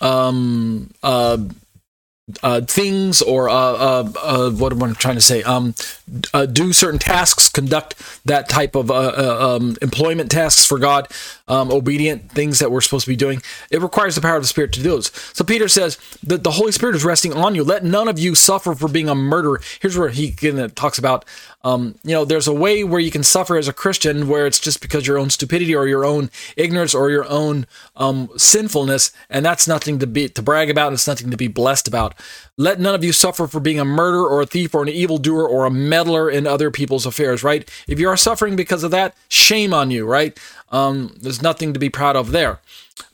um, 0.00 0.92
uh, 1.02 1.38
uh, 2.42 2.62
things 2.62 3.20
or 3.20 3.48
uh, 3.48 3.54
uh, 3.54 4.12
uh, 4.22 4.50
what 4.50 4.72
am 4.72 4.82
I 4.82 4.92
trying 4.92 5.16
to 5.16 5.20
say? 5.20 5.42
Um, 5.42 5.74
uh, 6.32 6.46
do 6.46 6.72
certain 6.72 6.98
tasks, 6.98 7.48
conduct 7.48 7.94
that 8.24 8.48
type 8.48 8.74
of 8.74 8.90
um, 8.90 9.76
employment 9.82 10.30
tasks 10.30 10.64
for 10.64 10.78
God, 10.78 11.08
um, 11.48 11.70
obedient 11.70 12.30
things 12.30 12.58
that 12.58 12.70
we're 12.70 12.80
supposed 12.80 13.04
to 13.04 13.10
be 13.10 13.16
doing. 13.16 13.42
It 13.70 13.82
requires 13.82 14.14
the 14.14 14.20
power 14.20 14.36
of 14.36 14.42
the 14.42 14.48
Spirit 14.48 14.72
to 14.72 14.82
do 14.82 14.90
those. 14.90 15.10
So 15.34 15.44
Peter 15.44 15.68
says 15.68 15.98
that 16.22 16.42
the 16.42 16.52
Holy 16.52 16.72
Spirit 16.72 16.96
is 16.96 17.04
resting 17.04 17.32
on 17.32 17.54
you. 17.54 17.64
Let 17.64 17.84
none 17.84 18.08
of 18.08 18.18
you 18.18 18.34
suffer 18.34 18.74
for 18.74 18.88
being 18.88 19.08
a 19.08 19.14
murderer. 19.14 19.60
Here's 19.80 19.98
where 19.98 20.08
he 20.08 20.32
talks 20.74 20.98
about 20.98 21.24
um, 21.64 21.94
you 22.04 22.12
know, 22.12 22.26
there's 22.26 22.46
a 22.46 22.52
way 22.52 22.84
where 22.84 23.00
you 23.00 23.10
can 23.10 23.22
suffer 23.22 23.56
as 23.56 23.68
a 23.68 23.72
Christian 23.72 24.28
where 24.28 24.46
it's 24.46 24.60
just 24.60 24.82
because 24.82 25.06
your 25.06 25.16
own 25.16 25.30
stupidity 25.30 25.74
or 25.74 25.88
your 25.88 26.04
own 26.04 26.30
ignorance 26.58 26.94
or 26.94 27.10
your 27.10 27.26
own 27.26 27.66
um, 27.96 28.28
sinfulness, 28.36 29.12
and 29.30 29.46
that's 29.46 29.66
nothing 29.66 29.98
to 29.98 30.06
be 30.06 30.28
to 30.28 30.42
brag 30.42 30.68
about. 30.68 30.92
It's 30.92 31.08
nothing 31.08 31.30
to 31.30 31.38
be 31.38 31.48
blessed 31.48 31.88
about. 31.88 32.14
Let 32.58 32.80
none 32.80 32.94
of 32.94 33.02
you 33.02 33.14
suffer 33.14 33.46
for 33.46 33.60
being 33.60 33.80
a 33.80 33.84
murderer 33.84 34.28
or 34.28 34.42
a 34.42 34.46
thief 34.46 34.74
or 34.74 34.82
an 34.82 34.90
evildoer 34.90 35.48
or 35.48 35.64
a 35.64 35.70
meddler 35.70 36.30
in 36.30 36.46
other 36.46 36.70
people's 36.70 37.06
affairs. 37.06 37.42
Right? 37.42 37.68
If 37.88 37.98
you 37.98 38.10
are 38.10 38.16
suffering 38.16 38.56
because 38.56 38.84
of 38.84 38.90
that, 38.90 39.16
shame 39.30 39.72
on 39.72 39.90
you. 39.90 40.04
Right? 40.04 40.38
Um, 40.70 41.14
there's 41.20 41.42
nothing 41.42 41.72
to 41.72 41.78
be 41.78 41.90
proud 41.90 42.16
of 42.16 42.32
there. 42.32 42.60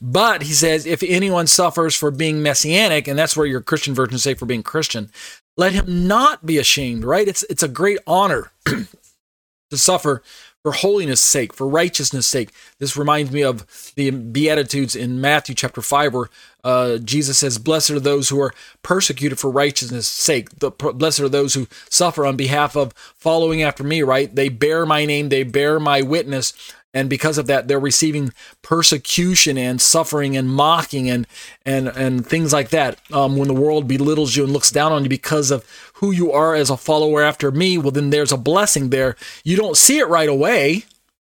But 0.01 0.43
he 0.43 0.53
says, 0.53 0.85
if 0.85 1.03
anyone 1.03 1.47
suffers 1.47 1.95
for 1.95 2.11
being 2.11 2.41
messianic, 2.41 3.07
and 3.07 3.17
that's 3.17 3.35
where 3.35 3.45
your 3.45 3.61
Christian 3.61 3.93
versions 3.93 4.23
say 4.23 4.33
for 4.33 4.45
being 4.45 4.63
Christian, 4.63 5.09
let 5.57 5.73
him 5.73 6.07
not 6.07 6.45
be 6.45 6.57
ashamed, 6.57 7.03
right? 7.03 7.27
It's, 7.27 7.43
it's 7.43 7.63
a 7.63 7.67
great 7.67 7.99
honor 8.07 8.51
to 8.65 9.77
suffer 9.77 10.23
for 10.63 10.71
holiness 10.71 11.19
sake, 11.19 11.53
for 11.53 11.67
righteousness 11.67 12.27
sake. 12.27 12.51
This 12.77 12.95
reminds 12.95 13.31
me 13.31 13.43
of 13.43 13.65
the 13.95 14.11
Beatitudes 14.11 14.95
in 14.95 15.19
Matthew 15.19 15.55
chapter 15.55 15.81
5, 15.81 16.13
where 16.13 16.29
uh, 16.63 16.97
Jesus 16.99 17.39
says, 17.39 17.57
Blessed 17.57 17.89
are 17.91 17.99
those 17.99 18.29
who 18.29 18.39
are 18.39 18.53
persecuted 18.83 19.39
for 19.39 19.49
righteousness 19.49 20.07
sake. 20.07 20.59
The, 20.59 20.69
blessed 20.69 21.21
are 21.21 21.29
those 21.29 21.55
who 21.55 21.67
suffer 21.89 22.25
on 22.25 22.37
behalf 22.37 22.75
of 22.75 22.93
following 23.15 23.63
after 23.63 23.83
me, 23.83 24.03
right? 24.03 24.33
They 24.33 24.49
bear 24.49 24.85
my 24.85 25.05
name, 25.05 25.29
they 25.29 25.43
bear 25.43 25.79
my 25.79 26.03
witness 26.03 26.53
and 26.93 27.09
because 27.09 27.37
of 27.37 27.47
that 27.47 27.67
they're 27.67 27.79
receiving 27.79 28.33
persecution 28.61 29.57
and 29.57 29.81
suffering 29.81 30.35
and 30.35 30.49
mocking 30.49 31.09
and 31.09 31.27
and 31.65 31.87
and 31.89 32.25
things 32.25 32.53
like 32.53 32.69
that. 32.69 32.99
Um, 33.11 33.37
when 33.37 33.47
the 33.47 33.53
world 33.53 33.87
belittles 33.87 34.35
you 34.35 34.43
and 34.43 34.53
looks 34.53 34.71
down 34.71 34.91
on 34.91 35.03
you 35.03 35.09
because 35.09 35.51
of 35.51 35.65
who 35.95 36.11
you 36.11 36.31
are 36.31 36.55
as 36.55 36.69
a 36.69 36.77
follower 36.77 37.21
after 37.21 37.51
me 37.51 37.77
well 37.77 37.91
then 37.91 38.09
there's 38.09 38.31
a 38.31 38.37
blessing 38.37 38.89
there. 38.89 39.15
You 39.43 39.57
don't 39.57 39.77
see 39.77 39.99
it 39.99 40.07
right 40.07 40.29
away 40.29 40.85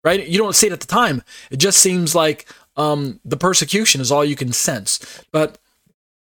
right? 0.05 0.27
You 0.27 0.39
don't 0.39 0.57
see 0.57 0.67
it 0.67 0.73
at 0.73 0.81
the 0.81 0.87
time. 0.87 1.23
It 1.51 1.59
just 1.59 1.79
seems 1.79 2.15
like 2.15 2.47
um, 2.77 3.21
the 3.25 3.37
persecution 3.37 4.01
is 4.01 4.11
all 4.11 4.25
you 4.25 4.37
can 4.37 4.53
sense. 4.53 5.25
But 5.31 5.59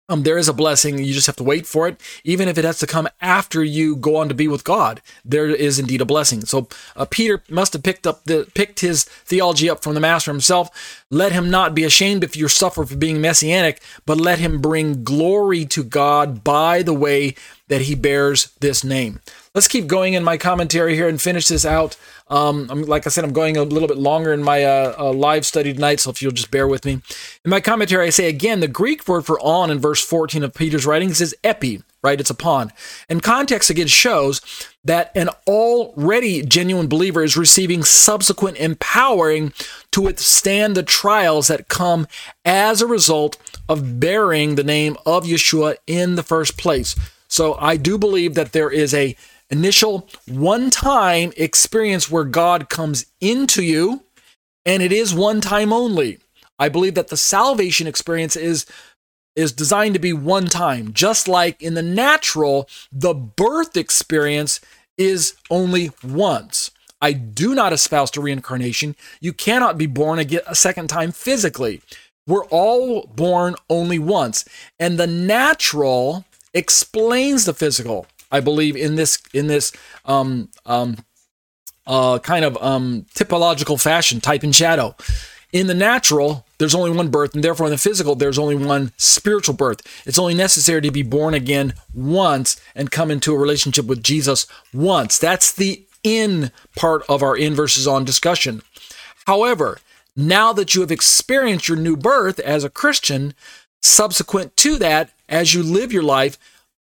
um, 0.08 0.22
there 0.22 0.38
is 0.38 0.48
a 0.48 0.52
blessing. 0.52 0.98
You 0.98 1.12
just 1.12 1.26
have 1.26 1.36
to 1.36 1.44
wait 1.44 1.66
for 1.66 1.88
it. 1.88 2.00
Even 2.24 2.48
if 2.48 2.58
it 2.58 2.64
has 2.64 2.78
to 2.78 2.86
come 2.86 3.08
after 3.20 3.64
you 3.64 3.96
go 3.96 4.16
on 4.16 4.28
to 4.28 4.34
be 4.34 4.46
with 4.46 4.64
God, 4.64 5.02
there 5.24 5.46
is 5.48 5.78
indeed 5.78 6.00
a 6.00 6.06
blessing. 6.06 6.44
So 6.44 6.68
uh, 6.94 7.06
Peter 7.06 7.42
must 7.48 7.72
have 7.72 7.82
picked 7.82 8.06
up 8.06 8.24
the 8.24 8.48
picked 8.54 8.80
his 8.80 9.04
theology 9.04 9.68
up 9.68 9.82
from 9.82 9.94
the 9.94 10.00
Master 10.00 10.30
himself. 10.30 11.04
Let 11.10 11.32
him 11.32 11.50
not 11.50 11.74
be 11.74 11.84
ashamed 11.84 12.22
if 12.22 12.36
you 12.36 12.48
suffer 12.48 12.84
for 12.84 12.96
being 12.96 13.20
messianic, 13.20 13.82
but 14.04 14.20
let 14.20 14.38
him 14.38 14.60
bring 14.60 15.02
glory 15.02 15.64
to 15.66 15.82
God 15.82 16.44
by 16.44 16.82
the 16.82 16.94
way 16.94 17.34
that 17.68 17.82
he 17.82 17.94
bears 17.96 18.52
this 18.60 18.84
name. 18.84 19.20
Let's 19.54 19.68
keep 19.68 19.86
going 19.86 20.14
in 20.14 20.22
my 20.22 20.36
commentary 20.36 20.94
here 20.94 21.08
and 21.08 21.20
finish 21.20 21.48
this 21.48 21.64
out. 21.64 21.96
Um, 22.28 22.66
I'm, 22.70 22.82
like 22.82 23.06
I 23.06 23.10
said, 23.10 23.24
I'm 23.24 23.32
going 23.32 23.56
a 23.56 23.62
little 23.62 23.86
bit 23.86 23.98
longer 23.98 24.32
in 24.32 24.42
my 24.42 24.64
uh, 24.64 24.94
uh, 24.98 25.12
live 25.12 25.46
study 25.46 25.72
tonight, 25.72 26.00
so 26.00 26.10
if 26.10 26.20
you'll 26.20 26.32
just 26.32 26.50
bear 26.50 26.66
with 26.66 26.84
me. 26.84 27.00
In 27.44 27.50
my 27.50 27.60
commentary, 27.60 28.06
I 28.06 28.10
say 28.10 28.28
again, 28.28 28.60
the 28.60 28.68
Greek 28.68 29.06
word 29.06 29.24
for 29.24 29.38
on 29.40 29.70
in 29.70 29.78
verse 29.78 30.02
14 30.02 30.42
of 30.42 30.52
Peter's 30.52 30.86
writings 30.86 31.20
is 31.20 31.36
epi, 31.44 31.82
right? 32.02 32.18
It's 32.18 32.30
upon. 32.30 32.72
And 33.08 33.22
context 33.22 33.70
again 33.70 33.86
shows 33.86 34.40
that 34.82 35.12
an 35.14 35.28
already 35.46 36.42
genuine 36.42 36.88
believer 36.88 37.22
is 37.22 37.36
receiving 37.36 37.84
subsequent 37.84 38.56
empowering 38.56 39.52
to 39.92 40.00
withstand 40.00 40.74
the 40.76 40.82
trials 40.82 41.46
that 41.46 41.68
come 41.68 42.08
as 42.44 42.82
a 42.82 42.86
result 42.86 43.36
of 43.68 44.00
bearing 44.00 44.56
the 44.56 44.64
name 44.64 44.96
of 45.06 45.24
Yeshua 45.24 45.76
in 45.86 46.16
the 46.16 46.22
first 46.24 46.58
place. 46.58 46.96
So 47.28 47.54
I 47.54 47.76
do 47.76 47.98
believe 47.98 48.34
that 48.34 48.52
there 48.52 48.70
is 48.70 48.94
a 48.94 49.16
initial 49.50 50.08
one 50.28 50.70
time 50.70 51.32
experience 51.36 52.10
where 52.10 52.24
God 52.24 52.68
comes 52.68 53.06
into 53.20 53.62
you, 53.62 54.02
and 54.64 54.82
it 54.82 54.92
is 54.92 55.14
one 55.14 55.40
time 55.40 55.72
only. 55.72 56.18
I 56.58 56.68
believe 56.68 56.94
that 56.94 57.08
the 57.08 57.16
salvation 57.16 57.86
experience 57.86 58.36
is 58.36 58.66
is 59.34 59.52
designed 59.52 59.92
to 59.94 60.00
be 60.00 60.14
one 60.14 60.46
time, 60.46 60.94
just 60.94 61.28
like 61.28 61.60
in 61.62 61.74
the 61.74 61.82
natural, 61.82 62.66
the 62.90 63.12
birth 63.12 63.76
experience 63.76 64.60
is 64.96 65.34
only 65.50 65.90
once. 66.02 66.70
I 67.02 67.12
do 67.12 67.54
not 67.54 67.74
espouse 67.74 68.10
to 68.12 68.22
reincarnation. 68.22 68.96
You 69.20 69.34
cannot 69.34 69.76
be 69.76 69.86
born 69.86 70.18
again 70.18 70.40
a 70.46 70.54
second 70.54 70.88
time 70.88 71.12
physically. 71.12 71.82
We're 72.26 72.46
all 72.46 73.06
born 73.14 73.54
only 73.68 73.98
once. 73.98 74.46
And 74.80 74.98
the 74.98 75.06
natural 75.06 76.24
explains 76.54 77.44
the 77.44 77.52
physical. 77.52 78.06
I 78.36 78.40
believe 78.40 78.76
in 78.76 78.96
this 78.96 79.18
in 79.32 79.46
this 79.46 79.72
um, 80.04 80.50
um, 80.66 80.96
uh, 81.86 82.18
kind 82.18 82.44
of 82.44 82.56
um, 82.60 83.06
typological 83.14 83.80
fashion, 83.80 84.20
type 84.20 84.42
and 84.42 84.54
shadow. 84.54 84.94
In 85.52 85.68
the 85.68 85.74
natural, 85.74 86.44
there's 86.58 86.74
only 86.74 86.90
one 86.90 87.08
birth, 87.08 87.34
and 87.34 87.42
therefore 87.42 87.66
in 87.66 87.72
the 87.72 87.78
physical, 87.78 88.14
there's 88.14 88.38
only 88.38 88.56
one 88.56 88.92
spiritual 88.98 89.54
birth. 89.54 89.80
It's 90.06 90.18
only 90.18 90.34
necessary 90.34 90.82
to 90.82 90.90
be 90.90 91.02
born 91.02 91.34
again 91.34 91.74
once 91.94 92.60
and 92.74 92.90
come 92.90 93.10
into 93.10 93.32
a 93.32 93.38
relationship 93.38 93.86
with 93.86 94.02
Jesus 94.02 94.46
once. 94.74 95.18
That's 95.18 95.52
the 95.52 95.86
in 96.02 96.50
part 96.76 97.02
of 97.08 97.22
our 97.22 97.36
in 97.36 97.54
versus 97.54 97.86
on 97.86 98.04
discussion. 98.04 98.62
However, 99.26 99.78
now 100.14 100.52
that 100.52 100.74
you 100.74 100.80
have 100.82 100.92
experienced 100.92 101.68
your 101.68 101.78
new 101.78 101.96
birth 101.96 102.38
as 102.40 102.64
a 102.64 102.70
Christian, 102.70 103.34
subsequent 103.82 104.56
to 104.58 104.76
that, 104.78 105.10
as 105.28 105.54
you 105.54 105.62
live 105.62 105.92
your 105.92 106.02
life, 106.02 106.38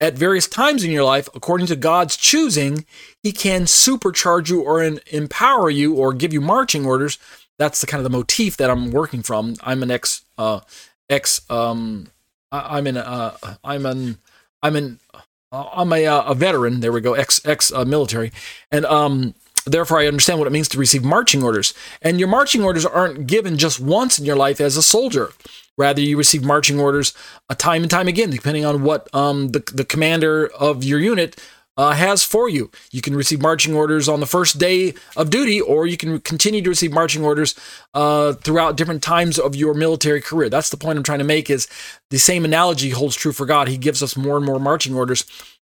at 0.01 0.15
various 0.15 0.47
times 0.47 0.85
in 0.85 0.91
your 0.91 1.05
life, 1.05 1.29
according 1.35 1.67
to 1.69 1.77
God's 1.77 2.17
choosing, 2.17 2.85
He 3.23 3.33
can 3.33 3.63
supercharge 3.63 4.51
you 4.51 4.63
or 4.63 4.83
empower 4.83 5.71
you 5.71 5.95
or 5.95 6.13
give 6.13 6.33
you 6.33 6.41
marching 6.41 6.85
orders. 6.85 7.19
That's 7.59 7.81
the 7.81 7.87
kind 7.87 8.01
of 8.01 8.05
the 8.05 8.17
motif 8.17 8.57
that 8.59 8.71
I'm 8.71 8.91
working 8.91 9.23
from. 9.23 9.57
I'm 9.63 9.83
an 9.83 9.91
ex, 9.91 10.23
uh, 10.37 10.61
ex, 11.09 11.41
um, 11.51 12.09
I'm 12.53 12.87
in, 12.87 12.97
uh, 12.97 13.37
I'm 13.65 13.87
an, 13.87 14.19
I'm 14.63 14.77
an, 14.77 15.01
uh, 15.15 15.69
I'm 15.73 15.93
a, 15.93 16.07
uh, 16.07 16.23
a 16.25 16.35
veteran. 16.35 16.81
There 16.81 16.93
we 16.93 17.01
go, 17.01 17.15
ex, 17.15 17.45
ex 17.47 17.73
uh, 17.73 17.85
military, 17.85 18.33
and 18.71 18.85
um, 18.85 19.35
therefore 19.65 19.99
I 20.01 20.07
understand 20.07 20.39
what 20.39 20.49
it 20.49 20.53
means 20.53 20.69
to 20.69 20.79
receive 20.79 21.05
marching 21.05 21.43
orders. 21.43 21.73
And 22.03 22.19
your 22.19 22.29
marching 22.29 22.63
orders 22.63 22.85
aren't 22.85 23.27
given 23.27 23.57
just 23.57 23.81
once 23.81 24.19
in 24.19 24.27
your 24.27 24.37
life 24.37 24.61
as 24.61 24.77
a 24.77 24.83
soldier. 24.83 25.33
Rather, 25.79 26.01
you 26.01 26.17
receive 26.17 26.45
marching 26.45 26.81
orders 26.81 27.13
uh, 27.51 27.55
time 27.55 27.83
and 27.83 27.91
time 27.91 28.09
again, 28.09 28.31
depending 28.31 28.65
on 28.65 28.83
what 28.83 29.13
um, 29.15 29.49
the, 29.49 29.63
the 29.73 29.85
commander 29.85 30.49
of 30.49 30.85
your 30.85 30.99
unit 30.99 31.37
uh, 31.77 31.93
has 31.93 32.25
for 32.25 32.49
you. 32.49 32.71
You 32.91 33.03
can 33.03 33.15
receive 33.15 33.41
marching 33.41 33.75
orders 33.75 34.09
on 34.09 34.21
the 34.21 34.27
first 34.27 34.59
day 34.59 34.95
of 35.17 35.31
duty, 35.31 35.61
or 35.61 35.87
you 35.87 35.97
can 35.97 36.21
continue 36.21 36.63
to 36.63 36.71
receive 36.71 36.93
marching 36.93 37.25
orders 37.25 37.55
uh, 37.95 38.33
throughout 38.35 38.77
different 38.77 39.03
times 39.03 39.39
of 39.39 39.55
your 39.55 39.75
military 39.75 40.21
career. 40.21 40.49
That's 40.49 40.71
the 40.71 40.79
point 40.79 40.97
I'm 40.97 41.05
trying 41.05 41.19
to 41.19 41.25
make. 41.25 41.51
Is 41.51 41.69
the 42.11 42.19
same 42.19 42.45
analogy 42.45 42.91
holds 42.91 43.17
true 43.17 43.33
for 43.33 43.47
God? 43.47 43.69
He 43.69 43.77
gives 43.77 44.03
us 44.03 44.17
more 44.17 44.37
and 44.37 44.47
more 44.47 44.59
marching 44.59 44.95
orders, 44.95 45.25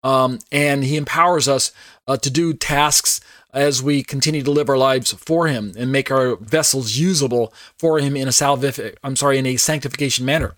um, 0.02 0.40
and 0.52 0.84
He 0.84 0.96
empowers 0.96 1.48
us 1.48 1.72
uh, 2.06 2.18
to 2.18 2.30
do 2.30 2.52
tasks 2.52 3.20
as 3.54 3.82
we 3.82 4.02
continue 4.02 4.42
to 4.42 4.50
live 4.50 4.68
our 4.68 4.76
lives 4.76 5.12
for 5.12 5.46
him 5.46 5.72
and 5.78 5.90
make 5.90 6.10
our 6.10 6.36
vessels 6.36 6.96
usable 6.96 7.54
for 7.78 7.98
him 7.98 8.16
in 8.16 8.28
a 8.28 8.32
salvific 8.32 8.96
I'm 9.02 9.16
sorry 9.16 9.38
in 9.38 9.46
a 9.46 9.56
sanctification 9.56 10.26
manner. 10.26 10.54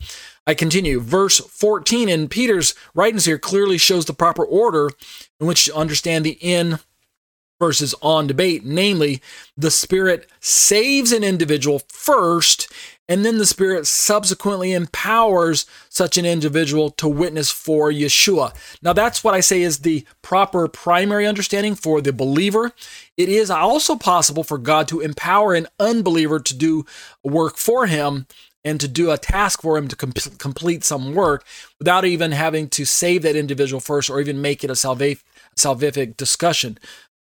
I 0.47 0.55
continue. 0.55 1.01
Verse 1.01 1.39
14 1.41 2.09
in 2.09 2.29
Peter's 2.29 2.75
writings 2.95 3.25
here 3.25 3.39
clearly 3.39 3.79
shows 3.79 4.07
the 4.07 4.15
proper 4.15 4.45
order 4.45 4.91
in 5.41 5.47
which 5.47 5.65
to 5.67 5.77
understand 5.77 6.25
the 6.25 6.39
in 6.41 6.79
versus 7.59 7.95
on 8.01 8.27
debate. 8.27 8.65
Namely, 8.65 9.21
the 9.57 9.71
Spirit 9.71 10.29
saves 10.41 11.13
an 11.13 11.25
individual 11.25 11.81
first 11.89 12.73
and 13.09 13.25
then 13.25 13.39
the 13.39 13.47
Spirit 13.47 13.87
subsequently 13.87 14.73
empowers 14.73 15.67
such 15.89 16.19
an 16.19 16.27
individual 16.27 16.91
to 16.91 17.09
witness 17.09 17.51
for 17.51 17.91
Yeshua. 17.91 18.55
Now, 18.83 18.93
that's 18.93 19.23
what 19.23 19.35
I 19.35 19.41
say 19.41 19.63
is 19.63 19.79
the 19.79 20.05
proper 20.23 20.67
primary 20.69 21.27
understanding 21.27 21.75
for 21.75 22.01
the 22.01 22.13
believer. 22.13 22.73
It 23.17 23.29
is 23.29 23.51
also 23.51 23.97
possible 23.97 24.43
for 24.43 24.59
God 24.59 24.89
to 24.89 25.01
empower 25.01 25.55
an 25.55 25.69
unbeliever 25.79 26.41
to 26.41 26.55
do 26.55 26.85
work 27.23 27.57
for 27.57 27.87
him 27.87 28.27
and 28.65 28.81
to 28.81 28.89
do 28.89 29.13
a 29.13 29.19
task 29.19 29.63
for 29.63 29.79
him 29.79 29.87
to 29.87 29.95
com- 29.95 30.13
complete 30.39 30.83
some 30.83 31.15
work 31.15 31.45
without 31.79 32.05
even 32.05 32.33
having 32.33 32.69
to 32.71 32.85
save 32.85 33.23
that 33.23 33.37
individual 33.37 33.81
first 33.81 34.11
or 34.11 34.21
even 34.21 34.43
make 34.43 34.65
it 34.65 34.71
a 34.71 34.75
salva- 34.75 35.17
salvific 35.57 36.17
discussion. 36.17 36.77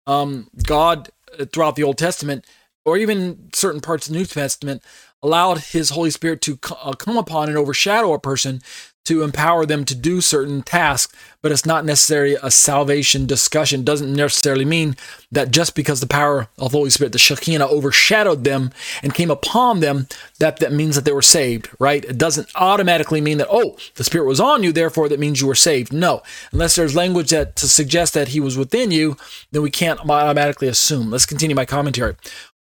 Um, 0.08 0.50
God, 0.66 1.10
uh, 1.38 1.44
throughout 1.44 1.76
the 1.76 1.84
Old 1.84 1.98
Testament, 1.98 2.44
or 2.84 2.96
even 2.96 3.50
certain 3.52 3.80
parts 3.80 4.06
of 4.06 4.12
the 4.12 4.18
New 4.18 4.24
Testament, 4.24 4.82
allowed 5.26 5.58
his 5.58 5.90
Holy 5.90 6.10
Spirit 6.10 6.40
to 6.42 6.56
uh, 6.80 6.92
come 6.92 7.16
upon 7.16 7.48
and 7.48 7.58
overshadow 7.58 8.12
a 8.12 8.20
person 8.20 8.62
to 9.06 9.22
empower 9.22 9.64
them 9.64 9.84
to 9.84 9.94
do 9.94 10.20
certain 10.20 10.62
tasks, 10.62 11.14
but 11.40 11.52
it's 11.52 11.64
not 11.64 11.84
necessarily 11.84 12.36
a 12.42 12.50
salvation 12.50 13.24
discussion. 13.24 13.84
Doesn't 13.84 14.12
necessarily 14.12 14.64
mean 14.64 14.96
that 15.30 15.52
just 15.52 15.76
because 15.76 16.00
the 16.00 16.08
power 16.08 16.48
of 16.58 16.72
the 16.72 16.78
Holy 16.78 16.90
Spirit, 16.90 17.12
the 17.12 17.18
Shekinah, 17.18 17.68
overshadowed 17.68 18.42
them 18.42 18.72
and 19.02 19.14
came 19.14 19.30
upon 19.30 19.78
them, 19.78 20.08
that 20.40 20.58
that 20.58 20.72
means 20.72 20.96
that 20.96 21.04
they 21.04 21.12
were 21.12 21.22
saved, 21.22 21.68
right? 21.78 22.04
It 22.04 22.18
doesn't 22.18 22.48
automatically 22.56 23.20
mean 23.20 23.38
that, 23.38 23.48
oh, 23.50 23.76
the 23.94 24.04
Spirit 24.04 24.26
was 24.26 24.40
on 24.40 24.64
you, 24.64 24.72
therefore 24.72 25.08
that 25.08 25.20
means 25.20 25.40
you 25.40 25.46
were 25.46 25.54
saved. 25.54 25.92
No, 25.92 26.22
unless 26.50 26.74
there's 26.74 26.96
language 26.96 27.30
that 27.30 27.54
to 27.56 27.68
suggest 27.68 28.12
that 28.14 28.28
He 28.28 28.40
was 28.40 28.58
within 28.58 28.90
you, 28.90 29.16
then 29.52 29.62
we 29.62 29.70
can't 29.70 30.00
automatically 30.00 30.66
assume. 30.66 31.10
Let's 31.10 31.26
continue 31.26 31.54
my 31.54 31.64
commentary. 31.64 32.16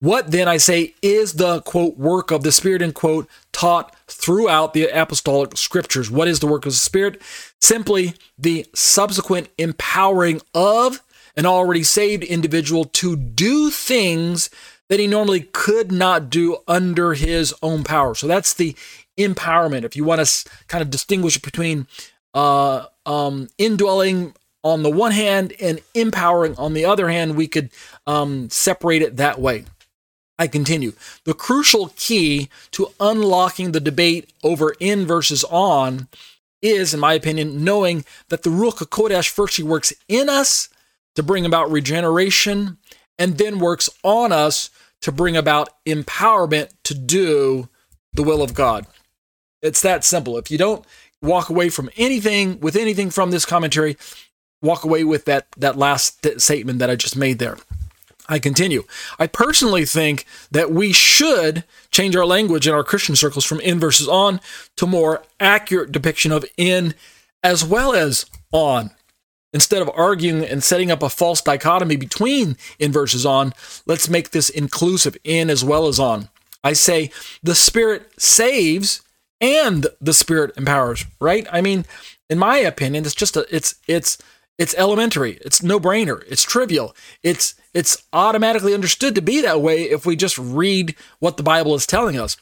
What 0.01 0.31
then 0.31 0.49
I 0.49 0.57
say 0.57 0.95
is 1.03 1.35
the 1.35 1.61
quote 1.61 1.99
work 1.99 2.31
of 2.31 2.43
the 2.43 2.53
Spirit 2.53 2.81
end 2.81 2.95
quote 2.95 3.29
taught 3.53 3.95
throughout 4.07 4.73
the 4.73 4.89
apostolic 4.89 5.59
scriptures. 5.59 6.11
What 6.11 6.27
is 6.27 6.41
the 6.41 6.47
work 6.47 6.65
of 6.65 6.73
the 6.73 6.79
Spirit? 6.79 7.21
Simply 7.61 8.15
the 8.39 8.67
subsequent 8.75 9.51
empowering 9.59 10.41
of 10.55 11.03
an 11.37 11.45
already 11.45 11.83
saved 11.83 12.25
individual 12.25 12.87
to 12.87 13.15
do 13.15 13.71
things 13.71 14.49
that 14.89 14.99
he 14.99 15.07
normally 15.07 15.41
could 15.53 15.93
not 15.93 16.31
do 16.31 16.57
under 16.67 17.13
his 17.13 17.55
own 17.63 17.85
power. 17.85 18.15
So 18.15 18.27
that's 18.27 18.55
the 18.55 18.75
empowerment. 19.19 19.85
If 19.85 19.97
you 19.97 20.05
want 20.05 20.27
to 20.27 20.51
kind 20.67 20.81
of 20.81 20.89
distinguish 20.89 21.37
between 21.39 21.87
uh, 22.33 22.87
um, 23.05 23.49
indwelling 23.59 24.35
on 24.65 24.83
the 24.83 24.91
one 24.91 25.13
hand 25.13 25.53
and 25.61 25.81
empowering 25.95 26.57
on 26.57 26.73
the 26.73 26.87
other 26.87 27.09
hand, 27.11 27.37
we 27.37 27.47
could 27.47 27.71
um, 28.07 28.49
separate 28.49 29.03
it 29.03 29.17
that 29.19 29.39
way. 29.39 29.65
I 30.41 30.49
continue. 30.49 30.95
The 31.25 31.35
crucial 31.35 31.93
key 31.97 32.49
to 32.71 32.89
unlocking 32.99 33.73
the 33.73 33.79
debate 33.79 34.33
over 34.43 34.75
in 34.81 35.05
versus 35.05 35.45
on 35.45 36.09
is, 36.63 36.95
in 36.95 36.99
my 36.99 37.13
opinion, 37.13 37.63
knowing 37.63 38.07
that 38.31 38.43
the 38.43 38.49
Ruach 38.49 38.79
HaKodesh 38.79 39.29
firstly 39.29 39.65
works 39.65 39.93
in 40.09 40.31
us 40.31 40.71
to 41.15 41.23
bring 41.23 41.45
about 41.45 41.71
regeneration 41.71 42.79
and 43.19 43.37
then 43.37 43.59
works 43.59 43.91
on 44.03 44.33
us 44.33 44.71
to 45.03 45.13
bring 45.13 45.37
about 45.37 45.69
empowerment 45.85 46.71
to 46.85 46.95
do 46.95 47.69
the 48.15 48.23
will 48.23 48.43
of 48.43 48.55
God. 48.55 48.87
It's 49.61 49.83
that 49.83 50.05
simple. 50.05 50.39
If 50.39 50.51
you 50.51 50.57
don't 50.57 50.87
walk 51.21 51.51
away 51.51 51.69
from 51.69 51.91
anything 51.99 52.61
with 52.61 52.77
anything 52.77 53.11
from 53.11 53.31
this 53.31 53.45
commentary, 53.45 53.99
walk 54.63 54.85
away 54.85 55.05
with 55.05 55.27
that 55.27 55.49
that 55.59 55.77
last 55.77 56.27
statement 56.41 56.79
that 56.79 56.89
I 56.89 56.97
just 56.97 57.15
made 57.15 57.39
there. 57.39 57.59
I 58.31 58.39
continue. 58.39 58.85
I 59.19 59.27
personally 59.27 59.85
think 59.85 60.25
that 60.53 60.71
we 60.71 60.93
should 60.93 61.65
change 61.91 62.15
our 62.15 62.25
language 62.25 62.69
in 62.69 62.73
our 62.73 62.85
Christian 62.85 63.17
circles 63.17 63.45
from 63.45 63.61
in 63.61 63.81
versus 63.81 64.09
on 64.09 64.41
to 64.77 64.87
more 64.87 65.25
accurate 65.41 65.91
depiction 65.91 66.31
of 66.31 66.45
in 66.57 66.95
as 67.43 67.65
well 67.65 67.93
as 67.93 68.27
on. 68.53 68.93
Instead 69.53 69.83
of 69.83 69.91
arguing 69.97 70.45
and 70.45 70.63
setting 70.63 70.93
up 70.93 71.03
a 71.03 71.09
false 71.09 71.43
dichotomy 71.43 71.97
between 71.97 72.57
in 72.79 72.93
versus 72.93 73.27
on, 73.27 73.53
let's 73.85 74.09
make 74.09 74.31
this 74.31 74.49
inclusive 74.49 75.17
in 75.25 75.51
as 75.51 75.65
well 75.65 75.89
as 75.89 75.99
on. 75.99 76.29
I 76.63 76.73
say 76.73 77.11
the 77.43 77.57
Spirit 77.57 78.13
saves 78.17 79.03
and 79.41 79.89
the 80.01 80.15
Spirit 80.15 80.57
empowers, 80.57 81.05
right? 81.19 81.49
I 81.51 81.63
mean, 81.63 81.85
in 82.29 82.39
my 82.39 82.59
opinion, 82.59 83.05
it's 83.05 83.15
just 83.15 83.37
a 83.37 83.45
it's 83.55 83.75
it's 83.89 84.19
it's 84.61 84.75
elementary. 84.75 85.39
It's 85.41 85.63
no 85.63 85.81
brainer. 85.81 86.23
It's 86.29 86.43
trivial. 86.43 86.95
It's 87.23 87.55
it's 87.73 88.05
automatically 88.13 88.75
understood 88.75 89.15
to 89.15 89.23
be 89.23 89.41
that 89.41 89.63
way 89.63 89.85
if 89.85 90.05
we 90.05 90.17
just 90.17 90.37
read 90.37 90.95
what 91.19 91.39
the 91.39 91.43
Bible 91.43 91.75
is 91.75 91.87
telling 91.87 92.19
us. 92.19 92.37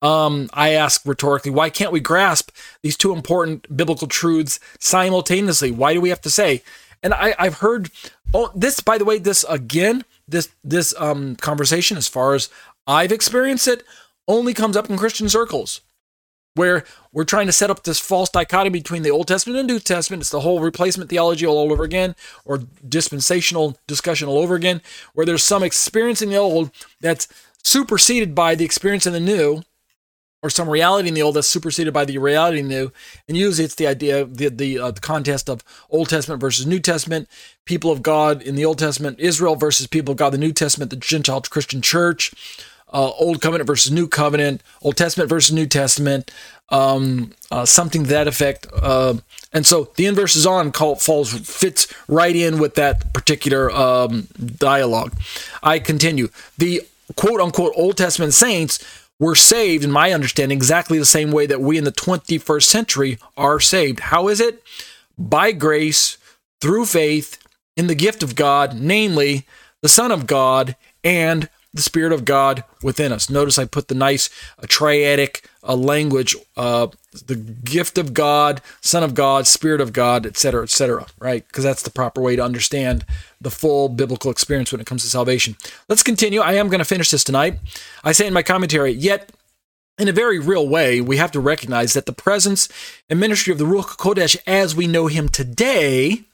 Um, 0.00 0.48
I 0.52 0.70
ask 0.70 1.04
rhetorically, 1.04 1.50
why 1.50 1.70
can't 1.70 1.90
we 1.90 1.98
grasp 1.98 2.52
these 2.82 2.96
two 2.96 3.12
important 3.12 3.76
biblical 3.76 4.06
truths 4.06 4.60
simultaneously? 4.78 5.72
Why 5.72 5.94
do 5.94 6.00
we 6.00 6.10
have 6.10 6.20
to 6.20 6.30
say? 6.30 6.62
And 7.02 7.12
I, 7.12 7.34
I've 7.40 7.58
heard 7.58 7.90
oh, 8.32 8.52
this, 8.54 8.78
by 8.78 8.96
the 8.96 9.04
way, 9.04 9.18
this 9.18 9.44
again, 9.48 10.04
this 10.28 10.50
this 10.62 10.94
um, 10.96 11.34
conversation, 11.36 11.96
as 11.96 12.06
far 12.06 12.34
as 12.34 12.50
I've 12.86 13.10
experienced 13.10 13.66
it, 13.66 13.82
only 14.28 14.54
comes 14.54 14.76
up 14.76 14.88
in 14.88 14.96
Christian 14.96 15.28
circles 15.28 15.80
where 16.54 16.84
we're 17.12 17.24
trying 17.24 17.46
to 17.46 17.52
set 17.52 17.70
up 17.70 17.82
this 17.82 18.00
false 18.00 18.30
dichotomy 18.30 18.78
between 18.78 19.02
the 19.02 19.10
Old 19.10 19.28
Testament 19.28 19.58
and 19.58 19.68
New 19.68 19.80
Testament. 19.80 20.22
It's 20.22 20.30
the 20.30 20.40
whole 20.40 20.60
replacement 20.60 21.10
theology 21.10 21.46
all 21.46 21.58
over 21.58 21.82
again, 21.84 22.14
or 22.44 22.60
dispensational 22.88 23.76
discussion 23.86 24.28
all 24.28 24.38
over 24.38 24.54
again, 24.54 24.80
where 25.14 25.26
there's 25.26 25.42
some 25.42 25.62
experience 25.62 26.22
in 26.22 26.30
the 26.30 26.36
old 26.36 26.70
that's 27.00 27.28
superseded 27.62 28.34
by 28.34 28.54
the 28.54 28.64
experience 28.64 29.06
in 29.06 29.12
the 29.12 29.20
new, 29.20 29.62
or 30.42 30.50
some 30.50 30.68
reality 30.68 31.08
in 31.08 31.14
the 31.14 31.22
old 31.22 31.34
that's 31.34 31.48
superseded 31.48 31.94
by 31.94 32.04
the 32.04 32.18
reality 32.18 32.58
in 32.58 32.68
the 32.68 32.74
new. 32.74 32.92
And 33.26 33.36
usually 33.36 33.64
it's 33.64 33.74
the 33.74 33.86
idea, 33.86 34.24
the 34.24 34.48
the, 34.50 34.78
uh, 34.78 34.90
the 34.90 35.00
contest 35.00 35.48
of 35.48 35.64
Old 35.88 36.10
Testament 36.10 36.40
versus 36.40 36.66
New 36.66 36.80
Testament, 36.80 37.28
people 37.64 37.90
of 37.90 38.02
God 38.02 38.42
in 38.42 38.54
the 38.54 38.64
Old 38.64 38.78
Testament, 38.78 39.18
Israel 39.18 39.56
versus 39.56 39.86
people 39.86 40.12
of 40.12 40.18
God, 40.18 40.30
the 40.30 40.38
New 40.38 40.52
Testament, 40.52 40.90
the 40.90 40.96
Gentile 40.96 41.40
Christian 41.40 41.80
church 41.80 42.32
uh, 42.94 43.10
Old 43.10 43.42
Covenant 43.42 43.66
versus 43.66 43.92
New 43.92 44.06
Covenant, 44.08 44.62
Old 44.80 44.96
Testament 44.96 45.28
versus 45.28 45.52
New 45.52 45.66
Testament, 45.66 46.30
um, 46.70 47.32
uh, 47.50 47.66
something 47.66 48.04
to 48.04 48.10
that 48.10 48.28
effect. 48.28 48.66
Uh, 48.72 49.14
and 49.52 49.66
so 49.66 49.90
the 49.96 50.06
in 50.06 50.14
versus 50.14 50.46
on 50.46 50.72
call 50.72 50.96
falls 50.96 51.32
fits 51.32 51.92
right 52.08 52.34
in 52.34 52.58
with 52.58 52.76
that 52.76 53.12
particular 53.12 53.70
um, 53.70 54.28
dialogue. 54.38 55.12
I 55.62 55.80
continue. 55.80 56.28
The 56.56 56.82
quote 57.16 57.40
unquote 57.40 57.72
Old 57.76 57.98
Testament 57.98 58.32
saints 58.32 58.78
were 59.18 59.34
saved, 59.34 59.84
in 59.84 59.90
my 59.90 60.12
understanding, 60.12 60.56
exactly 60.56 60.98
the 60.98 61.04
same 61.04 61.30
way 61.30 61.46
that 61.46 61.60
we 61.60 61.76
in 61.76 61.84
the 61.84 61.92
21st 61.92 62.64
century 62.64 63.18
are 63.36 63.60
saved. 63.60 64.00
How 64.00 64.28
is 64.28 64.40
it? 64.40 64.62
By 65.18 65.52
grace, 65.52 66.18
through 66.60 66.86
faith, 66.86 67.38
in 67.76 67.86
the 67.88 67.94
gift 67.94 68.22
of 68.22 68.34
God, 68.34 68.74
namely 68.80 69.46
the 69.82 69.88
Son 69.88 70.10
of 70.10 70.26
God, 70.26 70.76
and 71.02 71.48
the 71.74 71.82
Spirit 71.82 72.12
of 72.12 72.24
God 72.24 72.62
within 72.82 73.12
us. 73.12 73.28
Notice 73.28 73.58
I 73.58 73.64
put 73.64 73.88
the 73.88 73.94
nice 73.96 74.30
triadic 74.62 75.44
language, 75.62 76.36
uh, 76.56 76.86
the 77.26 77.34
gift 77.34 77.98
of 77.98 78.14
God, 78.14 78.62
Son 78.80 79.02
of 79.02 79.14
God, 79.14 79.46
Spirit 79.46 79.80
of 79.80 79.92
God, 79.92 80.24
etc., 80.24 80.62
etc., 80.62 81.06
right? 81.18 81.46
Because 81.46 81.64
that's 81.64 81.82
the 81.82 81.90
proper 81.90 82.20
way 82.20 82.36
to 82.36 82.44
understand 82.44 83.04
the 83.40 83.50
full 83.50 83.88
biblical 83.88 84.30
experience 84.30 84.70
when 84.70 84.80
it 84.80 84.86
comes 84.86 85.02
to 85.02 85.08
salvation. 85.08 85.56
Let's 85.88 86.02
continue. 86.04 86.40
I 86.40 86.54
am 86.54 86.68
going 86.68 86.78
to 86.78 86.84
finish 86.84 87.10
this 87.10 87.24
tonight. 87.24 87.58
I 88.04 88.12
say 88.12 88.26
in 88.26 88.32
my 88.32 88.42
commentary, 88.42 88.92
yet 88.92 89.32
in 89.98 90.08
a 90.08 90.12
very 90.12 90.38
real 90.38 90.68
way, 90.68 91.00
we 91.00 91.16
have 91.16 91.32
to 91.32 91.40
recognize 91.40 91.92
that 91.92 92.06
the 92.06 92.12
presence 92.12 92.68
and 93.08 93.20
ministry 93.20 93.52
of 93.52 93.58
the 93.58 93.64
Ruach 93.64 93.96
Kodesh 93.96 94.36
as 94.46 94.74
we 94.74 94.86
know 94.86 95.08
him 95.08 95.28
today 95.28 96.24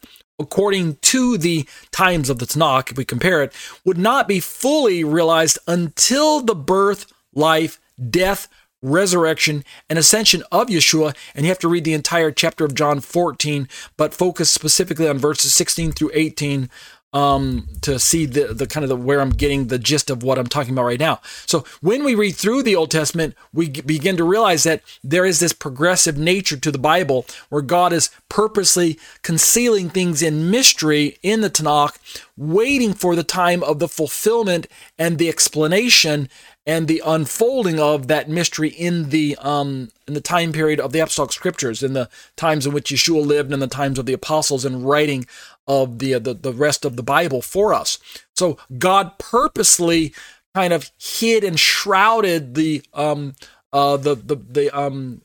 according 0.40 0.96
to 1.02 1.38
the 1.38 1.68
times 1.92 2.30
of 2.30 2.38
the 2.38 2.46
Tanakh, 2.46 2.90
if 2.90 2.96
we 2.96 3.04
compare 3.04 3.42
it, 3.42 3.52
would 3.84 3.98
not 3.98 4.26
be 4.26 4.40
fully 4.40 5.04
realized 5.04 5.58
until 5.68 6.40
the 6.40 6.54
birth, 6.54 7.12
life, 7.34 7.80
death, 8.10 8.48
resurrection, 8.82 9.62
and 9.88 9.98
ascension 9.98 10.42
of 10.50 10.68
Yeshua. 10.68 11.14
And 11.34 11.44
you 11.44 11.50
have 11.50 11.58
to 11.60 11.68
read 11.68 11.84
the 11.84 11.92
entire 11.92 12.30
chapter 12.30 12.64
of 12.64 12.74
John 12.74 13.00
14, 13.00 13.68
but 13.96 14.14
focus 14.14 14.50
specifically 14.50 15.08
on 15.08 15.18
verses 15.18 15.52
16 15.52 15.92
through 15.92 16.10
18 16.14 16.70
um, 17.12 17.68
to 17.80 17.98
see 17.98 18.24
the, 18.26 18.54
the 18.54 18.66
kind 18.66 18.84
of 18.84 18.88
the 18.88 18.96
where 18.96 19.20
I'm 19.20 19.30
getting 19.30 19.66
the 19.66 19.78
gist 19.78 20.10
of 20.10 20.22
what 20.22 20.38
I'm 20.38 20.46
talking 20.46 20.72
about 20.72 20.84
right 20.84 21.00
now. 21.00 21.20
So 21.46 21.64
when 21.80 22.04
we 22.04 22.14
read 22.14 22.36
through 22.36 22.62
the 22.62 22.76
Old 22.76 22.90
Testament, 22.90 23.34
we 23.52 23.68
begin 23.68 24.16
to 24.16 24.24
realize 24.24 24.62
that 24.62 24.82
there 25.02 25.24
is 25.24 25.40
this 25.40 25.52
progressive 25.52 26.16
nature 26.16 26.56
to 26.56 26.70
the 26.70 26.78
Bible 26.78 27.26
where 27.48 27.62
God 27.62 27.92
is 27.92 28.10
purposely 28.28 28.98
concealing 29.22 29.90
things 29.90 30.22
in 30.22 30.50
mystery 30.50 31.18
in 31.22 31.40
the 31.40 31.50
Tanakh, 31.50 31.98
waiting 32.36 32.94
for 32.94 33.16
the 33.16 33.24
time 33.24 33.62
of 33.64 33.80
the 33.80 33.88
fulfillment 33.88 34.66
and 34.98 35.18
the 35.18 35.28
explanation 35.28 36.28
and 36.66 36.86
the 36.86 37.02
unfolding 37.04 37.80
of 37.80 38.06
that 38.06 38.28
mystery 38.28 38.68
in 38.68 39.10
the 39.10 39.36
um, 39.40 39.90
in 40.06 40.14
the 40.14 40.20
time 40.20 40.52
period 40.52 40.78
of 40.78 40.92
the 40.92 41.00
apostolic 41.00 41.32
scriptures, 41.32 41.82
in 41.82 41.94
the 41.94 42.08
times 42.36 42.66
in 42.66 42.72
which 42.72 42.90
Yeshua 42.90 43.24
lived, 43.24 43.46
and 43.48 43.54
in 43.54 43.60
the 43.60 43.66
times 43.66 43.98
of 43.98 44.06
the 44.06 44.12
apostles, 44.12 44.64
and 44.64 44.88
writing 44.88 45.26
of 45.70 46.00
the, 46.00 46.18
the 46.18 46.34
the 46.34 46.52
rest 46.52 46.84
of 46.84 46.96
the 46.96 47.02
Bible 47.02 47.40
for 47.40 47.72
us. 47.72 47.96
So 48.34 48.58
God 48.76 49.16
purposely 49.18 50.12
kind 50.52 50.72
of 50.72 50.90
hid 50.98 51.44
and 51.44 51.60
shrouded 51.60 52.56
the 52.56 52.82
um, 52.92 53.36
uh, 53.72 53.96
the 53.96 54.16
the 54.16 54.34
the 54.34 54.76
um 54.76 55.22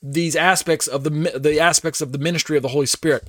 these 0.00 0.36
aspects 0.36 0.86
of 0.86 1.02
the 1.02 1.10
the 1.36 1.58
aspects 1.58 2.00
of 2.00 2.12
the 2.12 2.18
ministry 2.18 2.56
of 2.56 2.62
the 2.62 2.68
Holy 2.68 2.86
Spirit. 2.86 3.28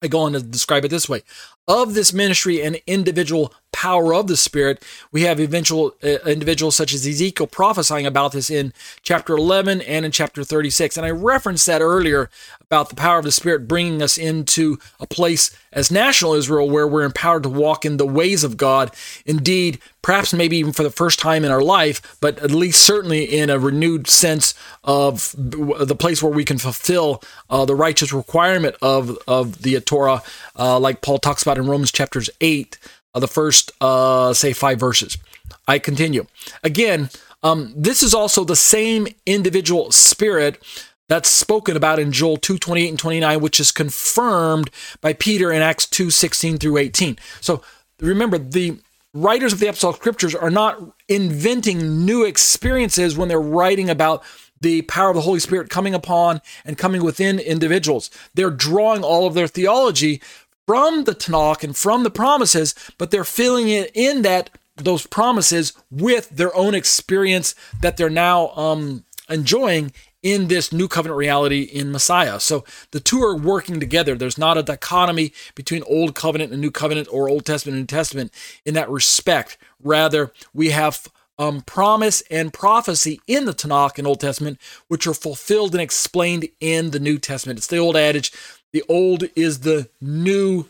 I 0.00 0.06
go 0.06 0.20
on 0.20 0.34
to 0.34 0.40
describe 0.40 0.84
it 0.84 0.88
this 0.88 1.08
way: 1.08 1.24
of 1.68 1.94
this 1.94 2.12
ministry 2.12 2.62
and 2.62 2.80
individual 2.86 3.52
power 3.70 4.12
of 4.14 4.26
the 4.26 4.36
Spirit, 4.36 4.82
we 5.12 5.22
have 5.22 5.38
eventual 5.38 5.94
uh, 6.02 6.18
individuals 6.26 6.74
such 6.74 6.92
as 6.92 7.06
Ezekiel 7.06 7.46
prophesying 7.46 8.06
about 8.06 8.32
this 8.32 8.50
in 8.50 8.72
chapter 9.02 9.36
11 9.36 9.82
and 9.82 10.04
in 10.04 10.10
chapter 10.10 10.42
36. 10.42 10.96
And 10.96 11.06
I 11.06 11.10
referenced 11.10 11.66
that 11.66 11.82
earlier 11.82 12.30
about 12.62 12.88
the 12.88 12.96
power 12.96 13.18
of 13.18 13.24
the 13.24 13.32
Spirit 13.32 13.68
bringing 13.68 14.02
us 14.02 14.18
into 14.18 14.78
a 14.98 15.06
place 15.06 15.56
as 15.72 15.90
national 15.90 16.34
Israel 16.34 16.68
where 16.68 16.88
we're 16.88 17.04
empowered 17.04 17.42
to 17.42 17.48
walk 17.48 17.84
in 17.84 17.98
the 17.98 18.06
ways 18.06 18.42
of 18.42 18.56
God. 18.56 18.90
Indeed, 19.26 19.78
perhaps 20.02 20.32
maybe 20.32 20.56
even 20.56 20.72
for 20.72 20.82
the 20.82 20.90
first 20.90 21.18
time 21.18 21.44
in 21.44 21.50
our 21.50 21.62
life, 21.62 22.16
but 22.20 22.38
at 22.38 22.50
least 22.50 22.84
certainly 22.84 23.24
in 23.24 23.50
a 23.50 23.58
renewed 23.58 24.08
sense 24.08 24.54
of 24.84 25.34
the 25.36 25.96
place 25.96 26.22
where 26.22 26.32
we 26.32 26.44
can 26.44 26.58
fulfill 26.58 27.22
uh, 27.50 27.64
the 27.64 27.74
righteous 27.74 28.12
requirement 28.12 28.74
of, 28.80 29.18
of 29.28 29.62
the 29.62 29.78
Torah, 29.80 30.22
uh, 30.58 30.78
like 30.78 31.02
Paul 31.02 31.18
talks 31.18 31.42
about 31.42 31.57
in 31.58 31.66
Romans 31.66 31.92
chapters 31.92 32.30
8, 32.40 32.78
uh, 33.14 33.20
the 33.20 33.28
first, 33.28 33.72
uh, 33.80 34.32
say, 34.32 34.52
five 34.52 34.78
verses. 34.78 35.18
I 35.66 35.78
continue. 35.78 36.26
Again, 36.62 37.10
um, 37.42 37.72
this 37.76 38.02
is 38.02 38.14
also 38.14 38.44
the 38.44 38.56
same 38.56 39.08
individual 39.26 39.92
spirit 39.92 40.62
that's 41.08 41.28
spoken 41.28 41.76
about 41.76 41.98
in 41.98 42.12
Joel 42.12 42.36
2 42.36 42.58
28 42.58 42.88
and 42.88 42.98
29, 42.98 43.40
which 43.40 43.60
is 43.60 43.72
confirmed 43.72 44.70
by 45.00 45.12
Peter 45.12 45.50
in 45.52 45.62
Acts 45.62 45.86
2 45.86 46.10
16 46.10 46.58
through 46.58 46.76
18. 46.76 47.18
So 47.40 47.62
remember, 48.00 48.38
the 48.38 48.78
writers 49.14 49.52
of 49.52 49.60
the 49.60 49.68
Apostolic 49.68 49.96
Scriptures 49.96 50.34
are 50.34 50.50
not 50.50 50.78
inventing 51.08 52.04
new 52.04 52.24
experiences 52.24 53.16
when 53.16 53.28
they're 53.28 53.40
writing 53.40 53.88
about 53.88 54.22
the 54.60 54.82
power 54.82 55.10
of 55.10 55.16
the 55.16 55.22
Holy 55.22 55.40
Spirit 55.40 55.70
coming 55.70 55.94
upon 55.94 56.40
and 56.64 56.76
coming 56.76 57.02
within 57.02 57.38
individuals. 57.38 58.10
They're 58.34 58.50
drawing 58.50 59.02
all 59.04 59.26
of 59.26 59.34
their 59.34 59.46
theology 59.46 60.20
from 60.68 61.04
the 61.04 61.14
Tanakh 61.14 61.64
and 61.64 61.74
from 61.74 62.02
the 62.02 62.10
promises, 62.10 62.74
but 62.98 63.10
they're 63.10 63.24
filling 63.24 63.70
it 63.70 63.90
in 63.94 64.20
that 64.20 64.50
those 64.76 65.06
promises 65.06 65.72
with 65.90 66.28
their 66.28 66.54
own 66.54 66.74
experience 66.74 67.54
that 67.80 67.96
they're 67.96 68.10
now 68.10 68.50
um, 68.50 69.02
enjoying 69.30 69.92
in 70.22 70.48
this 70.48 70.70
new 70.70 70.86
covenant 70.86 71.16
reality 71.16 71.62
in 71.62 71.90
Messiah. 71.90 72.38
So 72.38 72.66
the 72.90 73.00
two 73.00 73.22
are 73.22 73.34
working 73.34 73.80
together. 73.80 74.14
There's 74.14 74.36
not 74.36 74.58
a 74.58 74.62
dichotomy 74.62 75.32
between 75.54 75.82
Old 75.84 76.14
Covenant 76.14 76.52
and 76.52 76.60
New 76.60 76.70
Covenant 76.70 77.08
or 77.10 77.30
Old 77.30 77.46
Testament 77.46 77.76
and 77.78 77.82
New 77.84 77.96
Testament 77.96 78.30
in 78.66 78.74
that 78.74 78.90
respect. 78.90 79.56
Rather, 79.82 80.34
we 80.52 80.68
have 80.68 81.08
um, 81.38 81.60
promise 81.62 82.20
and 82.30 82.52
prophecy 82.52 83.20
in 83.26 83.44
the 83.44 83.54
Tanakh 83.54 83.96
and 83.96 84.06
Old 84.06 84.20
Testament, 84.20 84.58
which 84.88 85.06
are 85.06 85.14
fulfilled 85.14 85.74
and 85.74 85.80
explained 85.80 86.48
in 86.60 86.90
the 86.90 87.00
New 87.00 87.18
Testament. 87.18 87.58
It's 87.58 87.68
the 87.68 87.78
old 87.78 87.96
adage 87.96 88.32
the 88.72 88.82
old 88.88 89.24
is 89.34 89.60
the 89.60 89.88
new 90.00 90.66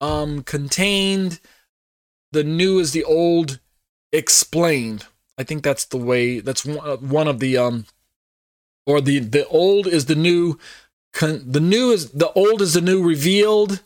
um, 0.00 0.42
contained, 0.42 1.40
the 2.32 2.44
new 2.44 2.78
is 2.78 2.92
the 2.92 3.04
old 3.04 3.60
explained. 4.12 5.06
I 5.36 5.42
think 5.42 5.62
that's 5.62 5.84
the 5.84 5.96
way, 5.96 6.40
that's 6.40 6.64
one 6.64 7.28
of 7.28 7.40
the, 7.40 7.56
um, 7.58 7.86
or 8.86 9.00
the, 9.00 9.18
the 9.18 9.46
old 9.48 9.86
is 9.86 10.06
the 10.06 10.14
new, 10.14 10.58
con, 11.12 11.42
the 11.44 11.60
new 11.60 11.90
is, 11.90 12.10
the 12.10 12.32
old 12.32 12.62
is 12.62 12.74
the 12.74 12.80
new 12.80 13.02
revealed. 13.02 13.80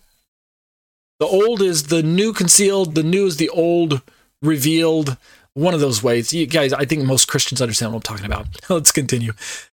The 1.20 1.26
old 1.26 1.62
is 1.62 1.84
the 1.84 2.02
new 2.02 2.32
concealed, 2.32 2.94
the 2.94 3.02
new 3.02 3.26
is 3.26 3.38
the 3.38 3.48
old 3.48 4.02
revealed. 4.42 5.16
One 5.54 5.74
of 5.74 5.80
those 5.80 6.02
ways. 6.04 6.32
You 6.32 6.46
guys, 6.46 6.72
I 6.72 6.84
think 6.84 7.04
most 7.04 7.26
Christians 7.26 7.60
understand 7.60 7.92
what 7.92 8.08
I'm 8.08 8.16
talking 8.16 8.26
about. 8.26 8.46
Let's 8.70 8.92
continue. 8.92 9.32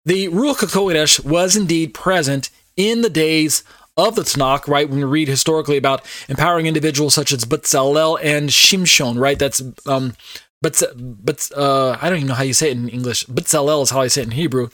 The 0.05 0.27
Ruach 0.29 0.57
HaKodesh 0.57 1.25
was 1.25 1.55
indeed 1.55 1.95
present 1.95 2.51
in 2.79 3.03
the 3.03 3.11
days 3.11 3.65
of 3.99 4.15
the 4.15 4.23
Tanakh, 4.23 4.69
right? 4.69 4.89
When 4.89 5.01
we 5.01 5.05
read 5.05 5.29
historically 5.29 5.77
about 5.77 6.03
empowering 6.29 6.67
individuals 6.67 7.15
such 7.15 7.33
as 7.33 7.45
Bezalel 7.45 8.19
and 8.23 8.49
Shimshon, 8.49 9.21
right? 9.21 9.39
That's 9.39 9.61
um, 9.87 10.15
but 10.63 10.83
but 10.97 11.51
uh, 11.55 11.99
I 12.01 12.09
don't 12.09 12.19
even 12.19 12.29
know 12.29 12.35
how 12.35 12.45
you 12.45 12.55
say 12.55 12.71
it 12.71 12.77
in 12.77 12.89
English. 12.89 13.27
Bezalel 13.27 13.83
is 13.83 13.91
how 13.91 14.01
I 14.01 14.07
say 14.07 14.23
it 14.23 14.29
in 14.29 14.31
Hebrew. 14.31 14.69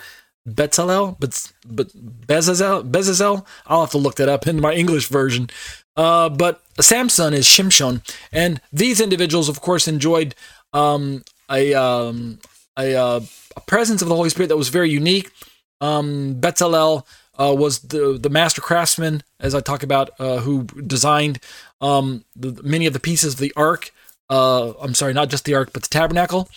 Bezalel, 0.46 1.16
but 1.18 1.52
but 1.66 1.88
Bezalel, 1.88 2.88
Bezalel. 2.88 3.46
I'll 3.66 3.80
have 3.80 3.90
to 3.92 3.98
look 3.98 4.16
that 4.16 4.28
up 4.28 4.46
in 4.46 4.60
my 4.60 4.74
English 4.74 5.08
version. 5.08 5.48
Uh, 5.96 6.28
but 6.28 6.62
Samson 6.80 7.32
is 7.32 7.46
Shimshon, 7.46 8.02
and 8.30 8.60
these 8.70 9.00
individuals, 9.00 9.48
of 9.48 9.62
course, 9.62 9.88
enjoyed 9.88 10.34
um, 10.74 11.24
a 11.50 11.72
um, 11.72 12.40
a, 12.78 12.94
uh, 12.94 13.20
a 13.56 13.60
presence 13.62 14.02
of 14.02 14.08
the 14.08 14.16
Holy 14.16 14.28
Spirit 14.28 14.48
that 14.48 14.58
was 14.58 14.68
very 14.68 14.90
unique. 14.90 15.30
Um, 15.80 16.36
Bezalel 16.40 17.06
uh, 17.38 17.54
was 17.56 17.80
the 17.80 18.18
the 18.18 18.30
master 18.30 18.60
craftsman, 18.60 19.22
as 19.40 19.54
I 19.54 19.60
talk 19.60 19.82
about, 19.82 20.10
uh, 20.18 20.38
who 20.38 20.64
designed 20.64 21.40
um, 21.80 22.24
the, 22.36 22.60
many 22.62 22.86
of 22.86 22.92
the 22.92 23.00
pieces 23.00 23.34
of 23.34 23.40
the 23.40 23.52
ark. 23.56 23.92
Uh, 24.30 24.72
I'm 24.80 24.94
sorry, 24.94 25.12
not 25.12 25.28
just 25.28 25.44
the 25.44 25.54
ark, 25.54 25.70
but 25.72 25.82
the 25.82 25.88
tabernacle. 25.88 26.48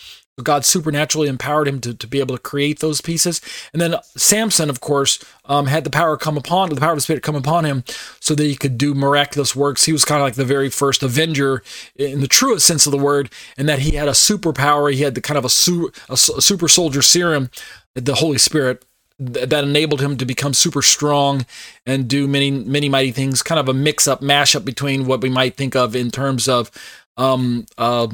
God 0.42 0.64
supernaturally 0.64 1.28
empowered 1.28 1.66
him 1.66 1.80
to, 1.80 1.94
to 1.94 2.06
be 2.06 2.20
able 2.20 2.36
to 2.36 2.42
create 2.42 2.78
those 2.78 3.00
pieces. 3.00 3.40
And 3.72 3.82
then 3.82 3.96
Samson, 4.16 4.70
of 4.70 4.80
course, 4.80 5.18
um, 5.44 5.66
had 5.66 5.84
the 5.84 5.90
power 5.90 6.16
come 6.16 6.36
upon 6.36 6.68
the 6.70 6.80
power 6.80 6.92
of 6.92 6.96
the 6.96 7.02
Spirit 7.02 7.22
come 7.22 7.34
upon 7.34 7.64
him 7.64 7.82
so 8.20 8.34
that 8.34 8.44
he 8.44 8.54
could 8.54 8.78
do 8.78 8.94
miraculous 8.94 9.56
works. 9.56 9.84
He 9.84 9.92
was 9.92 10.04
kind 10.04 10.20
of 10.20 10.26
like 10.26 10.34
the 10.34 10.44
very 10.44 10.70
first 10.70 11.02
Avenger 11.02 11.62
in 11.96 12.20
the 12.20 12.28
truest 12.28 12.66
sense 12.66 12.86
of 12.86 12.92
the 12.92 12.98
word, 12.98 13.30
and 13.56 13.68
that 13.68 13.80
he 13.80 13.96
had 13.96 14.08
a 14.08 14.12
superpower. 14.12 14.92
He 14.92 15.02
had 15.02 15.14
the 15.14 15.20
kind 15.20 15.38
of 15.38 15.44
a, 15.44 15.50
su- 15.50 15.90
a, 16.08 16.12
a 16.12 16.16
super 16.16 16.68
soldier 16.68 17.02
serum, 17.02 17.50
the 17.94 18.14
Holy 18.14 18.38
Spirit 18.38 18.84
that 19.18 19.64
enabled 19.64 20.00
him 20.00 20.16
to 20.16 20.24
become 20.24 20.54
super 20.54 20.82
strong 20.82 21.44
and 21.84 22.08
do 22.08 22.28
many 22.28 22.50
many 22.50 22.88
mighty 22.88 23.10
things 23.10 23.42
kind 23.42 23.58
of 23.58 23.68
a 23.68 23.74
mix 23.74 24.06
up 24.06 24.22
mash 24.22 24.54
up 24.54 24.64
between 24.64 25.06
what 25.06 25.20
we 25.20 25.28
might 25.28 25.56
think 25.56 25.74
of 25.74 25.96
in 25.96 26.10
terms 26.10 26.48
of 26.48 26.70
um, 27.16 27.66
uh, 27.76 28.06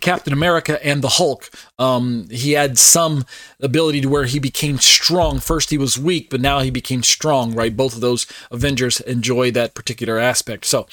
Captain 0.00 0.32
America 0.32 0.84
and 0.84 1.02
the 1.02 1.08
Hulk. 1.08 1.50
Um, 1.78 2.28
he 2.30 2.52
had 2.52 2.78
some 2.78 3.26
ability 3.60 4.00
to 4.00 4.08
where 4.08 4.24
he 4.24 4.38
became 4.38 4.78
strong. 4.78 5.40
First, 5.40 5.70
he 5.70 5.78
was 5.78 5.98
weak, 5.98 6.30
but 6.30 6.40
now 6.40 6.60
he 6.60 6.70
became 6.70 7.02
strong. 7.02 7.54
Right, 7.54 7.76
both 7.76 7.94
of 7.94 8.00
those 8.00 8.26
Avengers 8.50 9.00
enjoy 9.00 9.50
that 9.52 9.74
particular 9.74 10.18
aspect. 10.18 10.64
So, 10.64 10.86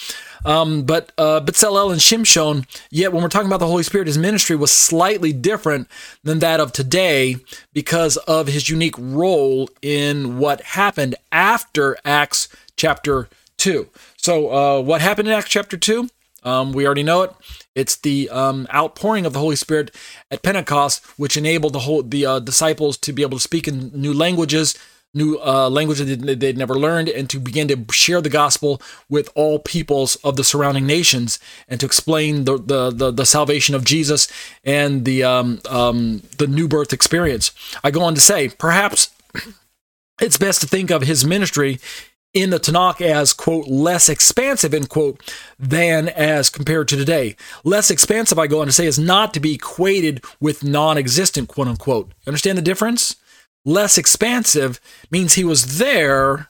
um, 0.46 0.84
but 0.84 1.12
uh, 1.18 1.40
and 1.42 1.48
Shimshon. 2.02 2.66
Yet, 2.90 3.14
when 3.14 3.24
we're 3.24 3.30
talking 3.30 3.48
about 3.48 3.60
the 3.60 3.68
Holy 3.68 3.84
Spirit, 3.84 4.08
his 4.08 4.18
ministry 4.18 4.56
was 4.56 4.72
slightly 4.72 5.34
different 5.34 5.88
than 6.24 6.40
that 6.40 6.60
of 6.60 6.72
today 6.72 7.38
because 7.74 8.18
of 8.18 8.48
his 8.48 8.70
unique 8.70 8.96
role 8.98 9.70
in 9.82 10.38
what 10.38 10.62
happened 10.62 11.16
after 11.32 11.98
Acts 12.04 12.50
chapter 12.76 13.30
two. 13.58 13.90
So, 14.18 14.52
uh, 14.52 14.82
what 14.82 15.02
happened 15.02 15.28
in 15.28 15.34
Acts 15.34 15.50
chapter 15.50 15.78
two? 15.78 16.10
Um, 16.44 16.74
we 16.74 16.86
already 16.86 17.04
know 17.04 17.22
it. 17.24 17.32
It's 17.76 17.96
the 17.96 18.30
um, 18.30 18.68
outpouring 18.74 19.26
of 19.26 19.34
the 19.34 19.40
Holy 19.40 19.56
Spirit 19.56 19.96
at 20.30 20.42
Pentecost, 20.44 21.04
which 21.18 21.38
enabled 21.38 21.74
the 21.74 21.80
whole 21.80 22.04
the 22.04 22.26
uh, 22.26 22.40
disciples 22.40 22.98
to 22.98 23.14
be 23.14 23.22
able 23.22 23.38
to 23.38 23.44
speak 23.44 23.68
in 23.68 23.92
new 23.94 24.14
languages, 24.14 24.78
new 25.14 25.40
uh, 25.40 25.70
languages 25.70 26.08
that 26.08 26.40
they'd 26.40 26.58
never 26.58 26.76
learned, 26.76 27.10
and 27.10 27.30
to 27.30 27.40
begin 27.40 27.68
to 27.68 27.86
share 27.92 28.22
the 28.22 28.30
gospel 28.30 28.82
with 29.08 29.30
all 29.36 29.60
peoples 29.60 30.16
of 30.18 30.36
the 30.36 30.44
surrounding 30.44 30.86
nations, 30.86 31.40
and 31.68 31.80
to 31.80 31.86
explain 31.86 32.46
the 32.46 32.58
the 32.58 32.90
the, 32.90 33.12
the 33.12 33.26
salvation 33.26 33.76
of 33.76 33.86
Jesus 33.86 34.28
and 34.64 35.06
the 35.06 35.24
um, 35.24 35.60
um, 35.70 36.24
the 36.38 36.48
new 36.48 36.68
birth 36.68 36.92
experience. 36.92 37.52
I 37.84 37.92
go 37.92 38.02
on 38.02 38.16
to 38.16 38.22
say, 38.22 38.50
perhaps 38.50 39.12
it's 40.22 40.38
best 40.38 40.62
to 40.62 40.68
think 40.68 40.90
of 40.90 41.04
his 41.04 41.24
ministry 41.24 41.80
in 42.34 42.50
the 42.50 42.60
Tanakh 42.60 43.02
as, 43.02 43.34
quote, 43.34 43.68
less 43.68 44.08
expansive, 44.08 44.74
end 44.74 44.90
quote, 44.90 45.22
than 45.60 46.10
as 46.10 46.50
compared 46.50 46.88
to 46.90 46.96
today. 46.96 47.36
Less 47.64 47.92
expansive, 47.92 48.40
I 48.40 48.48
go 48.48 48.62
on 48.62 48.68
to 48.68 48.72
say, 48.72 48.86
is 48.86 49.00
not 49.00 49.34
to 49.34 49.40
be 49.40 49.56
equated 49.56 50.24
with 50.40 50.64
non 50.64 50.98
existent, 50.98 51.50
quote 51.50 51.68
unquote. 51.68 52.12
Understand 52.26 52.58
the 52.58 52.64
difference? 52.64 53.18
Less 53.66 53.98
expansive 53.98 54.80
means 55.12 55.34
he 55.34 55.44
was 55.44 55.78
there, 55.78 56.50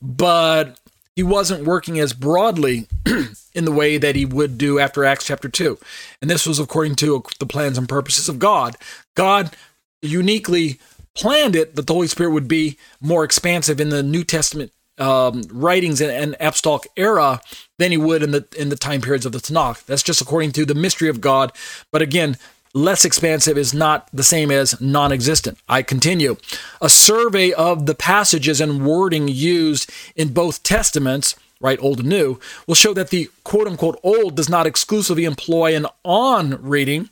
but 0.00 0.78
he 1.14 1.22
wasn't 1.22 1.66
working 1.66 1.98
as 1.98 2.12
broadly 2.12 2.88
in 3.54 3.64
the 3.64 3.72
way 3.72 3.98
that 3.98 4.16
he 4.16 4.24
would 4.24 4.58
do 4.58 4.78
after 4.78 5.04
Acts 5.04 5.26
chapter 5.26 5.48
2. 5.48 5.78
And 6.20 6.30
this 6.30 6.46
was 6.46 6.58
according 6.58 6.96
to 6.96 7.22
the 7.38 7.46
plans 7.46 7.78
and 7.78 7.88
purposes 7.88 8.28
of 8.28 8.38
God. 8.38 8.76
God 9.14 9.54
uniquely 10.00 10.80
planned 11.14 11.54
it 11.54 11.76
that 11.76 11.86
the 11.86 11.92
Holy 11.92 12.08
Spirit 12.08 12.32
would 12.32 12.48
be 12.48 12.76
more 13.00 13.24
expansive 13.24 13.80
in 13.80 13.90
the 13.90 14.02
New 14.02 14.24
Testament 14.24 14.72
um, 14.98 15.42
writings 15.50 16.00
in 16.00 16.10
an 16.10 16.36
apostolic 16.40 16.88
era 16.96 17.40
than 17.78 17.90
he 17.90 17.96
would 17.96 18.22
in 18.22 18.30
the 18.30 18.46
in 18.56 18.68
the 18.68 18.76
time 18.76 19.00
periods 19.00 19.26
of 19.26 19.32
the 19.32 19.38
Tanakh. 19.38 19.84
That's 19.86 20.02
just 20.02 20.20
according 20.20 20.52
to 20.52 20.64
the 20.64 20.74
mystery 20.74 21.08
of 21.08 21.20
God. 21.20 21.52
But 21.90 22.02
again, 22.02 22.36
less 22.74 23.04
expansive 23.04 23.58
is 23.58 23.74
not 23.74 24.08
the 24.12 24.22
same 24.22 24.50
as 24.50 24.80
non-existent. 24.80 25.58
I 25.68 25.82
continue. 25.82 26.36
A 26.80 26.88
survey 26.88 27.52
of 27.52 27.86
the 27.86 27.94
passages 27.94 28.60
and 28.60 28.86
wording 28.86 29.28
used 29.28 29.90
in 30.16 30.32
both 30.32 30.62
testaments 30.62 31.34
right, 31.62 31.78
old 31.80 32.00
and 32.00 32.08
new, 32.08 32.38
will 32.66 32.74
show 32.74 32.92
that 32.92 33.10
the 33.10 33.30
quote 33.44 33.66
unquote 33.66 33.98
old 34.02 34.34
does 34.34 34.48
not 34.48 34.66
exclusively 34.66 35.24
employ 35.24 35.74
an 35.74 35.86
on 36.04 36.60
reading 36.60 37.08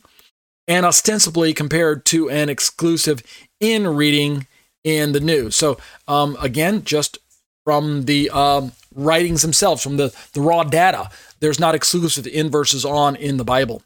and 0.67 0.85
ostensibly 0.85 1.53
compared 1.53 2.05
to 2.05 2.29
an 2.29 2.49
exclusive 2.49 3.23
in 3.59 3.87
reading 3.87 4.45
in 4.83 5.13
the 5.13 5.19
new. 5.19 5.49
So 5.49 5.79
um, 6.07 6.37
again, 6.39 6.83
just 6.83 7.17
from 7.63 8.05
the 8.05 8.29
um, 8.31 8.71
writings 8.95 9.41
themselves, 9.41 9.81
from 9.81 9.97
the, 9.97 10.13
the 10.33 10.41
raw 10.41 10.63
data, 10.63 11.09
there's 11.39 11.59
not 11.59 11.75
exclusive 11.75 12.27
in 12.27 12.49
verses 12.49 12.85
on 12.85 13.15
in 13.15 13.37
the 13.37 13.43
Bible. 13.43 13.81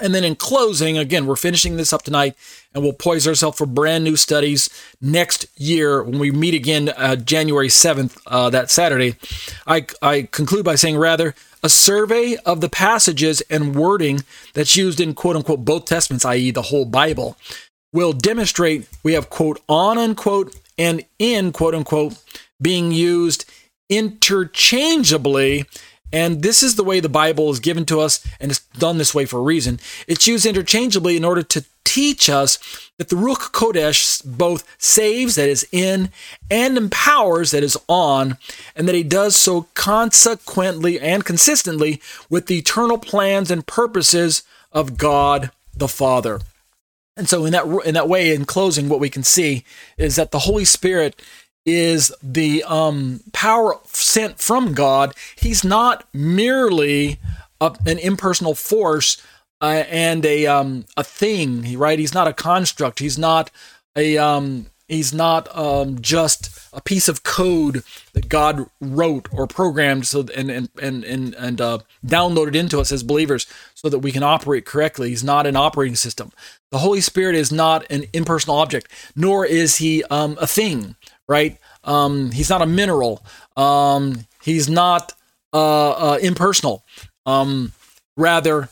And 0.00 0.14
then 0.14 0.24
in 0.24 0.34
closing, 0.34 0.96
again, 0.96 1.26
we're 1.26 1.36
finishing 1.36 1.76
this 1.76 1.92
up 1.92 2.02
tonight 2.02 2.34
and 2.74 2.82
we'll 2.82 2.94
poise 2.94 3.28
ourselves 3.28 3.58
for 3.58 3.66
brand 3.66 4.02
new 4.02 4.16
studies 4.16 4.70
next 5.00 5.46
year 5.60 6.02
when 6.02 6.18
we 6.18 6.30
meet 6.30 6.54
again 6.54 6.88
uh, 6.96 7.16
January 7.16 7.68
7th, 7.68 8.18
uh, 8.26 8.48
that 8.50 8.70
Saturday. 8.70 9.16
I, 9.66 9.86
I 10.00 10.28
conclude 10.30 10.64
by 10.64 10.76
saying, 10.76 10.96
rather, 10.96 11.34
a 11.62 11.68
survey 11.68 12.36
of 12.46 12.62
the 12.62 12.70
passages 12.70 13.42
and 13.50 13.74
wording 13.74 14.24
that's 14.54 14.76
used 14.76 15.00
in 15.00 15.14
quote 15.14 15.36
unquote 15.36 15.64
both 15.64 15.84
testaments, 15.84 16.24
i.e., 16.24 16.50
the 16.50 16.62
whole 16.62 16.86
Bible, 16.86 17.36
will 17.92 18.12
demonstrate 18.12 18.88
we 19.02 19.12
have 19.12 19.28
quote 19.28 19.60
on 19.68 19.98
unquote 19.98 20.56
and 20.78 21.04
in 21.18 21.52
quote 21.52 21.74
unquote 21.74 22.14
being 22.60 22.92
used 22.92 23.44
interchangeably 23.88 25.66
and 26.12 26.42
this 26.42 26.62
is 26.62 26.76
the 26.76 26.84
way 26.84 27.00
the 27.00 27.08
Bible 27.08 27.50
is 27.50 27.60
given 27.60 27.84
to 27.86 28.00
us, 28.00 28.24
and 28.40 28.50
it's 28.50 28.60
done 28.78 28.98
this 28.98 29.14
way 29.14 29.26
for 29.26 29.38
a 29.38 29.42
reason. 29.42 29.78
It's 30.08 30.26
used 30.26 30.44
interchangeably 30.44 31.16
in 31.16 31.24
order 31.24 31.42
to 31.44 31.64
teach 31.84 32.28
us 32.28 32.58
that 32.98 33.08
the 33.08 33.16
Ruach 33.16 33.52
Kodesh 33.52 34.22
both 34.24 34.64
saves, 34.78 35.36
that 35.36 35.48
is 35.48 35.66
in, 35.72 36.10
and 36.50 36.76
empowers, 36.76 37.52
that 37.52 37.62
is 37.62 37.76
on, 37.88 38.38
and 38.74 38.88
that 38.88 38.94
he 38.94 39.02
does 39.02 39.36
so 39.36 39.66
consequently 39.74 41.00
and 41.00 41.24
consistently 41.24 42.00
with 42.28 42.46
the 42.46 42.58
eternal 42.58 42.98
plans 42.98 43.50
and 43.50 43.66
purposes 43.66 44.42
of 44.72 44.96
God 44.96 45.50
the 45.74 45.88
Father. 45.88 46.40
And 47.16 47.28
so, 47.28 47.44
in 47.44 47.52
that 47.52 47.66
in 47.84 47.94
that 47.94 48.08
way, 48.08 48.34
in 48.34 48.44
closing, 48.44 48.88
what 48.88 49.00
we 49.00 49.10
can 49.10 49.22
see 49.22 49.64
is 49.98 50.16
that 50.16 50.30
the 50.30 50.40
Holy 50.40 50.64
Spirit 50.64 51.20
is 51.74 52.14
the 52.22 52.62
um, 52.64 53.20
power 53.32 53.74
sent 53.84 54.40
from 54.40 54.74
God. 54.74 55.14
He's 55.36 55.64
not 55.64 56.06
merely 56.12 57.18
a, 57.60 57.74
an 57.86 57.98
impersonal 57.98 58.54
force 58.54 59.22
uh, 59.60 59.84
and 59.88 60.24
a 60.24 60.46
um, 60.46 60.86
a 60.96 61.04
thing, 61.04 61.78
right? 61.78 61.98
He's 61.98 62.14
not 62.14 62.28
a 62.28 62.32
construct. 62.32 62.98
He's 62.98 63.18
not 63.18 63.50
a 63.96 64.16
um, 64.18 64.66
he's 64.88 65.12
not 65.12 65.54
um, 65.56 66.00
just 66.00 66.50
a 66.72 66.80
piece 66.80 67.08
of 67.08 67.22
code 67.22 67.82
that 68.12 68.28
God 68.28 68.66
wrote 68.80 69.28
or 69.32 69.46
programmed 69.46 70.06
so 70.06 70.26
and 70.36 70.50
and 70.50 70.68
and 70.80 71.34
and, 71.34 71.60
uh, 71.60 71.78
downloaded 72.04 72.54
into 72.54 72.80
us 72.80 72.92
as 72.92 73.02
believers 73.02 73.46
so 73.74 73.88
that 73.88 74.00
we 74.00 74.12
can 74.12 74.22
operate 74.22 74.64
correctly. 74.64 75.10
He's 75.10 75.24
not 75.24 75.46
an 75.46 75.56
operating 75.56 75.96
system. 75.96 76.32
The 76.70 76.78
Holy 76.78 77.00
Spirit 77.00 77.34
is 77.34 77.50
not 77.50 77.84
an 77.90 78.04
impersonal 78.12 78.56
object, 78.56 78.88
nor 79.16 79.44
is 79.44 79.76
he 79.76 80.04
um, 80.04 80.38
a 80.40 80.46
thing 80.46 80.96
right? 81.30 81.58
Um, 81.84 82.32
he's 82.32 82.50
not 82.50 82.60
a 82.60 82.66
mineral. 82.66 83.24
Um, 83.56 84.26
he's 84.42 84.68
not 84.68 85.12
uh, 85.54 85.90
uh, 85.90 86.18
impersonal. 86.20 86.84
Um, 87.24 87.72
rather, 88.16 88.68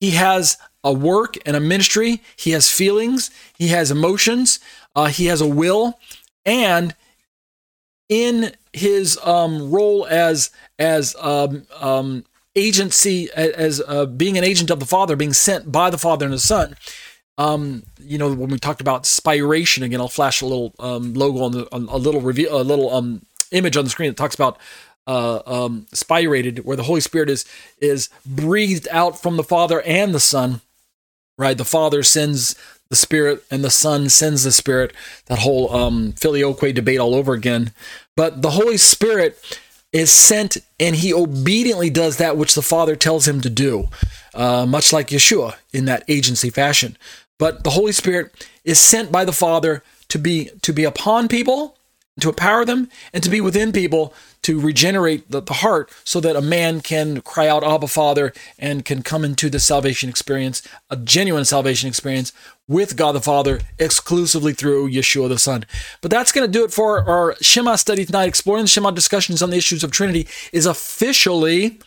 he 0.00 0.10
has 0.10 0.58
a 0.84 0.92
work 0.92 1.36
and 1.46 1.56
a 1.56 1.60
ministry. 1.60 2.20
He 2.36 2.50
has 2.50 2.70
feelings. 2.70 3.30
He 3.56 3.68
has 3.68 3.90
emotions. 3.90 4.60
Uh, 4.94 5.06
he 5.06 5.26
has 5.26 5.40
a 5.40 5.48
will, 5.48 5.98
and 6.44 6.94
in 8.10 8.52
his 8.74 9.18
um, 9.24 9.70
role 9.70 10.06
as 10.06 10.50
as 10.78 11.16
um, 11.18 11.66
um, 11.80 12.24
agency, 12.54 13.30
as 13.32 13.82
uh, 13.88 14.04
being 14.06 14.36
an 14.36 14.44
agent 14.44 14.70
of 14.70 14.78
the 14.78 14.86
Father, 14.86 15.16
being 15.16 15.32
sent 15.32 15.72
by 15.72 15.88
the 15.88 15.98
Father 15.98 16.26
and 16.26 16.34
the 16.34 16.38
Son, 16.38 16.76
um, 17.38 17.82
you 17.98 18.18
know, 18.18 18.32
when 18.32 18.50
we 18.50 18.58
talked 18.58 18.80
about 18.80 19.04
spiration 19.04 19.82
again, 19.82 20.00
I'll 20.00 20.08
flash 20.08 20.40
a 20.40 20.46
little 20.46 20.74
um, 20.78 21.14
logo 21.14 21.42
on 21.44 21.52
the 21.52 21.68
on 21.72 21.88
a 21.88 21.96
little 21.96 22.20
review, 22.20 22.48
a 22.50 22.62
little 22.62 22.94
um, 22.94 23.22
image 23.50 23.76
on 23.76 23.84
the 23.84 23.90
screen 23.90 24.10
that 24.10 24.16
talks 24.16 24.34
about 24.34 24.58
uh, 25.06 25.40
um, 25.46 25.86
spirated, 25.92 26.60
where 26.60 26.76
the 26.76 26.84
Holy 26.84 27.00
Spirit 27.00 27.28
is 27.28 27.44
is 27.80 28.08
breathed 28.24 28.88
out 28.90 29.20
from 29.20 29.36
the 29.36 29.44
Father 29.44 29.82
and 29.82 30.14
the 30.14 30.20
Son. 30.20 30.60
Right, 31.36 31.58
the 31.58 31.64
Father 31.64 32.04
sends 32.04 32.54
the 32.90 32.96
Spirit, 32.96 33.42
and 33.50 33.64
the 33.64 33.70
Son 33.70 34.08
sends 34.08 34.44
the 34.44 34.52
Spirit. 34.52 34.92
That 35.26 35.40
whole 35.40 35.74
um, 35.74 36.12
filioque 36.12 36.72
debate 36.72 37.00
all 37.00 37.14
over 37.14 37.32
again. 37.32 37.72
But 38.14 38.42
the 38.42 38.50
Holy 38.50 38.76
Spirit 38.76 39.36
is 39.92 40.12
sent, 40.12 40.58
and 40.78 40.96
he 40.96 41.12
obediently 41.12 41.90
does 41.90 42.18
that 42.18 42.36
which 42.36 42.54
the 42.54 42.62
Father 42.62 42.94
tells 42.94 43.26
him 43.26 43.40
to 43.40 43.50
do, 43.50 43.88
uh, 44.34 44.66
much 44.66 44.92
like 44.92 45.08
Yeshua 45.08 45.56
in 45.72 45.86
that 45.86 46.04
agency 46.08 46.50
fashion. 46.50 46.96
But 47.38 47.64
the 47.64 47.70
Holy 47.70 47.92
Spirit 47.92 48.48
is 48.64 48.78
sent 48.78 49.10
by 49.10 49.24
the 49.24 49.32
Father 49.32 49.82
to 50.08 50.18
be 50.18 50.50
to 50.62 50.72
be 50.72 50.84
upon 50.84 51.28
people, 51.28 51.76
to 52.20 52.28
empower 52.28 52.64
them, 52.64 52.88
and 53.12 53.22
to 53.22 53.30
be 53.30 53.40
within 53.40 53.72
people 53.72 54.14
to 54.44 54.60
regenerate 54.60 55.30
the, 55.30 55.40
the 55.40 55.54
heart 55.54 55.90
so 56.04 56.20
that 56.20 56.36
a 56.36 56.42
man 56.42 56.80
can 56.80 57.22
cry 57.22 57.48
out, 57.48 57.64
Abba 57.64 57.88
Father, 57.88 58.32
and 58.58 58.84
can 58.84 59.02
come 59.02 59.24
into 59.24 59.48
the 59.48 59.58
salvation 59.58 60.10
experience, 60.10 60.62
a 60.90 60.96
genuine 60.98 61.46
salvation 61.46 61.88
experience 61.88 62.30
with 62.68 62.96
God 62.96 63.12
the 63.12 63.20
Father 63.22 63.62
exclusively 63.78 64.52
through 64.52 64.90
Yeshua 64.90 65.30
the 65.30 65.38
Son. 65.38 65.64
But 66.02 66.10
that's 66.10 66.30
going 66.30 66.46
to 66.46 66.52
do 66.52 66.62
it 66.62 66.72
for 66.72 67.08
our 67.08 67.34
Shema 67.40 67.76
study 67.76 68.04
tonight. 68.04 68.28
Exploring 68.28 68.64
the 68.64 68.68
Shema 68.68 68.90
discussions 68.90 69.42
on 69.42 69.48
the 69.48 69.56
issues 69.56 69.82
of 69.82 69.90
Trinity 69.90 70.28
is 70.52 70.66
officially 70.66 71.78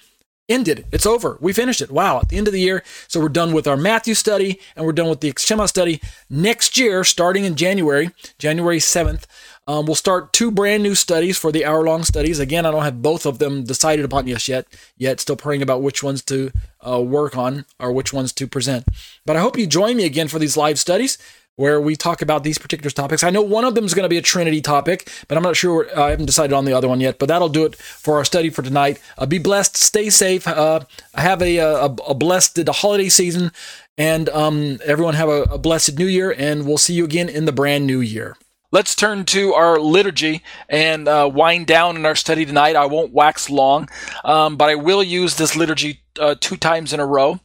ended. 0.49 0.85
It's 0.91 1.05
over. 1.05 1.37
We 1.41 1.53
finished 1.53 1.81
it. 1.81 1.91
Wow. 1.91 2.19
At 2.19 2.29
the 2.29 2.37
end 2.37 2.47
of 2.47 2.53
the 2.53 2.61
year. 2.61 2.83
So 3.07 3.19
we're 3.19 3.29
done 3.29 3.53
with 3.53 3.67
our 3.67 3.77
Matthew 3.77 4.13
study 4.13 4.59
and 4.75 4.85
we're 4.85 4.93
done 4.93 5.09
with 5.09 5.21
the 5.21 5.33
Shema 5.37 5.65
study. 5.65 6.01
Next 6.29 6.77
year, 6.77 7.03
starting 7.03 7.45
in 7.45 7.55
January, 7.55 8.11
January 8.39 8.79
7th, 8.79 9.25
um, 9.67 9.85
we'll 9.85 9.95
start 9.95 10.31
two 10.31 10.49
brand 10.49 10.81
new 10.81 10.95
studies 10.95 11.37
for 11.37 11.51
the 11.51 11.65
hour 11.65 11.83
long 11.83 12.03
studies. 12.03 12.39
Again, 12.39 12.65
I 12.65 12.71
don't 12.71 12.83
have 12.83 13.01
both 13.01 13.25
of 13.25 13.39
them 13.39 13.65
decided 13.65 14.05
upon 14.05 14.25
just 14.25 14.47
yet. 14.47 14.65
Yet, 14.97 15.19
still 15.19 15.35
praying 15.35 15.61
about 15.61 15.81
which 15.81 16.01
ones 16.01 16.23
to 16.23 16.51
uh, 16.87 17.01
work 17.01 17.35
on 17.37 17.65
or 17.77 17.91
which 17.91 18.13
ones 18.13 18.31
to 18.33 18.47
present. 18.47 18.85
But 19.25 19.35
I 19.35 19.41
hope 19.41 19.57
you 19.57 19.67
join 19.67 19.97
me 19.97 20.05
again 20.05 20.29
for 20.29 20.39
these 20.39 20.55
live 20.55 20.79
studies 20.79 21.17
where 21.57 21.81
we 21.81 21.95
talk 21.95 22.21
about 22.21 22.43
these 22.43 22.57
particular 22.57 22.91
topics. 22.91 23.23
I 23.23 23.31
know 23.31 23.41
one 23.41 23.65
of 23.65 23.75
them 23.75 23.83
is 23.83 23.93
going 23.93 24.03
to 24.03 24.09
be 24.09 24.17
a 24.17 24.21
Trinity 24.21 24.61
topic, 24.61 25.11
but 25.27 25.37
I'm 25.37 25.43
not 25.43 25.57
sure. 25.57 25.87
Uh, 25.95 26.05
I 26.05 26.09
haven't 26.11 26.27
decided 26.27 26.53
on 26.53 26.65
the 26.65 26.73
other 26.73 26.87
one 26.87 27.01
yet. 27.01 27.19
But 27.19 27.27
that'll 27.27 27.49
do 27.49 27.65
it 27.65 27.75
for 27.75 28.17
our 28.17 28.25
study 28.25 28.49
for 28.49 28.61
tonight. 28.61 29.01
Uh, 29.17 29.25
be 29.25 29.39
blessed, 29.39 29.75
stay 29.75 30.09
safe, 30.09 30.47
uh, 30.47 30.81
have 31.15 31.41
a, 31.41 31.57
a, 31.57 31.85
a, 31.85 32.13
blessed 32.13 32.59
holiday 32.67 33.09
season, 33.09 33.51
and 33.97 34.29
um, 34.29 34.77
everyone 34.85 35.15
have 35.15 35.29
a, 35.29 35.43
a 35.43 35.57
blessed 35.57 35.97
New 35.97 36.05
Year. 36.05 36.33
And 36.37 36.67
we'll 36.67 36.77
see 36.77 36.93
you 36.93 37.03
again 37.03 37.27
in 37.27 37.45
the 37.45 37.51
brand 37.51 37.87
new 37.87 38.01
year. 38.01 38.37
Let's 38.71 38.95
turn 38.95 39.25
to 39.25 39.53
our 39.53 39.79
liturgy 39.79 40.43
and 40.69 41.07
uh, 41.07 41.29
wind 41.33 41.67
down 41.67 41.95
in 41.95 42.05
our 42.05 42.15
study 42.15 42.45
tonight. 42.45 42.75
I 42.75 42.85
won't 42.85 43.13
wax 43.13 43.49
long, 43.49 43.89
um, 44.25 44.57
but 44.57 44.69
I 44.69 44.75
will 44.75 45.01
use 45.01 45.37
this 45.37 45.55
liturgy 45.55 46.01
uh, 46.19 46.35
two 46.39 46.57
times 46.57 46.93
in 46.93 46.99
a 46.99 47.05
row 47.05 47.39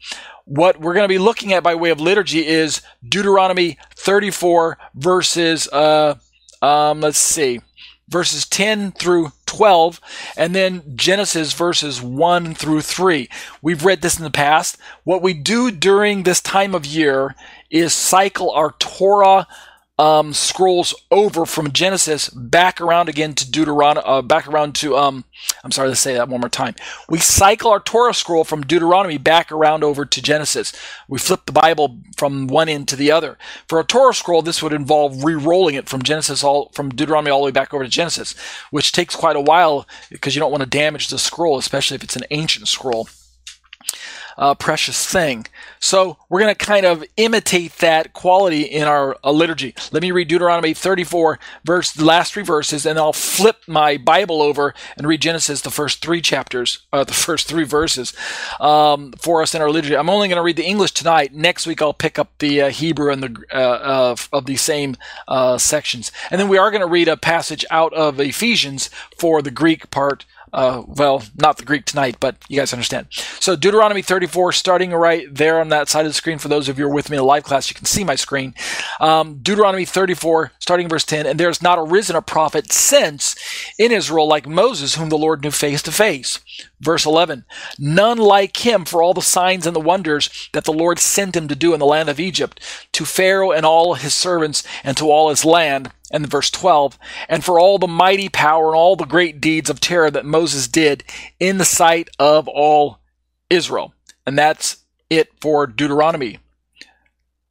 what 0.44 0.81
we're 0.81 0.94
going 0.94 1.05
to 1.05 1.09
be 1.09 1.19
looking 1.19 1.52
at 1.52 1.62
by 1.62 1.74
way 1.74 1.90
of 1.90 2.01
liturgy 2.01 2.47
is 2.47 2.82
Deuteronomy 3.06 3.78
34 3.97 4.78
verses, 4.94 5.69
uh, 5.69 6.16
um, 6.60 7.01
let's 7.01 7.19
see, 7.19 7.60
verses 8.09 8.47
10 8.47 8.93
through 8.93 9.32
12, 9.47 10.01
and 10.36 10.55
then 10.55 10.82
Genesis 10.97 11.52
verses 11.52 12.01
1 12.01 12.55
through 12.55 12.81
3. 12.81 13.28
We've 13.60 13.85
read 13.85 14.02
this 14.02 14.16
in 14.16 14.24
the 14.24 14.31
past. 14.31 14.78
What 15.05 15.23
we 15.23 15.35
do 15.35 15.70
during 15.70 16.23
this 16.23 16.40
time 16.40 16.74
of 16.74 16.86
year 16.86 17.35
is 17.70 17.93
cycle 17.93 18.51
our 18.51 18.73
Torah 18.78 19.47
um, 19.98 20.32
scrolls 20.32 20.94
over 21.10 21.44
from 21.44 21.73
Genesis 21.73 22.28
back 22.31 22.81
around 22.81 23.09
again 23.09 23.35
to 23.35 23.51
Deuteronomy, 23.51 24.05
uh, 24.06 24.23
back 24.23 24.48
around 24.48 24.74
to, 24.77 24.97
um, 24.97 25.24
I'm 25.62 25.70
sorry, 25.70 25.89
let's 25.89 26.01
say 26.01 26.14
that 26.14 26.28
one 26.28 26.40
more 26.40 26.48
time. 26.48 26.74
We 27.09 27.19
cycle 27.19 27.70
our 27.70 27.81
Torah 27.81 28.14
scroll 28.14 28.44
from 28.44 28.62
Deuteronomy 28.62 29.19
back 29.19 29.52
around 29.52 29.85
over 29.85 30.05
to 30.05 30.23
Genesis. 30.23 30.73
We 31.09 31.19
flip 31.19 31.47
the 31.47 31.52
Bible 31.52 32.01
from 32.16 32.47
one 32.47 32.69
end 32.69 32.89
to 32.89 32.97
the 32.97 33.12
other. 33.12 33.36
For 33.69 33.78
a 33.78 33.85
Torah 33.85 34.14
scroll, 34.14 34.43
this 34.43 34.62
would 34.62 34.73
involve 34.73 35.24
re-rolling 35.24 35.74
it 35.74 35.89
from 35.89 36.02
Genesis 36.02 36.43
all, 36.43 36.70
from 36.74 36.90
Deuteronomy 36.90 37.31
all 37.31 37.40
the 37.40 37.47
way 37.47 37.51
back 37.52 37.74
over 37.74 37.85
to 37.85 37.90
Genesis, 37.90 38.35
which 38.70 38.93
takes 38.93 39.14
quite 39.14 39.36
a 39.36 39.40
while 39.40 39.86
because 40.10 40.35
you 40.35 40.40
don't 40.40 40.52
want 40.52 40.62
to 40.62 40.69
damage 40.69 41.09
the 41.09 41.19
scroll, 41.19 41.59
especially 41.59 41.97
if 41.97 42.02
it's 42.02 42.16
an 42.16 42.24
ancient 42.31 42.66
scroll 42.66 43.09
uh, 44.39 44.55
precious 44.55 45.06
thing. 45.06 45.47
So 45.82 46.16
we're 46.28 46.38
going 46.38 46.54
to 46.54 46.64
kind 46.64 46.86
of 46.86 47.02
imitate 47.16 47.78
that 47.78 48.12
quality 48.12 48.62
in 48.62 48.84
our 48.84 49.16
uh, 49.24 49.32
liturgy. 49.32 49.74
Let 49.90 50.00
me 50.00 50.12
read 50.12 50.28
Deuteronomy 50.28 50.74
34, 50.74 51.40
verse 51.64 51.90
the 51.90 52.04
last 52.04 52.32
three 52.32 52.44
verses, 52.44 52.86
and 52.86 53.00
I'll 53.00 53.12
flip 53.12 53.56
my 53.66 53.96
Bible 53.96 54.40
over 54.42 54.74
and 54.96 55.09
read 55.09 55.20
Genesis, 55.22 55.60
the 55.60 55.72
first 55.72 56.00
three 56.00 56.20
chapters, 56.20 56.86
uh, 56.92 57.02
the 57.02 57.12
first 57.12 57.48
three 57.48 57.64
verses 57.64 58.14
um, 58.60 59.12
for 59.20 59.42
us 59.42 59.56
in 59.56 59.60
our 59.60 59.72
liturgy. 59.72 59.96
I'm 59.96 60.09
only 60.09 60.28
going 60.28 60.36
to 60.36 60.42
read 60.44 60.56
the 60.56 60.64
English 60.64 60.92
tonight. 60.92 61.34
Next 61.34 61.66
week 61.66 61.82
I'll 61.82 61.92
pick 61.92 62.16
up 62.16 62.38
the 62.38 62.62
uh, 62.62 62.70
Hebrew 62.70 63.10
and 63.10 63.20
the 63.20 63.44
uh, 63.52 64.14
of 64.32 64.46
the 64.46 64.56
same 64.56 64.96
uh, 65.26 65.59
sections, 65.59 66.12
and 66.30 66.40
then 66.40 66.48
we 66.48 66.59
are 66.59 66.70
going 66.70 66.82
to 66.82 66.86
read 66.86 67.09
a 67.09 67.16
passage 67.16 67.64
out 67.72 67.92
of 67.92 68.20
Ephesians 68.20 68.88
for 69.18 69.42
the 69.42 69.50
Greek 69.50 69.90
part 69.90 70.26
Uh, 70.52 70.82
well, 70.86 71.22
not 71.36 71.56
the 71.56 71.64
Greek 71.64 71.86
tonight, 71.86 72.16
but 72.20 72.36
you 72.48 72.58
guys 72.58 72.74
understand. 72.74 73.06
So 73.10 73.56
Deuteronomy 73.56 74.02
34, 74.02 74.52
starting 74.52 74.90
right 74.92 75.26
there 75.32 75.58
on 75.58 75.70
that 75.70 75.88
side 75.88 76.04
of 76.04 76.10
the 76.10 76.14
screen. 76.14 76.38
For 76.38 76.48
those 76.48 76.68
of 76.68 76.78
you 76.78 76.84
who 76.84 76.90
are 76.90 76.94
with 76.94 77.08
me 77.08 77.16
in 77.16 77.24
live 77.24 77.44
class, 77.44 77.70
you 77.70 77.74
can 77.74 77.86
see 77.86 78.04
my 78.04 78.16
screen. 78.16 78.54
Um, 79.00 79.38
Deuteronomy 79.40 79.86
34, 79.86 80.52
starting 80.58 80.88
verse 80.88 81.04
10. 81.04 81.24
And 81.24 81.40
there 81.40 81.48
has 81.48 81.62
not 81.62 81.78
arisen 81.78 82.16
a 82.16 82.22
prophet 82.22 82.70
since 82.70 83.34
in 83.78 83.92
Israel 83.92 84.28
like 84.28 84.46
Moses, 84.46 84.96
whom 84.96 85.08
the 85.08 85.16
Lord 85.16 85.42
knew 85.42 85.50
face 85.50 85.80
to 85.82 85.92
face. 85.92 86.38
Verse 86.80 87.06
11. 87.06 87.46
None 87.78 88.18
like 88.18 88.66
him 88.66 88.84
for 88.84 89.02
all 89.02 89.14
the 89.14 89.22
signs 89.22 89.66
and 89.66 89.74
the 89.74 89.80
wonders 89.80 90.50
that 90.52 90.64
the 90.64 90.72
Lord 90.72 90.98
sent 90.98 91.34
him 91.34 91.48
to 91.48 91.54
do 91.54 91.72
in 91.72 91.80
the 91.80 91.86
land 91.86 92.10
of 92.10 92.20
Egypt, 92.20 92.60
to 92.92 93.06
Pharaoh 93.06 93.52
and 93.52 93.64
all 93.64 93.94
his 93.94 94.12
servants, 94.12 94.64
and 94.84 94.98
to 94.98 95.10
all 95.10 95.30
his 95.30 95.46
land 95.46 95.92
and 96.12 96.22
the 96.22 96.28
verse 96.28 96.51
12, 96.51 96.98
and 97.28 97.44
for 97.44 97.59
all 97.59 97.78
the 97.78 97.89
mighty 97.89 98.28
power 98.28 98.68
and 98.68 98.76
all 98.76 98.94
the 98.94 99.05
great 99.05 99.40
deeds 99.40 99.70
of 99.70 99.80
terror 99.80 100.10
that 100.10 100.26
Moses 100.26 100.68
did 100.68 101.02
in 101.40 101.59
the 101.59 101.64
sight 101.64 102.10
of 102.18 102.47
all 102.47 102.98
Israel. 103.51 103.94
And 104.26 104.39
that's 104.39 104.84
it 105.10 105.30
for 105.40 105.66
Deuteronomy. 105.66 106.39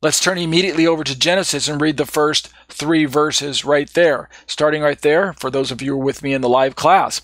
Let's 0.02 0.20
turn 0.20 0.40
immediately 0.40 0.88
over 0.88 1.04
to 1.04 1.18
Genesis 1.18 1.68
and 1.68 1.80
read 1.80 1.98
the 1.98 2.06
first 2.08 2.50
three 2.70 3.06
verses 3.06 3.64
right 3.64 3.88
there. 3.94 4.30
Starting 4.48 4.82
right 4.82 5.00
there, 5.00 5.34
for 5.34 5.52
those 5.52 5.70
of 5.70 5.82
you 5.82 5.94
who 5.94 6.02
are 6.02 6.04
with 6.04 6.24
me 6.24 6.34
in 6.34 6.42
the 6.42 6.50
live 6.50 6.76
class. 6.76 7.22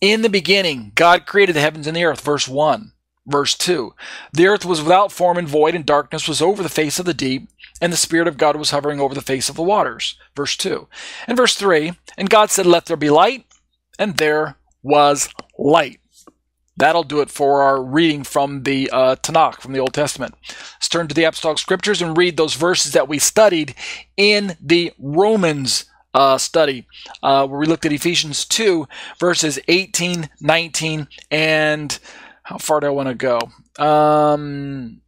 In 0.00 0.22
the 0.22 0.30
beginning, 0.30 0.92
God 0.94 1.26
created 1.26 1.56
the 1.56 1.60
heavens 1.60 1.86
and 1.86 1.96
the 1.96 2.04
earth, 2.04 2.20
verse 2.20 2.48
1. 2.48 2.92
Verse 3.26 3.56
2 3.56 3.94
The 4.32 4.46
earth 4.46 4.64
was 4.64 4.82
without 4.82 5.12
form 5.12 5.36
and 5.36 5.48
void, 5.48 5.74
and 5.74 5.84
darkness 5.84 6.28
was 6.28 6.40
over 6.40 6.62
the 6.62 6.68
face 6.68 6.98
of 6.98 7.06
the 7.06 7.14
deep, 7.14 7.48
and 7.80 7.92
the 7.92 7.96
Spirit 7.96 8.28
of 8.28 8.38
God 8.38 8.56
was 8.56 8.70
hovering 8.70 9.00
over 9.00 9.14
the 9.14 9.20
face 9.20 9.48
of 9.48 9.56
the 9.56 9.62
waters. 9.62 10.16
Verse 10.34 10.56
2. 10.56 10.88
And 11.26 11.36
verse 11.36 11.56
3 11.56 11.92
And 12.16 12.30
God 12.30 12.50
said, 12.50 12.66
Let 12.66 12.86
there 12.86 12.96
be 12.96 13.10
light, 13.10 13.44
and 13.98 14.16
there 14.16 14.56
was 14.82 15.28
light. 15.58 16.00
That'll 16.78 17.04
do 17.04 17.20
it 17.20 17.30
for 17.30 17.62
our 17.62 17.82
reading 17.82 18.22
from 18.22 18.64
the 18.64 18.90
uh, 18.92 19.16
Tanakh, 19.16 19.60
from 19.60 19.72
the 19.72 19.78
Old 19.78 19.94
Testament. 19.94 20.34
Let's 20.74 20.88
turn 20.88 21.08
to 21.08 21.14
the 21.14 21.24
Apostolic 21.24 21.58
Scriptures 21.58 22.02
and 22.02 22.16
read 22.16 22.36
those 22.36 22.54
verses 22.54 22.92
that 22.92 23.08
we 23.08 23.18
studied 23.18 23.74
in 24.16 24.56
the 24.60 24.92
Romans 24.98 25.86
uh, 26.12 26.36
study, 26.38 26.86
uh, 27.22 27.46
where 27.46 27.60
we 27.60 27.66
looked 27.66 27.86
at 27.86 27.92
Ephesians 27.92 28.44
2, 28.44 28.86
verses 29.18 29.58
18, 29.68 30.28
19, 30.40 31.08
and 31.30 31.98
how 32.46 32.58
far 32.58 32.78
do 32.78 32.86
I 32.86 32.90
want 32.90 33.08
to 33.08 33.14
go? 33.16 33.84
Um, 33.84 35.00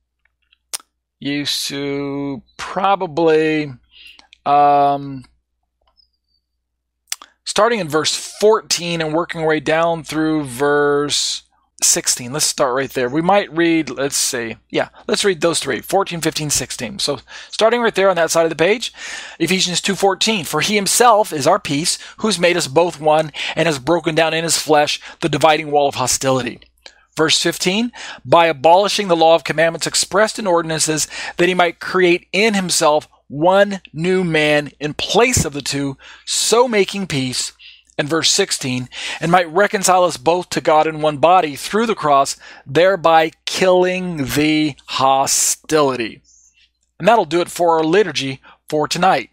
used 1.20 1.68
to 1.68 2.42
probably 2.56 3.72
um, 4.44 5.24
starting 7.44 7.78
in 7.78 7.88
verse 7.88 8.16
14 8.40 9.00
and 9.00 9.14
working 9.14 9.40
our 9.40 9.46
way 9.46 9.60
down 9.60 10.02
through 10.02 10.46
verse 10.46 11.44
16. 11.80 12.32
Let's 12.32 12.44
start 12.44 12.74
right 12.74 12.90
there. 12.90 13.08
We 13.08 13.22
might 13.22 13.56
read, 13.56 13.88
let's 13.88 14.16
see. 14.16 14.56
Yeah, 14.68 14.88
let's 15.06 15.24
read 15.24 15.40
those 15.40 15.60
three 15.60 15.80
14, 15.80 16.20
15, 16.20 16.50
16. 16.50 16.98
So 16.98 17.20
starting 17.50 17.80
right 17.80 17.94
there 17.94 18.10
on 18.10 18.16
that 18.16 18.32
side 18.32 18.46
of 18.46 18.50
the 18.50 18.56
page, 18.56 18.92
Ephesians 19.38 19.80
2:14. 19.80 20.44
For 20.44 20.60
he 20.60 20.74
himself 20.74 21.32
is 21.32 21.46
our 21.46 21.60
peace, 21.60 21.98
who's 22.16 22.36
made 22.36 22.56
us 22.56 22.66
both 22.66 23.00
one 23.00 23.30
and 23.54 23.68
has 23.68 23.78
broken 23.78 24.16
down 24.16 24.34
in 24.34 24.42
his 24.42 24.58
flesh 24.58 25.00
the 25.20 25.28
dividing 25.28 25.70
wall 25.70 25.86
of 25.86 25.94
hostility 25.94 26.62
Verse 27.18 27.42
15, 27.42 27.90
by 28.24 28.46
abolishing 28.46 29.08
the 29.08 29.16
law 29.16 29.34
of 29.34 29.42
commandments 29.42 29.88
expressed 29.88 30.38
in 30.38 30.46
ordinances, 30.46 31.08
that 31.36 31.48
he 31.48 31.54
might 31.54 31.80
create 31.80 32.28
in 32.32 32.54
himself 32.54 33.08
one 33.26 33.80
new 33.92 34.22
man 34.22 34.70
in 34.78 34.94
place 34.94 35.44
of 35.44 35.52
the 35.52 35.60
two, 35.60 35.96
so 36.24 36.68
making 36.68 37.08
peace. 37.08 37.54
And 37.98 38.08
verse 38.08 38.30
16, 38.30 38.88
and 39.20 39.32
might 39.32 39.50
reconcile 39.52 40.04
us 40.04 40.16
both 40.16 40.48
to 40.50 40.60
God 40.60 40.86
in 40.86 41.00
one 41.00 41.16
body 41.16 41.56
through 41.56 41.86
the 41.86 41.96
cross, 41.96 42.36
thereby 42.64 43.32
killing 43.46 44.18
the 44.18 44.76
hostility. 44.86 46.22
And 47.00 47.08
that'll 47.08 47.24
do 47.24 47.40
it 47.40 47.50
for 47.50 47.76
our 47.76 47.82
liturgy 47.82 48.40
for 48.68 48.86
tonight. 48.86 49.30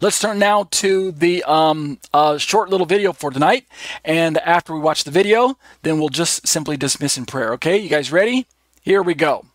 Let's 0.00 0.20
turn 0.20 0.40
now 0.40 0.64
to 0.72 1.12
the 1.12 1.44
um, 1.44 1.98
uh, 2.12 2.36
short 2.36 2.68
little 2.68 2.86
video 2.86 3.12
for 3.12 3.30
tonight. 3.30 3.66
And 4.04 4.38
after 4.38 4.74
we 4.74 4.80
watch 4.80 5.04
the 5.04 5.10
video, 5.10 5.56
then 5.82 5.98
we'll 5.98 6.08
just 6.08 6.48
simply 6.48 6.76
dismiss 6.76 7.16
in 7.16 7.26
prayer. 7.26 7.52
Okay, 7.54 7.78
you 7.78 7.88
guys 7.88 8.10
ready? 8.10 8.46
Here 8.82 9.02
we 9.02 9.14
go. 9.14 9.46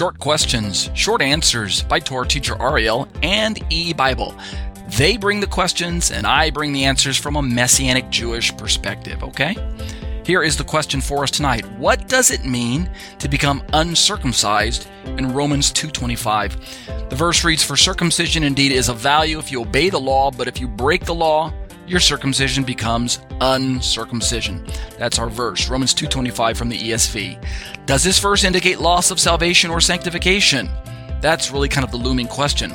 Short 0.00 0.18
Questions, 0.18 0.88
Short 0.94 1.20
Answers 1.20 1.82
by 1.82 2.00
Torah 2.00 2.26
teacher 2.26 2.56
Ariel 2.58 3.06
and 3.22 3.56
eBible. 3.68 4.34
They 4.96 5.18
bring 5.18 5.40
the 5.40 5.46
questions 5.46 6.10
and 6.10 6.26
I 6.26 6.48
bring 6.48 6.72
the 6.72 6.86
answers 6.86 7.18
from 7.18 7.36
a 7.36 7.42
Messianic 7.42 8.08
Jewish 8.08 8.56
perspective, 8.56 9.22
okay? 9.22 9.54
Here 10.24 10.42
is 10.42 10.56
the 10.56 10.64
question 10.64 11.02
for 11.02 11.22
us 11.22 11.30
tonight. 11.30 11.70
What 11.72 12.08
does 12.08 12.30
it 12.30 12.46
mean 12.46 12.88
to 13.18 13.28
become 13.28 13.62
uncircumcised 13.74 14.88
in 15.18 15.34
Romans 15.34 15.70
2:25? 15.70 16.56
The 17.10 17.16
verse 17.16 17.44
reads 17.44 17.62
for 17.62 17.76
circumcision 17.76 18.42
indeed 18.42 18.72
is 18.72 18.88
of 18.88 18.96
value 18.96 19.38
if 19.38 19.52
you 19.52 19.60
obey 19.60 19.90
the 19.90 20.00
law, 20.00 20.30
but 20.30 20.48
if 20.48 20.58
you 20.58 20.66
break 20.66 21.04
the 21.04 21.14
law, 21.14 21.52
your 21.90 21.98
circumcision 22.00 22.62
becomes 22.62 23.18
uncircumcision. 23.40 24.64
That's 24.96 25.18
our 25.18 25.28
verse, 25.28 25.68
Romans 25.68 25.92
2:25 25.92 26.56
from 26.56 26.68
the 26.68 26.78
ESV. 26.78 27.36
Does 27.84 28.04
this 28.04 28.20
verse 28.20 28.44
indicate 28.44 28.80
loss 28.80 29.10
of 29.10 29.18
salvation 29.18 29.70
or 29.70 29.80
sanctification? 29.80 30.70
That's 31.20 31.50
really 31.50 31.68
kind 31.68 31.84
of 31.84 31.90
the 31.90 31.96
looming 31.96 32.28
question. 32.28 32.72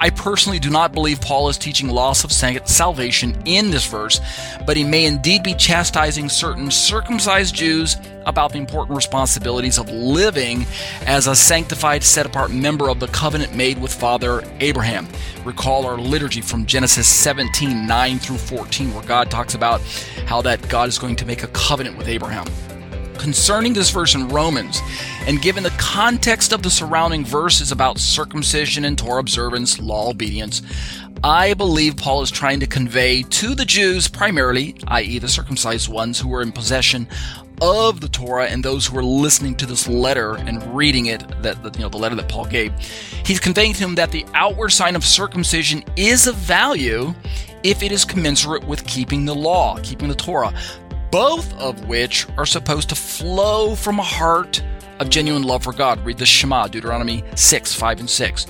I 0.00 0.10
personally 0.10 0.58
do 0.58 0.70
not 0.70 0.92
believe 0.92 1.20
Paul 1.20 1.48
is 1.48 1.56
teaching 1.56 1.88
loss 1.88 2.24
of 2.24 2.32
salvation 2.32 3.40
in 3.44 3.70
this 3.70 3.86
verse, 3.86 4.20
but 4.66 4.76
he 4.76 4.84
may 4.84 5.04
indeed 5.04 5.42
be 5.42 5.54
chastising 5.54 6.28
certain 6.28 6.70
circumcised 6.70 7.54
Jews 7.54 7.96
about 8.26 8.52
the 8.52 8.58
important 8.58 8.96
responsibilities 8.96 9.78
of 9.78 9.88
living 9.90 10.66
as 11.06 11.26
a 11.26 11.34
sanctified, 11.34 12.02
set 12.02 12.26
apart 12.26 12.50
member 12.50 12.88
of 12.88 13.00
the 13.00 13.08
covenant 13.08 13.54
made 13.54 13.80
with 13.80 13.92
Father 13.92 14.42
Abraham. 14.60 15.08
Recall 15.44 15.86
our 15.86 15.98
liturgy 15.98 16.40
from 16.40 16.66
Genesis 16.66 17.06
17 17.06 17.86
9 17.86 18.18
through 18.18 18.38
14, 18.38 18.94
where 18.94 19.04
God 19.04 19.30
talks 19.30 19.54
about 19.54 19.80
how 20.26 20.42
that 20.42 20.68
God 20.68 20.88
is 20.88 20.98
going 20.98 21.16
to 21.16 21.26
make 21.26 21.42
a 21.42 21.48
covenant 21.48 21.96
with 21.96 22.08
Abraham 22.08 22.46
concerning 23.18 23.72
this 23.72 23.90
verse 23.90 24.14
in 24.14 24.28
Romans, 24.28 24.80
and 25.26 25.40
given 25.40 25.62
the 25.62 25.70
context 25.70 26.52
of 26.52 26.62
the 26.62 26.70
surrounding 26.70 27.24
verses 27.24 27.72
about 27.72 27.98
circumcision 27.98 28.84
and 28.84 28.98
Torah 28.98 29.20
observance, 29.20 29.78
law 29.78 30.10
obedience, 30.10 30.62
I 31.22 31.54
believe 31.54 31.96
Paul 31.96 32.22
is 32.22 32.30
trying 32.30 32.60
to 32.60 32.66
convey 32.66 33.22
to 33.22 33.54
the 33.54 33.64
Jews 33.64 34.08
primarily, 34.08 34.76
i.e., 34.88 35.18
the 35.18 35.28
circumcised 35.28 35.88
ones 35.88 36.20
who 36.20 36.28
were 36.28 36.42
in 36.42 36.52
possession 36.52 37.08
of 37.62 38.00
the 38.00 38.08
Torah 38.08 38.46
and 38.46 38.62
those 38.62 38.86
who 38.86 38.96
were 38.96 39.04
listening 39.04 39.54
to 39.56 39.66
this 39.66 39.88
letter 39.88 40.36
and 40.36 40.62
reading 40.74 41.06
it, 41.06 41.24
that 41.42 41.56
you 41.76 41.82
know 41.82 41.88
the 41.88 41.96
letter 41.96 42.14
that 42.16 42.28
Paul 42.28 42.44
gave, 42.44 42.72
he's 43.24 43.40
conveying 43.40 43.72
to 43.74 43.80
them 43.80 43.94
that 43.94 44.10
the 44.10 44.26
outward 44.34 44.70
sign 44.70 44.96
of 44.96 45.04
circumcision 45.04 45.82
is 45.96 46.26
of 46.26 46.34
value 46.34 47.14
if 47.62 47.82
it 47.82 47.90
is 47.90 48.04
commensurate 48.04 48.64
with 48.64 48.86
keeping 48.86 49.24
the 49.24 49.34
law, 49.34 49.78
keeping 49.82 50.08
the 50.08 50.14
Torah 50.14 50.52
both 51.14 51.56
of 51.60 51.86
which 51.86 52.26
are 52.36 52.44
supposed 52.44 52.88
to 52.88 52.94
flow 52.96 53.76
from 53.76 54.00
a 54.00 54.02
heart 54.02 54.60
of 54.98 55.08
genuine 55.10 55.44
love 55.44 55.62
for 55.62 55.72
God. 55.72 56.04
Read 56.04 56.18
the 56.18 56.26
Shema, 56.26 56.66
Deuteronomy 56.66 57.22
6, 57.36 57.72
5, 57.72 58.00
and 58.00 58.10
6. 58.10 58.46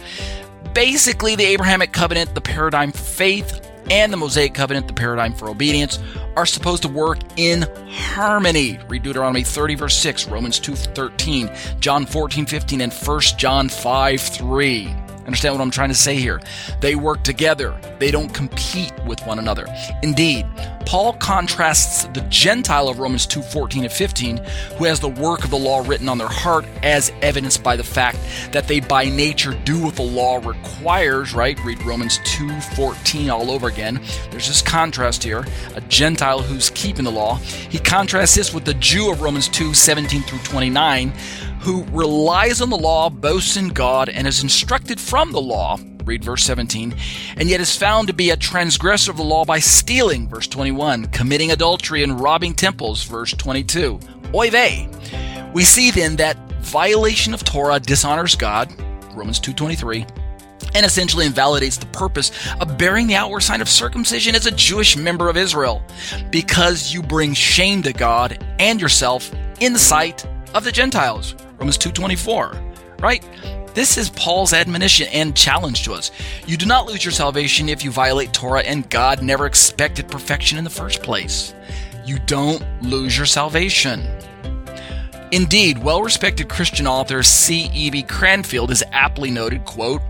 Basically, 0.73 1.37
the 1.37 1.45
Abrahamic 1.45 1.93
covenant, 1.93 2.35
the 2.35 2.41
paradigm 2.41 2.91
for 2.91 3.03
faith, 3.03 3.71
and 3.91 4.11
the 4.11 4.17
Mosaic 4.17 4.55
covenant, 4.55 4.87
the 4.87 4.95
paradigm 4.95 5.35
for 5.35 5.51
obedience, 5.51 5.99
are 6.37 6.47
supposed 6.47 6.81
to 6.85 6.89
work 6.89 7.19
in 7.37 7.67
harmony. 7.87 8.79
Read 8.89 9.03
Deuteronomy 9.03 9.43
30, 9.43 9.75
verse 9.75 9.97
6, 9.99 10.29
Romans 10.29 10.59
2, 10.59 10.75
13, 10.75 11.51
John 11.81 12.07
14, 12.07 12.47
15, 12.47 12.81
and 12.81 12.95
1 12.95 13.21
John 13.37 13.69
5, 13.69 14.21
3. 14.23 15.04
Understand 15.27 15.55
what 15.55 15.63
I'm 15.63 15.71
trying 15.71 15.89
to 15.89 15.95
say 15.95 16.17
here? 16.17 16.41
They 16.81 16.95
work 16.95 17.25
together, 17.25 17.79
they 17.99 18.11
don't 18.11 18.33
compete 18.33 18.93
with 19.07 19.25
one 19.27 19.39
another. 19.39 19.67
Indeed, 20.03 20.47
Paul 20.87 21.15
contrasts 21.15 22.05
the 22.05 22.21
Gentile 22.29 22.89
of 22.89 22.99
Romans 22.99 23.27
2 23.27 23.41
14 23.41 23.85
and 23.85 23.93
15, 23.93 24.37
who 24.77 24.85
has 24.85 25.01
the 25.01 25.09
work 25.09 25.45
of 25.45 25.51
the 25.51 25.59
law 25.59 25.83
written 25.87 26.09
on 26.09 26.19
their 26.19 26.29
heart, 26.29 26.67
as 26.83 27.11
evidenced 27.23 27.63
by 27.63 27.77
the 27.77 27.85
fact 27.85 28.19
that 28.53 28.69
they 28.69 28.81
by 28.81 29.07
nature 29.07 29.59
do 29.65 29.83
what 29.83 29.97
the 29.97 30.03
law 30.03 30.37
requires, 30.37 31.35
right? 31.35 31.59
Read 31.65 31.83
Romans 31.83 32.21
2 32.25 32.61
14 32.61 33.31
all 33.31 33.51
over 33.51 33.69
again. 33.69 34.01
There's 34.31 34.49
this 34.49 34.63
contrast 34.63 35.23
here 35.23 35.47
a 35.75 35.81
Gentile 35.83 36.43
who's 36.43 36.71
keeping 36.71 37.05
the 37.05 37.11
law. 37.11 37.37
He 37.37 37.79
contrasts 37.79 38.35
this 38.35 38.53
with 38.53 38.65
the 38.65 38.75
Jew 38.75 39.11
of 39.11 39.23
Romans 39.23 39.49
2 39.49 39.75
17 39.75 40.23
through 40.23 40.39
29 40.39 41.13
who 41.65 41.83
relies 41.93 42.61
on 42.61 42.69
the 42.69 42.77
law, 42.77 43.09
boasts 43.09 43.57
in 43.57 43.69
God, 43.69 44.11
and 44.11 44.27
is 44.27 44.43
instructed 44.43 45.01
from 45.01 45.33
the 45.33 45.41
law, 45.41 45.79
read 46.05 46.23
verse 46.23 46.45
17, 46.45 46.95
and 47.39 47.49
yet 47.49 47.61
is 47.61 47.75
found 47.75 48.07
to 48.07 48.13
be 48.13 48.29
a 48.29 48.37
transgressor 48.37 49.11
of 49.11 49.17
the 49.17 49.25
law 49.25 49.47
by 49.47 49.59
stealing, 49.59 50.29
verse 50.29 50.47
21, 50.47 51.07
committing 51.07 51.53
adultery 51.53 52.03
and 52.03 52.21
robbing 52.21 52.53
temples, 52.53 53.05
verse 53.05 53.33
22. 53.33 53.99
Oy 54.35 54.51
vey. 54.51 54.91
We 55.55 55.65
see 55.65 55.91
then 55.91 56.17
that 56.17 56.37
violation 56.61 57.33
of 57.33 57.45
Torah 57.45 57.81
dishonors 57.81 58.37
God, 58.37 58.71
Romans 59.15 59.41
2:23, 59.41 60.05
and 60.75 60.85
essentially 60.85 61.25
invalidates 61.25 61.79
the 61.79 61.87
purpose 61.87 62.31
of 62.61 62.77
bearing 62.77 63.07
the 63.07 63.15
outward 63.15 63.43
sign 63.43 63.63
of 63.63 63.71
circumcision 63.71 64.35
as 64.35 64.45
a 64.45 64.51
Jewish 64.51 64.99
member 64.99 65.31
of 65.31 65.39
Israel, 65.39 65.83
because 66.31 66.93
you 66.93 67.03
bring 67.03 67.33
shame 67.33 67.83
to 67.85 67.93
God 67.95 68.45
and 68.59 68.83
yourself 68.83 69.31
in 69.61 69.73
the 69.73 69.79
sight 69.79 70.27
of 70.53 70.65
the 70.65 70.73
Gentiles. 70.73 71.35
Romans 71.65 71.79
2:24. 71.79 72.61
Right? 73.01 73.25
This 73.73 73.97
is 73.97 74.11
Paul's 74.11 74.53
admonition 74.53 75.09
and 75.15 75.35
challenge 75.35 75.83
to 75.85 75.95
us. 75.95 76.11
You 76.47 76.59
do 76.59 76.67
not 76.67 76.87
lose 76.87 77.03
your 77.03 77.11
salvation 77.11 77.71
if 77.71 77.83
you 77.83 77.91
violate 77.91 78.35
Torah, 78.35 78.61
and 78.61 78.89
God 78.91 79.23
never 79.23 79.47
expected 79.47 80.07
perfection 80.07 80.59
in 80.59 80.65
the 80.65 80.71
first 80.71 81.03
place. 81.03 81.55
You 82.05 82.19
don't 82.27 82.63
lose 82.83 83.17
your 83.17 83.25
salvation. 83.25 84.07
Indeed, 85.35 85.83
well-respected 85.83 86.49
Christian 86.49 86.87
author 86.87 87.25
C.E.B. 87.25 88.05
Cranfield 88.05 88.69
has 88.69 88.85
aptly 88.93 89.33
noted, 89.33 89.65
quote, 89.65 90.01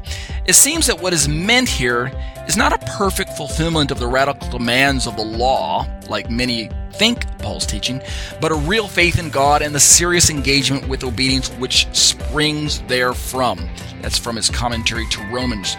It 0.44 0.52
seems 0.52 0.86
that 0.86 1.00
what 1.00 1.14
is 1.14 1.26
meant 1.26 1.66
here 1.66 2.12
is 2.46 2.58
not 2.58 2.74
a 2.74 2.78
perfect 2.98 3.30
fulfillment 3.30 3.90
of 3.90 3.98
the 3.98 4.06
radical 4.06 4.50
demands 4.50 5.06
of 5.06 5.16
the 5.16 5.24
law, 5.24 5.86
like 6.10 6.28
many 6.28 6.68
think 6.92 7.26
Paul's 7.38 7.64
teaching, 7.64 8.02
but 8.38 8.52
a 8.52 8.54
real 8.54 8.86
faith 8.86 9.18
in 9.18 9.30
God 9.30 9.62
and 9.62 9.74
the 9.74 9.80
serious 9.80 10.28
engagement 10.28 10.88
with 10.88 11.02
obedience 11.02 11.48
which 11.52 11.86
springs 11.96 12.80
therefrom. 12.80 13.66
That's 14.02 14.18
from 14.18 14.36
his 14.36 14.50
commentary 14.50 15.08
to 15.08 15.22
Romans. 15.32 15.74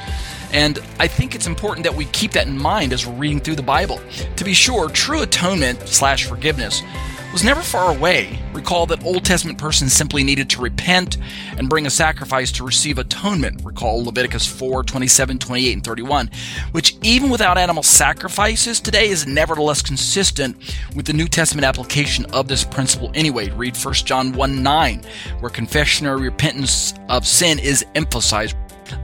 And 0.53 0.80
I 0.99 1.07
think 1.07 1.35
it's 1.35 1.45
important 1.45 1.84
that 1.84 1.93
we 1.93 2.05
keep 2.05 2.31
that 2.31 2.47
in 2.47 2.57
mind 2.57 2.93
as 2.93 3.05
we're 3.05 3.13
reading 3.13 3.39
through 3.39 3.57
the 3.57 3.61
Bible. 3.61 4.01
To 4.38 4.43
be 4.43 4.55
sure, 4.55 4.89
true 4.89 5.22
atonement 5.22 5.88
slash 5.88 6.26
forgiveness 6.26 6.81
was 7.36 7.44
never 7.44 7.62
far 7.62 7.94
away. 7.94 8.40
Recall 8.53 8.86
that 8.86 9.03
Old 9.03 9.26
Testament 9.26 9.57
persons 9.57 9.91
simply 9.91 10.24
needed 10.24 10.49
to 10.52 10.62
repent 10.62 11.18
and 11.57 11.68
bring 11.68 11.86
a 11.86 11.90
sacrifice 11.90 12.49
to 12.53 12.64
receive 12.64 12.98
atonement. 12.98 13.62
Recall 13.66 14.06
Leviticus 14.06 14.48
4 14.48 14.86
27, 14.86 15.40
28, 15.40 15.74
and 15.74 15.84
31, 15.84 16.32
which, 16.72 16.95
even 17.03 17.30
without 17.30 17.57
animal 17.57 17.84
sacrifices 17.84 18.80
today, 18.80 19.10
is 19.10 19.28
nevertheless 19.28 19.82
consistent 19.82 20.56
with 20.95 21.07
the 21.07 21.12
New 21.12 21.28
Testament 21.28 21.66
application 21.66 22.26
of 22.28 22.48
this 22.48 22.64
principle 22.64 23.12
anyway. 23.14 23.49
Read 23.49 23.76
1 23.76 23.94
John 23.95 24.32
1 24.32 24.64
9, 24.64 25.02
where 25.41 25.49
confession 25.49 26.07
or 26.07 26.18
repentance 26.18 26.94
of 27.10 27.28
sin 27.28 27.60
is 27.60 27.86
emphasized. 27.95 28.56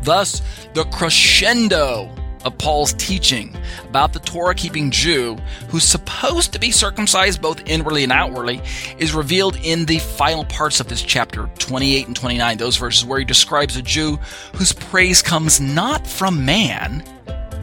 Thus, 0.04 0.42
the 0.74 0.86
crescendo 0.86 2.10
of 2.46 2.58
Paul's 2.58 2.94
teaching 2.94 3.56
about 3.84 4.14
the 4.14 4.20
Torah 4.20 4.56
keeping 4.56 4.92
Jew, 4.92 5.38
who's 5.70 5.84
supposed 5.84 6.54
to 6.54 6.60
be 6.60 6.72
circumcised 6.72 7.42
both 7.42 7.68
inwardly 7.68 8.04
and 8.04 8.12
outwardly, 8.12 8.62
is 8.98 9.14
revealed 9.14 9.58
in 9.64 9.86
the 9.86 10.00
final 10.00 10.46
parts 10.46 10.80
of 10.80 10.88
this 10.88 11.02
chapter 11.02 11.50
28 11.60 12.08
and 12.08 12.16
29, 12.16 12.58
those 12.58 12.78
verses 12.78 13.06
where 13.06 13.20
he 13.20 13.26
describes 13.26 13.76
a 13.78 13.82
Jew 13.82 14.18
whose 14.56 14.74
praise 14.74 15.22
comes 15.22 15.60
not 15.60 16.06
from 16.08 16.46
man, 16.46 17.04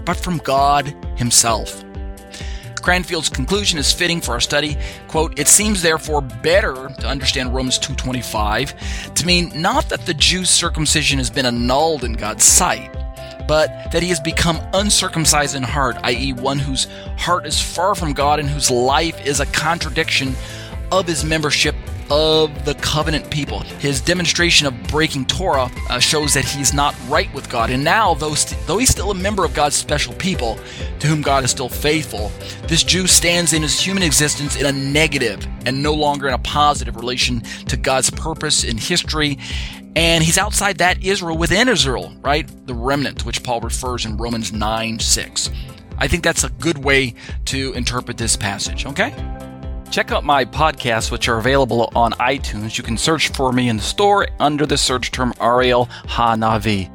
but 0.04 0.16
from 0.16 0.38
God 0.38 0.94
himself. 1.16 1.84
Cranfield's 2.88 3.28
conclusion 3.28 3.78
is 3.78 3.92
fitting 3.92 4.18
for 4.18 4.32
our 4.32 4.40
study. 4.40 4.78
Quote, 5.08 5.38
it 5.38 5.46
seems 5.46 5.82
therefore 5.82 6.22
better 6.22 6.88
to 7.00 7.06
understand 7.06 7.54
Romans 7.54 7.78
2.25 7.78 9.12
to 9.14 9.26
mean 9.26 9.52
not 9.54 9.90
that 9.90 10.06
the 10.06 10.14
Jew's 10.14 10.48
circumcision 10.48 11.18
has 11.18 11.28
been 11.28 11.44
annulled 11.44 12.04
in 12.04 12.14
God's 12.14 12.44
sight, 12.44 12.96
but 13.48 13.90
that 13.90 14.02
he 14.02 14.10
has 14.10 14.20
become 14.20 14.60
uncircumcised 14.74 15.56
in 15.56 15.64
heart, 15.64 15.96
i.e., 16.04 16.32
one 16.34 16.58
whose 16.58 16.86
heart 17.16 17.46
is 17.46 17.60
far 17.60 17.96
from 17.96 18.12
God 18.12 18.38
and 18.38 18.48
whose 18.48 18.70
life 18.70 19.26
is 19.26 19.40
a 19.40 19.46
contradiction 19.46 20.36
of 20.92 21.06
his 21.06 21.24
membership 21.24 21.74
of 22.10 22.64
the 22.64 22.74
covenant 22.76 23.30
people. 23.30 23.60
His 23.60 24.00
demonstration 24.00 24.66
of 24.66 24.82
breaking 24.84 25.26
Torah 25.26 25.70
uh, 25.90 25.98
shows 25.98 26.34
that 26.34 26.44
he's 26.44 26.72
not 26.72 26.94
right 27.08 27.32
with 27.34 27.50
God. 27.50 27.70
And 27.70 27.84
now, 27.84 28.14
though, 28.14 28.34
st- 28.34 28.60
though 28.66 28.78
he's 28.78 28.88
still 28.88 29.10
a 29.10 29.14
member 29.14 29.44
of 29.44 29.54
God's 29.54 29.76
special 29.76 30.14
people, 30.14 30.58
to 31.00 31.06
whom 31.06 31.22
God 31.22 31.44
is 31.44 31.50
still 31.50 31.68
faithful, 31.68 32.32
this 32.66 32.82
Jew 32.82 33.06
stands 33.06 33.52
in 33.52 33.62
his 33.62 33.78
human 33.78 34.02
existence 34.02 34.56
in 34.56 34.66
a 34.66 34.72
negative 34.72 35.46
and 35.66 35.82
no 35.82 35.92
longer 35.92 36.28
in 36.28 36.34
a 36.34 36.38
positive 36.38 36.96
relation 36.96 37.40
to 37.66 37.76
God's 37.76 38.10
purpose 38.10 38.64
in 38.64 38.78
history. 38.78 39.38
And 39.98 40.22
he's 40.22 40.38
outside 40.38 40.78
that 40.78 41.02
Israel 41.02 41.36
within 41.36 41.68
Israel, 41.68 42.14
right? 42.20 42.48
The 42.68 42.74
remnant, 42.74 43.26
which 43.26 43.42
Paul 43.42 43.60
refers 43.60 44.04
in 44.04 44.16
Romans 44.16 44.52
9 44.52 45.00
6. 45.00 45.50
I 45.98 46.06
think 46.06 46.22
that's 46.22 46.44
a 46.44 46.50
good 46.50 46.78
way 46.78 47.14
to 47.46 47.72
interpret 47.72 48.16
this 48.16 48.36
passage, 48.36 48.86
okay? 48.86 49.12
Check 49.90 50.12
out 50.12 50.22
my 50.22 50.44
podcasts, 50.44 51.10
which 51.10 51.26
are 51.28 51.38
available 51.38 51.90
on 51.96 52.12
iTunes. 52.12 52.78
You 52.78 52.84
can 52.84 52.96
search 52.96 53.30
for 53.30 53.52
me 53.52 53.68
in 53.68 53.78
the 53.78 53.82
store 53.82 54.28
under 54.38 54.66
the 54.66 54.78
search 54.78 55.10
term 55.10 55.34
Ariel 55.40 55.86
Hanavi. 56.04 56.94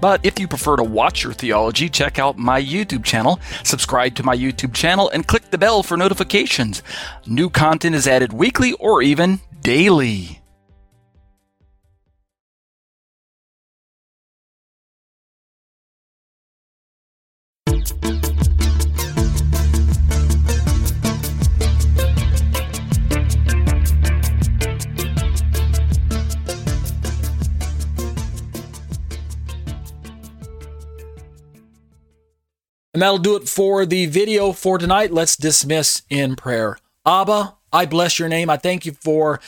But 0.00 0.26
if 0.26 0.40
you 0.40 0.48
prefer 0.48 0.74
to 0.74 0.82
watch 0.82 1.22
your 1.22 1.32
theology, 1.32 1.88
check 1.88 2.18
out 2.18 2.36
my 2.36 2.60
YouTube 2.60 3.04
channel, 3.04 3.38
subscribe 3.62 4.16
to 4.16 4.24
my 4.24 4.36
YouTube 4.36 4.74
channel, 4.74 5.10
and 5.10 5.28
click 5.28 5.52
the 5.52 5.58
bell 5.58 5.84
for 5.84 5.96
notifications. 5.96 6.82
New 7.24 7.50
content 7.50 7.94
is 7.94 8.08
added 8.08 8.32
weekly 8.32 8.72
or 8.80 9.00
even 9.00 9.38
daily. 9.60 10.40
And 32.96 33.02
that'll 33.02 33.18
do 33.18 33.36
it 33.36 33.46
for 33.46 33.84
the 33.84 34.06
video 34.06 34.52
for 34.52 34.78
tonight. 34.78 35.12
Let's 35.12 35.36
dismiss 35.36 36.00
in 36.08 36.34
prayer. 36.34 36.78
Abba, 37.04 37.54
I 37.70 37.84
bless 37.84 38.18
your 38.18 38.30
name. 38.30 38.48
I 38.48 38.56
thank 38.56 38.86
you 38.86 38.92
for 38.92 39.38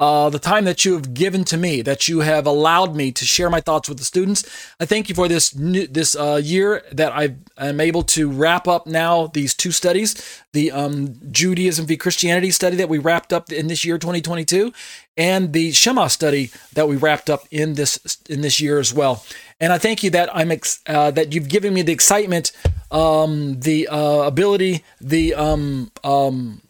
uh, 0.00 0.30
the 0.30 0.38
time 0.38 0.64
that 0.64 0.86
you 0.86 0.94
have 0.94 1.12
given 1.12 1.44
to 1.44 1.56
me, 1.56 1.82
that 1.82 2.08
you 2.08 2.20
have 2.20 2.46
allowed 2.46 2.94
me 2.94 3.10
to 3.12 3.26
share 3.26 3.50
my 3.50 3.60
thoughts 3.60 3.88
with 3.90 3.98
the 3.98 4.04
students. 4.04 4.44
I 4.80 4.86
thank 4.86 5.08
you 5.10 5.14
for 5.14 5.28
this 5.28 5.54
new, 5.54 5.86
this 5.86 6.16
uh, 6.16 6.40
year 6.42 6.82
that 6.92 7.12
I 7.12 7.34
am 7.58 7.80
able 7.80 8.04
to 8.04 8.30
wrap 8.30 8.66
up 8.66 8.86
now 8.86 9.26
these 9.26 9.54
two 9.54 9.72
studies, 9.72 10.42
the 10.52 10.70
um, 10.70 11.14
Judaism 11.30 11.84
v 11.84 11.96
Christianity 11.96 12.50
study 12.50 12.76
that 12.76 12.88
we 12.88 12.98
wrapped 12.98 13.32
up 13.32 13.52
in 13.52 13.66
this 13.66 13.84
year 13.84 13.98
2022, 13.98 14.72
and 15.16 15.52
the 15.52 15.72
Shema 15.72 16.06
study 16.06 16.52
that 16.74 16.88
we 16.88 16.96
wrapped 16.96 17.28
up 17.28 17.42
in 17.50 17.74
this 17.74 17.98
in 18.30 18.40
this 18.40 18.60
year 18.60 18.78
as 18.78 18.94
well. 18.94 19.24
And 19.60 19.72
I 19.72 19.78
thank 19.78 20.04
you 20.04 20.10
that 20.10 20.34
I'm 20.34 20.52
ex- 20.52 20.80
uh, 20.86 21.10
that 21.10 21.32
you've 21.32 21.48
given 21.48 21.74
me 21.74 21.82
the 21.82 21.92
excitement, 21.92 22.52
um, 22.90 23.60
the 23.60 23.88
uh, 23.88 24.22
ability, 24.22 24.84
the 25.00 25.34
um, 25.34 25.90
um, 26.04 26.62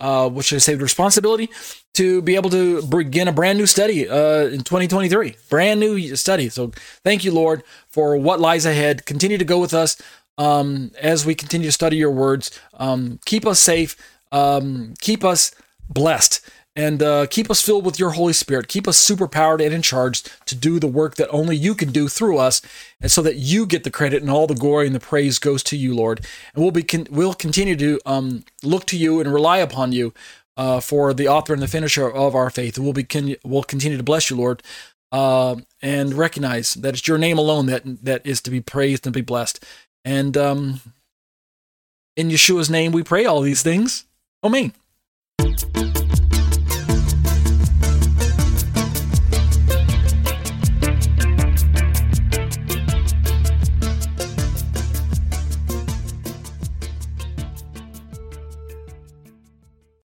uh, 0.00 0.28
what 0.28 0.44
should 0.44 0.56
I 0.56 0.60
say, 0.60 0.74
the 0.74 0.82
responsibility 0.82 1.50
to 1.94 2.22
be 2.22 2.36
able 2.36 2.50
to 2.50 2.82
begin 2.82 3.26
a 3.26 3.32
brand 3.32 3.58
new 3.58 3.66
study 3.66 4.08
uh, 4.08 4.44
in 4.46 4.60
2023, 4.60 5.36
brand 5.50 5.80
new 5.80 6.14
study. 6.16 6.48
So 6.48 6.72
thank 7.02 7.24
you, 7.24 7.32
Lord, 7.32 7.64
for 7.88 8.16
what 8.16 8.40
lies 8.40 8.64
ahead. 8.66 9.04
Continue 9.04 9.38
to 9.38 9.44
go 9.44 9.58
with 9.58 9.74
us 9.74 10.00
um, 10.38 10.92
as 11.00 11.26
we 11.26 11.34
continue 11.34 11.66
to 11.68 11.72
study 11.72 11.96
your 11.96 12.12
words. 12.12 12.58
Um, 12.74 13.18
keep 13.24 13.46
us 13.46 13.58
safe. 13.58 13.96
Um, 14.30 14.94
keep 15.00 15.24
us 15.24 15.52
blessed 15.88 16.40
and 16.78 17.02
uh, 17.02 17.26
keep 17.26 17.50
us 17.50 17.60
filled 17.60 17.84
with 17.84 17.98
your 17.98 18.10
Holy 18.10 18.32
Spirit. 18.32 18.68
Keep 18.68 18.86
us 18.86 19.04
superpowered 19.04 19.60
and 19.60 19.74
in 19.74 19.82
charge 19.82 20.22
to 20.46 20.54
do 20.54 20.78
the 20.78 20.86
work 20.86 21.16
that 21.16 21.28
only 21.30 21.56
you 21.56 21.74
can 21.74 21.90
do 21.90 22.06
through 22.06 22.38
us, 22.38 22.62
and 23.00 23.10
so 23.10 23.20
that 23.20 23.34
you 23.34 23.66
get 23.66 23.82
the 23.82 23.90
credit 23.90 24.22
and 24.22 24.30
all 24.30 24.46
the 24.46 24.54
glory 24.54 24.86
and 24.86 24.94
the 24.94 25.00
praise 25.00 25.40
goes 25.40 25.64
to 25.64 25.76
you, 25.76 25.92
Lord. 25.92 26.24
And 26.54 26.62
we'll 26.62 26.70
be 26.70 26.84
con- 26.84 27.08
we'll 27.10 27.34
continue 27.34 27.74
to 27.74 27.98
um, 28.06 28.44
look 28.62 28.86
to 28.86 28.96
you 28.96 29.18
and 29.18 29.34
rely 29.34 29.58
upon 29.58 29.90
you 29.90 30.14
uh, 30.56 30.78
for 30.78 31.12
the 31.12 31.26
author 31.26 31.52
and 31.52 31.60
the 31.60 31.66
finisher 31.66 32.08
of 32.08 32.36
our 32.36 32.48
faith. 32.48 32.78
We'll 32.78 32.92
be 32.92 33.02
con- 33.02 33.34
we'll 33.44 33.64
continue 33.64 33.98
to 33.98 34.04
bless 34.04 34.30
you, 34.30 34.36
Lord, 34.36 34.62
uh, 35.10 35.56
and 35.82 36.14
recognize 36.14 36.74
that 36.74 36.94
it's 36.94 37.08
your 37.08 37.18
name 37.18 37.38
alone 37.38 37.66
that 37.66 37.82
that 38.04 38.24
is 38.24 38.40
to 38.42 38.52
be 38.52 38.60
praised 38.60 39.04
and 39.04 39.12
be 39.12 39.20
blessed. 39.20 39.64
And 40.04 40.36
um, 40.36 40.80
in 42.16 42.28
Yeshua's 42.28 42.70
name, 42.70 42.92
we 42.92 43.02
pray 43.02 43.24
all 43.24 43.40
these 43.40 43.64
things. 43.64 44.04
Amen. 44.44 44.72